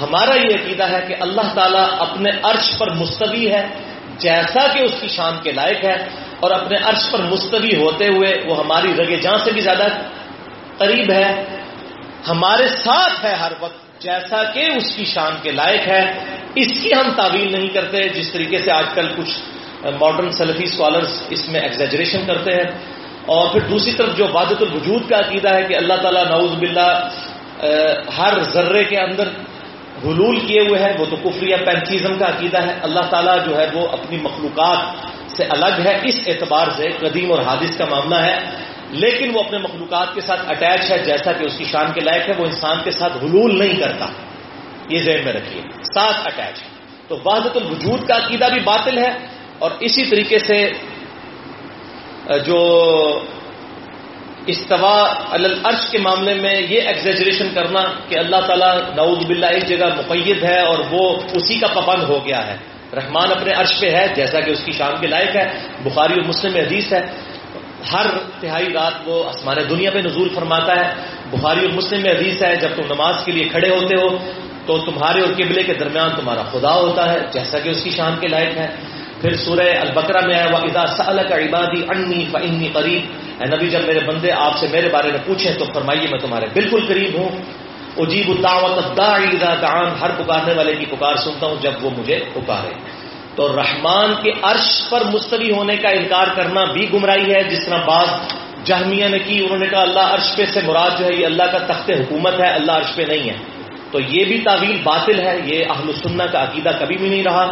ہمارا 0.00 0.34
یہ 0.34 0.54
عقیدہ 0.54 0.86
ہے 0.90 1.00
کہ 1.08 1.14
اللہ 1.20 1.54
تعالیٰ 1.54 1.86
اپنے 1.98 2.30
عرش 2.42 2.78
پر 2.78 2.90
مستوی 2.90 3.50
ہے، 3.52 3.66
جیسا 4.18 4.66
کہ 4.72 4.78
اس 4.78 4.94
کی 5.00 5.08
شان 5.08 5.34
کے 5.42 5.52
لائق 5.52 5.84
ہے، 5.84 5.96
اور 6.40 6.50
اپنے 6.50 6.76
عرش 6.84 7.10
پر 7.10 7.22
مستوی 7.22 7.74
ہوتے 7.76 8.06
ہوئے 8.06 8.30
وہ 8.46 8.58
ہماری 8.58 8.90
رگے 8.96 9.16
جان 9.16 9.38
سے 9.44 9.50
بھی 9.50 9.60
زیادہ 9.60 9.86
قریب 10.78 11.10
ہے۔ 11.10 11.44
ہمارے 12.28 12.66
ساتھ 12.68 13.24
ہے 13.24 13.34
ہر 13.34 13.52
وقت، 13.60 14.02
جیسا 14.02 14.42
کہ 14.44 14.62
اس 14.76 14.94
کی 14.96 15.04
شان 15.04 15.32
کے 15.42 15.50
لائق 15.52 15.86
ہے۔ 15.88 16.04
اس 16.54 16.72
کی 16.82 16.90
ہم 16.94 17.12
تعویل 17.16 17.52
نہیں 17.52 17.68
کرتے، 17.68 18.08
جس 18.08 18.32
طریقے 18.32 18.58
سے 18.58 18.70
آج 18.70 18.86
کل 18.94 19.06
کچھ 19.16 19.32
ماڈرن 20.00 20.30
سلفی 20.32 20.64
اسکالرس 20.64 21.22
اس 21.30 21.48
میں 21.48 21.60
ایگزیجریشن 21.60 22.26
کرتے 22.26 22.50
ہیں۔ 22.50 22.68
اور 23.26 23.48
پھر 23.52 23.60
دوسری 23.60 23.92
طرف 23.92 24.16
جو 24.16 24.26
وادت 24.32 24.62
الوجود 24.62 25.08
کا 25.10 25.16
عقیدہ 25.18 25.54
ہے 25.54 25.62
کہ 25.62 25.74
اللہ 25.74 25.96
تعالیٰ 26.02 26.24
نعوذ 26.30 26.54
باللہ 26.60 26.90
ہر 28.18 28.34
ذرے 28.54 28.84
کے 28.84 28.98
اندر 29.00 29.28
حلول 30.04 30.46
کیے 30.46 30.60
ہوئے 30.60 30.80
ہے 30.80 30.94
وہ 30.98 31.04
تو 31.10 31.16
کفری 31.16 31.50
یا 31.50 31.56
پینتھیزم 31.56 32.18
کا 32.18 32.26
عقیدہ 32.26 32.62
ہے۔ 32.62 32.72
اللہ 32.82 33.00
تعالیٰ 33.10 33.46
جو 33.46 33.58
ہے 33.58 33.66
وہ 33.72 33.88
اپنی 33.88 34.16
مخلوقات 34.16 34.78
سے 35.36 35.44
الگ 35.44 35.88
ہے۔ 35.88 36.00
اس 36.02 36.20
اعتبار 36.26 36.66
سے 36.76 36.88
قدیم 36.98 37.32
اور 37.32 37.42
حادث 37.42 37.76
کا 37.76 37.84
معاملہ 37.84 38.14
ہے۔ 38.14 38.38
لیکن 38.90 39.30
وہ 39.34 39.40
اپنے 39.40 39.58
مخلوقات 39.58 40.14
کے 40.14 40.20
ساتھ 40.20 40.48
اٹیچ 40.48 40.92
ہے، 40.92 40.98
جیسا 40.98 41.32
کہ 41.32 41.44
اس 41.44 41.58
کی 41.58 41.64
شان 41.64 41.92
کے 41.92 42.00
لائق 42.00 42.28
ہے۔ 42.28 42.34
وہ 42.38 42.44
انسان 42.44 42.76
کے 42.84 42.90
ساتھ 42.90 43.24
حلول 43.24 43.58
نہیں 43.58 43.80
کرتا۔ 43.80 44.06
یہ 44.88 45.02
ذہن 45.02 45.24
میں 45.24 45.32
رکھیے۔ 45.32 45.62
ساتھ 45.94 46.26
اٹیچ 46.26 46.62
ہے 46.62 46.68
تو 47.08 47.16
وحدت 47.24 47.56
الوجود 47.56 48.08
کا 48.08 48.16
عقیدہ 48.16 48.48
بھی 48.52 48.60
باطل 48.60 48.98
ہے۔ 48.98 49.10
اور 49.58 49.70
اسی 49.80 50.04
طریقے 50.04 50.38
سے، 50.38 50.70
جو 52.44 52.58
استوا 54.46 55.14
العرش 55.30 55.90
کے 55.90 55.98
معاملے 55.98 56.34
میں 56.34 56.60
یہ 56.60 56.80
ایگزیجریشن 56.80 57.48
کرنا 57.54 57.82
کہ 58.08 58.18
اللہ 58.18 58.36
تعالیٰ 58.46 58.78
نعوذ 58.96 59.26
باللہ 59.26 59.46
ایک 59.46 59.66
جگہ 59.66 59.86
مقید 59.96 60.44
ہے 60.44 60.60
اور 60.60 60.78
وہ 60.90 61.16
اسی 61.32 61.58
کا 61.58 61.66
پابند 61.66 62.02
ہو 62.02 62.26
گیا 62.26 62.46
ہے۔ 62.46 62.56
رحمان 62.92 63.30
اپنے 63.30 63.52
عرش 63.52 63.80
پہ 63.80 63.90
ہے، 63.90 64.06
جیسا 64.14 64.40
کہ 64.40 64.50
اس 64.50 64.64
کی 64.64 64.72
شان 64.72 64.92
کے 65.00 65.06
لائق 65.06 65.36
ہے۔ 65.36 65.44
بخاری 65.82 66.12
اور 66.12 66.28
مسلم 66.28 66.56
حدیث 66.56 66.92
ہے۔ 66.92 67.00
ہر 67.92 68.06
تہائی 68.40 68.66
رات 68.74 68.92
وہ 69.04 69.24
آسمان 69.28 69.56
دنیا 69.70 69.90
پہ 69.90 69.98
نزول 69.98 70.28
فرماتا 70.34 70.76
ہے۔ 70.76 70.94
بخاری 71.30 71.60
اور 71.60 71.72
مسلم 71.74 72.06
حدیث 72.06 72.42
ہے، 72.42 72.56
جب 72.56 72.68
تم 72.76 72.82
نماز 72.94 73.14
کے 73.24 73.32
لیے 73.32 73.44
کھڑے 73.44 73.68
ہوتے 73.68 74.00
ہو، 74.00 74.16
تو 74.66 74.78
تمہارے 74.78 75.20
اور 75.20 75.32
قبلے 75.32 75.62
کے 75.62 75.74
درمیان 75.74 76.10
تمہارا 76.20 76.42
خدا 76.42 76.74
ہوتا 76.74 77.12
ہے، 77.12 77.18
جیسا 77.32 77.58
کہ 77.58 77.68
اس 77.68 77.84
کی 77.84 77.90
شان 77.90 78.14
کے 78.20 78.28
لائق 78.28 78.56
ہے۔ 78.56 78.66
پھر 79.20 79.34
سورہ 79.34 79.78
البکرا 79.80 80.26
میں 80.26 80.34
آیا 80.34 80.46
وہ 80.52 80.58
ادا 80.58 80.86
سال 80.86 81.18
کا 81.28 81.36
عبادی 81.36 81.82
انی 81.88 82.24
فنی 82.32 82.68
قریب 82.72 83.23
اے 83.40 83.56
نبی، 83.56 83.68
جب 83.68 83.80
میرے 83.86 84.00
بندے 84.00 84.32
آپ 84.32 84.56
سے 84.58 84.66
میرے 84.72 84.88
بارے 84.88 85.08
میں 85.08 85.18
پوچھیں 85.26 85.52
تو 85.58 85.64
فرمائیے، 85.74 86.06
میں 86.10 86.18
تمہارے 86.18 86.46
بالکل 86.52 86.84
قریب 86.88 87.18
ہوں۔ 87.18 87.28
اجیب 87.96 88.30
الدعوت 88.30 88.96
دان 88.96 89.86
ہر 90.00 90.10
پکارنے 90.10 90.54
والے 90.54 90.74
کی 90.74 90.86
پکار 90.86 91.14
سنتا 91.16 91.46
ہوں 91.46 91.56
جب 91.62 91.72
وہ 91.82 91.90
مجھے 91.98 92.24
پکارے۔ 92.34 92.74
تو 93.34 93.56
رحمان 93.56 94.14
کے 94.22 94.30
عرش 94.42 94.88
پر 94.90 95.04
مستوی 95.04 95.50
ہونے 95.50 95.76
کا 95.76 95.88
انکار 95.88 96.26
کرنا 96.36 96.64
بھی 96.64 96.92
گمراہی 96.92 97.34
ہے۔ 97.34 97.42
جس 97.42 97.66
طرح 97.66 97.84
بعض 97.84 98.06
جہمیہ 98.64 99.06
نے 99.08 99.18
کی، 99.18 99.38
انہوں 99.38 99.58
نے 99.58 99.66
کہا، 99.66 99.80
اللہ 99.80 100.00
عرش 100.00 100.36
پہ 100.36 100.44
سے 100.46 100.60
مراد 100.66 100.90
جو 100.98 101.04
ہے، 101.04 101.10
یہ 101.14 101.26
اللہ 101.26 101.42
کا 101.42 101.58
تخت 101.58 101.90
حکومت 101.90 102.40
ہے، 102.40 102.48
اللہ 102.48 102.72
عرش 102.72 102.94
پہ 102.94 103.02
نہیں 103.02 103.30
ہے۔ 103.30 103.36
تو 103.90 104.00
یہ 104.00 104.24
بھی 104.24 104.40
تعویل 104.44 104.76
باطل 104.82 105.18
ہے۔ 105.20 105.38
یہ 105.44 105.64
اہل 105.70 105.88
السنہ 105.88 106.22
کا 106.22 106.42
عقیدہ 106.42 106.70
کبھی 106.78 106.96
بھی 106.96 107.08
نہیں 107.08 107.24
رہا۔ 107.24 107.46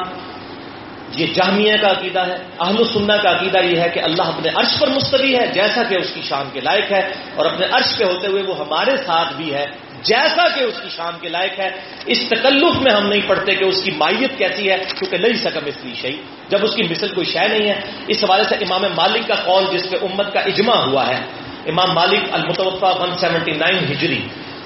یہ 1.16 1.26
جامعہ 1.26 1.76
کا 1.80 1.90
عقیدہ 1.90 2.20
ہے، 2.26 2.36
اہل 2.60 2.76
السنہ 2.78 3.12
کا 3.22 3.30
عقیدہ 3.30 3.58
یہ 3.58 3.80
ہے 3.80 3.88
کہ 3.88 4.00
اللہ 4.00 4.22
اپنے 4.22 4.48
عرش 4.48 4.80
پر 4.80 4.88
مستوی 4.88 5.36
ہے، 5.36 5.46
جیسا 5.46 5.82
کہ 5.82 5.94
اس 5.94 6.10
کی 6.14 6.20
شان 6.22 6.48
کے 6.52 6.60
لائق 6.60 6.92
ہے، 6.92 7.02
اور 7.34 7.46
اپنے 7.46 7.66
عرش 7.70 7.98
پہ 7.98 8.04
ہوتے 8.04 8.26
ہوئے 8.26 8.42
وہ 8.42 8.58
ہمارے 8.58 8.96
ساتھ 8.96 9.34
بھی 9.36 9.54
ہے، 9.54 9.66
جیسا 10.02 10.48
کہ 10.48 10.60
اس 10.60 10.74
کی 10.82 10.88
شان 10.88 11.14
کے 11.20 11.28
لائق 11.28 11.58
ہے۔ 11.60 11.70
اس 12.06 12.18
تکلف 12.28 12.82
میں 12.82 12.92
ہم 12.92 13.08
نہیں 13.08 13.20
پڑھتے 13.26 13.54
کہ 13.54 13.64
اس 13.64 13.82
کی 13.82 13.90
مائیت 13.90 14.38
کیسی 14.38 14.70
ہے، 14.70 14.76
کیونکہ 14.98 15.16
نہیں 15.16 15.32
سکم 15.32 15.66
اس 15.66 15.84
لیے 15.84 15.94
شہی 15.94 16.16
جب 16.48 16.58
اس 16.64 16.74
کی 16.74 16.82
مثل 16.82 17.08
کوئی 17.14 17.26
شے 17.26 17.48
نہیں 17.48 17.68
ہے۔ 17.68 17.80
اس 18.06 18.24
حوالے 18.24 18.44
سے 18.48 18.54
امام 18.54 18.82
مالک 18.96 19.28
کا 19.28 19.34
قول 19.34 19.64
جس 19.72 19.90
پہ 19.90 19.96
امت 20.02 20.32
کا 20.32 20.40
اجماع 20.40 20.76
ہوا 20.76 21.06
ہے، 21.08 21.20
امام 21.66 21.90
مالک 21.94 22.22
المتوفہ 22.32 22.86
179 22.86 23.78
ہجری، 23.90 24.20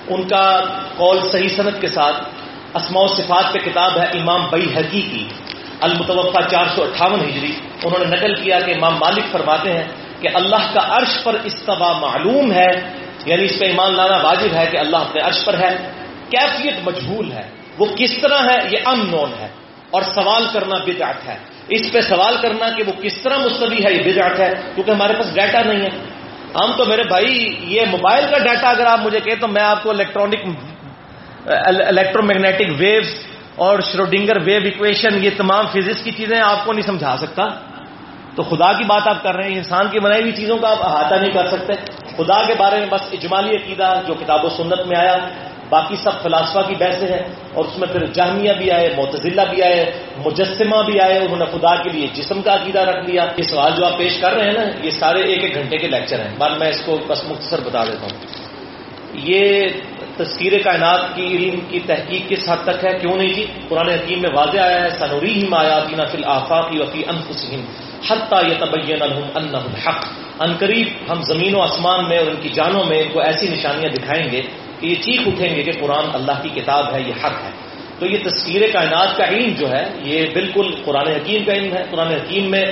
ان 0.09 0.23
کا 0.29 0.47
قول 0.97 1.19
صحیح 1.33 1.49
صنعت 1.49 1.81
کے 1.81 1.87
ساتھ، 1.87 2.17
اسماء 2.75 3.03
و 3.03 3.07
صفات 3.07 3.53
پہ 3.53 3.59
کتاب 3.59 3.93
ہے 4.01 4.07
امام 4.19 4.47
بئی 4.51 4.67
حقی 4.77 5.01
کی۔ 5.01 5.25
المتوفہ 5.81 6.49
چار 6.49 6.65
سو 6.77 6.83
اٹھاون 6.83 7.21
ہجری، 7.21 7.53
انہوں 7.85 7.99
نے 7.99 8.17
نقل 8.17 8.35
کیا 8.35 8.61
کہ 8.61 8.71
امام 8.71 8.95
مالک 8.95 9.23
فرماتے 9.33 9.73
ہیں 9.73 9.85
کہ 10.21 10.29
اللہ 10.35 10.73
کا 10.75 10.81
عرش 10.89 11.25
پر 11.25 11.37
استوا 11.45 11.99
معلوم 11.99 12.53
ہے 12.53 12.69
یعنی 13.27 13.45
اس 13.45 13.59
پہ 13.59 13.65
ایمان 13.65 13.97
لانا 13.97 14.17
واجب 14.17 14.55
ہے 14.55 14.67
کہ 14.71 14.77
اللہ 14.77 14.97
اپنے 14.97 15.23
عرش 15.23 15.45
پر 15.45 15.59
ہے۔ 15.59 15.77
کیفیت 16.31 16.75
مجبول 16.85 17.33
ہے۔ 17.33 17.51
وہ 17.79 17.87
کس 17.97 18.19
طرح 18.23 18.39
ہے؟ 18.39 18.57
یہ 18.71 18.79
ان 18.87 18.99
نون 19.11 19.31
ہے۔ 19.41 19.49
اور 19.91 20.03
سوال 20.03 20.47
کرنا 20.53 20.77
بدعت 20.87 21.29
ہے۔ 21.29 21.37
اس 21.69 21.93
پہ 21.93 22.01
سوال 22.01 22.37
کرنا 22.43 22.71
کہ 22.71 22.83
وہ 22.87 22.93
کس 23.03 23.23
طرح 23.23 23.37
مستوی 23.37 23.85
ہے، 23.85 23.93
یہ 23.93 24.13
بدعت 24.13 24.41
ہے، 24.41 24.51
کیونکہ 24.75 24.91
ہمارے 24.91 25.13
پاس 25.13 25.35
ڈیٹا 25.35 25.63
نہیں 25.63 25.83
ہے۔ 25.83 25.89
ہم 26.65 26.73
تو 26.77 26.85
میرے 26.85 27.03
بھائی، 27.03 27.57
یہ 27.63 27.81
موبائل 27.91 28.25
کا 28.31 28.39
ڈیٹا 28.39 28.69
اگر 28.69 28.87
آپ 28.87 29.01
مجھے 29.01 29.21
کہیں 29.21 29.41
تو 29.41 29.49
میں 29.49 29.63
آپ 29.63 29.83
کو 29.83 29.91
الیکٹرانک 29.91 30.41
الیکٹرو 31.67 32.23
میگنیٹک 32.23 32.65
ویوز 32.79 33.36
اور 33.57 33.79
شروڈنگر 33.81 34.37
ویو 34.45 34.61
اکویشن 34.65 35.25
یہ 35.25 35.31
تمام 35.37 35.67
فزکس 35.67 36.03
کی 36.03 36.11
چیزیں 36.11 36.41
آپ 36.41 36.65
کو 36.65 36.73
نہیں 36.73 36.87
سمجھا 36.87 37.17
سکتا۔ 37.17 37.43
تو 38.37 38.43
خدا 38.43 38.73
کی 38.73 38.85
بات 38.85 39.09
آپ 39.09 39.23
کر 39.23 39.35
رہے 39.35 39.49
ہیں، 39.49 39.57
انسان 39.57 39.89
کی 39.89 39.99
بنائی 39.99 40.23
ہوئی 40.23 40.33
چیزوں 40.33 40.59
کا 40.59 40.71
آپ 40.71 40.83
احاطہ 40.83 41.15
نہیں 41.15 41.33
کر 41.33 41.47
سکتے۔ 41.47 41.73
خدا 42.17 42.47
کے 42.47 42.55
بارے 42.59 42.77
میں 42.79 42.87
بس 42.91 43.01
اجمالی 43.13 43.57
عقیدہ 43.57 44.01
جو 44.07 44.15
کتاب 44.15 44.45
و 44.45 44.49
سنت 44.49 44.87
میں 44.87 44.99
آیا۔ 44.99 45.17
باقی 45.69 45.97
سب 45.97 46.23
فلاسفہ 46.23 46.59
کی 46.59 46.75
بحثیں 46.75 47.09
ہیں 47.09 47.23
اور 47.55 47.65
اس 47.65 47.79
میں 47.79 47.89
پھر 47.89 48.07
جہمیہ 48.07 48.53
بھی 48.53 48.71
آئے 48.71 48.95
متضلہ 48.97 49.41
بھی 49.51 49.63
آئے، 49.63 49.93
مجسمہ 50.27 50.83
بھی 50.83 51.01
آئے۔ 51.01 51.19
انہوں 51.19 51.37
نے 51.37 51.45
خدا 51.45 51.83
کے 51.83 51.89
لیے 51.89 52.07
جسم 52.15 52.43
کا 52.43 52.55
عقیدہ 52.55 52.79
رکھ 52.79 53.11
لیا۔ 53.11 53.27
یہ 53.37 53.43
سوال 53.43 53.73
جو 53.77 53.87
آپ 53.87 53.99
پیش 53.99 54.19
کر 54.21 54.33
رہے 54.33 54.45
ہیں 54.45 54.53
نا، 54.53 54.63
یہ 54.83 54.91
سارے 54.91 55.23
ایک 55.23 55.45
ایک 55.45 55.55
گھنٹے 55.55 55.79
کے 55.79 55.89
لیکچر 55.89 56.21
ہیں۔ 56.21 56.37
بعد 56.39 56.51
میں 56.51 56.69
اس 56.69 56.81
کو 56.85 56.99
بس 57.07 57.25
مختصر 57.29 57.61
بتا 57.65 57.85
دیتا 57.85 58.03
ہوں۔ 58.03 58.19
یہ 59.15 59.61
تصویر 60.17 60.53
کائنات 60.65 61.17
کی 61.17 61.27
علم 61.27 61.61
کی 61.69 61.81
تحقیق 61.87 62.31
کس 62.31 62.49
حد 62.49 62.57
تک 62.65 62.85
ہے؟ 62.85 62.99
کیوں 62.99 63.17
نہیں 63.17 63.33
جی؟ 63.33 63.47
قرآن 63.69 63.89
حکیم 63.89 64.21
میں 64.21 64.31
واضح 64.35 64.59
آیا 64.59 64.85
ہے 64.85 64.89
سنوری 64.91 65.43
ہی 65.43 65.49
مایاتی 65.49 65.95
نفل 65.97 66.25
آفاقی 66.25 66.79
وفی 66.79 67.03
انفسم 67.09 67.61
حتیٰ 68.11 68.45
یہ 68.45 68.55
تبین 68.59 69.03
الحق۔ 69.35 70.07
ان 70.41 70.53
قریب 70.59 70.89
ہم 71.13 71.23
زمین 71.23 71.55
و 71.55 71.61
آسمان 71.61 72.09
میں 72.09 72.19
اور 72.19 72.27
ان 72.27 72.37
کی 72.41 72.49
جانوں 72.49 72.85
میں 72.85 73.03
ان 73.03 73.09
کو 73.13 73.21
ایسی 73.21 73.49
نشانیاں 73.49 73.91
دکھائیں 73.91 74.31
گے 74.33 74.43
کہ 74.81 74.87
یہ 74.87 74.95
چیخ 74.95 75.21
اٹھیں 75.27 75.57
گے 75.57 75.63
کہ 75.63 75.73
قرآن 75.81 76.05
اللہ 76.13 76.43
کی 76.43 76.49
کتاب 76.49 76.95
ہے، 76.95 77.01
یہ 77.01 77.13
حق 77.25 77.45
ہے۔ 77.45 77.51
تو 77.99 78.07
یہ 78.07 78.19
تصویر 78.25 78.63
کائنات 78.73 79.17
کا 79.17 79.25
علم 79.25 79.55
جو 79.55 79.71
ہے، 79.71 79.85
یہ 80.03 80.27
بالکل 80.35 80.75
قرآن 80.85 81.07
حکیم 81.07 81.45
کا 81.45 81.53
علم 81.53 81.77
ہے۔ 81.77 81.85
قرآن 81.91 82.09
حکیم 82.09 82.51
میں 82.51 82.65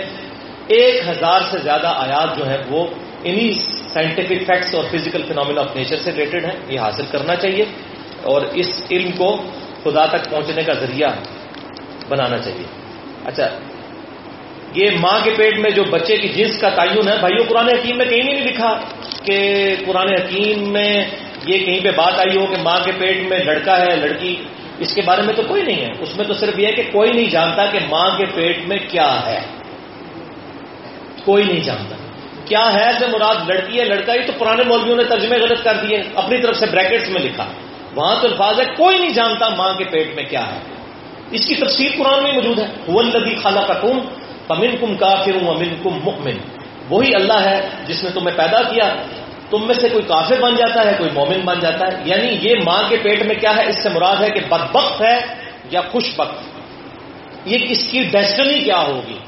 ایک 0.67 1.09
ہزار 1.09 1.41
سے 1.51 1.59
زیادہ 1.59 1.87
آیات 1.87 2.39
جو 2.39 2.49
ہے 2.49 2.57
وہ 2.69 2.87
انہی 3.25 3.53
سائنٹیفک 3.93 4.47
فیکٹس 4.47 4.75
اور 4.75 4.85
فزیکل 4.85 5.23
فینومینا 5.23 5.61
آف 5.61 5.77
نیچر 5.77 5.97
سے 5.97 6.13
ریلیٹڈ 6.13 6.45
ہیں، 6.45 6.53
یہ 6.69 6.81
حاصل 6.81 7.03
کرنا 7.11 7.37
چاہیے 7.37 7.65
اور 8.23 8.43
اس 8.43 8.87
علم 8.91 9.11
کو 9.11 9.43
خدا 9.85 10.07
تک 10.07 10.31
پہنچنے 10.31 10.63
کا 10.63 10.73
ذریعہ 10.73 11.09
بنانا 12.09 12.39
چاہیے۔ 12.39 12.65
اچھا 13.25 13.49
یہ 14.75 14.91
ماں 15.01 15.19
کے 15.25 15.31
پیٹ 15.37 15.59
میں 15.59 15.71
جو 15.71 15.85
بچے 15.85 16.17
کی 16.17 16.29
جنس 16.29 16.61
کا 16.61 16.69
تعین 16.69 17.09
ہے، 17.09 17.19
بھائیو، 17.21 17.43
قرآن 17.49 17.69
حکیم 17.69 17.97
میں 17.97 18.07
کہیں 18.07 18.23
نہیں 18.23 18.45
لکھا 18.45 18.81
کہ 19.25 19.69
قرآن 19.87 20.09
حکیم 20.13 20.73
میں 20.73 21.05
یہ 21.47 21.59
کہیں 21.59 21.81
پہ 21.81 21.89
بات 21.97 22.15
آئی 22.19 22.37
ہو 22.37 22.47
کہ 22.47 22.63
ماں 22.63 22.79
کے 22.85 22.93
پیٹ 22.99 23.17
میں 23.29 23.39
لڑکا 23.39 23.79
ہے، 23.79 23.97
لڑکی، 23.97 24.37
اس 24.79 24.95
کے 24.95 25.03
بارے 25.03 25.23
میں 25.23 25.35
تو 25.35 25.43
کوئی 25.49 25.63
نہیں 25.63 25.81
ہے۔ 25.81 25.91
اس 25.99 26.17
میں 26.17 26.25
تو 26.25 26.35
صرف 26.35 26.59
یہ 26.59 26.67
ہے 26.67 26.73
کہ 26.73 26.83
کوئی 26.93 27.13
نہیں 27.13 27.31
جانتا 27.31 27.67
کہ 27.67 27.79
ماں 27.89 28.19
کے 28.19 28.25
پیٹ 28.35 28.59
میں 28.67 28.77
کیا 28.89 29.27
ہے۔ 29.27 29.41
کوئی 31.25 31.45
نہیں 31.45 31.61
جانتا۔ 31.61 31.97
کیا 32.45 32.73
ہے 32.73 32.93
سے 32.99 33.07
مراد 33.07 33.49
لڑکی 33.49 33.79
ہے، 33.79 33.85
لڑکا 33.85 34.13
ہی 34.13 34.23
تو 34.23 34.33
پرانے 34.39 34.63
مولویوں 34.63 34.97
نے 34.97 35.05
ترجمے 35.05 35.37
غلط 35.39 35.65
کر 35.65 35.75
دیے، 35.75 36.03
اپنی 36.15 36.43
طرف 36.43 36.57
سے 36.57 36.67
بریکٹس 36.67 37.09
میں 37.09 37.23
لکھا۔ 37.23 37.47
وہاں 37.95 38.17
تو 38.21 38.29
الفاظ 38.29 38.61
ہے، 38.61 38.65
کوئی 38.77 38.99
نہیں 38.99 39.11
جانتا 39.11 39.49
ماں 39.49 39.75
کے 39.75 39.85
پیٹ 39.85 40.15
میں 40.15 40.25
کیا 40.25 40.47
ہے۔ 40.47 40.59
اس 41.31 41.47
کی 41.47 41.55
تفسیر 41.55 41.91
قرآن 41.99 42.23
میں 42.23 42.33
موجود 42.33 42.59
ہے۔ 42.59 42.67
لدی 42.89 43.35
خالہ 43.35 43.61
کا 43.67 43.75
کم 43.75 43.99
امن 44.49 44.77
کم 44.81 44.97
کافر 44.97 45.31
امن 45.49 45.75
کم 45.83 45.99
مکمن 46.05 46.35
وہی 46.89 47.15
اللہ 47.15 47.39
ہے 47.45 47.69
جس 47.87 48.05
نے 48.05 48.11
تمہیں 48.11 48.37
پیدا 48.37 48.63
کیا۔ 48.63 48.95
تم 49.51 49.67
میں 49.67 49.75
سے 49.75 49.89
کوئی 49.89 50.05
کافر 50.05 50.41
بن 50.41 50.55
جاتا 50.57 50.85
ہے، 50.85 50.93
کوئی 50.99 51.11
مومن 51.11 51.41
بن 51.45 51.61
جاتا 51.61 51.87
ہے۔ 51.87 52.03
یعنی 52.05 52.39
یہ 52.41 52.55
ماں 52.65 52.83
کے 52.89 52.97
پیٹ 53.03 53.23
میں 53.23 53.35
کیا 53.35 53.57
ہے؟ 53.57 53.69
اس 53.69 53.83
سے 53.83 53.89
مراد 53.89 54.17
ہے 54.17 54.31
کہ 54.31 54.41
بدبخت 54.49 55.01
ہے 55.01 55.19
یا 55.71 55.81
خوش 55.81 56.05
بخت 56.17 56.35
یہ 57.45 57.59
اس 57.69 57.85
کی 57.91 58.03
ڈیسٹنی 58.03 58.59
کیا 58.59 58.79
ہوگی؟ 58.79 59.19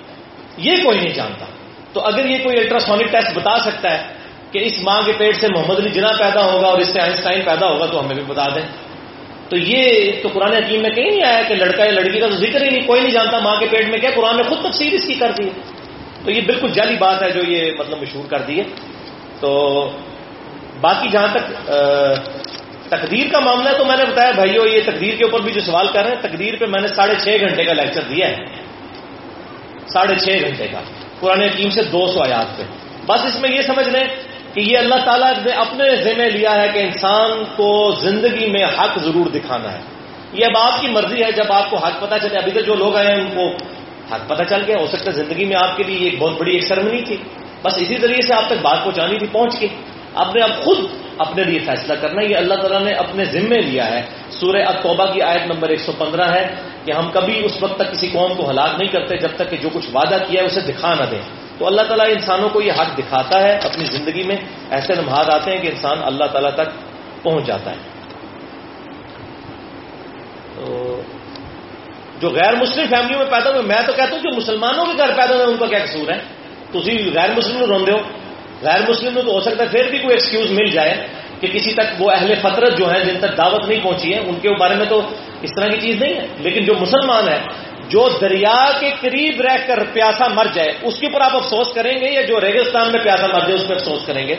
یہ 0.57 0.77
کوئی 0.85 0.99
نہیں 0.99 1.15
جانتا۔ 1.15 1.47
تو 1.93 2.01
اگر 2.01 2.25
یہ 2.25 2.39
کوئی 2.43 2.59
الٹراسونک 2.59 3.13
ٹیسٹ 3.13 3.37
بتا 3.37 3.59
سکتا 3.59 3.99
ہے 3.99 4.03
کہ 4.53 4.59
اس 4.59 4.83
ماں 4.83 5.03
کے 5.07 5.13
پیٹ 5.19 5.37
سے 5.37 5.47
محمد 5.49 5.77
علی 5.77 5.91
جنا 5.91 6.09
پیدا 6.19 6.45
ہوگا 6.45 6.67
اور 6.67 6.79
اس 6.79 6.93
سے 6.93 7.01
آئنسٹائن 7.01 7.43
پیدا 7.45 7.67
ہوگا 7.67 7.87
تو 7.87 8.01
ہمیں 8.01 8.15
بھی 8.15 8.25
بتا 8.27 8.45
دیں۔ 8.55 8.63
تو 9.49 9.57
یہ 9.57 10.13
تو 10.23 10.29
قرآن 10.33 10.53
حکیم 10.53 10.83
میں 10.83 10.91
کہیں 10.91 11.11
نہیں 11.11 11.23
آیا 11.23 11.43
کہ 11.49 11.55
لڑکا 11.55 11.85
یا 11.85 11.91
لڑکی 11.91 12.21
کا 12.21 12.27
تو 12.27 12.37
ذکر 12.37 12.63
ہی 12.63 12.69
نہیں، 12.71 12.87
کوئی 12.87 13.01
نہیں 13.01 13.11
جانتا 13.11 13.39
ماں 13.39 13.57
کے 13.57 13.67
پیٹ 13.71 13.89
میں 13.89 13.99
کیا، 13.99 14.11
قرآن 14.15 14.37
نے 14.37 14.43
خود 14.43 14.59
تفصیل 14.63 14.95
اس 14.95 15.07
کی 15.07 15.15
کر 15.15 15.31
دی۔ 15.39 15.45
ہے 15.45 15.61
تو 16.25 16.31
یہ 16.31 16.41
بالکل 16.47 16.69
جعلی 16.69 16.97
بات 16.97 17.23
ہے 17.23 17.31
جو 17.31 17.53
یہ 17.53 17.73
مطلب 17.79 18.03
مشہور 18.03 18.31
کر 18.31 18.39
دی 18.39 18.59
ہے۔ 18.59 18.65
تو 19.41 19.91
باقی 20.81 21.09
جہاں 21.09 21.29
تک 21.33 21.71
تقدیر 22.89 23.27
کا 23.33 23.41
معاملہ 23.41 23.69
ہے 23.69 23.79
تو 23.79 23.85
میں 23.85 23.97
نے 23.97 24.05
بتایا، 24.05 24.31
بھائیو، 24.31 24.67
یہ 24.67 24.81
تقدیر 24.87 25.15
کے 25.17 25.25
اوپر 25.25 25.41
بھی 25.41 25.53
جو 25.53 25.61
سوال 25.61 25.87
کر 25.93 26.03
رہے 26.03 26.11
ہیں، 26.11 26.23
تقدیر 26.23 26.55
پہ 26.57 26.67
میں 26.67 26.81
نے 26.81 26.89
ساڑھے 26.89 27.15
چھ 27.15 27.37
گھنٹے 27.41 27.65
کا 27.65 27.73
لیکچر 27.73 28.01
دیا 28.01 28.29
ہے۔ 28.29 28.37
ساڑھے 29.93 30.15
چھ 30.15 30.45
گھنٹے 30.45 30.67
کا۔ 30.67 30.81
قرآن 31.21 31.43
حکیم 31.43 31.71
سے 31.71 31.83
دو 31.83 32.07
سو 32.07 32.21
آیات 32.21 32.59
پہ 32.59 32.63
بس 33.07 33.25
اس 33.25 33.41
میں 33.41 33.51
یہ 33.51 33.63
سمجھ 33.63 33.89
لیں 33.89 34.05
کہ 34.55 34.61
یہ 34.61 34.79
اللہ 34.79 34.95
تعالیٰ 35.05 35.33
نے 35.33 35.53
اپنے 35.53 35.97
ذمہ 35.97 36.23
لیا 36.23 36.63
ہے 36.63 36.69
کہ 36.69 36.79
انسان 36.79 37.45
کو 37.57 37.95
زندگی 38.01 38.51
میں 38.51 38.65
حق 38.65 38.99
ضرور 38.99 39.27
دکھانا 39.27 39.73
ہے۔ 39.73 39.79
یہ 40.33 40.47
اب 40.47 40.73
آپ 40.73 40.81
کی 40.81 40.89
مرضی 40.89 41.23
ہے، 41.23 41.33
جب 41.33 41.53
آپ 41.53 41.71
کو 41.71 41.77
حق 41.77 42.01
پتا 42.01 42.19
چلے، 42.19 42.39
ابھی 42.39 42.53
تک 42.53 42.67
جو 42.67 42.75
لوگ 42.75 42.97
آئے 42.97 43.07
ہیں، 43.07 43.15
ان 43.15 43.31
کو 43.35 43.49
حق 44.15 44.29
پتا 44.29 44.45
چل 44.45 44.63
گیا۔ 44.67 44.77
ہو 44.81 44.87
سکتا 44.87 45.05
ہے 45.07 45.17
زندگی 45.17 45.45
میں 45.45 45.57
آپ 45.57 45.77
کے 45.77 45.83
لیے 45.83 46.11
ایک 46.11 46.19
بہت 46.19 46.39
بڑی 46.39 46.53
ایک 46.53 46.67
سرمنی 46.67 47.03
تھی۔ 47.03 47.17
بس 47.63 47.75
اسی 47.77 47.97
ذریعے 47.97 48.23
سے 48.23 48.35
آپ 48.35 48.47
تک 48.47 48.55
بات 48.63 48.85
پہنچانی 48.85 49.19
تھی، 49.19 49.27
پہنچ 49.33 49.59
کے۔ 49.59 49.67
آپ 50.15 50.35
نے 50.37 50.43
اب 50.43 50.65
خود 50.65 50.79
اپنے 51.19 51.45
لیے 51.45 51.59
فیصلہ 51.59 51.95
کرنا 52.01 52.23
یہ 52.23 52.37
اللہ 52.37 52.55
تعالیٰ 52.55 52.81
نے 52.81 52.93
اپنے 52.93 53.25
ذمے 53.25 53.59
لیا 53.59 53.91
ہے۔ 53.91 54.03
سورہ 54.31 54.63
التوبہ 54.63 55.13
کی 55.13 55.23
آیت 55.23 55.47
نمبر 55.47 55.69
115 55.71 56.35
ہے۔ 56.35 56.55
کہ 56.87 56.93
ہم 56.93 57.11
کبھی 57.13 57.45
اس 57.45 57.53
وقت 57.61 57.77
تک 57.77 57.93
کسی 57.93 58.09
قوم 58.09 58.35
کو 58.35 58.51
ہلاک 58.51 58.71
نہیں 58.79 58.93
کرتے 58.93 59.17
جب 59.17 59.29
تک 59.37 59.51
کہ 59.51 59.57
جو 59.57 59.69
کچھ 59.73 59.87
وعدہ 59.95 60.17
کیا 60.29 60.41
ہے 60.41 60.47
اسے 60.47 60.61
دکھا 60.61 60.95
نہ 60.95 61.05
دیں۔ 61.11 61.19
تو 61.59 61.67
اللہ 61.67 61.83
تعالیٰ 61.83 62.07
انسانوں 62.09 62.49
کو 62.49 62.63
یہ 62.63 62.73
حق 62.73 62.99
دکھاتا 62.99 63.43
ہے، 63.43 63.59
اپنی 63.65 63.85
زندگی 63.85 64.23
میں 64.23 64.37
ایسے 64.71 64.95
لمحات 64.95 65.35
آتے 65.35 65.51
ہیں 65.51 65.63
کہ 65.63 65.67
انسان 65.67 65.99
اللہ 66.03 66.25
تعالیٰ 66.25 66.51
تک 66.51 66.67
پہنچ 67.23 67.47
جاتا 67.47 67.71
ہے۔ 67.71 67.77
تو 70.55 71.01
جو 72.21 72.31
غیر 72.31 72.57
مسلم 72.57 72.87
فیملیوں 72.91 73.19
میں 73.19 73.31
پیدا 73.31 73.51
ہوئے، 73.51 73.63
میں 73.63 73.83
تو 73.87 73.93
کہتا 73.93 74.17
ہوں 74.17 74.23
جو 74.23 74.37
مسلمانوں 74.37 74.85
کے 74.85 74.93
گھر 74.99 75.09
پیدا 75.17 75.35
ہوئے، 75.35 75.47
ان 75.47 75.57
کا 75.57 75.67
کیا 75.67 75.79
قصور 75.79 76.09
ہے؟ 76.09 76.19
تو 76.73 76.79
اسی 76.79 77.11
غیر 77.15 77.31
مسلم 77.37 77.65
روندے 77.65 77.93
ہو۔ 77.93 77.99
غیر 78.63 78.91
مسلم 78.91 79.15
میں 79.15 79.23
تو 79.23 79.33
ہو 79.33 79.41
سکتا 79.41 79.65
ہے 79.65 79.69
پھر 79.69 79.91
بھی 79.91 79.99
کوئی 79.99 80.15
ایکسکیوز 80.15 80.51
مل 80.51 80.71
جائے۔ 80.71 81.07
کہ 81.41 81.49
کسی 81.53 81.73
تک 81.73 82.03
وہ 82.03 82.11
اہل 82.11 82.35
فطرت 82.43 82.79
جو 82.79 82.91
ہیں 82.91 83.05
جن 83.05 83.19
تک 83.21 83.39
دعوت 83.39 83.69
نہیں 83.69 83.81
پہنچی 83.83 84.15
ہے، 84.15 84.19
ان 84.19 84.35
کے 84.43 84.51
بارے 84.51 84.75
میں 84.75 84.87
تو 84.87 85.01
اس 85.43 85.51
طرح 85.57 85.67
کی 85.67 85.81
چیز 85.81 86.03
نہیں 86.03 86.15
ہے۔ 86.15 86.27
لیکن 86.39 86.65
جو 86.65 86.75
مسلمان 86.81 87.29
ہے 87.29 87.39
جو 87.89 88.09
دریا 88.21 88.71
کے 88.81 88.91
قریب 89.01 89.41
رہ 89.41 89.57
کر 89.67 89.83
پیاسا 89.93 90.29
مر 90.29 90.47
جائے، 90.55 90.75
اس 90.83 90.95
کے 90.99 91.07
اوپر 91.07 91.21
آپ 91.21 91.37
افسوس 91.37 91.75
کریں 91.75 92.01
گے 92.01 92.11
یا 92.11 92.21
جو 92.21 92.41
ریگستان 92.41 92.93
میں 92.93 93.01
پیاسا 93.01 93.27
مر 93.27 93.41
جائے، 93.41 93.55
اس 93.55 93.69
پہ 93.69 93.75
افسوس 93.75 94.07
کریں 94.07 94.29
گے؟ 94.29 94.35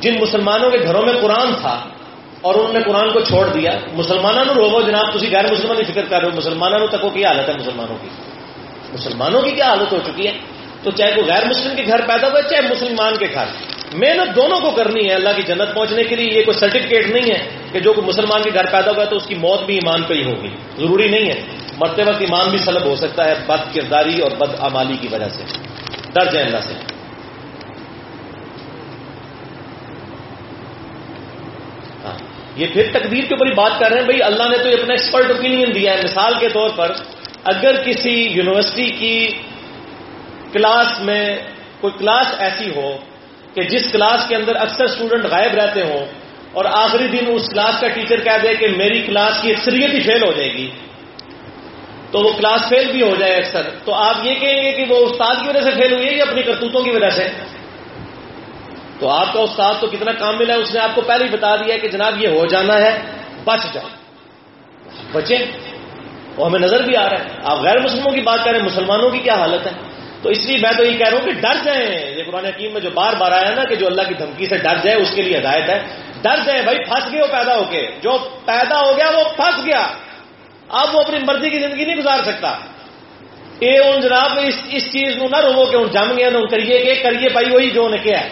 جن 0.00 0.14
مسلمانوں 0.20 0.70
کے 0.70 0.78
گھروں 0.78 1.02
میں 1.02 1.14
قرآن 1.20 1.54
تھا 1.60 1.84
اور 2.40 2.54
انہوں 2.54 2.72
نے 2.72 2.80
قرآن 2.86 3.12
کو 3.12 3.20
چھوڑ 3.20 3.46
دیا 3.46 3.70
مسلمانوں 3.92 4.44
نے 4.44 4.52
روو 4.52 4.80
جناب 4.80 5.18
تھی 5.18 5.28
غیر 5.30 5.52
مسلمان 5.52 5.76
کی 5.76 5.92
فکر 5.92 6.04
کر 6.04 6.20
رہے 6.20 6.28
ہو 6.28 6.36
مسلمانوں 6.36 6.86
تک 6.86 7.04
وہ 7.04 7.10
کیا 7.10 7.28
حالت 7.28 7.48
ہے 7.48 7.54
مسلمانوں 7.54 7.96
کی؟ 8.02 8.08
مسلمانوں 8.92 9.42
کی 9.42 9.50
کیا 9.50 9.64
حالت 9.64 9.92
ہو 9.92 9.98
چکی 10.06 10.26
ہے؟ 10.26 10.32
تو 10.82 10.90
چاہے 10.90 11.12
وہ 11.16 11.22
غیر 11.26 11.46
مسلم 11.46 11.76
کے 11.76 11.82
گھر 11.86 12.00
پیدا 12.00 12.28
ہوا 12.28 12.42
چاہے 12.42 12.62
مسلمان 12.62 13.16
کے 13.16 13.26
گھر۔ 13.34 13.44
محنت 13.94 14.36
دونوں 14.36 14.60
کو 14.60 14.70
کرنی 14.70 15.08
ہے 15.08 15.14
اللہ 15.14 15.28
کی 15.36 15.42
جنت 15.42 15.74
پہنچنے 15.74 16.04
کے 16.04 16.16
لیے، 16.16 16.38
یہ 16.38 16.44
کوئی 16.44 16.58
سرٹیفکیٹ 16.58 17.06
نہیں 17.06 17.30
ہے 17.30 17.48
کہ 17.72 17.80
جو 17.80 17.92
کوئی 17.92 18.06
مسلمان 18.06 18.42
کے 18.42 18.50
گھر 18.54 18.66
پیدا 18.66 18.90
ہوا 18.90 19.04
ہے 19.04 19.10
تو 19.10 19.16
اس 19.16 19.26
کی 19.26 19.34
موت 19.34 19.62
بھی 19.62 19.74
ایمان 19.74 20.02
پہ 20.02 20.14
ہی 20.14 20.24
ہوگی۔ 20.24 20.48
ضروری 20.76 21.08
نہیں 21.08 21.26
ہے۔ 21.26 21.42
مرتے 21.80 22.02
وقت 22.02 22.20
ایمان 22.20 22.48
بھی 22.48 22.58
سلب 22.58 22.84
ہو 22.84 22.96
سکتا 22.96 23.24
ہے 23.24 23.34
بد 23.46 23.74
کرداری 23.74 24.20
اور 24.20 24.30
بد 24.30 24.54
امالی 24.58 24.96
کی 25.00 25.08
وجہ 25.12 25.28
سے۔ 25.28 25.42
ڈر 26.12 26.24
جائیں 26.30 26.48
اللہ 26.48 26.60
سے۔ 26.60 26.72
ہاں۔ 32.04 32.18
یہ 32.56 32.66
پھر 32.72 32.82
تقدیر 32.92 33.24
کے 33.24 33.34
اوپر 33.34 33.46
ہی 33.46 33.54
بات 33.54 33.78
کر 33.78 33.90
رہے 33.90 33.98
ہیں۔ 33.98 34.04
بھائی، 34.04 34.22
اللہ 34.22 34.42
نے 34.42 34.58
تو 34.58 34.68
اپنا 34.68 34.94
ایکسپرٹ 34.94 35.30
اوپینین 35.30 35.74
دیا 35.74 35.92
ہے۔ 35.92 35.98
مثال 36.04 36.34
کے 36.40 36.48
طور 36.48 36.70
پر 36.76 36.92
اگر 37.44 37.82
کسی 37.82 38.28
یونیورسٹی 38.30 38.90
کی 38.90 39.28
کلاس 40.52 41.00
میں 41.00 41.36
کوئی 41.80 41.92
کلاس 41.98 42.26
ایسی 42.38 42.70
ہو 42.76 42.96
کہ 43.54 43.62
جس 43.62 43.92
کلاس 43.92 44.28
کے 44.28 44.36
اندر 44.36 44.56
اکثر 44.56 44.84
اسٹوڈنٹ 44.84 45.24
غائب 45.24 45.54
رہتے 45.54 45.82
ہوں 45.82 46.06
اور 46.52 46.64
آخری 46.64 47.08
دن 47.08 47.24
اس 47.28 47.48
کلاس 47.48 47.80
کا 47.80 47.88
ٹیچر 47.88 48.20
کہہ 48.20 48.38
دے 48.42 48.54
کہ 48.54 48.68
میری 48.68 49.02
کلاس 49.02 49.42
کی 49.42 49.50
اکثریت 49.50 49.94
ہی 49.94 50.00
فیل 50.00 50.22
ہو 50.22 50.32
جائے 50.32 50.52
گی، 50.52 50.70
تو 52.10 52.18
وہ 52.18 52.32
کلاس 52.32 52.68
فیل 52.68 52.92
بھی 52.92 53.02
ہو 53.02 53.14
جائے 53.18 53.32
اکثر۔ 53.32 53.62
تو 53.84 53.94
آپ 53.94 54.14
یہ 54.22 54.34
کہیں 54.34 54.62
گے 54.62 54.72
کہ 54.72 54.84
وہ 54.88 55.06
استاد 55.06 55.34
کی 55.42 55.48
وجہ 55.48 55.60
سے 55.60 55.70
فیل 55.70 55.92
ہوئی 55.92 56.06
ہے 56.06 56.12
یا 56.12 56.24
اپنی 56.28 56.42
کرتوتوں 56.42 56.82
کی 56.82 56.90
وجہ 56.90 57.10
سے؟ 57.10 57.28
تو 58.98 59.08
آپ 59.08 59.32
کا 59.32 59.40
استاد 59.40 59.74
تو 59.80 59.86
کتنا 59.86 60.12
کام 60.12 60.38
ملا 60.38 60.54
ہے، 60.54 60.58
اس 60.58 60.74
نے 60.74 60.80
آپ 60.80 60.90
کو 60.94 61.00
پہلے 61.00 61.24
ہی 61.24 61.30
بتا 61.30 61.56
دیا 61.56 61.76
کہ 61.76 61.88
جناب 61.88 62.22
یہ 62.22 62.28
ہو 62.28 62.46
جانا 62.46 62.74
ہے، 62.74 62.98
بچ 63.44 63.74
جاؤ۔ 63.74 63.88
بچیں۔ 65.12 65.38
وہ 66.36 66.46
ہمیں 66.46 66.60
نظر 66.60 66.82
بھی 66.82 66.96
آ 66.96 67.08
رہا 67.08 67.18
ہے۔ 67.18 67.24
آپ 67.44 67.58
غیر 67.58 67.78
مسلموں 67.80 68.12
کی 68.12 68.20
بات 68.20 68.44
کریں 68.44 68.60
مسلمانوں 68.60 69.10
کی 69.10 69.18
کیا 69.18 69.34
حالت 69.34 69.66
ہے؟ 69.66 69.87
تو 70.22 70.28
اس 70.28 70.46
لیے 70.46 70.56
میں 70.56 70.72
تو 70.76 70.84
یہ 70.84 70.98
کہہ 70.98 71.08
رہا 71.08 71.18
ہوں 71.18 71.24
کہ 71.24 71.32
ڈر 71.32 71.54
جائیں۔ 71.64 72.16
یہ 72.16 72.22
قرآن 72.26 72.44
حکیم 72.44 72.72
میں 72.72 72.80
جو 72.80 72.90
بار 72.90 73.12
بار 73.12 73.32
آیا 73.32 73.50
نا 73.50 73.64
کہ 73.64 73.74
جو 73.74 73.86
اللہ 73.86 74.02
کی 74.08 74.14
دھمکی 74.14 74.46
سے 74.46 74.56
ڈر 74.56 74.76
جائے، 74.76 74.96
اس 74.96 75.10
کے 75.14 75.22
لیے 75.22 75.38
ہدایت 75.38 75.68
ہے۔ 75.68 75.82
ڈر 76.22 76.36
جائیں، 76.46 76.62
بھائی، 76.62 76.78
پھنس 76.78 77.12
گئے 77.12 77.20
وہ 77.22 77.26
پیدا 77.26 77.56
ہو 77.56 77.64
کے۔ 77.70 77.86
جو 78.02 78.18
پیدا 78.44 78.80
ہو 78.80 78.96
گیا، 78.96 79.10
وہ 79.18 79.24
پھنس 79.36 79.66
گیا۔ 79.66 79.86
اب 80.68 80.94
وہ 80.94 81.00
اپنی 81.00 81.18
مرضی 81.18 81.50
کی 81.50 81.58
زندگی 81.58 81.84
نہیں 81.84 81.96
گزار 81.96 82.18
سکتا۔ 82.24 82.48
اے 83.58 83.78
ان 83.78 84.00
جناب، 84.00 84.38
اس 84.42 84.54
اس 84.70 84.82
چیز 84.92 85.16
کو 85.18 85.28
نہ 85.28 85.40
روو 85.40 85.66
کہ 85.66 85.76
ان 85.76 85.88
جم 85.88 86.16
گیا 86.18 86.30
نہ 86.30 86.46
کریے 86.46 86.78
کہ 86.78 87.02
کریے 87.02 87.28
بھائی، 87.28 87.46
وہی 87.50 87.70
جو 87.70 87.86
انہیں 87.86 88.02
کیا 88.02 88.20
ہے۔ 88.20 88.28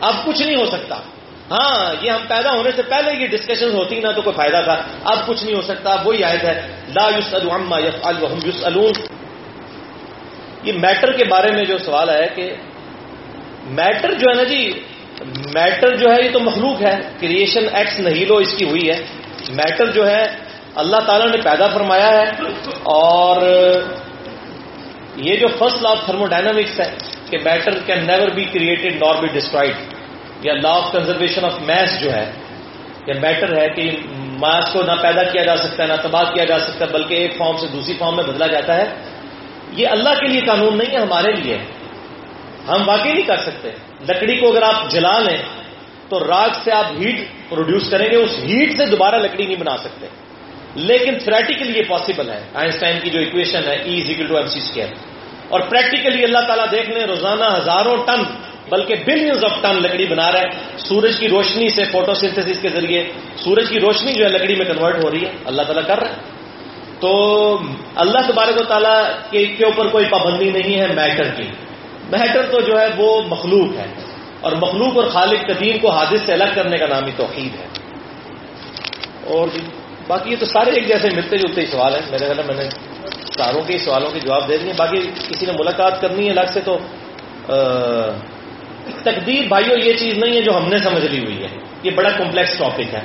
اب 0.00 0.14
کچھ 0.24 0.42
نہیں 0.42 0.56
ہو 0.56 0.64
سکتا۔ 0.64 0.96
ہاں 1.50 2.04
یہ 2.04 2.10
ہم 2.10 2.20
پیدا 2.28 2.50
ہونے 2.50 2.70
سے 2.76 2.82
پہلے 2.82 3.22
یہ 3.22 3.26
ڈسکشن 3.26 3.70
ہوتی 3.70 4.00
نا 4.00 4.12
تو 4.12 4.22
کوئی 4.22 4.36
فائدہ 4.36 4.60
تھا۔ 4.64 4.76
اب 5.04 5.26
کچھ 5.26 5.44
نہیں 5.44 5.56
ہو 5.56 5.62
سکتا 5.62 5.96
وہی 6.04 6.24
آئے 6.24 6.38
ہے۔ 6.42 6.66
لا 6.88 7.08
یوس 7.08 7.34
الما 7.34 7.78
یف 7.78 8.06
یوس 8.18 8.98
یہ 10.66 10.78
میٹر 10.80 11.12
کے 11.16 11.24
بارے 11.30 11.50
میں 11.52 11.64
جو 11.64 11.78
سوال 11.78 12.10
ہے 12.10 12.26
کہ 12.34 12.44
میٹر 13.74 14.12
جو 14.14 14.30
ہے 14.30 14.34
نا 14.34 14.42
جی 14.50 14.62
میٹر 15.54 15.96
جو 15.96 16.10
ہے 16.12 16.24
یہ 16.24 16.32
تو 16.32 16.40
مخلوق 16.40 16.82
ہے 16.82 16.96
کریشن 17.20 17.64
ایکس 17.72 17.98
نہیں 18.00 18.24
لو 18.24 18.36
اس 18.36 18.52
کی 18.56 18.64
ہوئی 18.64 18.88
ہے. 18.90 18.98
میٹر 19.56 19.90
جو 19.92 20.06
ہے، 20.10 20.22
اللہ 20.82 21.00
تعالیٰ 21.06 21.28
نے 21.30 21.40
پیدا 21.44 21.66
فرمایا 21.74 22.08
ہے 22.10 22.26
اور 22.94 23.42
یہ 25.26 25.36
جو 25.40 25.48
فرسٹ 25.58 25.82
لا 25.82 25.90
آف 25.90 26.04
تھرموڈائنامکس 26.06 26.80
ہے 26.80 26.88
کہ 27.30 27.38
matter 27.44 27.78
can 27.86 28.06
never 28.06 28.28
be 28.34 28.44
created 28.52 29.02
nor 29.02 29.22
be 29.22 29.28
destroyed 29.34 29.74
یا 30.46 30.54
law 30.54 30.72
of 30.78 30.92
conservation 30.92 31.44
of 31.44 31.60
mass 31.66 32.00
جو 32.00 32.12
ہے 32.12 32.26
یا 33.06 33.14
میٹر 33.20 33.56
ہے 33.60 33.68
کہ 33.76 33.90
ماس 34.40 34.72
کو 34.72 34.82
نہ 34.82 35.00
پیدا 35.02 35.22
کیا 35.32 35.42
جا 35.44 35.56
سکتا 35.56 35.82
ہے، 35.82 35.88
نہ 35.88 35.96
تباہ 36.02 36.32
کیا 36.34 36.44
جا 36.44 36.58
سکتا 36.58 36.84
ہے، 36.84 36.92
بلکہ 36.92 37.14
ایک 37.14 37.36
فارم 37.38 37.56
سے 37.56 37.66
دوسری 37.72 37.94
فارم 37.98 38.16
میں 38.16 38.24
بدلا 38.24 38.46
جاتا 38.46 38.76
ہے. 38.76 38.84
یہ 39.72 39.88
اللہ 39.88 40.08
کے 40.08 40.26
لیے 40.26 40.40
قانون 40.40 40.78
نہیں 40.78 40.92
ہے، 40.92 41.00
ہمارے 41.00 41.32
لیے 41.32 41.58
ہم 42.68 42.88
واقعی 42.88 43.12
نہیں 43.12 43.26
کر 43.26 43.36
سکتے۔ 43.36 43.70
لکڑی 44.08 44.36
کو 44.36 44.50
اگر 44.50 44.62
آپ 44.62 44.90
جلا 44.90 45.18
لیں، 45.18 45.36
تو 46.08 46.20
راگ 46.20 46.48
سے 46.64 46.72
آپ 46.72 46.84
ہیٹ 47.00 47.20
پروڈیوس 47.48 47.90
کریں 47.90 48.10
گے، 48.10 48.16
اس 48.16 48.36
ہیٹ 48.38 48.76
سے 48.76 48.86
دوبارہ 48.86 49.14
لکڑی 49.14 49.46
نہیں 49.46 49.56
بنا 49.56 49.76
سکتے۔ 49.76 50.06
لیکن 50.74 51.18
تھریٹیکلی 51.18 51.78
یہ 51.78 51.82
پاسبل 51.88 52.30
ہے۔ 52.30 52.44
آئنسٹائن 52.54 52.98
کی 53.02 53.10
جو 53.10 53.20
اکویشن 53.20 53.60
ہے 53.66 53.76
E 53.76 54.00
equal 54.00 54.26
to 54.26 54.36
M 54.36 54.46
C 54.46 54.58
square 54.58 54.86
اور 55.48 55.60
پریکٹیکلی 55.60 56.24
اللہ 56.24 56.38
تعالیٰ 56.38 56.66
دیکھ 56.70 56.90
لیں، 56.90 57.06
روزانہ 57.06 57.44
ہزاروں 57.44 57.96
ٹن، 58.06 58.22
بلکہ 58.68 58.94
بلینز 59.06 59.44
آف 59.44 59.62
ٹن 59.62 59.82
لکڑی 59.82 60.06
بنا 60.06 60.32
رہا 60.32 60.40
ہے۔ 60.40 60.78
سورج 60.78 61.20
کی 61.20 61.28
روشنی 61.28 61.68
سے 61.68 61.84
فوٹو 61.84 62.14
سنتھس 62.14 62.58
کے 62.62 62.68
ذریعے، 62.68 63.04
سورج 63.36 63.68
کی 63.68 63.80
روشنی 63.80 64.12
جو 64.12 64.24
ہے، 64.24 64.30
لکڑی 64.30 64.54
میں 64.54 64.64
کنورٹ 64.64 65.04
ہو 65.04 65.10
رہی 65.10 65.24
ہے۔ 65.24 65.30
اللہ 65.44 65.62
تعالیٰ 65.62 65.86
کر 65.86 65.98
رہا 65.98 66.10
ہے۔ 66.10 66.45
تو 67.00 67.58
اللہ 67.94 68.18
تبارک 68.28 68.60
و 68.60 68.64
تعالیٰ 68.64 69.04
کے 69.30 69.64
اوپر 69.64 69.86
کوئی 69.86 70.04
پابندی 70.10 70.50
نہیں 70.50 70.80
ہے 70.80 70.86
میٹر 70.86 71.24
کی۔ 71.24 71.42
میٹر 72.10 72.46
تو 72.50 72.60
جو 72.60 72.80
ہے 72.80 72.86
وہ 72.96 73.22
مخلوق 73.28 73.78
ہے۔ 73.78 73.86
اور 74.40 74.52
مخلوق 74.52 74.96
اور 74.96 75.04
خالق 75.04 75.46
قدیم 75.46 75.78
کو 75.78 75.90
حادث 75.90 76.26
سے 76.26 76.32
الگ 76.32 76.44
کرنے 76.54 76.76
کا 76.76 76.86
نام 76.86 77.04
ہی 77.04 77.12
توحید 77.16 77.54
ہے۔ 77.60 77.66
اور 79.24 79.48
باقی 80.06 80.30
یہ 80.30 80.36
تو 80.38 80.46
سارے 80.46 80.70
ایک 80.70 80.88
جیسے 80.88 81.08
ملتے 81.10 81.38
جلتے 81.38 81.60
ہی 81.60 81.66
سوال 81.66 81.94
ہیں۔ 81.94 82.02
میرے 82.10 82.24
خیال 82.24 82.42
میں 82.46 82.54
نے 82.54 82.70
ساروں 83.38 83.62
کے 83.62 83.78
سوالوں 83.78 84.10
کے 84.10 84.20
جواب 84.20 84.48
دے 84.48 84.58
دیے۔ 84.58 84.72
باقی 84.76 84.96
کسی 85.28 85.46
نے 85.46 85.52
ملاقات 85.52 86.00
کرنی 86.00 86.26
ہے 86.26 86.30
الگ 86.30 86.52
سے 86.54 86.60
تو 86.60 86.78
تقدیر 89.04 89.48
بھائیو، 89.48 89.78
یہ 89.78 89.92
چیز 89.92 90.18
نہیں 90.18 90.36
ہے 90.36 90.42
جو 90.42 90.56
ہم 90.56 90.68
نے 90.68 90.78
سمجھ 90.78 91.06
لی 91.06 91.24
ہوئی 91.24 91.42
ہے۔ 91.42 91.48
یہ 91.82 91.90
بڑا 91.90 92.10
کمپلیکس 92.10 92.58
ٹاپک 92.58 92.94
ہے۔ 92.94 93.00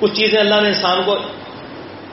کچھ 0.00 0.14
چیزیں 0.14 0.40
اللہ 0.40 0.54
نے 0.54 0.68
انسان 0.68 1.02
کو 1.04 1.12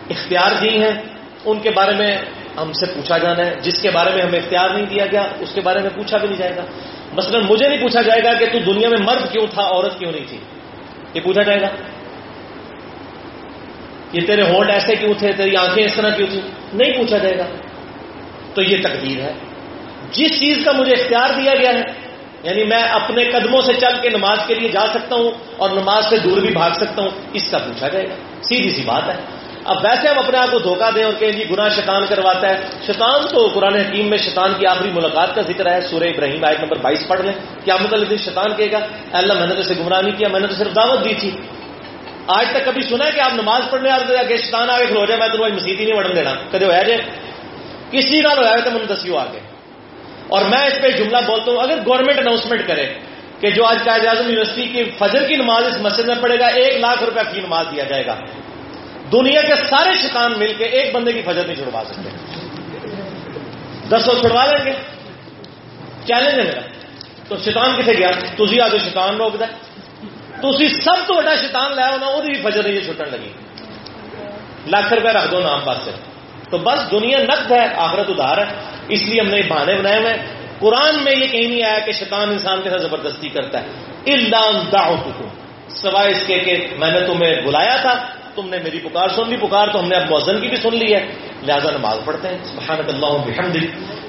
اختیار 0.09 0.51
دی 0.61 0.83
ہیں۔ 0.83 1.10
ان 1.45 1.59
کے 1.59 1.69
بارے 1.69 1.95
میں 1.95 2.18
ہم 2.57 2.73
سے 2.73 2.85
پوچھا 2.85 3.18
جانا 3.18 3.45
ہے، 3.45 3.55
جس 3.61 3.81
کے 3.81 3.89
بارے 3.89 4.09
میں 4.15 4.22
ہمیں 4.22 4.39
اختیار 4.39 4.69
نہیں 4.69 4.85
دیا 4.85 5.05
گیا، 5.11 5.23
اس 5.39 5.49
کے 5.53 5.61
بارے 5.61 5.80
میں 5.80 5.89
پوچھا 5.95 6.18
بھی 6.18 6.27
نہیں 6.27 6.38
جائے 6.38 6.55
گا۔ 6.55 6.65
مثلا 7.13 7.39
مجھے 7.49 7.69
نہیں 7.69 7.81
پوچھا 7.81 8.01
جائے 8.01 8.23
گا 8.23 8.34
کہ 8.34 8.45
تو 8.45 8.59
دنیا 8.59 8.89
میں 8.89 8.97
مرد 8.97 9.31
کیوں 9.31 9.47
تھا، 9.47 9.63
عورت 9.63 9.99
کیوں 9.99 10.11
نہیں 10.11 10.26
تھی؟ 10.27 10.38
یہ 11.13 11.22
پوچھا 11.22 11.43
جائے 11.43 11.61
گا۔ 11.61 11.68
یہ 14.13 14.22
تیرے 14.27 14.41
ہونٹ 14.41 14.69
ایسے 14.69 14.95
کیوں 14.95 15.13
تھے؟ 15.13 15.31
تیری 15.34 15.55
آنکھیں 15.55 15.84
اس 15.84 15.93
طرح 15.93 16.09
کیوں 16.09 16.27
تھی 16.27 16.41
نہیں 16.73 16.93
پوچھا 16.93 17.18
جائے 17.18 17.38
گا۔ 17.38 17.45
تو 18.53 18.61
یہ 18.61 18.77
تقدیر 18.84 19.19
ہے۔ 19.22 19.34
جس 20.11 20.39
چیز 20.39 20.57
کا 20.65 20.72
مجھے 20.72 20.91
اختیار 20.91 21.30
دیا 21.41 21.55
گیا 21.55 21.73
ہے 21.73 21.81
یعنی 22.43 22.63
میں 22.63 22.84
اپنے 22.84 23.23
قدموں 23.23 23.61
سے 23.61 23.73
چل 23.73 24.01
کے 24.01 24.09
نماز 24.09 24.38
کے 24.47 24.55
لیے 24.55 24.69
جا 24.69 24.85
سکتا 24.93 25.15
ہوں 25.15 25.31
اور 25.57 25.69
نماز 25.69 26.05
سے 26.09 26.18
دور 26.18 26.38
بھی 26.38 26.49
بھاگ 26.49 26.72
سکتا 26.72 27.01
ہوں، 27.01 27.09
اس 27.34 27.51
کا 27.51 27.57
پوچھا 27.57 27.88
جائے 27.88 28.05
گا۔ 28.09 28.15
سیدھی 28.41 28.69
سی 28.69 28.81
بات 28.85 29.09
ہے۔ 29.09 29.40
اب 29.65 29.77
ویسے 29.83 30.07
ہم 30.07 30.19
اپنے 30.19 30.38
آپ 30.38 30.51
کو 30.51 30.59
دھوکہ 30.59 30.91
دیں 30.95 31.03
اور 31.03 31.13
کہیں 31.19 31.31
جی 31.31 31.49
گناہ 31.51 31.69
شیطان 31.69 32.05
کرواتا 32.09 32.49
ہے، 32.49 32.61
شیطان 32.85 33.27
تو 33.27 33.47
قرآن 33.53 33.75
حکیم 33.75 34.07
میں 34.07 34.17
شیطان 34.17 34.53
کی 34.59 34.65
آخری 34.65 34.89
ملاقات 34.89 35.35
کا 35.35 35.41
ذکر 35.41 35.71
ہے، 35.71 35.81
سورہ 35.81 36.03
ابراہیم 36.03 36.45
آیت 36.45 36.59
نمبر 36.59 36.77
بائیس 36.77 37.07
پڑھ 37.07 37.21
لیں۔ 37.21 37.33
کیا 37.63 37.75
مطلب 37.75 38.17
شیطان 38.17 38.55
کہے 38.55 38.71
گا؟ 38.71 38.79
اللہ، 39.11 39.33
میں 39.33 39.47
نے 39.47 39.55
تو 39.55 39.61
اسے 39.61 39.73
گمراہ 39.79 40.01
نہیں 40.01 40.17
کیا، 40.17 40.27
میں 40.27 40.39
نے 40.39 40.47
تو 40.47 40.53
صرف 40.53 40.75
دعوت 40.75 41.05
دی 41.05 41.13
تھی۔ 41.13 41.31
آج 42.27 42.45
تک 42.49 42.65
کبھی 42.65 42.81
سنا 42.81 43.05
ہے 43.05 43.11
کہ 43.11 43.19
آپ 43.19 43.33
نماز 43.33 43.61
پڑھنے 43.69 43.89
آتے 43.89 44.27
کہ 44.27 44.38
شیطان 44.38 44.69
آگے 44.69 44.85
کھلو 44.85 45.05
جائے، 45.05 45.19
میں 45.19 45.27
تو 45.27 45.38
مسیح 45.38 45.77
ہی 45.77 45.85
نہیں 45.85 45.97
بڑھن 45.97 46.15
دینا۔ 46.15 46.33
کدے 46.51 46.65
ہوا 46.65 46.73
جائے 46.73 46.97
جی؟ 46.97 47.97
کسی 47.97 48.21
کا 48.21 48.29
ہوا 48.29 48.55
تو 48.63 48.71
من 48.71 48.85
دسیو 48.89 49.17
آگے۔ 49.17 49.39
اور 50.27 50.41
میں 50.45 50.67
اس 50.67 50.73
پہ 50.81 50.89
جملہ 50.89 51.17
بولتا 51.25 51.51
ہوں، 51.51 51.59
اگر 51.59 51.77
گورنمنٹ 51.85 52.17
اناؤنسمنٹ 52.17 52.67
کرے 52.67 52.93
کہ 53.39 53.49
جو 53.49 53.65
آج 53.65 53.83
قائد 53.85 54.05
اعظم 54.05 54.23
یونیورسٹی 54.23 54.67
کی 54.67 54.83
فجر 54.99 55.27
کی 55.27 55.35
نماز 55.35 55.67
اس 55.67 55.81
مسجد 55.81 56.07
میں 56.07 56.15
پڑے 56.21 56.39
گا، 56.39 56.45
ایک 56.45 56.77
لاکھ 56.77 57.03
روپے 57.03 57.19
کی 57.33 57.41
نماز 57.41 57.65
دیا 57.75 57.83
جائے 57.83 58.05
گا۔ 58.05 58.15
دنیا 59.11 59.41
کے 59.41 59.55
سارے 59.55 59.93
شیطان 60.01 60.33
مل 60.38 60.53
کے 60.57 60.65
ایک 60.65 60.95
بندے 60.95 61.13
کی 61.13 61.21
فجر 61.21 61.45
نہیں 61.45 61.55
چھڑوا 61.55 61.83
سکتے۔ 61.85 62.09
دس 63.89 64.07
لوگ 64.07 64.21
چھڑوا 64.21 64.45
لیں 64.45 64.65
گے۔ 64.65 64.73
چیلنج 66.05 66.39
ہے 66.39 66.43
میرا۔ 66.43 66.61
تو 67.27 67.38
شیطان 67.38 67.81
کتنے 67.81 67.93
گیا؟ 67.93 68.07
تھی 68.35 68.61
آ 68.61 68.67
شیطان 68.83 69.15
روک 69.15 69.39
دیں 69.39 69.71
تھی 70.57 70.67
سب 70.67 71.07
تو 71.07 71.13
بڑا 71.13 71.35
شیطان 71.35 71.75
لایا 71.75 71.89
ہونا 71.89 72.09
وہ 72.09 72.21
بھی 72.21 72.33
فجر 72.33 72.63
نہیں 72.63 72.73
جی 72.73 72.81
چھٹن 72.81 73.09
لگی۔ 73.11 73.29
لاکھ 74.67 74.93
روپے 74.93 75.09
رکھ 75.09 75.31
دو 75.31 75.39
نام 75.39 75.59
پاس 75.65 75.77
سے۔ 75.85 75.91
تو 76.49 76.57
بس 76.57 76.91
دنیا 76.91 77.17
نقد 77.17 77.51
ہے، 77.51 77.67
آخرت 77.75 78.09
ادھار 78.09 78.38
ہے۔ 78.38 78.45
اس 78.89 79.03
لیے 79.03 79.21
ہم 79.21 79.27
نے 79.27 79.41
بہانے 79.41 79.75
بنائے 79.75 79.99
ہوئے 79.99 80.13
قرآن 80.59 81.03
میں 81.03 81.11
یہ 81.11 81.27
کہیں 81.27 81.47
نہیں 81.47 81.63
آیا 81.63 81.79
کہ 81.79 81.91
شیطان 81.91 82.29
انسان 82.29 82.61
کے 82.61 82.69
ساتھ 82.69 82.81
زبردستی 82.81 83.29
کرتا 83.29 83.61
ہے۔ 83.61 83.67
اللہ 84.13 84.95
سوائے 85.69 86.11
اس 86.11 86.23
کے 86.27 86.39
کہ 86.39 86.67
میں 86.79 86.91
نے 86.91 86.99
تمہیں 86.99 87.41
بلایا 87.41 87.75
تھا 87.81 88.07
تم 88.35 88.49
نے 88.49 88.57
میری 88.63 88.79
پکار 88.79 89.09
سن 89.09 89.29
لی، 89.29 89.37
پکار 89.37 89.67
تو 89.73 89.79
ہم 89.79 89.87
نے 89.87 89.95
اب 89.95 90.09
موزن 90.09 90.41
کی 90.41 90.47
بھی 90.47 90.57
سن 90.57 90.75
لی 90.75 90.95
ہے۔ 90.95 91.05
لہذا 91.43 91.71
نماز 91.71 91.97
پڑھتے 92.05 92.27
ہیں۔ 92.27 92.37
سبحانک 92.43 92.89
اللہ 92.89 93.05
بحمد 93.05 93.55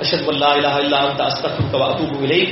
اشد 0.00 0.28
اللہ 0.28 0.44
الہ 0.44 0.66
الا 0.66 0.96
انت، 0.96 1.20
استغفرک 1.20 1.74
و 1.74 1.82
اتوب 1.82 2.22
الیک۔ 2.22 2.48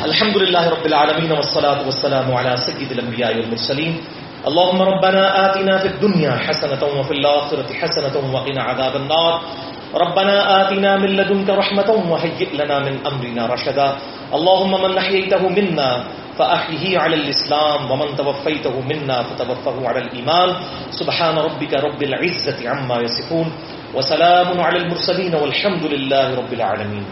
الحمد 0.00 0.36
لله 0.36 0.68
رب 0.70 0.84
العالمين 0.84 1.32
والصلاة 1.32 1.82
والسلام 1.82 2.34
على 2.34 2.56
سيد 2.56 2.92
الأنبياء 2.92 3.28
والمرسلين 3.28 3.96
اللهم 4.44 4.82
ربنا 4.82 5.26
آتنا 5.26 5.76
في 5.76 5.88
الدنيا 5.88 6.36
حسنة 6.48 6.98
وفي 6.98 7.14
الآخرة 7.14 7.82
حسنة 7.82 8.32
وقنا 8.32 8.70
عذاب 8.70 8.94
النار۔ 8.94 9.32
ربنا 9.94 10.60
آتنا 10.60 10.96
من 10.96 11.16
لدنك 11.16 11.50
رحمة 11.50 12.10
وهيئ 12.10 12.44
لنا 12.52 12.78
من 12.78 12.96
أمرنا 13.04 13.54
رشدا۔ 13.54 13.94
اللهم 14.32 14.82
من 14.82 14.94
نحييته 14.94 15.48
منا۔ 15.48 16.02
فأحيه 16.38 16.98
على 16.98 17.16
الإسلام 17.16 17.90
ومن 17.90 18.16
توفيته 18.16 18.74
منا 18.80 19.22
فتوفه 19.22 19.88
على 19.88 19.98
الإيمان. 19.98 20.48
سبحان 20.90 21.38
ربك 21.38 21.72
رب 21.74 22.02
العزة 22.02 22.68
عما 22.68 22.96
يصفون 23.04 23.52
وسلام 23.94 24.60
على 24.60 24.78
المرسلين 24.78 25.34
والحمد 25.34 25.84
لله 25.84 26.34
رب 26.34 26.52
العالمين. 26.52 27.04